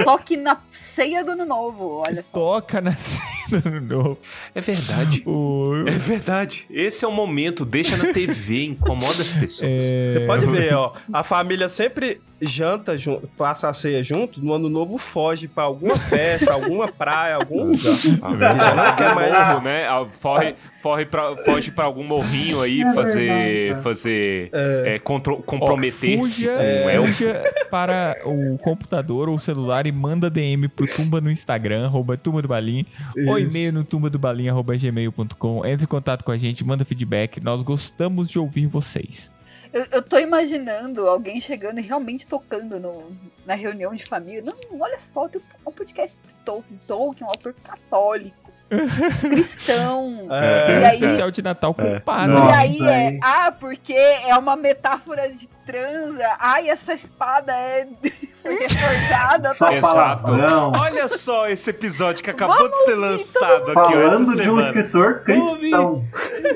Toque 0.03 0.37
na 0.37 0.57
ceia 0.71 1.23
do 1.23 1.31
ano 1.31 1.45
novo, 1.45 2.01
olha 2.05 2.23
só. 2.23 2.31
Toca 2.31 2.81
na 2.81 2.95
cena 2.97 3.61
do 3.61 3.81
novo. 3.81 4.17
É 4.53 4.61
verdade. 4.61 5.23
O- 5.25 5.83
É 5.87 5.91
verdade. 5.91 6.65
Esse 6.69 7.05
é 7.05 7.07
o 7.07 7.11
momento. 7.11 7.65
Deixa 7.65 7.97
na 7.97 8.11
TV, 8.11 8.65
incomoda 8.65 9.21
as 9.21 9.33
pessoas. 9.33 9.69
É, 9.81 10.11
Você 10.11 10.19
pode 10.21 10.45
ver, 10.45 10.73
ó. 10.73 10.93
A 11.13 11.23
família 11.23 11.69
sempre 11.69 12.21
janta 12.41 12.97
junto, 12.97 13.27
passa 13.37 13.69
a 13.69 13.73
ceia 13.73 14.03
junto, 14.03 14.43
no 14.43 14.53
ano 14.53 14.69
novo 14.69 14.97
foge 14.97 15.47
pra 15.47 15.63
alguma 15.63 15.95
festa, 15.95 16.51
alguma 16.53 16.87
praia, 16.91 17.35
algum 17.35 17.63
lugar. 17.71 18.51
Ah, 18.51 18.63
já 18.63 18.75
não 18.75 18.95
quer 18.95 19.15
mais- 19.15 19.31
morro, 19.31 19.61
né? 19.61 19.87
Ah, 19.87 20.05
Forre, 20.05 20.55
forre 20.81 21.05
pra, 21.05 21.35
foge 21.37 21.71
pra 21.71 21.85
algum 21.85 22.03
morrinho 22.03 22.61
aí 22.61 22.81
É 22.81 22.93
fazer, 22.93 23.27
verdade. 23.67 23.83
fazer 23.83 24.49
é, 24.53 24.99
contro- 24.99 25.37
comprometer-se 25.43 26.45
com 26.45 26.51
um 26.53 26.89
elfo. 26.89 27.23
para 27.71 28.17
o 28.25 28.57
computador 28.59 29.29
ou 29.29 29.39
celular 29.39 29.87
e 29.87 29.91
manda 29.91 30.29
DM 30.29 30.67
pro 30.67 30.85
Tumba 30.85 31.19
no 31.21 31.31
Instagram, 31.31 31.85
arroba 31.85 32.17
Tumba 32.17 32.41
do 32.41 32.47
Balim, 32.47 32.85
ou 33.27 33.39
e-mail 33.39 33.71
no 33.73 33.83
tumbadobalim, 33.83 34.47
arroba 34.49 34.75
gmail.com. 34.75 35.65
Entre 35.65 35.85
em 35.85 35.87
contato 35.87 36.23
com 36.23 36.31
a 36.31 36.37
gente, 36.37 36.63
manda 36.63 36.85
feedback. 36.85 37.41
Nós 37.41 37.61
gostamos 37.63 38.29
de 38.29 38.37
ouvir 38.39 38.67
vocês. 38.67 39.31
Eu, 39.75 39.85
eu 39.91 40.01
tô 40.01 40.17
imaginando 40.17 41.05
alguém 41.05 41.37
chegando 41.41 41.79
e 41.79 41.83
realmente 41.83 42.25
tocando 42.25 42.79
no- 42.79 43.09
na 43.45 43.55
reunião 43.55 43.93
de 43.93 44.05
família. 44.05 44.41
Não, 44.41 44.55
olha 44.79 44.97
só, 45.01 45.27
tem 45.27 45.41
um 45.67 45.71
podcast 45.71 46.17
sobre 46.19 46.33
Tolkien. 46.45 46.79
Tolkien, 46.87 47.27
um 47.27 47.29
autor 47.29 47.53
católico, 47.61 48.44
cristão. 49.21 50.27
É, 50.31 50.71
E 50.71 50.79
um 50.81 50.85
aí- 50.85 50.95
especial 50.95 51.31
de 51.31 51.41
Natal 51.41 51.73
com 51.73 51.99
padre. 52.01 52.33
Nossa, 52.33 52.65
e 52.65 52.81
aí 52.81 52.87
é, 53.15 53.19
ah, 53.21 53.53
porque 53.57 53.93
é 53.93 54.35
uma 54.37 54.55
metáfora 54.55 55.29
de 55.31 55.47
transa. 55.65 56.35
Ai, 56.39 56.69
essa 56.69 56.93
espada 56.93 57.51
é 57.53 57.87
foi 58.41 58.55
reforjada. 58.55 59.53
Só 59.55 59.65
tá? 59.67 59.73
Exato. 59.75 60.23
palavrão. 60.23 60.71
Olha 60.75 61.07
só 61.07 61.47
esse 61.47 61.69
episódio 61.69 62.23
que 62.23 62.29
acabou 62.29 62.55
Vamos 62.57 62.71
de 62.71 62.85
ser 62.85 62.95
lançado 62.95 63.71
aqui 63.79 63.93
Falando 63.93 64.31
essa 64.31 64.41
de 64.43 64.49
um 64.49 64.59
escritor 64.59 65.19
cristão. 65.23 66.05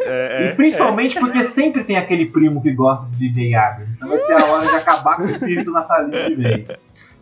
É, 0.05 0.49
E 0.51 0.55
principalmente 0.55 1.19
porque 1.19 1.43
sempre 1.45 1.83
tem 1.83 1.97
aquele 1.97 2.25
primo 2.27 2.61
que 2.61 2.71
gosta 2.73 3.05
de 3.17 3.29
DJ 3.29 3.55
Abrams. 3.55 3.91
Então 3.95 4.09
vai 4.09 4.19
ser 4.19 4.33
a 4.33 4.45
hora 4.45 4.67
de 4.67 4.75
acabar 4.75 5.17
com 5.17 5.23
o 5.23 5.29
espírito 5.29 5.71
natalino 5.71 6.11
de 6.11 6.35
vez. 6.35 6.67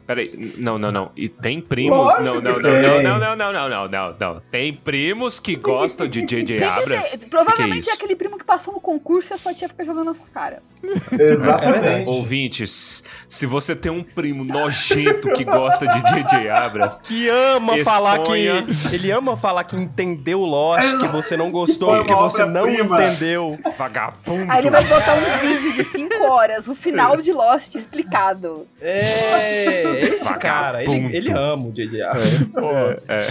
Peraí, 0.08 0.54
não, 0.58 0.78
não, 0.80 0.90
não. 0.92 1.12
E 1.18 1.28
tem 1.28 1.60
primos. 1.60 2.18
Não, 2.20 2.36
não, 2.36 2.42
não, 2.42 2.54
não, 2.54 2.62
tem. 2.62 3.04
não, 3.04 3.20
não, 3.20 3.36
não, 3.36 3.52
não, 3.54 3.70
não, 3.70 3.88
não, 3.90 4.16
não. 4.18 4.42
Tem 4.50 4.74
primos 4.74 5.38
que 5.40 5.56
gostam 5.58 6.08
de 6.08 6.22
J.J. 6.22 6.60
Tem 6.60 6.68
Abrams. 6.68 7.18
ter- 7.18 7.28
Provavelmente 7.28 7.80
Que 7.82 7.84
que 7.86 7.90
é, 7.90 7.94
é 7.94 7.96
aquele 7.96 8.16
primo 8.16 8.38
que 8.38 8.46
passou 8.46 8.74
no 8.74 8.80
concurso 8.80 9.34
e 9.34 9.36
a 9.36 9.38
sua 9.38 9.54
tia 9.54 9.68
fica 9.68 9.84
jogando 9.84 10.06
na 10.06 10.14
sua 10.14 10.28
cara. 10.34 10.64
Exatamente. 11.12 12.10
Ouvintes, 12.10 13.04
se 13.28 13.46
você 13.46 13.76
tem 13.76 13.92
um 13.92 14.02
primo 14.02 14.44
nojento 14.46 15.30
que 15.34 15.44
gosta 15.44 15.86
de 15.88 16.00
J.J. 16.10 16.50
Abrams, 16.50 17.02
Que 17.04 17.28
ama 17.28 17.76
Exponha. 17.78 17.84
falar 17.86 18.20
que. 18.20 18.96
Ele 18.96 19.12
ama 19.12 19.36
falar 19.36 19.64
que 19.66 19.76
entendeu 19.76 20.40
Lost, 20.42 21.00
que 21.00 21.08
você 21.10 21.36
não 21.36 21.52
gostou 21.52 21.98
porque 21.98 22.14
você 22.14 22.46
não 22.46 22.62
obra-prima. 22.64 23.04
entendeu. 23.04 23.60
vagabundo. 23.78 24.50
Aí 24.52 24.60
ele 24.60 24.70
vai 24.70 24.86
botar 24.86 25.14
um 25.16 25.38
vídeo 25.40 25.74
de 25.74 25.84
5 25.84 26.24
horas, 26.24 26.68
o 26.70 26.76
final 26.76 27.18
de 27.18 27.34
Lost 27.34 27.76
explicado. 27.76 28.66
É, 28.82 29.97
esse 30.02 30.38
cara, 30.38 30.84
ele, 30.84 31.15
ele 31.15 31.32
ama 31.32 31.68
o 31.68 31.72
J.J. 31.72 32.02
Abrams. 32.02 32.48
É. 33.07 33.28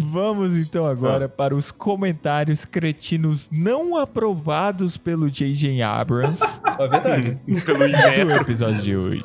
Vamos 0.00 0.56
então 0.56 0.86
agora 0.86 1.28
para 1.28 1.54
os 1.54 1.70
comentários 1.70 2.64
cretinos 2.64 3.48
não 3.50 3.96
aprovados 3.96 4.96
pelo 4.96 5.30
J.J. 5.30 5.82
Abrams 5.82 6.40
É 6.78 6.88
verdade. 6.88 7.38
Pelo 7.64 7.78
do 7.78 7.86
Inmetro, 7.86 8.32
episódio 8.32 8.82
de 8.82 8.96
hoje. 8.96 9.22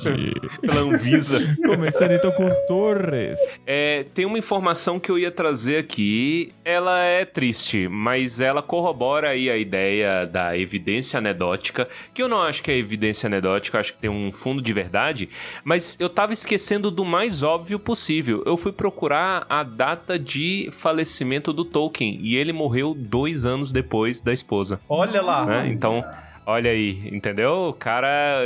pela 0.61 0.81
Anvisa. 0.81 1.55
Começando 1.65 2.11
então 2.11 2.31
com 2.31 2.49
Torres. 2.67 3.38
É, 3.65 4.05
tem 4.13 4.26
uma 4.26 4.38
informação 4.38 4.99
que 4.99 5.09
eu 5.09 5.17
ia 5.17 5.31
trazer 5.31 5.77
aqui. 5.77 6.53
Ela 6.63 6.99
é 7.03 7.26
triste, 7.26 7.88
mas 7.88 8.39
ela 8.39 8.61
corrobora 8.61 9.30
aí 9.30 9.49
a 9.49 9.57
ideia 9.57 10.26
da 10.26 10.57
evidência 10.57 11.17
anedótica, 11.17 11.88
que 12.13 12.22
eu 12.22 12.27
não 12.27 12.41
acho 12.41 12.63
que 12.63 12.72
é 12.72 12.77
evidência 12.77 13.27
anedótica, 13.27 13.80
acho 13.80 13.93
que 13.93 13.99
tem 13.99 14.09
um 14.09 14.31
fundo 14.31 14.61
de 14.61 14.73
verdade, 14.73 15.30
mas 15.63 15.97
eu 15.99 16.09
tava 16.09 16.34
esquecendo 16.34 16.85
do 16.91 17.06
mais 17.06 17.44
óbvio 17.44 17.78
possível. 17.80 18.44
Eu 18.45 18.57
fui 18.57 18.72
procurar 18.72 19.45
a 19.49 19.64
data 19.64 20.18
de 20.18 20.70
falecimento 20.72 21.52
do 21.53 21.66
Tolkien 21.66 22.20
e 22.22 22.36
ele 22.36 22.53
morreu 22.53 22.94
dois 22.98 23.45
anos 23.45 23.72
depois 23.72 24.22
da 24.22 24.34
esposa. 24.34 24.80
Olha 24.88 25.22
lá. 25.22 25.45
né? 25.45 25.68
Então, 25.70 26.03
olha 26.45 26.72
aí, 26.72 27.10
entendeu? 27.12 27.70
O 27.70 27.74
cara, 27.74 28.40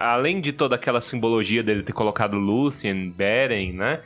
além 0.00 0.40
de 0.40 0.52
toda 0.52 0.74
aquela 0.74 1.00
simbologia 1.00 1.62
dele 1.62 1.82
ter 1.82 1.92
colocado 1.92 2.36
Lúthien, 2.36 3.10
Beren, 3.10 3.72
né? 3.72 4.00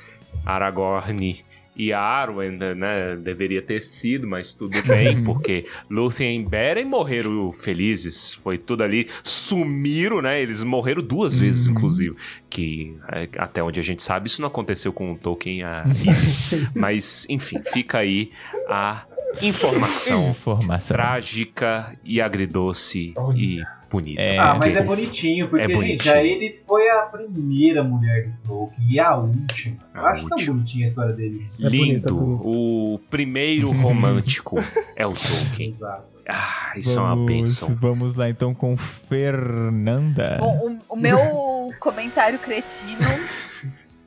Aragorn 0.45 1.45
e 1.79 1.93
Arwen, 1.93 2.59
né? 2.59 3.17
Deveria 3.17 3.63
ter 3.63 3.81
sido, 3.81 4.27
mas 4.27 4.53
tudo 4.53 4.83
bem, 4.83 5.23
porque 5.25 5.65
Lúthien 5.89 6.41
e 6.41 6.45
Beren 6.45 6.85
morreram 6.85 7.53
felizes. 7.53 8.35
Foi 8.35 8.59
tudo 8.59 8.83
ali, 8.83 9.07
sumiram, 9.23 10.21
né? 10.21 10.43
Eles 10.43 10.65
morreram 10.65 11.03
duas 11.03 11.39
vezes, 11.39 11.69
inclusive. 11.69 12.17
Que 12.51 12.99
eh, 13.13 13.29
até 13.39 13.63
onde 13.63 13.79
a 13.79 13.83
gente 13.83 14.03
sabe, 14.03 14.27
isso 14.29 14.41
não 14.41 14.49
aconteceu 14.49 14.93
com 14.93 15.13
o 15.13 15.17
Tolkien 15.17 15.63
ainda. 15.63 15.95
mas, 16.75 17.27
enfim, 17.31 17.61
fica 17.63 17.99
aí 17.99 18.33
a 18.69 19.05
informação 19.41 20.31
Informação. 20.31 20.97
trágica 20.97 21.97
e 22.05 22.21
agridoce 22.21 23.15
e 23.37 23.63
bonita. 23.91 24.21
É. 24.21 24.39
Ah, 24.39 24.55
mas 24.59 24.77
é 24.77 24.83
bonitinho, 24.83 25.49
porque, 25.49 25.65
É 25.65 25.67
gente, 25.69 25.77
bonitinho. 25.77 26.15
a 26.15 26.23
ele 26.23 26.61
foi 26.67 26.89
a 26.91 27.03
primeira 27.03 27.83
mulher 27.83 28.29
do 28.29 28.49
Tolkien 28.49 28.89
e 28.91 29.01
a 29.01 29.17
última. 29.17 29.77
Eu 29.95 30.01
A 30.07 30.11
acho 30.11 30.29
tão 30.29 30.37
última. 30.37 30.55
bonitinha 30.57 30.87
a 30.87 30.89
história 30.89 31.15
dele. 31.15 31.47
É 31.61 31.69
Lindo. 31.69 32.15
bonito, 32.15 32.43
é. 32.45 32.49
O 32.49 33.01
primeiro 33.11 33.71
romântico 33.71 34.57
é 34.97 35.07
o 35.07 35.13
Tolkien. 35.15 35.75
Exato. 35.77 36.19
Ah, 36.31 36.73
isso 36.77 36.99
é 36.99 37.01
uma 37.01 37.09
Vamos- 37.15 37.27
bênção. 37.27 37.75
Vamos 37.77 38.15
lá 38.15 38.29
então 38.29 38.53
com 38.55 38.77
Fernanda. 38.77 40.37
Bom, 40.39 40.79
o, 40.89 40.95
o 40.95 40.97
meu 40.97 41.19
comentário 41.81 42.39
cretino, 42.39 43.01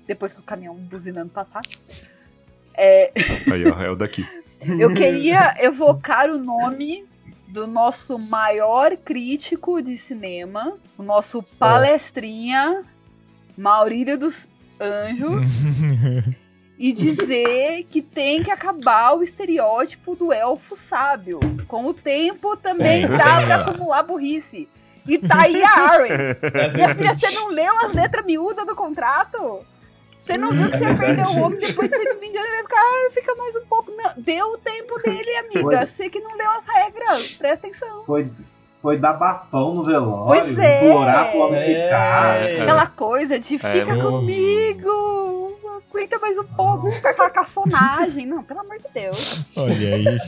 depois 0.08 0.32
que 0.34 0.40
o 0.40 0.44
caminhão 0.44 0.76
buzinando 0.76 1.30
passar, 1.30 1.62
é, 2.78 3.12
Aí, 3.52 3.66
ó, 3.68 3.82
é 3.82 3.90
o 3.90 3.96
daqui. 3.96 4.26
eu 4.80 4.94
queria 4.94 5.56
evocar 5.60 6.30
o 6.30 6.38
nome 6.38 7.04
do 7.52 7.68
nosso 7.68 8.18
maior 8.18 8.96
crítico 8.96 9.82
de 9.82 9.98
cinema, 9.98 10.78
o 10.98 11.04
nosso 11.04 11.44
palestrinha, 11.60 12.84
Maurílio 13.58 14.18
dos 14.18 14.48
Anjos, 14.80 15.44
e 16.80 16.94
dizer 16.94 17.84
que 17.84 18.02
tem 18.02 18.42
que 18.42 18.50
acabar 18.50 19.16
o 19.16 19.22
estereótipo 19.22 20.16
do 20.16 20.32
elfo 20.32 20.78
sábio. 20.78 21.40
Com 21.68 21.86
o 21.86 21.94
tempo 21.94 22.56
também 22.58 23.08
Tem. 23.08 23.18
dá 23.18 23.42
pra 23.42 23.56
acumular 23.58 24.04
burrice. 24.04 24.68
E 25.06 25.18
tá 25.18 25.42
aí 25.42 25.62
a 25.64 25.70
Arwen. 25.70 26.12
Minha 26.74 26.96
filha, 26.96 27.16
você 27.16 27.32
não 27.32 27.50
leu 27.50 27.78
as 27.80 27.94
letras 27.94 28.26
miúdas 28.26 28.66
do 28.66 28.76
contrato? 28.76 29.66
Você 30.32 30.38
não 30.38 30.50
viu 30.52 30.70
que 30.70 30.78
você 30.78 30.96
perdeu 30.96 31.26
o 31.26 31.42
homem 31.44 31.60
depois 31.60 31.90
de 31.90 31.98
120 31.98 32.38
anos? 32.38 32.50
Ele 32.50 32.56
vai 32.56 32.62
ficar, 32.64 32.78
ah, 32.80 33.12
fica 33.14 33.36
mais 33.36 33.56
um 33.56 33.66
pouco. 33.66 33.92
Não, 33.96 34.12
deu 34.18 34.46
o 34.54 34.58
tempo 34.58 35.02
dele, 35.02 35.36
amiga. 35.38 35.62
Foi. 35.62 35.76
Você 35.86 36.10
que 36.10 36.20
não 36.20 36.36
leu 36.38 36.50
as 36.52 36.66
regras, 36.66 37.32
presta 37.34 37.68
atenção. 37.68 38.04
Foi, 38.06 38.30
foi 38.82 38.98
dar 38.98 39.14
bafão 39.14 39.74
no 39.74 39.84
velório, 39.84 40.44
Pois 40.44 40.58
é. 40.58 40.86
implorar 40.88 41.32
pro 41.32 41.40
homem 41.42 41.60
É. 41.62 41.84
ficar. 41.84 42.36
É. 42.42 42.62
Aquela 42.62 42.88
coisa 42.88 43.40
de 43.40 43.56
É, 43.56 43.60
fica 43.60 43.96
não- 43.96 44.12
comigo, 44.12 45.60
aguenta 45.90 46.18
mais 46.20 46.38
um 46.38 46.44
pouco, 46.46 47.02
com 47.02 47.08
aquela 47.08 47.30
cafonagem. 47.30 48.26
Não, 48.26 48.44
pelo 48.44 48.62
amor 48.62 48.78
de 48.78 48.88
Deus. 48.94 49.56
Olha 49.58 49.96
aí. 49.96 50.20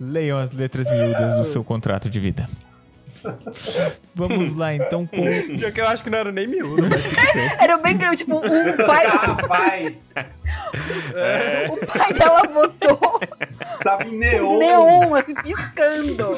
Leiam 0.00 0.38
as 0.38 0.50
letras 0.52 0.90
miúdas 0.90 1.36
do 1.38 1.44
seu 1.44 1.62
contrato 1.62 2.10
de 2.10 2.18
vida. 2.18 2.48
Vamos 4.14 4.54
lá 4.54 4.74
então 4.74 5.06
com 5.06 5.24
Já 5.58 5.70
que 5.72 5.80
eu 5.80 5.86
acho 5.88 6.02
que 6.04 6.10
não 6.10 6.18
era 6.18 6.32
nem 6.32 6.46
miúdo. 6.46 6.82
né? 6.82 6.96
Era 7.60 7.76
bem 7.78 7.96
grande, 7.96 8.18
tipo, 8.18 8.36
um 8.38 8.86
pai, 8.86 9.06
Ah, 9.06 9.36
vai! 9.46 9.96
o 11.70 11.86
pai 11.86 12.12
dela 12.12 12.42
botou 12.44 13.20
Tava 13.82 14.04
em 14.04 14.18
neon. 14.18 14.58
neon, 14.58 15.14
assim, 15.14 15.34
piscando. 15.34 16.36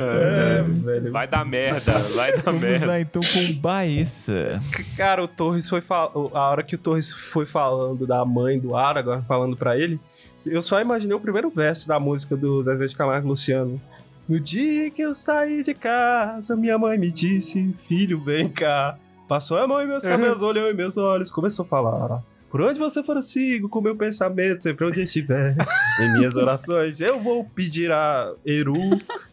É, 0.00 0.62
velho. 0.62 1.12
Vai 1.12 1.26
dar 1.26 1.44
merda, 1.44 1.92
vai 2.14 2.32
dar 2.32 2.42
Vamos 2.42 2.60
merda. 2.60 2.86
lá 2.86 3.00
então 3.00 3.20
com 3.22 3.52
Baessa. 3.60 4.62
Cara, 4.96 5.22
o 5.22 5.28
Torres 5.28 5.68
foi 5.68 5.80
fal... 5.80 6.30
a 6.34 6.50
hora 6.50 6.62
que 6.62 6.74
o 6.76 6.78
Torres 6.78 7.12
foi 7.12 7.44
falando 7.44 8.06
da 8.06 8.24
mãe 8.24 8.58
do 8.58 8.76
Aragorn, 8.76 9.24
falando 9.26 9.56
pra 9.56 9.76
ele, 9.76 9.98
eu 10.46 10.62
só 10.62 10.80
imaginei 10.80 11.16
o 11.16 11.20
primeiro 11.20 11.50
verso 11.50 11.88
da 11.88 11.98
música 11.98 12.36
do 12.36 12.62
Zezé 12.62 12.86
de 12.86 12.96
Camargo 12.96 13.28
Luciano. 13.28 13.80
No 14.28 14.38
dia 14.38 14.90
que 14.90 15.00
eu 15.00 15.14
saí 15.14 15.62
de 15.62 15.72
casa, 15.72 16.54
minha 16.54 16.76
mãe 16.76 16.98
me 16.98 17.10
disse, 17.10 17.74
filho, 17.86 18.22
vem 18.22 18.46
cá. 18.46 18.98
Passou 19.26 19.56
a 19.56 19.66
mão 19.66 19.80
em 19.80 19.86
meus 19.86 20.02
cabelos, 20.02 20.42
olhou 20.42 20.70
em 20.70 20.74
meus 20.74 20.98
olhos, 20.98 21.30
começou 21.30 21.64
a 21.64 21.68
falar. 21.68 22.22
Por 22.50 22.60
onde 22.60 22.78
você 22.78 23.02
for, 23.02 23.16
eu 23.16 23.22
sigo 23.22 23.70
com 23.70 23.80
meu 23.80 23.96
pensamento, 23.96 24.60
sempre 24.60 24.84
onde 24.84 25.02
estiver. 25.02 25.56
em 26.00 26.12
minhas 26.18 26.36
orações, 26.36 27.00
eu 27.00 27.18
vou 27.18 27.42
pedir 27.42 27.90
a 27.90 28.34
Eru 28.44 28.74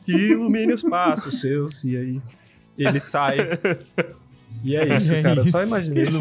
que 0.05 0.13
ilumine 0.13 0.71
os 0.71 0.83
passos 0.83 1.41
seus. 1.41 1.83
E 1.83 1.97
aí, 1.97 2.21
ele 2.77 2.99
sai. 2.99 3.37
E 4.63 4.75
é 4.75 4.97
isso, 4.97 5.13
cara. 5.21 5.41
Eu 5.41 5.45
só 5.45 5.63
imaginei 5.63 6.03
isso. 6.03 6.19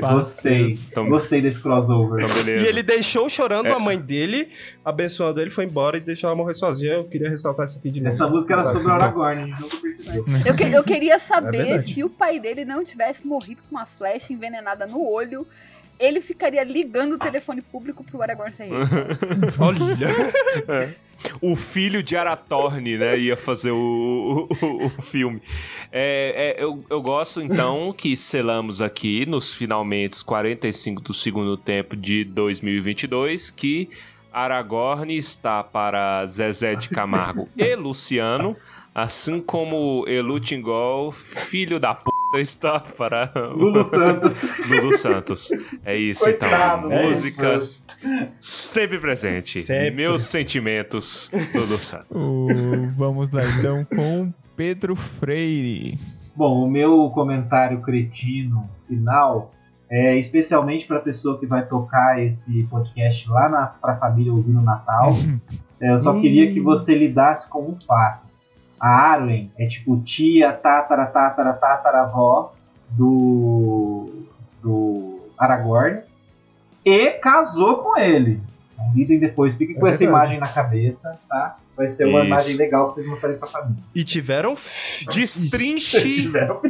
Gostei. 0.00 0.72
Então- 0.72 1.08
Gostei 1.08 1.40
desse 1.40 1.60
crossover. 1.60 2.24
Então, 2.24 2.36
beleza. 2.44 2.64
E 2.64 2.68
ele 2.68 2.82
deixou 2.82 3.28
chorando 3.28 3.66
É. 3.66 3.72
a 3.72 3.78
mãe 3.78 3.96
dele, 3.98 4.48
abençoando 4.84 5.40
ele, 5.40 5.50
foi 5.50 5.64
embora 5.66 5.96
e 5.96 6.00
deixou 6.00 6.28
ela 6.28 6.36
morrer 6.36 6.54
sozinha. 6.54 6.94
Eu 6.94 7.04
queria 7.04 7.30
ressaltar 7.30 7.66
isso 7.66 7.78
aqui 7.78 7.90
de 7.90 8.00
novo. 8.00 8.14
Essa 8.14 8.26
música 8.26 8.54
era 8.54 8.72
sobre 8.72 8.88
o 8.88 8.90
Aragorn, 8.90 9.42
a 9.42 9.46
gente 9.46 9.60
nunca 9.60 9.76
percebeu. 9.76 10.24
Eu, 10.44 10.54
que- 10.56 10.64
eu 10.64 10.82
queria 10.84 11.14
É 11.14 11.18
saber 11.18 11.64
verdade. 11.64 11.94
se 11.94 12.02
o 12.02 12.10
pai 12.10 12.40
dele 12.40 12.64
não 12.64 12.82
tivesse 12.82 13.24
morrido 13.26 13.62
com 13.68 13.76
uma 13.76 13.86
flecha 13.86 14.32
envenenada 14.32 14.84
no 14.86 15.08
olho, 15.08 15.46
ele 15.98 16.20
ficaria 16.20 16.62
ligando 16.62 17.14
o 17.14 17.18
telefone 17.18 17.62
público 17.62 18.04
pro 18.04 18.22
Aragorn 18.22 18.54
sair. 18.54 18.70
Olha. 19.58 21.04
O 21.40 21.56
filho 21.56 22.02
de 22.02 22.16
Aratorn, 22.16 22.98
né, 22.98 23.18
ia 23.18 23.36
fazer 23.36 23.70
o, 23.70 24.48
o, 24.50 24.86
o 24.86 24.90
filme. 25.02 25.40
É, 25.90 26.54
é, 26.58 26.62
eu, 26.62 26.84
eu 26.90 27.00
gosto, 27.00 27.40
então, 27.40 27.92
que 27.92 28.16
selamos 28.16 28.82
aqui, 28.82 29.24
nos 29.26 29.52
finalmente 29.52 30.22
45 30.24 31.00
do 31.02 31.14
segundo 31.14 31.56
tempo 31.56 31.96
de 31.96 32.24
2022, 32.24 33.50
que 33.50 33.88
Aragorn 34.32 35.16
está 35.16 35.64
para 35.64 36.26
Zezé 36.26 36.74
de 36.74 36.90
Camargo 36.90 37.48
e 37.56 37.74
Luciano, 37.74 38.54
assim 38.94 39.40
como 39.40 40.04
Elu 40.06 40.38
Tingol, 40.38 41.10
filho 41.10 41.80
da 41.80 41.94
puta, 41.94 42.15
está 42.34 42.80
para 42.80 43.30
Lulu 43.54 43.88
Santos. 43.90 44.42
Lulu 44.68 44.96
Santos. 44.96 45.48
É 45.84 45.96
isso, 45.96 46.24
Coitado, 46.24 46.86
então. 46.86 46.88
né? 46.98 47.06
Música 47.08 47.46
sempre 48.40 48.98
presente. 48.98 49.62
Sempre. 49.62 49.90
Meus 49.96 50.22
sentimentos, 50.24 51.30
Lulu 51.54 51.78
Santos. 51.78 52.16
O- 52.16 52.88
Vamos 52.96 53.30
lá 53.30 53.42
então 53.58 53.84
com 53.84 54.32
Pedro 54.56 54.94
Freire. 54.96 55.98
Bom, 56.34 56.64
o 56.66 56.70
meu 56.70 57.10
comentário 57.14 57.80
cretino 57.80 58.68
final 58.86 59.52
é 59.88 60.18
especialmente 60.18 60.86
para 60.86 60.98
a 60.98 61.00
pessoa 61.00 61.38
que 61.38 61.46
vai 61.46 61.66
tocar 61.66 62.20
esse 62.22 62.64
podcast 62.64 63.28
lá 63.30 63.48
na, 63.48 63.66
pra 63.66 63.96
família 63.96 64.32
ouvir 64.32 64.52
no 64.52 64.62
Natal. 64.62 65.14
É, 65.78 65.92
eu 65.92 65.98
só 65.98 66.18
queria 66.18 66.50
que 66.54 66.58
você 66.58 66.94
lidasse 66.94 67.50
com 67.50 67.60
um 67.68 67.76
fato. 67.86 68.25
A 68.80 68.88
Arwen 69.12 69.50
é 69.58 69.66
tipo 69.66 69.98
tia, 70.02 70.52
tátara, 70.52 71.06
tátara, 71.06 71.52
tataravó 71.54 72.52
do, 72.90 74.24
do 74.62 75.20
Aragorn 75.38 76.00
e 76.84 77.10
casou 77.12 77.78
com 77.78 77.98
ele. 77.98 78.40
Então, 78.74 78.92
lidem 78.94 79.18
depois, 79.18 79.54
fiquem 79.56 79.74
com 79.76 79.86
É 79.86 79.90
essa 79.90 79.98
verdade. 80.00 80.24
imagem 80.24 80.40
na 80.40 80.48
cabeça, 80.48 81.18
tá? 81.28 81.56
Vai 81.76 81.92
ser 81.94 82.06
uma 82.06 82.20
Isso. 82.20 82.26
imagem 82.26 82.56
legal 82.56 82.86
pra 82.86 82.94
vocês 82.94 83.06
mostrarem 83.06 83.38
pra 83.38 83.48
família. 83.48 83.82
E 83.94 84.04
tiveram. 84.04 84.54
Destrinche 85.12 86.00
Tiveram 86.22 86.60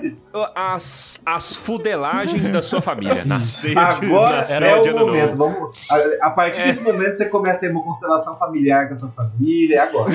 as, 0.55 1.21
as 1.25 1.55
fudelagens 1.57 2.51
da 2.51 2.63
sua 2.63 2.83
família. 2.83 3.25
Na 3.37 3.43
ceia 3.45 3.75
de, 3.75 4.07
Agora 4.07 4.43
na 4.61 4.67
é 4.67 4.81
o 4.81 4.99
momento. 4.99 5.37
novo. 5.37 5.39
Vamos, 5.57 5.79
a, 5.91 6.27
a 6.27 6.31
partir 6.31 6.61
É. 6.61 6.67
desse 6.73 6.83
momento 6.83 7.17
você 7.17 7.27
começa 7.27 7.65
a 7.65 7.69
ir 7.69 7.73
uma 7.73 7.83
constelação 7.83 8.37
familiar 8.39 8.89
com 8.89 8.95
a 8.95 8.97
sua 8.97 9.09
família. 9.11 9.77
É 9.77 9.81
agora. 9.81 10.13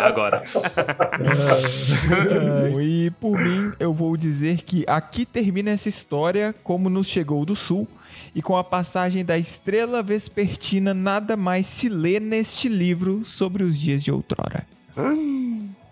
Agora. 0.00 0.42
e 2.80 3.10
por 3.20 3.38
mim, 3.38 3.72
eu 3.78 3.92
vou 3.92 4.16
dizer 4.16 4.62
que 4.62 4.84
aqui 4.86 5.24
termina 5.24 5.70
essa 5.70 5.88
história 5.88 6.54
como 6.62 6.88
nos 6.88 7.06
chegou 7.06 7.44
do 7.44 7.56
sul. 7.56 7.86
E 8.34 8.40
com 8.40 8.56
a 8.56 8.62
passagem 8.62 9.24
da 9.24 9.36
estrela 9.36 10.02
vespertina, 10.04 10.94
nada 10.94 11.36
mais 11.36 11.66
se 11.66 11.88
lê 11.88 12.20
neste 12.20 12.68
livro 12.68 13.24
sobre 13.24 13.64
os 13.64 13.78
dias 13.78 14.04
de 14.04 14.12
outrora. 14.12 14.64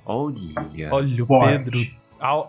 Olha. 0.08 0.36
Olha 0.90 1.22
o 1.22 1.26
Forte. 1.26 1.48
Pedro. 1.58 1.86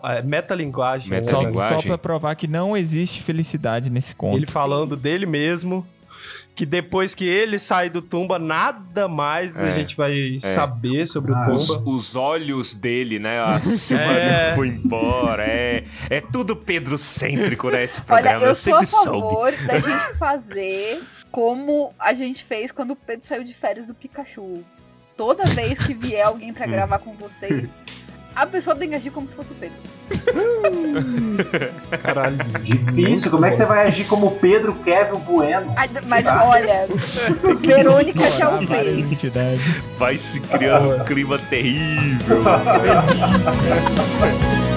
É, 0.02 0.22
Metalinguagem. 0.22 1.10
né, 1.10 1.22
Só? 1.22 1.38
Metalinguagem. 1.38 1.78
só 1.82 1.86
pra 1.86 1.98
provar 1.98 2.34
que 2.34 2.48
não 2.48 2.76
existe 2.76 3.22
felicidade 3.22 3.88
nesse 3.90 4.14
conto. 4.16 4.36
Ele 4.36 4.46
falando 4.46 4.96
dele 4.96 5.26
mesmo. 5.26 5.86
Que 6.54 6.66
depois 6.66 7.14
que 7.14 7.24
ele 7.24 7.58
sai 7.58 7.88
do 7.88 8.02
Tumba, 8.02 8.38
nada 8.38 9.06
mais 9.08 9.56
a 9.58 9.68
É, 9.68 9.74
gente 9.76 9.96
vai 9.96 10.40
é. 10.42 10.46
saber 10.48 11.06
sobre 11.06 11.32
Ah, 11.32 11.44
o 11.48 11.54
Os, 11.54 11.66
Tumba. 11.68 11.90
os 11.90 12.16
olhos 12.16 12.74
dele, 12.74 13.18
né? 13.18 13.40
A 13.44 13.60
Silvana 13.60 14.10
É. 14.18 14.54
foi 14.56 14.68
embora. 14.68 15.44
É, 15.46 15.84
é 16.10 16.20
tudo 16.20 16.56
pedrocêntrico, 16.56 17.70
né? 17.70 17.84
Esse 17.84 18.00
Olha, 18.00 18.06
programa. 18.22 18.42
eu, 18.42 18.48
eu, 18.48 18.54
sou 18.54 18.74
a 18.74 18.84
sempre 18.84 19.04
soube. 19.04 19.20
favor 19.20 19.52
da 19.66 19.78
gente 19.78 20.18
fazer 20.18 21.00
como 21.30 21.92
a 21.98 22.12
gente 22.12 22.42
fez 22.44 22.72
quando 22.72 22.90
o 22.90 22.96
Pedro 22.96 23.24
saiu 23.24 23.44
de 23.44 23.54
férias 23.54 23.86
do 23.86 23.94
Pikachu. 23.94 24.62
Toda 25.20 25.44
vez 25.44 25.78
que 25.78 25.92
vier 25.92 26.26
alguém 26.26 26.50
pra 26.50 26.64
gravar 26.64 26.98
com 26.98 27.12
você, 27.12 27.68
a 28.34 28.46
pessoa 28.46 28.74
tem 28.74 28.88
que 28.88 28.94
agir 28.94 29.10
como 29.10 29.28
se 29.28 29.34
fosse 29.34 29.52
o 29.52 29.54
Pedro. 29.54 29.76
Caralho. 32.02 32.38
Difícil. 32.62 33.30
Como 33.30 33.44
é 33.44 33.50
que 33.50 33.58
você 33.58 33.66
vai 33.66 33.86
agir 33.86 34.06
como 34.06 34.30
Pedro 34.36 34.74
Kevin 34.76 35.18
Bueno? 35.18 35.74
Ah, 35.76 35.86
Mas 36.06 36.24
olha, 36.26 36.88
Verônica 37.60 38.30
já 38.30 38.46
Ignorar 38.46 38.62
o 38.62 38.66
fez. 38.66 39.34
Vai 39.98 40.16
se 40.16 40.40
criando 40.40 40.96
um 40.96 41.04
clima 41.04 41.38
terrível. 41.38 42.38